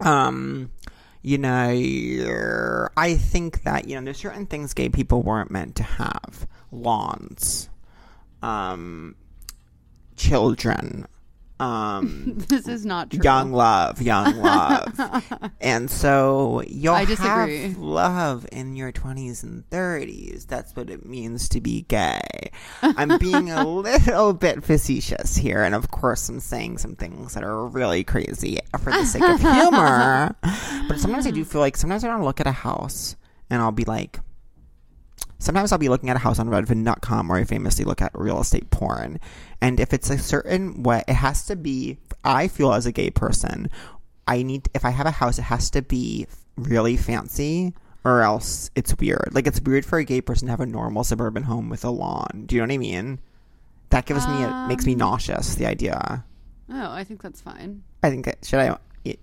um, 0.00 0.70
you 1.22 1.38
know, 1.38 2.88
I 2.96 3.14
think 3.14 3.62
that 3.62 3.88
you 3.88 3.96
know 3.96 4.04
there's 4.04 4.18
certain 4.18 4.46
things 4.46 4.74
gay 4.74 4.88
people 4.88 5.22
weren't 5.22 5.50
meant 5.50 5.76
to 5.76 5.82
have: 5.82 6.46
lawns, 6.70 7.68
um, 8.42 9.14
children, 10.16 11.06
um, 11.60 12.34
This 12.48 12.68
is 12.68 12.86
not 12.86 13.10
true. 13.10 13.20
young 13.22 13.52
love, 13.52 14.00
young 14.00 14.36
love. 14.42 14.98
and 15.60 15.90
so 15.90 16.62
you'll 16.66 16.94
I 16.94 17.04
disagree. 17.04 17.62
have 17.62 17.78
love 17.78 18.46
in 18.52 18.76
your 18.76 18.92
20s 18.92 19.42
and 19.42 19.68
30s. 19.70 20.46
That's 20.46 20.74
what 20.76 20.88
it 20.90 21.04
means 21.04 21.48
to 21.50 21.60
be 21.60 21.82
gay. 21.82 22.20
I'm 22.82 23.18
being 23.18 23.50
a 23.50 23.66
little 23.68 24.32
bit 24.32 24.64
facetious 24.64 25.36
here. 25.36 25.62
And 25.62 25.74
of 25.74 25.90
course, 25.90 26.28
I'm 26.28 26.40
saying 26.40 26.78
some 26.78 26.94
things 26.96 27.34
that 27.34 27.44
are 27.44 27.66
really 27.66 28.04
crazy 28.04 28.58
for 28.80 28.92
the 28.92 29.04
sake 29.04 29.22
of 29.22 29.40
humor. 29.40 30.36
But 30.88 30.98
sometimes 31.00 31.26
I 31.26 31.30
do 31.32 31.44
feel 31.44 31.60
like 31.60 31.76
sometimes 31.76 32.04
I 32.04 32.08
don't 32.08 32.22
look 32.24 32.40
at 32.40 32.46
a 32.46 32.52
house 32.52 33.16
and 33.50 33.60
I'll 33.62 33.72
be 33.72 33.84
like, 33.84 34.20
Sometimes 35.38 35.70
I'll 35.70 35.78
be 35.78 35.88
looking 35.88 36.10
at 36.10 36.16
a 36.16 36.20
house 36.20 36.38
on 36.38 36.48
Redfin.com 36.48 37.28
where 37.28 37.38
I 37.38 37.44
famously 37.44 37.84
look 37.84 38.02
at 38.02 38.10
real 38.14 38.40
estate 38.40 38.70
porn. 38.70 39.20
And 39.60 39.78
if 39.78 39.92
it's 39.92 40.10
a 40.10 40.18
certain 40.18 40.82
way, 40.82 41.04
it 41.06 41.14
has 41.14 41.46
to 41.46 41.56
be, 41.56 41.98
I 42.24 42.48
feel 42.48 42.72
as 42.72 42.86
a 42.86 42.92
gay 42.92 43.10
person, 43.10 43.70
I 44.26 44.42
need, 44.42 44.68
if 44.74 44.84
I 44.84 44.90
have 44.90 45.06
a 45.06 45.12
house, 45.12 45.38
it 45.38 45.42
has 45.42 45.70
to 45.70 45.82
be 45.82 46.26
really 46.56 46.96
fancy 46.96 47.72
or 48.04 48.22
else 48.22 48.70
it's 48.74 48.96
weird. 48.98 49.30
Like 49.32 49.46
it's 49.46 49.60
weird 49.60 49.84
for 49.84 49.98
a 49.98 50.04
gay 50.04 50.20
person 50.20 50.46
to 50.46 50.52
have 50.52 50.60
a 50.60 50.66
normal 50.66 51.04
suburban 51.04 51.44
home 51.44 51.68
with 51.68 51.84
a 51.84 51.90
lawn. 51.90 52.44
Do 52.46 52.56
you 52.56 52.62
know 52.62 52.66
what 52.66 52.74
I 52.74 52.78
mean? 52.78 53.20
That 53.90 54.06
gives 54.06 54.26
me, 54.26 54.42
it 54.42 54.66
makes 54.66 54.86
me 54.86 54.92
um, 54.92 54.98
nauseous, 54.98 55.54
the 55.54 55.66
idea. 55.66 56.24
Oh, 56.70 56.90
I 56.90 57.04
think 57.04 57.22
that's 57.22 57.40
fine. 57.40 57.82
I 58.02 58.10
think, 58.10 58.28
should 58.42 58.60
I, 58.60 58.76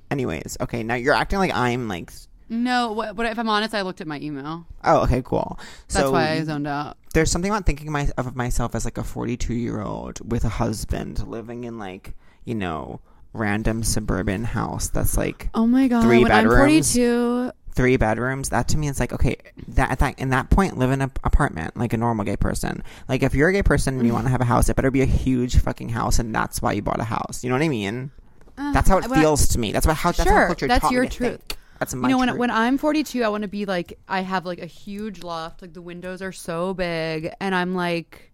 anyways, 0.10 0.58
okay, 0.62 0.82
now 0.82 0.96
you're 0.96 1.14
acting 1.14 1.40
like 1.40 1.54
I'm 1.54 1.88
like, 1.88 2.12
No, 2.48 2.92
what, 2.92 3.16
what 3.16 3.26
if 3.26 3.40
I'm 3.40 3.50
honest? 3.50 3.74
I 3.74 3.82
looked 3.82 4.02
at 4.02 4.08
my 4.08 4.20
email. 4.20 4.66
oh, 4.84 5.04
okay, 5.04 5.22
cool. 5.26 5.58
That's 5.90 6.06
so 6.06 6.12
why 6.12 6.30
I 6.32 6.44
zoned 6.44 6.68
out. 6.68 6.98
there's 7.14 7.32
something 7.32 7.50
about 7.52 7.66
thinking 7.66 7.92
my, 7.92 8.10
of 8.18 8.36
myself 8.36 8.76
as 8.76 8.86
like 8.86 8.98
a 8.98 9.04
42 9.04 9.54
year 9.54 9.82
old 9.82 10.20
with 10.32 10.44
a 10.46 10.50
husband 10.50 11.26
living 11.28 11.64
in 11.64 11.80
like 11.80 12.14
you 12.44 12.54
know 12.56 13.00
random 13.34 13.84
suburban 13.84 14.44
house 14.44 14.90
that's 14.90 15.18
like 15.18 15.50
Oh 15.54 15.66
my 15.66 15.88
god! 15.88 16.04
Three 16.04 16.24
when 16.24 16.32
I'm 16.32 16.44
bedrooms. 16.46 16.94
42, 16.94 17.52
three 17.74 17.98
bedrooms 17.98 18.50
that 18.50 18.68
to 18.70 18.78
me 18.78 18.88
is 18.88 19.00
like 19.00 19.12
okay 19.12 19.36
that 19.70 19.92
at 19.92 20.00
that 20.00 20.20
in 20.20 20.30
that 20.30 20.50
point 20.50 20.78
live 20.78 20.92
in 20.92 21.02
an 21.02 21.12
apartment 21.24 21.76
like 21.76 21.92
a 21.94 21.98
normal 21.98 22.24
gay 22.24 22.38
person 22.38 22.82
like 23.10 23.24
if 23.24 23.34
you're 23.36 23.50
a 23.50 23.54
gay 23.54 23.64
person 23.64 23.98
and 23.98 24.08
you 24.08 24.14
want 24.14 24.26
to 24.26 24.32
have 24.32 24.40
a 24.40 24.46
house 24.46 24.70
it 24.70 24.76
better 24.78 24.92
be 24.92 25.02
a 25.02 25.06
huge 25.06 25.58
fucking 25.58 25.90
house 25.90 26.18
and 26.20 26.34
that's 26.34 26.62
why 26.62 26.72
you 26.72 26.82
bought 26.82 27.02
a 27.02 27.04
house 27.06 27.44
you 27.44 27.50
know 27.50 27.56
what 27.56 27.62
i 27.64 27.68
mean 27.68 28.12
that's 28.72 28.88
how 28.88 28.98
it 28.98 29.04
Uh, 29.06 29.10
when 29.10 29.20
I- 29.20 29.22
feels 29.24 29.48
to 29.50 29.60
me 29.60 29.74
that's 29.74 29.86
what 29.86 29.98
how 29.98 30.14
that's 30.14 30.30
how 30.30 30.46
culture 30.48 30.68
that's 30.68 30.82
taught 30.84 30.92
me 30.92 30.96
your 30.96 31.06
to 31.08 31.18
truth. 31.18 31.42
That's 31.80 31.94
my 31.94 32.08
you 32.08 32.14
know, 32.14 32.20
when 32.20 32.28
truth. 32.30 32.40
when 32.40 32.52
I'm 32.52 32.78
42, 32.78 33.24
I 33.24 33.30
want 33.30 33.44
to 33.44 33.48
be 33.48 33.66
like 33.66 34.00
I 34.08 34.22
have 34.22 34.46
like 34.46 34.60
a 34.60 34.66
huge 34.66 35.24
loft, 35.24 35.62
like 35.62 35.74
the 35.74 35.82
windows 35.82 36.22
are 36.22 36.32
so 36.32 36.74
big, 36.74 37.32
and 37.40 37.54
I'm 37.54 37.76
like, 37.76 38.32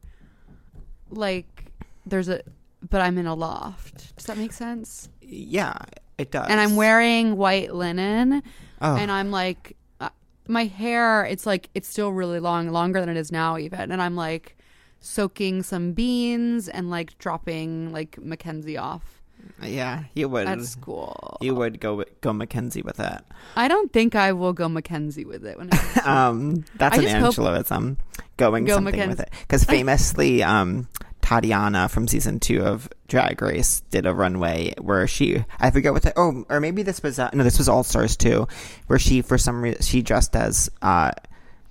like 1.09 1.71
there's 2.05 2.29
a, 2.29 2.41
but 2.89 3.01
I'm 3.01 3.17
in 3.17 3.27
a 3.27 3.35
loft. 3.35 4.15
Does 4.15 4.25
that 4.25 4.37
make 4.37 4.53
sense? 4.53 5.09
yeah 5.31 5.77
it 6.17 6.29
does 6.31 6.47
And 6.49 6.59
I'm 6.59 6.75
wearing 6.75 7.37
white 7.37 7.73
linen, 7.73 8.43
oh. 8.81 8.95
and 8.95 9.11
I'm 9.11 9.31
like, 9.31 9.75
uh, 9.99 10.09
my 10.47 10.65
hair, 10.65 11.25
it's 11.25 11.45
like 11.45 11.69
it's 11.73 11.87
still 11.87 12.11
really 12.11 12.39
long, 12.39 12.69
longer 12.69 12.99
than 12.99 13.09
it 13.09 13.17
is 13.17 13.31
now, 13.31 13.57
even, 13.57 13.91
and 13.91 14.01
I'm 14.01 14.15
like 14.15 14.57
soaking 14.99 15.63
some 15.63 15.93
beans 15.93 16.69
and 16.69 16.91
like 16.91 17.17
dropping 17.17 17.91
like 17.91 18.19
Mackenzie 18.19 18.77
off 18.77 19.20
yeah 19.63 20.03
you 20.13 20.27
would 20.29 20.47
at 20.47 20.61
school. 20.63 21.37
you 21.41 21.53
would 21.53 21.79
go 21.79 22.03
go 22.21 22.33
mackenzie 22.33 22.81
with 22.81 22.99
it 22.99 23.21
I 23.55 23.67
don't 23.67 23.91
think 23.91 24.15
I 24.15 24.31
will 24.31 24.53
go 24.53 24.69
Mackenzie 24.69 25.25
with 25.25 25.45
it 25.45 25.57
when 25.57 25.69
it 25.71 26.07
um 26.07 26.63
that's 26.75 26.97
I 26.97 27.03
an 27.03 27.23
Angeloism. 27.23 27.97
Going 28.37 28.65
Go 28.65 28.75
something 28.75 29.09
with 29.09 29.19
it. 29.19 29.29
Because 29.41 29.63
famously, 29.63 30.41
um 30.43 30.87
Tatiana 31.21 31.87
from 31.89 32.07
season 32.07 32.39
two 32.39 32.63
of 32.63 32.89
Drag 33.07 33.41
Race 33.41 33.81
did 33.91 34.05
a 34.05 34.13
runway 34.13 34.73
where 34.79 35.07
she 35.07 35.43
I 35.59 35.71
forget 35.71 35.93
what 35.93 36.03
the 36.03 36.13
oh 36.15 36.45
or 36.49 36.59
maybe 36.59 36.83
this 36.83 37.03
was 37.03 37.19
uh, 37.19 37.29
no 37.33 37.43
this 37.43 37.57
was 37.57 37.69
All 37.69 37.83
Stars 37.83 38.17
too, 38.17 38.47
where 38.87 38.99
she 38.99 39.21
for 39.21 39.37
some 39.37 39.61
reason 39.61 39.81
she 39.81 40.01
dressed 40.01 40.35
as 40.35 40.69
uh 40.81 41.11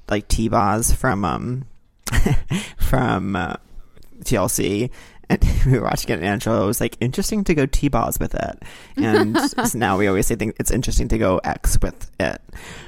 like 0.08 0.28
T 0.28 0.48
Boz 0.48 0.92
from 0.92 1.24
um 1.24 1.66
from 2.78 3.36
uh, 3.36 3.56
TLC. 4.24 4.90
And 5.30 5.42
we 5.66 5.78
were 5.78 5.84
watching 5.84 6.10
it, 6.10 6.14
and 6.14 6.24
Angela 6.24 6.64
it 6.64 6.66
was 6.66 6.80
like, 6.80 6.96
"Interesting 7.00 7.44
to 7.44 7.54
go 7.54 7.64
T-Boz 7.64 8.18
with 8.18 8.34
it." 8.34 8.62
And 8.96 9.38
so 9.68 9.78
now 9.78 9.96
we 9.96 10.08
always 10.08 10.26
say 10.26 10.34
think 10.34 10.56
it's 10.58 10.72
interesting 10.72 11.06
to 11.08 11.18
go 11.18 11.38
X 11.44 11.78
with 11.80 12.10
it. 12.18 12.42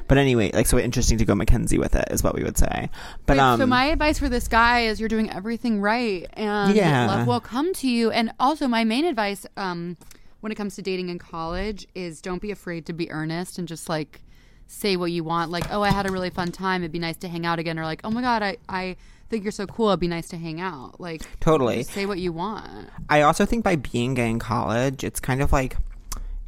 But 0.08 0.18
anyway, 0.18 0.50
like 0.52 0.66
so 0.66 0.76
interesting 0.78 1.18
to 1.18 1.24
go 1.24 1.34
Mackenzie 1.36 1.78
with 1.78 1.94
it 1.94 2.08
is 2.10 2.22
what 2.24 2.34
we 2.34 2.42
would 2.42 2.58
say. 2.58 2.90
But 3.26 3.36
Wait, 3.36 3.42
um, 3.42 3.60
so 3.60 3.66
my 3.66 3.84
advice 3.86 4.18
for 4.18 4.28
this 4.28 4.48
guy 4.48 4.80
is 4.86 4.98
you're 4.98 5.08
doing 5.08 5.30
everything 5.30 5.80
right 5.80 6.26
and 6.34 6.74
Yeah. 6.74 7.06
love 7.06 7.26
will 7.28 7.40
come 7.40 7.72
to 7.74 7.88
you. 7.88 8.10
And 8.10 8.32
also 8.40 8.66
my 8.66 8.82
main 8.84 9.04
advice 9.04 9.46
um, 9.56 9.96
when 10.40 10.50
it 10.50 10.56
comes 10.56 10.74
to 10.76 10.82
dating 10.82 11.08
in 11.10 11.18
college 11.20 11.86
is 11.94 12.20
don't 12.20 12.42
be 12.42 12.50
afraid 12.50 12.86
to 12.86 12.92
be 12.92 13.08
earnest 13.10 13.58
and 13.58 13.68
just 13.68 13.88
like 13.88 14.20
say 14.66 14.96
what 14.96 15.12
you 15.12 15.22
want. 15.22 15.50
Like, 15.52 15.70
oh, 15.70 15.82
I 15.82 15.90
had 15.90 16.08
a 16.08 16.12
really 16.12 16.30
fun 16.30 16.50
time. 16.50 16.82
It'd 16.82 16.92
be 16.92 16.98
nice 16.98 17.18
to 17.18 17.28
hang 17.28 17.46
out 17.46 17.58
again. 17.60 17.78
Or 17.78 17.84
like, 17.84 18.00
oh 18.04 18.10
my 18.10 18.20
God, 18.22 18.42
I, 18.42 18.56
I 18.68 18.96
think 19.32 19.44
you're 19.44 19.50
so 19.50 19.66
cool. 19.66 19.88
It'd 19.88 19.98
be 20.00 20.08
nice 20.08 20.28
to 20.28 20.36
hang 20.36 20.60
out. 20.60 21.00
Like, 21.00 21.22
Totally. 21.40 21.82
say 21.82 22.06
what 22.06 22.18
you 22.18 22.32
want. 22.32 22.88
I 23.08 23.22
also 23.22 23.44
think 23.46 23.64
by 23.64 23.76
being 23.76 24.14
gay 24.14 24.30
in 24.30 24.38
college, 24.38 25.02
it's 25.02 25.18
kind 25.20 25.42
of 25.42 25.52
like 25.52 25.76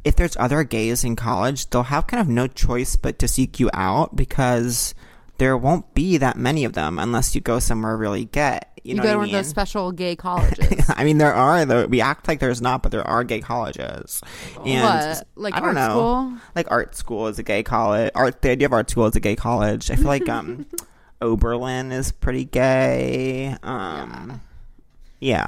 if 0.03 0.15
there's 0.15 0.37
other 0.37 0.63
gays 0.63 1.03
in 1.03 1.15
college, 1.15 1.69
they'll 1.71 1.83
have 1.83 2.05
kind 2.07 2.21
of 2.21 2.27
no 2.29 2.45
choice 2.47 2.95
but 2.95 3.17
to 3.19 3.27
seek 3.27 3.59
you 3.59 3.71
out 3.73 4.15
because 4.15 4.93
there 5.39 5.57
won't 5.57 5.93
be 5.95 6.17
that 6.17 6.37
many 6.37 6.63
of 6.63 6.73
them 6.73 6.99
unless 6.99 7.33
you 7.35 7.41
go 7.41 7.57
somewhere 7.59 7.97
really 7.97 8.25
gay. 8.25 8.59
You, 8.83 8.91
You, 8.91 8.97
know 8.97 9.03
go 9.03 9.11
to 9.13 9.17
one 9.17 9.25
I 9.25 9.29
of 9.29 9.31
those 9.33 9.47
special 9.49 9.91
gay 9.91 10.15
colleges. 10.27 10.85
I 10.89 11.03
mean, 11.03 11.17
there 11.17 11.33
are. 11.33 11.65
Though 11.65 11.87
we 11.87 12.01
act 12.01 12.27
like 12.27 12.39
there's 12.39 12.61
not, 12.61 12.83
but 12.83 12.91
there 12.91 13.05
are 13.05 13.23
gay 13.23 13.41
colleges. 13.41 14.21
And 14.63 14.83
What? 14.83 15.27
Like 15.35 15.55
I 15.55 15.59
don't 15.59 15.69
art 15.69 15.75
know. 15.75 15.89
school? 15.89 16.33
Like 16.55 16.69
art 16.69 16.95
school 16.95 17.27
is 17.27 17.39
a 17.39 17.43
gay 17.43 17.63
college. 17.63 18.11
Art. 18.13 18.43
The 18.43 18.51
idea 18.51 18.67
of 18.67 18.73
art 18.73 18.91
school 18.91 19.07
is 19.07 19.15
a 19.15 19.19
gay 19.19 19.35
college. 19.35 19.89
I 19.89 19.95
feel 19.95 20.05
like 20.05 20.29
um, 20.29 20.67
Oberlin 21.21 21.91
is 21.91 22.11
pretty 22.11 22.45
gay. 22.45 23.55
Um, 23.63 24.41
yeah. 25.19 25.47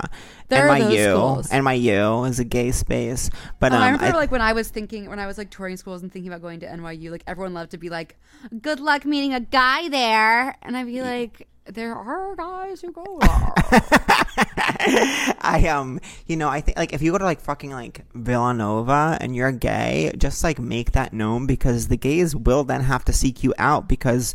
There 0.49 0.69
are 0.69 0.79
those 0.79 0.93
NYU. 0.93 1.11
schools. 1.13 1.49
NYU 1.49 2.29
is 2.29 2.39
a 2.39 2.45
gay 2.45 2.71
space, 2.71 3.29
but 3.59 3.73
Oh, 3.73 3.75
um, 3.75 3.81
I 3.83 3.89
remember 3.89 4.17
like 4.17 4.31
when 4.31 4.41
I 4.41 4.53
was 4.53 4.69
thinking 4.69 5.09
when 5.09 5.19
I 5.19 5.27
was 5.27 5.37
like 5.37 5.51
touring 5.51 5.75
schools 5.77 6.01
and 6.03 6.11
thinking 6.11 6.31
about 6.31 6.41
going 6.41 6.61
to 6.61 6.67
NYU, 6.67 7.11
like 7.11 7.23
everyone 7.27 7.53
loved 7.53 7.71
to 7.71 7.77
be 7.77 7.89
like, 7.89 8.15
"Good 8.61 8.79
luck 8.79 9.03
meeting 9.05 9.33
a 9.33 9.41
guy 9.41 9.89
there," 9.89 10.55
and 10.61 10.77
I'd 10.77 10.85
be 10.87 11.01
like, 11.01 11.47
"There 11.65 11.93
are 11.93 12.33
guys 12.37 12.79
who 12.79 12.93
go 12.93 13.03
there." 13.19 13.81
I 15.41 15.67
um, 15.69 15.99
you 16.27 16.37
know, 16.37 16.47
I 16.47 16.61
think 16.61 16.77
like 16.77 16.93
if 16.93 17.01
you 17.01 17.11
go 17.11 17.17
to 17.17 17.25
like 17.25 17.41
fucking 17.41 17.71
like 17.71 18.05
Villanova 18.15 19.17
and 19.19 19.35
you're 19.35 19.51
gay, 19.51 20.13
just 20.17 20.43
like 20.45 20.59
make 20.59 20.93
that 20.93 21.11
known 21.13 21.45
because 21.45 21.89
the 21.89 21.97
gays 21.97 22.35
will 22.35 22.63
then 22.63 22.81
have 22.81 23.03
to 23.05 23.13
seek 23.13 23.43
you 23.43 23.53
out 23.57 23.89
because 23.89 24.33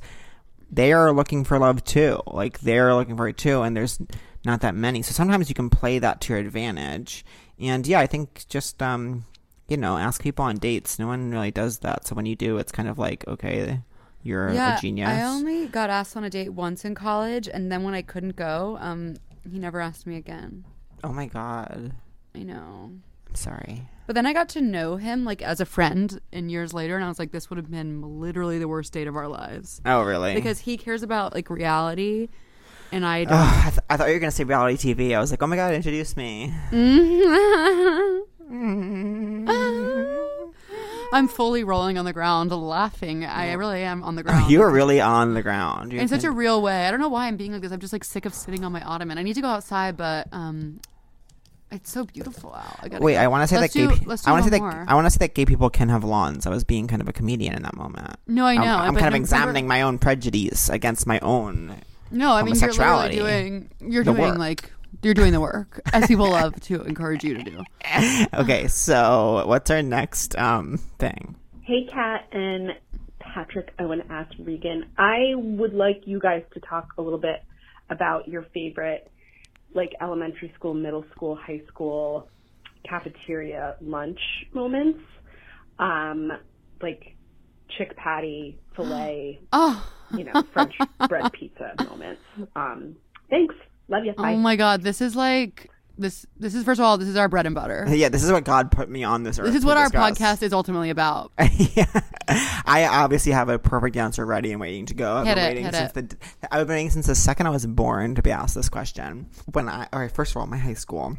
they 0.72 0.92
are 0.92 1.12
looking 1.12 1.44
for 1.44 1.58
love 1.58 1.84
too. 1.84 2.20
Like 2.26 2.60
they're 2.60 2.94
looking 2.94 3.16
for 3.16 3.28
it 3.28 3.36
too, 3.36 3.62
and 3.62 3.76
there's 3.76 3.98
not 4.44 4.62
that 4.62 4.74
many. 4.74 5.02
So 5.02 5.12
sometimes 5.12 5.48
you 5.48 5.54
can 5.54 5.70
play 5.70 5.98
that 5.98 6.20
to 6.22 6.32
your 6.32 6.40
advantage. 6.40 7.24
And 7.60 7.86
yeah, 7.86 8.00
I 8.00 8.06
think 8.06 8.46
just 8.48 8.82
um, 8.82 9.26
you 9.68 9.76
know, 9.76 9.98
ask 9.98 10.22
people 10.22 10.44
on 10.44 10.56
dates. 10.56 10.98
No 10.98 11.06
one 11.06 11.30
really 11.30 11.50
does 11.50 11.80
that. 11.80 12.06
So 12.06 12.14
when 12.14 12.26
you 12.26 12.34
do, 12.34 12.56
it's 12.56 12.72
kind 12.72 12.88
of 12.88 12.98
like 12.98 13.28
okay, 13.28 13.80
you're 14.22 14.50
yeah, 14.52 14.78
a 14.78 14.80
genius. 14.80 15.08
I 15.08 15.22
only 15.22 15.66
got 15.66 15.90
asked 15.90 16.16
on 16.16 16.24
a 16.24 16.30
date 16.30 16.50
once 16.50 16.84
in 16.84 16.94
college, 16.94 17.48
and 17.52 17.70
then 17.70 17.82
when 17.82 17.94
I 17.94 18.02
couldn't 18.02 18.36
go, 18.36 18.78
um, 18.80 19.16
he 19.50 19.58
never 19.58 19.80
asked 19.80 20.06
me 20.06 20.16
again. 20.16 20.64
oh 21.04 21.12
my 21.12 21.26
god. 21.26 21.92
I 22.34 22.44
know. 22.44 22.92
Sorry. 23.34 23.86
But 24.07 24.14
then 24.14 24.26
I 24.26 24.32
got 24.32 24.48
to 24.50 24.61
know 24.61 24.96
him 24.96 25.24
like 25.24 25.42
as 25.42 25.61
a 25.61 25.64
friend 25.64 26.20
and 26.32 26.50
years 26.50 26.74
later, 26.74 26.96
and 26.96 27.05
I 27.05 27.09
was 27.09 27.18
like, 27.18 27.30
this 27.32 27.48
would 27.50 27.57
have 27.57 27.70
been 27.70 28.20
literally 28.20 28.59
the 28.59 28.68
worst 28.68 28.92
date 28.92 29.07
of 29.07 29.16
our 29.16 29.28
lives 29.28 29.80
Oh, 29.86 30.03
really? 30.03 30.34
because 30.34 30.59
he 30.61 30.76
cares 30.76 31.03
about 31.03 31.34
like 31.34 31.48
reality, 31.50 32.28
and 32.90 33.07
I 33.07 33.24
don't. 33.24 33.32
Ugh, 33.38 33.66
I, 33.66 33.70
th- 33.70 33.80
I 33.88 33.96
thought 33.96 34.09
you 34.09 34.14
were 34.14 34.20
gonna 34.20 34.30
say 34.32 34.44
reality 34.44 34.92
TV. 34.94 35.14
I 35.16 35.20
was 35.20 35.30
like, 35.30 35.42
oh 35.42 35.46
my 35.46 35.57
god, 35.57 35.72
introduce 35.74 36.16
me. 36.16 36.53
I'm 41.14 41.28
fully 41.28 41.62
rolling 41.62 41.98
on 41.98 42.07
the 42.07 42.12
ground, 42.14 42.50
laughing. 42.53 43.24
I 43.24 43.53
really 43.53 43.82
am 43.82 44.03
on 44.03 44.14
the 44.14 44.22
ground. 44.24 44.50
you 44.50 44.62
are 44.62 44.70
really 44.70 45.00
on 45.00 45.34
the 45.34 45.42
ground. 45.42 45.92
You're 45.92 46.00
in 46.00 46.09
such 46.09 46.24
a 46.24 46.30
real 46.30 46.62
way. 46.62 46.86
I 46.86 46.90
don't 46.90 47.00
know 47.00 47.09
why 47.09 47.26
I'm 47.26 47.36
being 47.36 47.53
like 47.53 47.61
this. 47.61 47.70
I'm 47.70 47.80
just 47.80 47.92
like 47.92 48.05
sick 48.05 48.24
of 48.24 48.32
sitting 48.34 48.64
on 48.64 48.72
my 48.72 48.82
ottoman. 48.82 49.18
I 49.18 49.22
need 49.22 49.34
to 49.34 49.42
go 49.42 49.48
outside, 49.48 49.96
but 49.96 50.26
um, 50.32 50.80
it's 51.72 51.90
so 51.90 52.04
beautiful 52.04 52.54
out. 52.54 52.76
I 52.82 52.98
Wait, 52.98 53.14
go. 53.14 53.20
I 53.20 53.26
want 53.28 53.42
to 53.42 53.54
say 53.54 53.60
Let's 53.60 53.72
that 53.74 53.78
gay. 53.78 53.86
do- 53.94 54.00
pe- 54.00 54.06
let's 54.06 54.26
I 54.26 54.30
want 54.32 54.44
to 54.44 54.50
say 54.50 54.60
one 54.60 54.70
that. 54.70 54.88
I 54.88 54.94
want 54.94 55.06
to 55.06 55.10
say 55.10 55.18
that 55.18 55.34
gay 55.34 55.44
people 55.46 55.70
can 55.70 55.88
have 55.88 56.04
lawns. 56.04 56.46
I 56.46 56.50
was 56.50 56.64
being 56.64 56.86
kind 56.86 57.02
of 57.02 57.08
a 57.08 57.12
comedian 57.12 57.54
in 57.54 57.62
that 57.62 57.74
moment. 57.76 58.16
No, 58.26 58.44
I 58.46 58.52
I'm- 58.54 58.60
know. 58.64 58.76
I'm, 58.76 58.78
kind 58.78 58.88
of 58.88 58.94
remember- 58.96 59.16
examining 59.18 59.66
my 59.66 59.82
own 59.82 59.98
prejudice 59.98 60.68
against 60.68 61.06
my 61.06 61.18
own. 61.20 61.76
No, 62.10 62.32
I 62.32 62.42
mean 62.42 62.54
you're 62.54 62.68
literally 62.70 63.16
doing. 63.16 63.70
You're 63.80 64.04
doing 64.04 64.18
work. 64.20 64.38
like 64.38 64.72
you're 65.02 65.14
doing 65.14 65.32
the 65.32 65.40
work, 65.40 65.80
as 65.94 66.06
people 66.06 66.28
love 66.30 66.60
to 66.60 66.82
encourage 66.82 67.24
you 67.24 67.34
to 67.38 67.42
do. 67.42 67.64
Okay, 68.34 68.68
so 68.68 69.44
what's 69.46 69.70
our 69.70 69.82
next 69.82 70.36
um 70.38 70.78
thing? 70.98 71.34
Hey, 71.62 71.84
Cat 71.90 72.26
and 72.32 72.72
Patrick, 73.20 73.72
I 73.78 73.86
want 73.86 74.06
to 74.06 74.12
ask 74.12 74.30
Regan. 74.38 74.84
I 74.98 75.32
would 75.36 75.72
like 75.74 76.02
you 76.06 76.18
guys 76.18 76.42
to 76.54 76.60
talk 76.60 76.92
a 76.98 77.02
little 77.02 77.18
bit 77.18 77.42
about 77.88 78.28
your 78.28 78.42
favorite, 78.54 79.10
like 79.74 79.92
elementary 80.00 80.52
school, 80.56 80.74
middle 80.74 81.04
school, 81.14 81.36
high 81.36 81.62
school 81.68 82.28
cafeteria 82.88 83.76
lunch 83.80 84.20
moments. 84.52 85.00
Um, 85.78 86.32
like 86.80 87.16
chick 87.78 87.96
patty, 87.96 88.58
filet, 88.76 89.40
Oh, 89.52 89.92
you 90.16 90.24
know, 90.24 90.42
French 90.52 90.74
bread 91.08 91.32
pizza 91.32 91.74
moments. 91.84 92.20
Um, 92.54 92.96
thanks. 93.30 93.54
Love 93.88 94.04
you. 94.04 94.12
Bye. 94.12 94.34
oh 94.34 94.36
my 94.36 94.56
God! 94.56 94.82
This 94.82 95.00
is 95.00 95.16
like 95.16 95.70
this. 95.99 96.26
This 96.38 96.55
is 96.55 96.64
first 96.64 96.80
of 96.80 96.84
all, 96.84 96.99
this 96.99 97.09
is 97.09 97.16
our 97.16 97.28
bread 97.28 97.47
and 97.47 97.55
butter. 97.55 97.86
Yeah, 97.93 98.09
this 98.09 98.22
is 98.24 98.32
what 98.32 98.45
God 98.45 98.70
put 98.70 98.88
me 98.88 99.05
on 99.05 99.22
this 99.22 99.38
earth. 99.38 99.47
This 99.47 99.57
is 99.57 99.64
what 99.64 99.76
our 99.76 99.88
discuss. 99.88 100.18
podcast 100.18 100.43
is 100.43 100.53
ultimately 100.53 100.90
about. 100.90 101.32
yeah. 101.57 101.86
I 102.28 102.86
obviously 102.90 103.32
have 103.32 103.49
a 103.49 103.59
perfect 103.59 103.97
answer 103.97 104.24
ready 104.24 104.53
and 104.53 104.61
waiting 104.61 104.86
to 104.86 104.95
go. 104.95 105.16
I've 105.16 105.26
Hit 105.26 105.34
been 105.36 105.45
it, 105.45 105.49
waiting 105.49 105.72
since 105.72 105.93
the 105.93 106.16
I've 106.51 106.66
been 106.66 106.76
waiting 106.76 106.90
since 106.90 107.07
the 107.07 107.14
second 107.14 107.47
I 107.47 107.51
was 107.51 107.66
born 107.66 108.14
to 108.14 108.22
be 108.22 108.30
asked 108.30 108.55
this 108.55 108.68
question. 108.68 109.28
When 109.53 109.68
I 109.68 109.88
all 109.93 110.01
right, 110.01 110.11
first 110.11 110.32
of 110.32 110.38
all, 110.38 110.47
my 110.47 110.57
high 110.59 110.74
school 110.74 111.16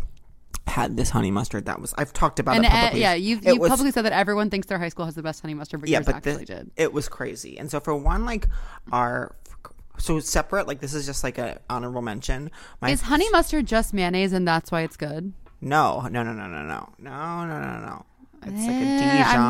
had 0.65 0.95
this 0.95 1.09
honey 1.09 1.29
mustard 1.29 1.65
that 1.65 1.81
was 1.81 1.93
I've 1.97 2.13
talked 2.13 2.39
about 2.39 2.55
And 2.55 2.63
it 2.65 2.71
uh, 2.71 2.91
yeah, 2.95 3.13
you've, 3.15 3.45
It 3.45 3.55
you 3.55 3.59
was- 3.59 3.69
publicly 3.69 3.91
said 3.91 4.03
that 4.05 4.13
everyone 4.13 4.49
thinks 4.49 4.67
their 4.67 4.79
high 4.79 4.87
school 4.89 5.03
has 5.05 5.13
the 5.13 5.21
best 5.21 5.41
honey 5.41 5.53
mustard, 5.53 5.81
but 5.81 5.89
yeah, 5.89 5.97
yours 5.99 6.05
but 6.05 6.23
did. 6.23 6.71
it 6.77 6.93
was 6.93 7.09
crazy. 7.09 7.59
And 7.59 7.69
so 7.69 7.79
for 7.81 7.93
one, 7.93 8.25
like 8.25 8.47
our 8.91 9.35
so 9.97 10.19
separate, 10.19 10.67
like 10.67 10.79
this 10.79 10.93
is 10.93 11.05
just 11.05 11.23
like 11.23 11.37
a 11.37 11.59
honorable 11.69 12.01
mention. 12.01 12.51
My 12.81 12.89
Is 12.91 13.01
honey 13.01 13.29
mustard 13.29 13.65
just 13.65 13.93
mayonnaise, 13.93 14.33
and 14.33 14.47
that's 14.47 14.71
why 14.71 14.81
it's 14.81 14.97
good? 14.97 15.33
No, 15.61 16.01
no, 16.11 16.23
no, 16.23 16.33
no, 16.33 16.47
no, 16.47 16.63
no, 16.63 16.93
no, 16.99 17.45
no, 17.45 17.59
no, 17.59 17.79
no. 17.79 18.05
It's 18.47 18.65
like 18.67 18.75
a 18.75 18.93
Eh, 18.93 19.23
I'm 19.25 19.41
Dijon, 19.41 19.49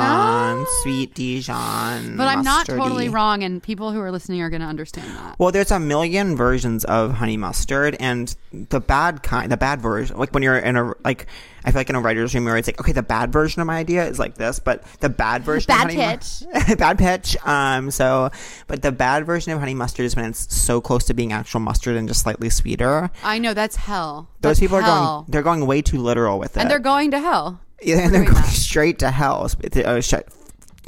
not- 0.60 0.68
sweet 0.82 1.14
Dijon. 1.16 2.18
But 2.18 2.28
I'm 2.28 2.44
not 2.44 2.68
mustardy. 2.68 2.78
totally 2.78 3.10
wrong, 3.10 3.44
and 3.44 3.62
people 3.62 3.92
who 3.92 4.00
are 4.00 4.12
listening 4.12 4.42
are 4.42 4.50
going 4.50 4.62
to 4.62 4.68
understand 4.68 5.08
that. 5.18 5.36
Well, 5.40 5.52
there's 5.52 5.72
a 5.72 5.80
million 5.80 6.36
versions 6.36 6.84
of 6.86 7.14
honey 7.14 7.38
mustard, 7.38 7.96
and 8.00 8.36
the 8.52 8.80
bad 8.80 9.24
kind, 9.24 9.52
the 9.52 9.58
bad 9.58 9.82
version, 9.82 10.18
like 10.18 10.32
when 10.34 10.44
you're 10.44 10.58
in 10.58 10.76
a 10.78 10.94
like, 11.04 11.28
I 11.66 11.72
feel 11.72 11.80
like 11.80 11.90
in 11.90 11.96
a 11.96 12.02
writer's 12.02 12.36
room 12.36 12.44
where 12.46 12.58
it's 12.58 12.68
like, 12.68 12.80
okay, 12.82 12.92
the 12.92 13.02
bad 13.04 13.32
version 13.32 13.62
of 13.62 13.68
my 13.68 13.78
idea 13.78 14.06
is 14.06 14.20
like 14.20 14.36
this, 14.36 14.60
but 14.60 14.84
the 15.00 15.10
bad 15.10 15.44
version, 15.46 15.68
Bad 15.68 15.90
of 15.90 15.96
honey 15.96 16.68
mu- 16.70 16.76
bad 16.76 16.98
pitch. 16.98 17.38
Um, 17.46 17.90
so, 17.92 18.30
but 18.68 18.82
the 18.82 18.92
bad 18.92 19.26
version 19.26 19.54
of 19.54 19.60
honey 19.60 19.74
mustard 19.74 20.06
is 20.06 20.16
when 20.16 20.26
it's 20.26 20.54
so 20.54 20.82
close 20.82 21.06
to 21.06 21.14
being 21.14 21.32
actual 21.34 21.62
mustard 21.62 21.96
and 21.96 22.08
just 22.08 22.22
slightly 22.22 22.50
sweeter. 22.50 23.10
I 23.24 23.40
know 23.40 23.54
that's 23.54 23.76
hell. 23.78 24.28
Those 24.42 24.52
That's 24.52 24.60
people 24.60 24.78
are 24.78 24.82
hell. 24.82 25.22
going, 25.22 25.32
they're 25.32 25.42
going 25.42 25.66
way 25.66 25.82
too 25.82 26.00
literal 26.00 26.38
with 26.38 26.58
it, 26.58 26.62
and 26.62 26.70
they're 26.70 26.80
going 26.80 27.12
to 27.12 27.20
hell. 27.20 27.62
Yeah, 27.86 28.00
and 28.00 28.14
they're 28.14 28.24
going 28.24 28.36
that. 28.36 28.46
straight 28.54 29.00
to 29.00 29.12
hell. 29.12 29.48
A 29.76 30.24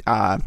uh, 0.06 0.38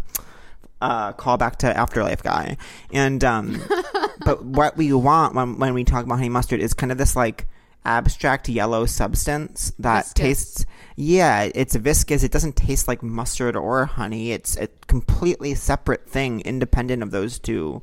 uh, 0.81 1.13
call 1.13 1.37
back 1.37 1.57
to 1.57 1.77
Afterlife 1.77 2.23
guy. 2.23 2.57
And 2.91 3.23
um, 3.23 3.61
but 4.25 4.43
what 4.43 4.77
we 4.77 4.93
want 4.93 5.35
when 5.35 5.59
when 5.59 5.73
we 5.73 5.83
talk 5.83 6.05
about 6.05 6.15
honey 6.15 6.29
mustard 6.29 6.59
is 6.59 6.73
kind 6.73 6.91
of 6.91 6.97
this 6.97 7.15
like 7.15 7.47
abstract 7.85 8.49
yellow 8.49 8.85
substance 8.85 9.73
that 9.79 10.05
Viscous. 10.05 10.13
tastes. 10.13 10.65
Yeah, 10.95 11.49
it's 11.55 11.75
viscous. 11.75 12.23
It 12.23 12.31
doesn't 12.31 12.55
taste 12.55 12.87
like 12.87 13.01
mustard 13.01 13.55
or 13.55 13.85
honey. 13.85 14.31
It's 14.31 14.57
a 14.57 14.67
completely 14.87 15.55
separate 15.55 16.09
thing, 16.09 16.41
independent 16.41 17.03
of 17.03 17.11
those 17.11 17.39
two 17.39 17.81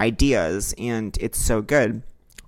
ideas, 0.00 0.74
and 0.78 1.16
it's 1.20 1.38
so 1.38 1.60
good. 1.60 2.02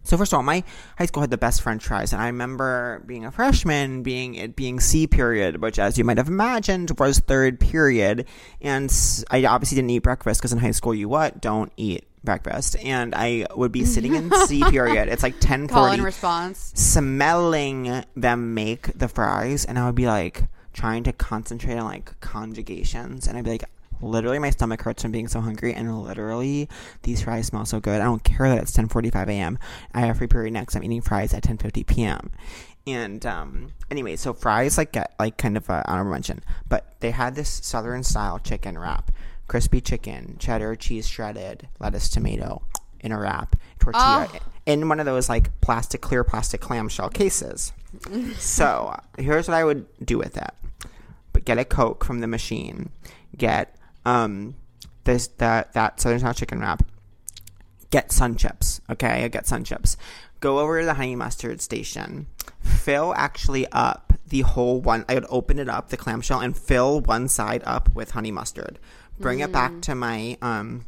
So 0.06 0.16
first 0.16 0.32
of 0.32 0.36
all, 0.38 0.42
my 0.42 0.62
high 0.98 1.06
school 1.06 1.20
had 1.20 1.30
the 1.30 1.38
best 1.38 1.62
French 1.62 1.84
fries, 1.84 2.12
and 2.12 2.22
I 2.22 2.26
remember 2.26 3.02
being 3.06 3.24
a 3.24 3.30
freshman, 3.32 4.02
being 4.02 4.34
it 4.36 4.56
being 4.56 4.80
C 4.80 5.06
period, 5.06 5.60
which, 5.60 5.78
as 5.78 5.98
you 5.98 6.04
might 6.04 6.16
have 6.16 6.28
imagined, 6.28 6.92
was 6.98 7.18
third 7.18 7.58
period, 7.60 8.26
and 8.60 8.92
I 9.30 9.44
obviously 9.44 9.76
didn't 9.76 9.90
eat 9.90 10.02
breakfast 10.04 10.40
because 10.40 10.52
in 10.52 10.58
high 10.58 10.70
school 10.70 10.94
you 10.94 11.08
what 11.08 11.40
don't 11.40 11.72
eat 11.76 12.06
breakfast, 12.22 12.76
and 12.84 13.14
I 13.14 13.46
would 13.56 13.72
be 13.72 13.84
sitting 13.84 14.14
in 14.14 14.30
C 14.46 14.62
period. 14.70 15.08
It's 15.08 15.22
like 15.22 15.40
ten 15.40 15.68
forty. 15.68 16.00
Response. 16.00 16.72
smelling 16.74 18.04
them 18.14 18.54
make 18.54 18.96
the 18.98 19.08
fries 19.08 19.64
and 19.64 19.78
I 19.78 19.86
would 19.86 19.94
be 19.94 20.06
like 20.06 20.44
trying 20.72 21.04
to 21.04 21.12
concentrate 21.12 21.78
on 21.78 21.84
like 21.84 22.20
conjugations 22.20 23.26
and 23.26 23.36
I'd 23.38 23.44
be 23.44 23.50
like 23.50 23.64
literally 24.00 24.38
my 24.38 24.50
stomach 24.50 24.82
hurts 24.82 25.02
from 25.02 25.12
being 25.12 25.28
so 25.28 25.40
hungry 25.40 25.72
and 25.74 26.02
literally 26.02 26.68
these 27.02 27.22
fries 27.22 27.46
smell 27.46 27.64
so 27.64 27.80
good. 27.80 28.00
I 28.00 28.04
don't 28.04 28.22
care 28.24 28.48
that 28.48 28.58
it's 28.58 28.76
10:45 28.76 29.28
a.m. 29.28 29.58
I 29.94 30.00
have 30.00 30.18
free 30.18 30.26
period 30.26 30.52
next. 30.52 30.74
I'm 30.76 30.84
eating 30.84 31.00
fries 31.02 31.32
at 31.34 31.42
10:50 31.42 31.86
p.m. 31.86 32.30
And 32.86 33.24
um 33.26 33.72
anyway, 33.90 34.16
so 34.16 34.32
fries 34.32 34.78
like 34.78 34.92
get 34.92 35.14
like 35.18 35.36
kind 35.38 35.56
of 35.56 35.68
a 35.68 35.82
honorable 35.90 36.12
mention, 36.12 36.42
but 36.68 36.94
they 37.00 37.10
had 37.10 37.34
this 37.34 37.48
southern 37.64 38.02
style 38.04 38.38
chicken 38.38 38.78
wrap. 38.78 39.10
Crispy 39.48 39.80
chicken, 39.80 40.36
cheddar, 40.40 40.74
cheese 40.74 41.08
shredded, 41.08 41.68
lettuce, 41.78 42.08
tomato 42.08 42.62
in 43.00 43.12
a 43.12 43.18
wrap, 43.18 43.54
tortilla 43.78 44.28
Oh. 44.32 44.38
in 44.66 44.88
one 44.88 44.98
of 44.98 45.06
those 45.06 45.28
like 45.28 45.60
plastic, 45.60 46.00
clear 46.00 46.24
plastic 46.24 46.60
clamshell 46.60 47.10
cases. 47.10 47.72
so 48.38 48.98
here's 49.18 49.48
what 49.48 49.54
I 49.56 49.64
would 49.64 49.86
do 50.04 50.18
with 50.18 50.36
it: 50.36 50.50
but 51.32 51.44
get 51.44 51.58
a 51.58 51.64
Coke 51.64 52.04
from 52.04 52.20
the 52.20 52.26
machine, 52.26 52.90
get 53.36 53.74
um 54.06 54.54
this 55.04 55.26
that 55.38 55.74
that 55.74 56.00
southern 56.00 56.20
style 56.20 56.32
chicken 56.32 56.60
wrap, 56.60 56.82
get 57.90 58.12
sun 58.12 58.36
chips. 58.36 58.80
Okay, 58.88 59.24
I 59.24 59.28
get 59.28 59.46
sun 59.46 59.64
chips. 59.64 59.96
Go 60.40 60.60
over 60.60 60.80
to 60.80 60.86
the 60.86 60.94
honey 60.94 61.16
mustard 61.16 61.60
station. 61.60 62.26
Fill 62.60 63.14
actually 63.16 63.66
up 63.72 64.14
the 64.28 64.42
whole 64.42 64.80
one. 64.80 65.04
I 65.08 65.14
would 65.14 65.26
open 65.28 65.58
it 65.58 65.68
up, 65.68 65.88
the 65.88 65.96
clamshell, 65.96 66.40
and 66.40 66.56
fill 66.56 67.00
one 67.00 67.28
side 67.28 67.62
up 67.64 67.94
with 67.94 68.12
honey 68.12 68.30
mustard. 68.30 68.78
Bring 69.18 69.40
it 69.40 69.50
back 69.52 69.80
to 69.82 69.94
my 69.94 70.38
um 70.40 70.84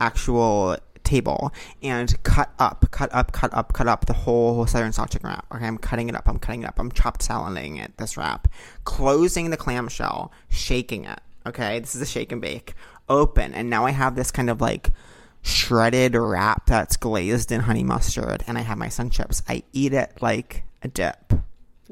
actual 0.00 0.76
table 1.04 1.52
and 1.82 2.20
cut 2.24 2.50
up, 2.58 2.90
cut 2.90 3.14
up, 3.14 3.32
cut 3.32 3.54
up, 3.54 3.72
cut 3.72 3.86
up 3.86 4.06
the 4.06 4.12
whole 4.12 4.66
southern 4.66 4.92
style 4.92 5.06
chicken 5.06 5.28
wrap. 5.28 5.46
Okay, 5.54 5.66
I'm 5.66 5.78
cutting 5.78 6.08
it 6.08 6.14
up. 6.14 6.28
I'm 6.28 6.38
cutting 6.38 6.62
it 6.64 6.66
up. 6.66 6.78
I'm 6.78 6.90
chopped 6.90 7.22
salading 7.22 7.76
it. 7.76 7.96
This 7.96 8.16
wrap, 8.16 8.48
closing 8.84 9.50
the 9.50 9.56
clamshell, 9.56 10.32
shaking 10.48 11.04
it. 11.04 11.20
Okay, 11.46 11.78
this 11.78 11.94
is 11.94 12.02
a 12.02 12.06
shake 12.06 12.32
and 12.32 12.40
bake. 12.40 12.74
Open, 13.08 13.54
and 13.54 13.70
now 13.70 13.86
I 13.86 13.92
have 13.92 14.16
this 14.16 14.32
kind 14.32 14.50
of 14.50 14.60
like 14.60 14.90
shredded 15.42 16.16
wrap 16.16 16.66
that's 16.66 16.96
glazed 16.96 17.52
in 17.52 17.60
honey 17.60 17.84
mustard, 17.84 18.42
and 18.48 18.58
I 18.58 18.62
have 18.62 18.78
my 18.78 18.88
sun 18.88 19.10
chips. 19.10 19.42
I 19.48 19.62
eat 19.72 19.92
it 19.92 20.20
like 20.20 20.64
a 20.82 20.88
dip. 20.88 21.32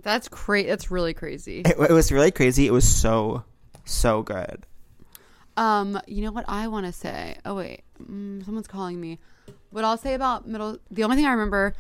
That's 0.03 0.29
crazy. 0.29 0.69
That's 0.69 0.91
really 0.91 1.15
crazy. 1.15 1.61
It, 1.61 1.77
it 1.79 1.93
was 1.93 2.11
really 2.11 2.33
crazy. 2.33 2.67
It 2.67 2.73
was 2.73 2.87
so, 2.87 3.45
so 3.85 4.23
good. 4.23 4.67
Um, 5.57 6.01
you 6.09 6.23
know 6.23 6.33
what 6.33 6.47
I 6.49 6.67
want 6.67 6.87
to 6.87 6.93
say? 6.93 7.37
Oh 7.45 7.55
wait, 7.55 7.83
mm, 8.03 8.45
someone's 8.45 8.67
calling 8.67 9.01
me. 9.01 9.21
What 9.71 9.85
I'll 9.85 9.97
say 9.97 10.15
about 10.15 10.49
middle, 10.49 10.79
the 10.91 11.05
only 11.05 11.15
thing 11.17 11.27
I 11.27 11.31
remember, 11.31 11.75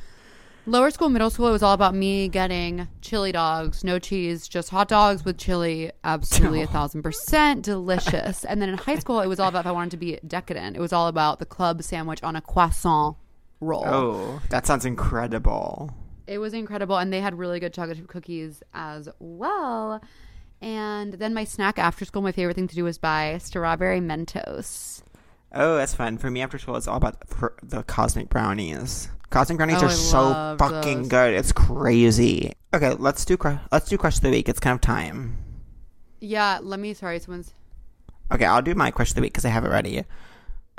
lower 0.67 0.91
school, 0.91 1.09
middle 1.09 1.31
school, 1.31 1.49
it 1.49 1.53
was 1.53 1.63
all 1.63 1.75
about 1.75 1.95
me 1.95 2.29
getting 2.29 2.89
chili 3.01 3.33
dogs, 3.33 3.85
no 3.85 3.99
cheese, 3.99 4.49
just 4.49 4.71
hot 4.71 4.89
dogs 4.89 5.25
with 5.25 5.39
chili, 5.39 5.91
absolutely 6.03 6.63
a 6.63 6.67
thousand 6.67 7.03
percent 7.03 7.63
delicious. 7.63 8.45
and 8.45 8.61
then 8.61 8.69
in 8.69 8.79
high 8.79 8.99
school, 8.99 9.21
it 9.21 9.27
was 9.27 9.41
all 9.41 9.49
about 9.49 9.61
if 9.61 9.67
I 9.67 9.73
wanted 9.73 9.91
to 9.93 9.97
be 9.97 10.19
decadent. 10.27 10.77
It 10.77 10.81
was 10.81 10.93
all 10.93 11.09
about 11.09 11.39
the 11.39 11.47
club 11.47 11.83
sandwich 11.83 12.23
on 12.23 12.37
a 12.37 12.41
croissant 12.41 13.17
roll. 13.61 13.85
Oh, 13.87 14.43
that 14.51 14.67
sounds 14.67 14.85
incredible. 14.85 15.91
It 16.27 16.39
was 16.39 16.55
incredible, 16.55 16.97
and 16.97 17.13
they 17.13 17.21
had 17.21 17.39
really 17.39 17.61
good 17.61 17.75
chocolate 17.75 17.99
chip 17.99 18.09
cookies 18.09 18.63
as 18.73 19.09
well. 19.19 20.01
And 20.63 21.15
then 21.15 21.35
my 21.35 21.45
snack 21.45 21.79
after 21.79 22.07
school, 22.07 22.23
my 22.23 22.33
favorite 22.33 22.55
thing 22.55 22.69
to 22.69 22.75
do 22.75 22.85
was 22.85 22.97
buy 22.97 23.37
strawberry 23.39 24.01
Mentos. 24.01 25.03
Oh, 25.53 25.77
that's 25.77 25.95
fun. 25.95 26.17
For 26.17 26.31
me, 26.31 26.41
after 26.41 26.59
school, 26.59 26.77
it's 26.77 26.89
all 26.89 26.97
about 26.97 27.21
the, 27.21 27.53
the 27.63 27.83
cosmic 27.83 28.29
brownies. 28.31 29.11
Cosmic 29.35 29.57
brownies 29.59 29.83
Oh, 29.83 29.87
are 29.87 29.91
I 29.91 29.93
so 29.93 30.57
fucking 30.61 30.99
those. 31.03 31.09
good. 31.09 31.35
It's 31.35 31.51
crazy. 31.51 32.53
Okay, 32.73 32.91
let's 32.95 33.25
do 33.25 33.37
let's 33.73 33.89
do 33.89 33.99
question 33.99 34.25
of 34.25 34.31
the 34.31 34.39
week. 34.39 34.49
It's 34.49 34.61
kind 34.61 34.75
of 34.77 34.81
time. 34.81 35.37
Yeah, 36.21 36.61
let 36.63 36.79
me. 36.79 36.95
Sorry, 36.95 37.19
someone's. 37.19 37.53
Okay, 38.33 38.45
I'll 38.45 38.63
do 38.63 38.75
my 38.77 38.93
question 38.93 39.15
of 39.15 39.17
the 39.17 39.23
week 39.23 39.33
because 39.33 39.45
I 39.45 39.49
have 39.49 39.65
it 39.65 39.71
ready. 39.71 40.05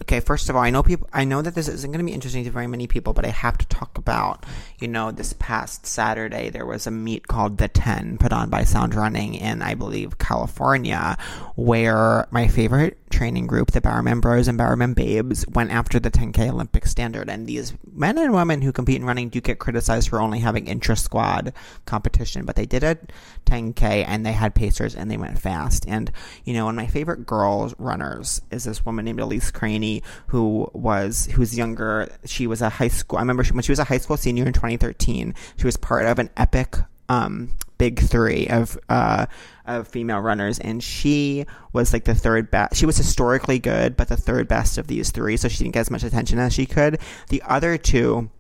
Okay, 0.02 0.20
first 0.20 0.50
of 0.50 0.58
all, 0.58 0.62
I 0.62 0.72
know 0.72 0.84
people. 0.84 1.08
I 1.14 1.24
know 1.24 1.42
that 1.42 1.56
this 1.56 1.70
isn't 1.70 1.90
going 1.90 2.06
to 2.06 2.06
be 2.06 2.14
interesting 2.14 2.44
to 2.44 2.52
very 2.52 2.68
many 2.68 2.86
people, 2.86 3.14
but 3.14 3.26
I 3.26 3.30
have 3.30 3.58
to 3.60 3.68
talk 3.68 3.98
about. 3.98 4.46
You 4.80 4.90
know, 4.90 5.12
this 5.12 5.32
past 5.40 5.86
Saturday 5.86 6.50
there 6.50 6.66
was 6.66 6.86
a 6.86 6.92
meet 6.92 7.28
called 7.28 7.58
the 7.58 7.70
Ten 7.70 8.18
put 8.18 8.34
on 8.34 8.50
by 8.50 8.66
Sound 8.66 8.94
Running 8.94 9.36
in, 9.36 9.62
I 9.62 9.74
believe, 9.74 10.18
California, 10.18 11.18
where 11.56 12.28
my 12.30 12.50
favorite 12.50 12.98
training 13.10 13.48
group, 13.48 13.72
the 13.72 13.80
Bowerman 13.80 14.20
Bros 14.20 14.50
and 14.50 14.58
Bowerman 14.58 14.94
Babes, 14.94 15.48
went 15.48 15.72
after 15.72 15.98
the 15.98 16.12
10K 16.12 16.50
Olympic 16.50 16.86
standard. 16.86 17.30
And 17.30 17.48
these 17.48 17.74
men 17.94 18.18
and 18.18 18.34
women 18.34 18.62
who 18.62 18.74
compete 18.74 18.98
in 18.98 19.06
running 19.06 19.30
do 19.30 19.40
get 19.40 19.60
criticized 19.60 20.10
for 20.10 20.20
only 20.20 20.40
having 20.40 20.68
intra 20.68 20.98
squad 20.98 21.54
competition, 21.86 22.44
but 22.44 22.58
they 22.58 22.66
did 22.66 22.84
a 22.84 22.98
10K 23.46 24.04
and 24.06 24.26
they 24.26 24.34
had 24.34 24.54
pacers 24.54 24.94
and 24.94 25.10
they 25.10 25.16
went 25.16 25.40
fast. 25.40 25.86
And, 25.88 26.12
you 26.44 26.54
know, 26.54 26.66
one 26.66 26.78
of 26.78 26.84
my 26.84 26.88
favorite 26.88 27.26
girls 27.26 27.74
runners 27.78 28.42
is 28.52 28.66
this 28.66 28.86
woman 28.86 29.06
named 29.06 29.22
Elise 29.22 29.52
Cranny 29.86 30.03
who 30.28 30.70
was, 30.74 31.28
younger. 31.56 32.10
She 32.26 32.48
was 32.48 32.62
a 32.62 32.70
high 32.70 32.88
school, 32.88 33.18
I 33.18 33.22
remember 33.22 33.44
she, 33.44 33.53
when 33.53 33.64
she 33.64 33.72
was 33.72 33.80
a 33.80 33.84
high 33.84 33.98
school 33.98 34.18
senior 34.18 34.45
in 34.45 34.53
2013, 34.53 35.36
she 35.57 35.66
was 35.66 35.78
part 35.78 36.06
of 36.06 36.20
an 36.20 36.30
epic 36.38 36.78
um, 37.07 37.52
big 37.78 37.99
three 37.99 38.48
of 38.48 38.80
uh, 38.90 39.28
of 39.68 39.88
female 39.88 40.20
runners, 40.20 40.57
and 40.57 40.84
she 40.84 41.45
was 41.72 41.94
like 41.94 42.06
the 42.06 42.16
third 42.16 42.49
best. 42.49 42.76
She 42.76 42.88
was 42.88 42.98
historically 42.98 43.60
good, 43.60 43.95
but 43.95 44.07
the 44.07 44.18
third 44.18 44.48
best 44.48 44.80
of 44.80 44.88
these 44.88 45.12
three, 45.12 45.38
so 45.38 45.48
she 45.48 45.60
didn't 45.60 45.76
get 45.76 45.82
as 45.82 45.91
much 45.91 46.03
attention 46.03 46.40
as 46.40 46.53
she 46.53 46.66
could. 46.66 46.99
The 47.30 47.44
other 47.45 47.78
two 47.78 48.32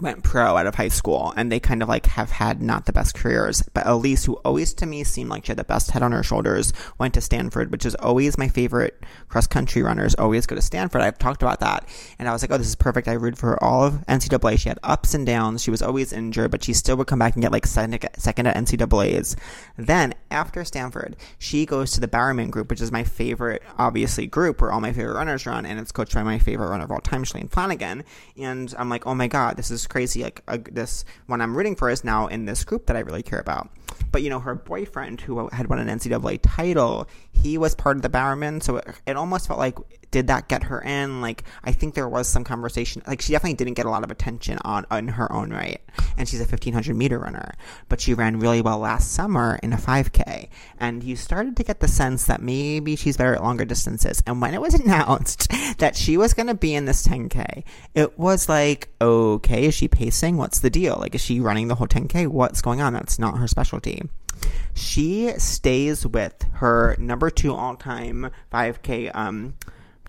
went 0.00 0.24
pro 0.24 0.56
out 0.56 0.66
of 0.66 0.74
high 0.74 0.88
school 0.88 1.32
and 1.36 1.52
they 1.52 1.60
kind 1.60 1.82
of 1.82 1.88
like 1.88 2.06
have 2.06 2.30
had 2.30 2.60
not 2.60 2.86
the 2.86 2.92
best 2.92 3.14
careers. 3.14 3.62
But 3.74 3.86
Elise, 3.86 4.24
who 4.24 4.34
always 4.44 4.74
to 4.74 4.86
me 4.86 5.04
seemed 5.04 5.30
like 5.30 5.46
she 5.46 5.50
had 5.50 5.58
the 5.58 5.64
best 5.64 5.92
head 5.92 6.02
on 6.02 6.12
her 6.12 6.22
shoulders, 6.22 6.72
went 6.98 7.14
to 7.14 7.20
Stanford, 7.20 7.70
which 7.70 7.86
is 7.86 7.94
always 7.96 8.36
my 8.36 8.48
favorite 8.48 9.00
cross 9.28 9.46
country 9.46 9.82
runners, 9.82 10.14
always 10.16 10.46
go 10.46 10.56
to 10.56 10.62
Stanford. 10.62 11.00
I've 11.00 11.18
talked 11.18 11.42
about 11.42 11.60
that. 11.60 11.88
And 12.18 12.28
I 12.28 12.32
was 12.32 12.42
like, 12.42 12.50
oh, 12.50 12.58
this 12.58 12.66
is 12.66 12.74
perfect. 12.74 13.06
I 13.06 13.12
rooted 13.12 13.38
for 13.38 13.62
all 13.62 13.84
of 13.84 13.94
NCAA. 14.06 14.58
She 14.58 14.68
had 14.68 14.80
ups 14.82 15.14
and 15.14 15.24
downs. 15.24 15.62
She 15.62 15.70
was 15.70 15.82
always 15.82 16.12
injured, 16.12 16.50
but 16.50 16.64
she 16.64 16.72
still 16.72 16.96
would 16.96 17.06
come 17.06 17.18
back 17.18 17.34
and 17.34 17.42
get 17.42 17.52
like 17.52 17.66
second, 17.66 18.08
second 18.16 18.46
at 18.46 18.56
NCAAs. 18.56 19.36
Then 19.76 20.14
after 20.30 20.64
Stanford, 20.64 21.16
she 21.38 21.66
goes 21.66 21.92
to 21.92 22.00
the 22.00 22.08
Bowerman 22.08 22.50
group, 22.50 22.68
which 22.68 22.80
is 22.80 22.90
my 22.90 23.04
favorite, 23.04 23.62
obviously, 23.78 24.26
group 24.26 24.60
where 24.60 24.72
all 24.72 24.80
my 24.80 24.92
favorite 24.92 25.14
runners 25.14 25.46
run. 25.46 25.64
And 25.66 25.78
it's 25.78 25.92
coached 25.92 26.14
by 26.14 26.24
my 26.24 26.38
favorite 26.38 26.68
runner 26.68 26.84
of 26.84 26.90
all 26.90 27.00
time, 27.00 27.24
Shalane 27.24 27.50
Flanagan. 27.50 28.02
And 28.36 28.74
I'm 28.76 28.88
like, 28.88 29.06
oh 29.06 29.14
my 29.14 29.28
God, 29.28 29.56
this 29.56 29.70
is 29.70 29.73
crazy. 29.86 30.22
Like 30.22 30.42
uh, 30.48 30.58
this 30.70 31.04
one 31.26 31.40
I'm 31.40 31.56
rooting 31.56 31.76
for 31.76 31.90
is 31.90 32.04
now 32.04 32.26
in 32.26 32.44
this 32.44 32.64
group 32.64 32.86
that 32.86 32.96
I 32.96 33.00
really 33.00 33.22
care 33.22 33.40
about. 33.40 33.70
But 34.10 34.22
you 34.22 34.30
know, 34.30 34.40
her 34.40 34.54
boyfriend 34.54 35.20
who 35.20 35.48
had 35.48 35.68
won 35.68 35.78
an 35.78 35.88
NCAA 35.88 36.40
title, 36.42 37.08
he 37.32 37.58
was 37.58 37.74
part 37.74 37.96
of 37.96 38.02
the 38.02 38.08
Bowerman, 38.08 38.60
so 38.60 38.76
it, 38.76 38.86
it 39.06 39.16
almost 39.16 39.48
felt 39.48 39.58
like 39.58 39.76
did 40.14 40.28
that 40.28 40.46
get 40.46 40.62
her 40.62 40.80
in? 40.80 41.20
Like 41.20 41.42
I 41.64 41.72
think 41.72 41.94
there 41.94 42.08
was 42.08 42.28
some 42.28 42.44
conversation. 42.44 43.02
Like 43.04 43.20
she 43.20 43.32
definitely 43.32 43.56
didn't 43.56 43.74
get 43.74 43.84
a 43.84 43.90
lot 43.90 44.04
of 44.04 44.12
attention 44.12 44.58
on 44.64 44.86
in 44.92 45.08
her 45.08 45.30
own 45.32 45.50
right, 45.50 45.80
and 46.16 46.28
she's 46.28 46.38
a 46.38 46.44
1500 46.44 46.94
meter 46.94 47.18
runner, 47.18 47.52
but 47.88 48.00
she 48.00 48.14
ran 48.14 48.38
really 48.38 48.62
well 48.62 48.78
last 48.78 49.10
summer 49.10 49.58
in 49.60 49.72
a 49.72 49.76
5K, 49.76 50.50
and 50.78 51.02
you 51.02 51.16
started 51.16 51.56
to 51.56 51.64
get 51.64 51.80
the 51.80 51.88
sense 51.88 52.26
that 52.26 52.40
maybe 52.40 52.94
she's 52.94 53.16
better 53.16 53.34
at 53.34 53.42
longer 53.42 53.64
distances. 53.64 54.22
And 54.24 54.40
when 54.40 54.54
it 54.54 54.60
was 54.60 54.74
announced 54.80 55.50
that 55.78 55.96
she 55.96 56.16
was 56.16 56.32
going 56.32 56.46
to 56.46 56.54
be 56.54 56.76
in 56.76 56.84
this 56.84 57.04
10K, 57.04 57.64
it 57.94 58.16
was 58.16 58.48
like, 58.48 58.90
okay, 59.00 59.66
is 59.66 59.74
she 59.74 59.88
pacing? 59.88 60.36
What's 60.36 60.60
the 60.60 60.70
deal? 60.70 60.96
Like, 61.00 61.16
is 61.16 61.22
she 61.22 61.40
running 61.40 61.66
the 61.66 61.74
whole 61.74 61.88
10K? 61.88 62.28
What's 62.28 62.62
going 62.62 62.80
on? 62.80 62.92
That's 62.92 63.18
not 63.18 63.38
her 63.38 63.48
specialty 63.48 64.02
she 64.74 65.32
stays 65.38 66.06
with 66.06 66.34
her 66.54 66.96
number 66.98 67.30
two 67.30 67.54
all 67.54 67.76
time 67.76 68.30
5K 68.52 69.14
um, 69.14 69.54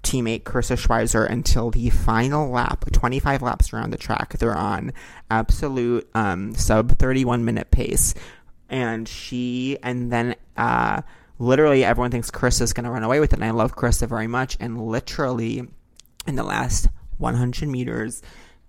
teammate, 0.05 0.43
Karissa 0.43 0.77
Schweizer, 0.77 1.29
until 1.29 1.71
the 1.71 1.89
final 1.89 2.49
lap, 2.49 2.85
25 2.91 3.41
laps 3.41 3.73
around 3.73 3.91
the 3.91 3.97
track. 3.97 4.37
They're 4.37 4.55
on 4.55 4.93
absolute 5.29 6.07
um, 6.13 6.53
sub 6.55 6.97
31 6.97 7.43
minute 7.43 7.71
pace. 7.71 8.13
And 8.69 9.07
she, 9.07 9.77
and 9.83 10.11
then, 10.11 10.35
uh, 10.55 11.01
literally 11.37 11.83
everyone 11.83 12.11
thinks 12.11 12.31
Karissa's 12.31 12.73
going 12.73 12.85
to 12.85 12.89
run 12.89 13.03
away 13.03 13.19
with 13.19 13.33
it. 13.33 13.39
And 13.39 13.45
I 13.45 13.51
love 13.51 13.75
Carissa 13.75 14.07
very 14.07 14.27
much. 14.27 14.57
And 14.59 14.87
literally, 14.87 15.67
in 16.27 16.35
the 16.35 16.43
last 16.43 16.87
100 17.17 17.67
meters, 17.67 18.21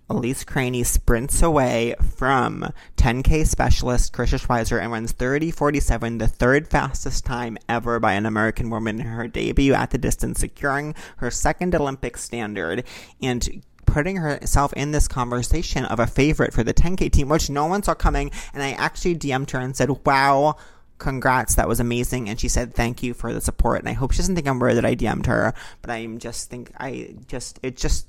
Elise 0.08 0.44
Cranny 0.44 0.84
sprints 0.84 1.42
away 1.42 1.94
from 2.00 2.72
10K 2.96 3.44
specialist 3.44 4.12
Karissa 4.12 4.38
Schweizer 4.38 4.80
and 4.80 4.92
runs 4.92 5.12
30.47, 5.12 6.20
the 6.20 6.28
third 6.28 6.68
fastest 6.68 7.24
time 7.24 7.58
ever 7.68 7.98
by 7.98 8.12
an 8.12 8.24
American 8.24 8.70
woman 8.70 9.00
in 9.00 9.06
her 9.06 9.26
debut 9.26 9.74
at 9.74 9.90
the 9.90 9.98
distance, 9.98 10.38
securing 10.38 10.94
her 11.16 11.30
second 11.30 11.74
Olympic 11.74 12.16
standard 12.16 12.84
and 13.20 13.64
putting 13.84 14.16
herself 14.16 14.72
in 14.74 14.92
this 14.92 15.08
conversation 15.08 15.84
of 15.84 15.98
a 15.98 16.06
favorite 16.06 16.52
for 16.52 16.62
the 16.62 16.74
10K 16.74 17.10
team, 17.10 17.28
which 17.28 17.50
no 17.50 17.66
one 17.66 17.82
saw 17.82 17.94
coming. 17.94 18.30
And 18.54 18.62
I 18.62 18.72
actually 18.72 19.16
DM'd 19.16 19.50
her 19.50 19.58
and 19.58 19.76
said, 19.76 20.06
wow, 20.06 20.56
congrats, 20.98 21.56
that 21.56 21.66
was 21.66 21.80
amazing. 21.80 22.28
And 22.28 22.38
she 22.38 22.48
said, 22.48 22.74
thank 22.74 23.02
you 23.02 23.12
for 23.12 23.32
the 23.32 23.40
support. 23.40 23.80
And 23.80 23.88
I 23.88 23.92
hope 23.92 24.12
she 24.12 24.18
doesn't 24.18 24.36
think 24.36 24.46
I'm 24.46 24.60
weird 24.60 24.76
that 24.76 24.84
I 24.84 24.94
DM'd 24.94 25.26
her, 25.26 25.52
but 25.82 25.90
I'm 25.90 26.18
just 26.18 26.48
think, 26.48 26.70
I 26.78 27.14
just, 27.26 27.58
it 27.64 27.76
just, 27.76 28.06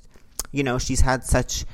you 0.52 0.62
know, 0.62 0.78
she's 0.78 1.00
had 1.00 1.24
such 1.24 1.64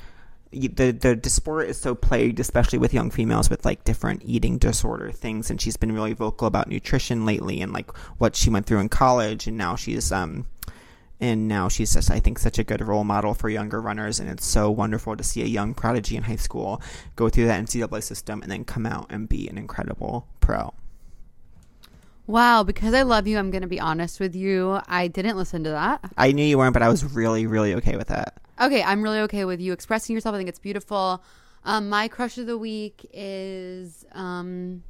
the 0.55 0.93
the, 0.93 1.15
the 1.17 1.31
sport 1.31 1.69
is 1.69 1.81
so 1.81 1.95
plagued, 1.95 2.41
especially 2.41 2.79
with 2.79 2.95
young 2.95 3.11
females, 3.11 3.51
with 3.51 3.65
like 3.65 3.85
different 3.85 4.23
eating 4.25 4.59
disorder 4.59 5.11
things, 5.11 5.51
and 5.51 5.61
she's 5.61 5.77
been 5.77 5.93
really 5.93 6.13
vocal 6.13 6.47
about 6.47 6.69
nutrition 6.69 7.27
lately 7.27 7.61
and 7.61 7.73
like 7.73 7.95
what 8.19 8.37
she 8.37 8.51
went 8.51 8.67
through 8.67 8.81
in 8.81 8.89
college, 8.89 9.47
and 9.47 9.57
now 9.57 9.77
she's 9.77 10.13
um 10.13 10.47
and 11.21 11.49
now 11.49 11.69
she's 11.69 11.95
just 11.95 12.11
I 12.11 12.21
think 12.21 12.39
such 12.39 12.59
a 12.59 12.65
good 12.65 12.87
role 12.87 13.05
model 13.05 13.35
for 13.35 13.49
younger 13.49 13.81
runners, 13.81 14.21
and 14.21 14.29
it's 14.29 14.47
so 14.47 14.71
wonderful 14.71 15.17
to 15.17 15.25
see 15.25 15.43
a 15.43 15.47
young 15.47 15.75
prodigy 15.75 16.17
in 16.17 16.25
high 16.25 16.37
school 16.37 16.81
go 17.17 17.29
through 17.29 17.47
that 17.47 17.63
NCAA 17.65 18.03
system 18.03 18.43
and 18.43 18.51
then 18.51 18.65
come 18.65 18.87
out 18.87 19.07
and 19.11 19.29
be 19.29 19.49
an 19.49 19.59
incredible 19.59 20.27
pro. 20.41 20.73
Wow, 22.27 22.63
because 22.63 22.95
I 22.95 23.03
love 23.03 23.27
you, 23.27 23.39
I'm 23.39 23.51
going 23.51 23.63
to 23.63 23.69
be 23.69 23.81
honest 23.81 24.19
with 24.19 24.35
you. 24.35 24.81
I 24.87 25.09
didn't 25.09 25.37
listen 25.37 25.63
to 25.65 25.71
that. 25.71 26.11
I 26.17 26.33
knew 26.33 26.45
you 26.45 26.57
weren't, 26.57 26.73
but 26.73 26.83
I 26.83 26.89
was 26.89 27.05
really, 27.05 27.47
really 27.47 27.75
okay 27.75 27.97
with 27.97 28.09
that. 28.09 28.41
Okay, 28.61 28.83
I'm 28.83 29.03
really 29.03 29.21
okay 29.21 29.45
with 29.45 29.61
you 29.61 29.73
expressing 29.73 30.15
yourself. 30.15 30.35
I 30.35 30.39
think 30.39 30.49
it's 30.49 30.59
beautiful. 30.59 31.23
Um, 31.65 31.89
my 31.89 32.09
crush 32.09 32.39
of 32.39 32.47
the 32.47 32.59
week 32.59 33.07
is 33.13 34.05
um, 34.13 34.83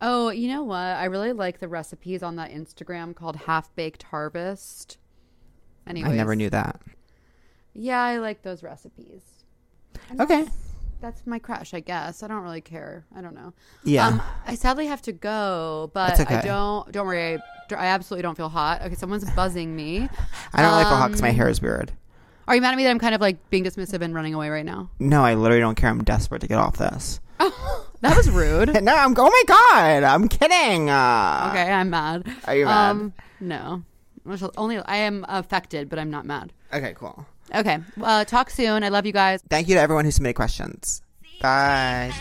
Oh, 0.00 0.28
you 0.30 0.48
know 0.48 0.62
what? 0.62 0.76
I 0.76 1.06
really 1.06 1.32
like 1.32 1.58
the 1.58 1.68
recipes 1.68 2.22
on 2.22 2.36
that 2.36 2.50
Instagram 2.50 3.14
called 3.14 3.36
Half 3.36 3.74
Baked 3.74 4.04
Harvest. 4.04 4.98
Anyways, 5.86 6.12
I 6.12 6.16
never 6.16 6.36
knew 6.36 6.50
that. 6.50 6.80
Yeah, 7.72 8.00
I 8.02 8.18
like 8.18 8.42
those 8.42 8.62
recipes. 8.62 9.22
Okay. 10.20 10.46
That's, 11.06 11.24
my 11.26 11.38
crush, 11.38 11.72
I 11.72 11.78
guess. 11.80 12.24
I 12.24 12.26
don't 12.26 12.42
really 12.42 12.60
care. 12.60 13.04
I 13.14 13.20
don't 13.20 13.34
know. 13.34 13.52
Yeah. 13.84 14.08
Um, 14.08 14.22
I 14.44 14.56
sadly 14.56 14.86
have 14.86 15.00
to 15.02 15.12
go, 15.12 15.90
but 15.94 16.18
okay. 16.18 16.34
I 16.36 16.42
don't. 16.42 16.90
Don't 16.90 17.06
worry. 17.06 17.36
I, 17.36 17.74
I 17.74 17.86
absolutely 17.86 18.22
don't 18.22 18.34
feel 18.36 18.48
hot. 18.48 18.82
Okay, 18.82 18.96
someone's 18.96 19.24
buzzing 19.32 19.76
me. 19.76 20.08
I 20.52 20.62
don't 20.62 20.72
really 20.72 20.84
feel 20.84 20.96
hot 20.96 21.06
because 21.08 21.22
my 21.22 21.28
Um, 21.30 21.36
hair 21.36 21.48
is 21.48 21.62
weird. 21.62 21.92
Are 22.48 22.56
you 22.56 22.60
mad 22.60 22.72
at 22.72 22.76
me 22.76 22.82
that 22.84 22.90
I'm 22.90 22.98
kind 22.98 23.14
of 23.14 23.20
like 23.20 23.50
being 23.50 23.62
dismissive 23.64 24.02
and 24.02 24.14
running 24.16 24.34
away 24.34 24.48
right 24.50 24.64
now? 24.64 24.90
No, 24.98 25.24
I 25.24 25.34
literally 25.34 25.60
don't 25.60 25.76
care. 25.76 25.90
I'm 25.90 26.02
desperate 26.02 26.40
to 26.40 26.48
get 26.48 26.58
off 26.58 26.76
this. 26.76 27.20
That 28.02 28.14
was 28.14 28.28
rude. 28.28 28.68
no, 28.84 28.94
I'm. 28.94 29.14
Oh 29.18 29.30
my 29.30 29.42
god, 29.46 30.02
I'm 30.02 30.28
kidding. 30.28 30.90
Uh, 30.90 31.48
okay, 31.50 31.72
I'm 31.72 31.88
mad. 31.88 32.26
Are 32.44 32.54
you 32.54 32.66
mad? 32.66 32.90
Um, 32.90 33.12
no. 33.40 33.82
Only 34.56 34.78
I 34.78 34.96
am 34.96 35.24
affected, 35.28 35.88
but 35.88 35.98
I'm 35.98 36.10
not 36.10 36.26
mad. 36.26 36.52
Okay, 36.74 36.92
cool. 36.94 37.26
Okay. 37.54 37.78
Uh, 38.00 38.24
talk 38.24 38.50
soon. 38.50 38.82
I 38.82 38.88
love 38.88 39.06
you 39.06 39.12
guys. 39.12 39.40
Thank 39.48 39.68
you 39.68 39.74
to 39.76 39.80
everyone 39.80 40.04
who 40.04 40.10
submitted 40.10 40.34
questions. 40.34 41.02
Bye. 41.40 42.12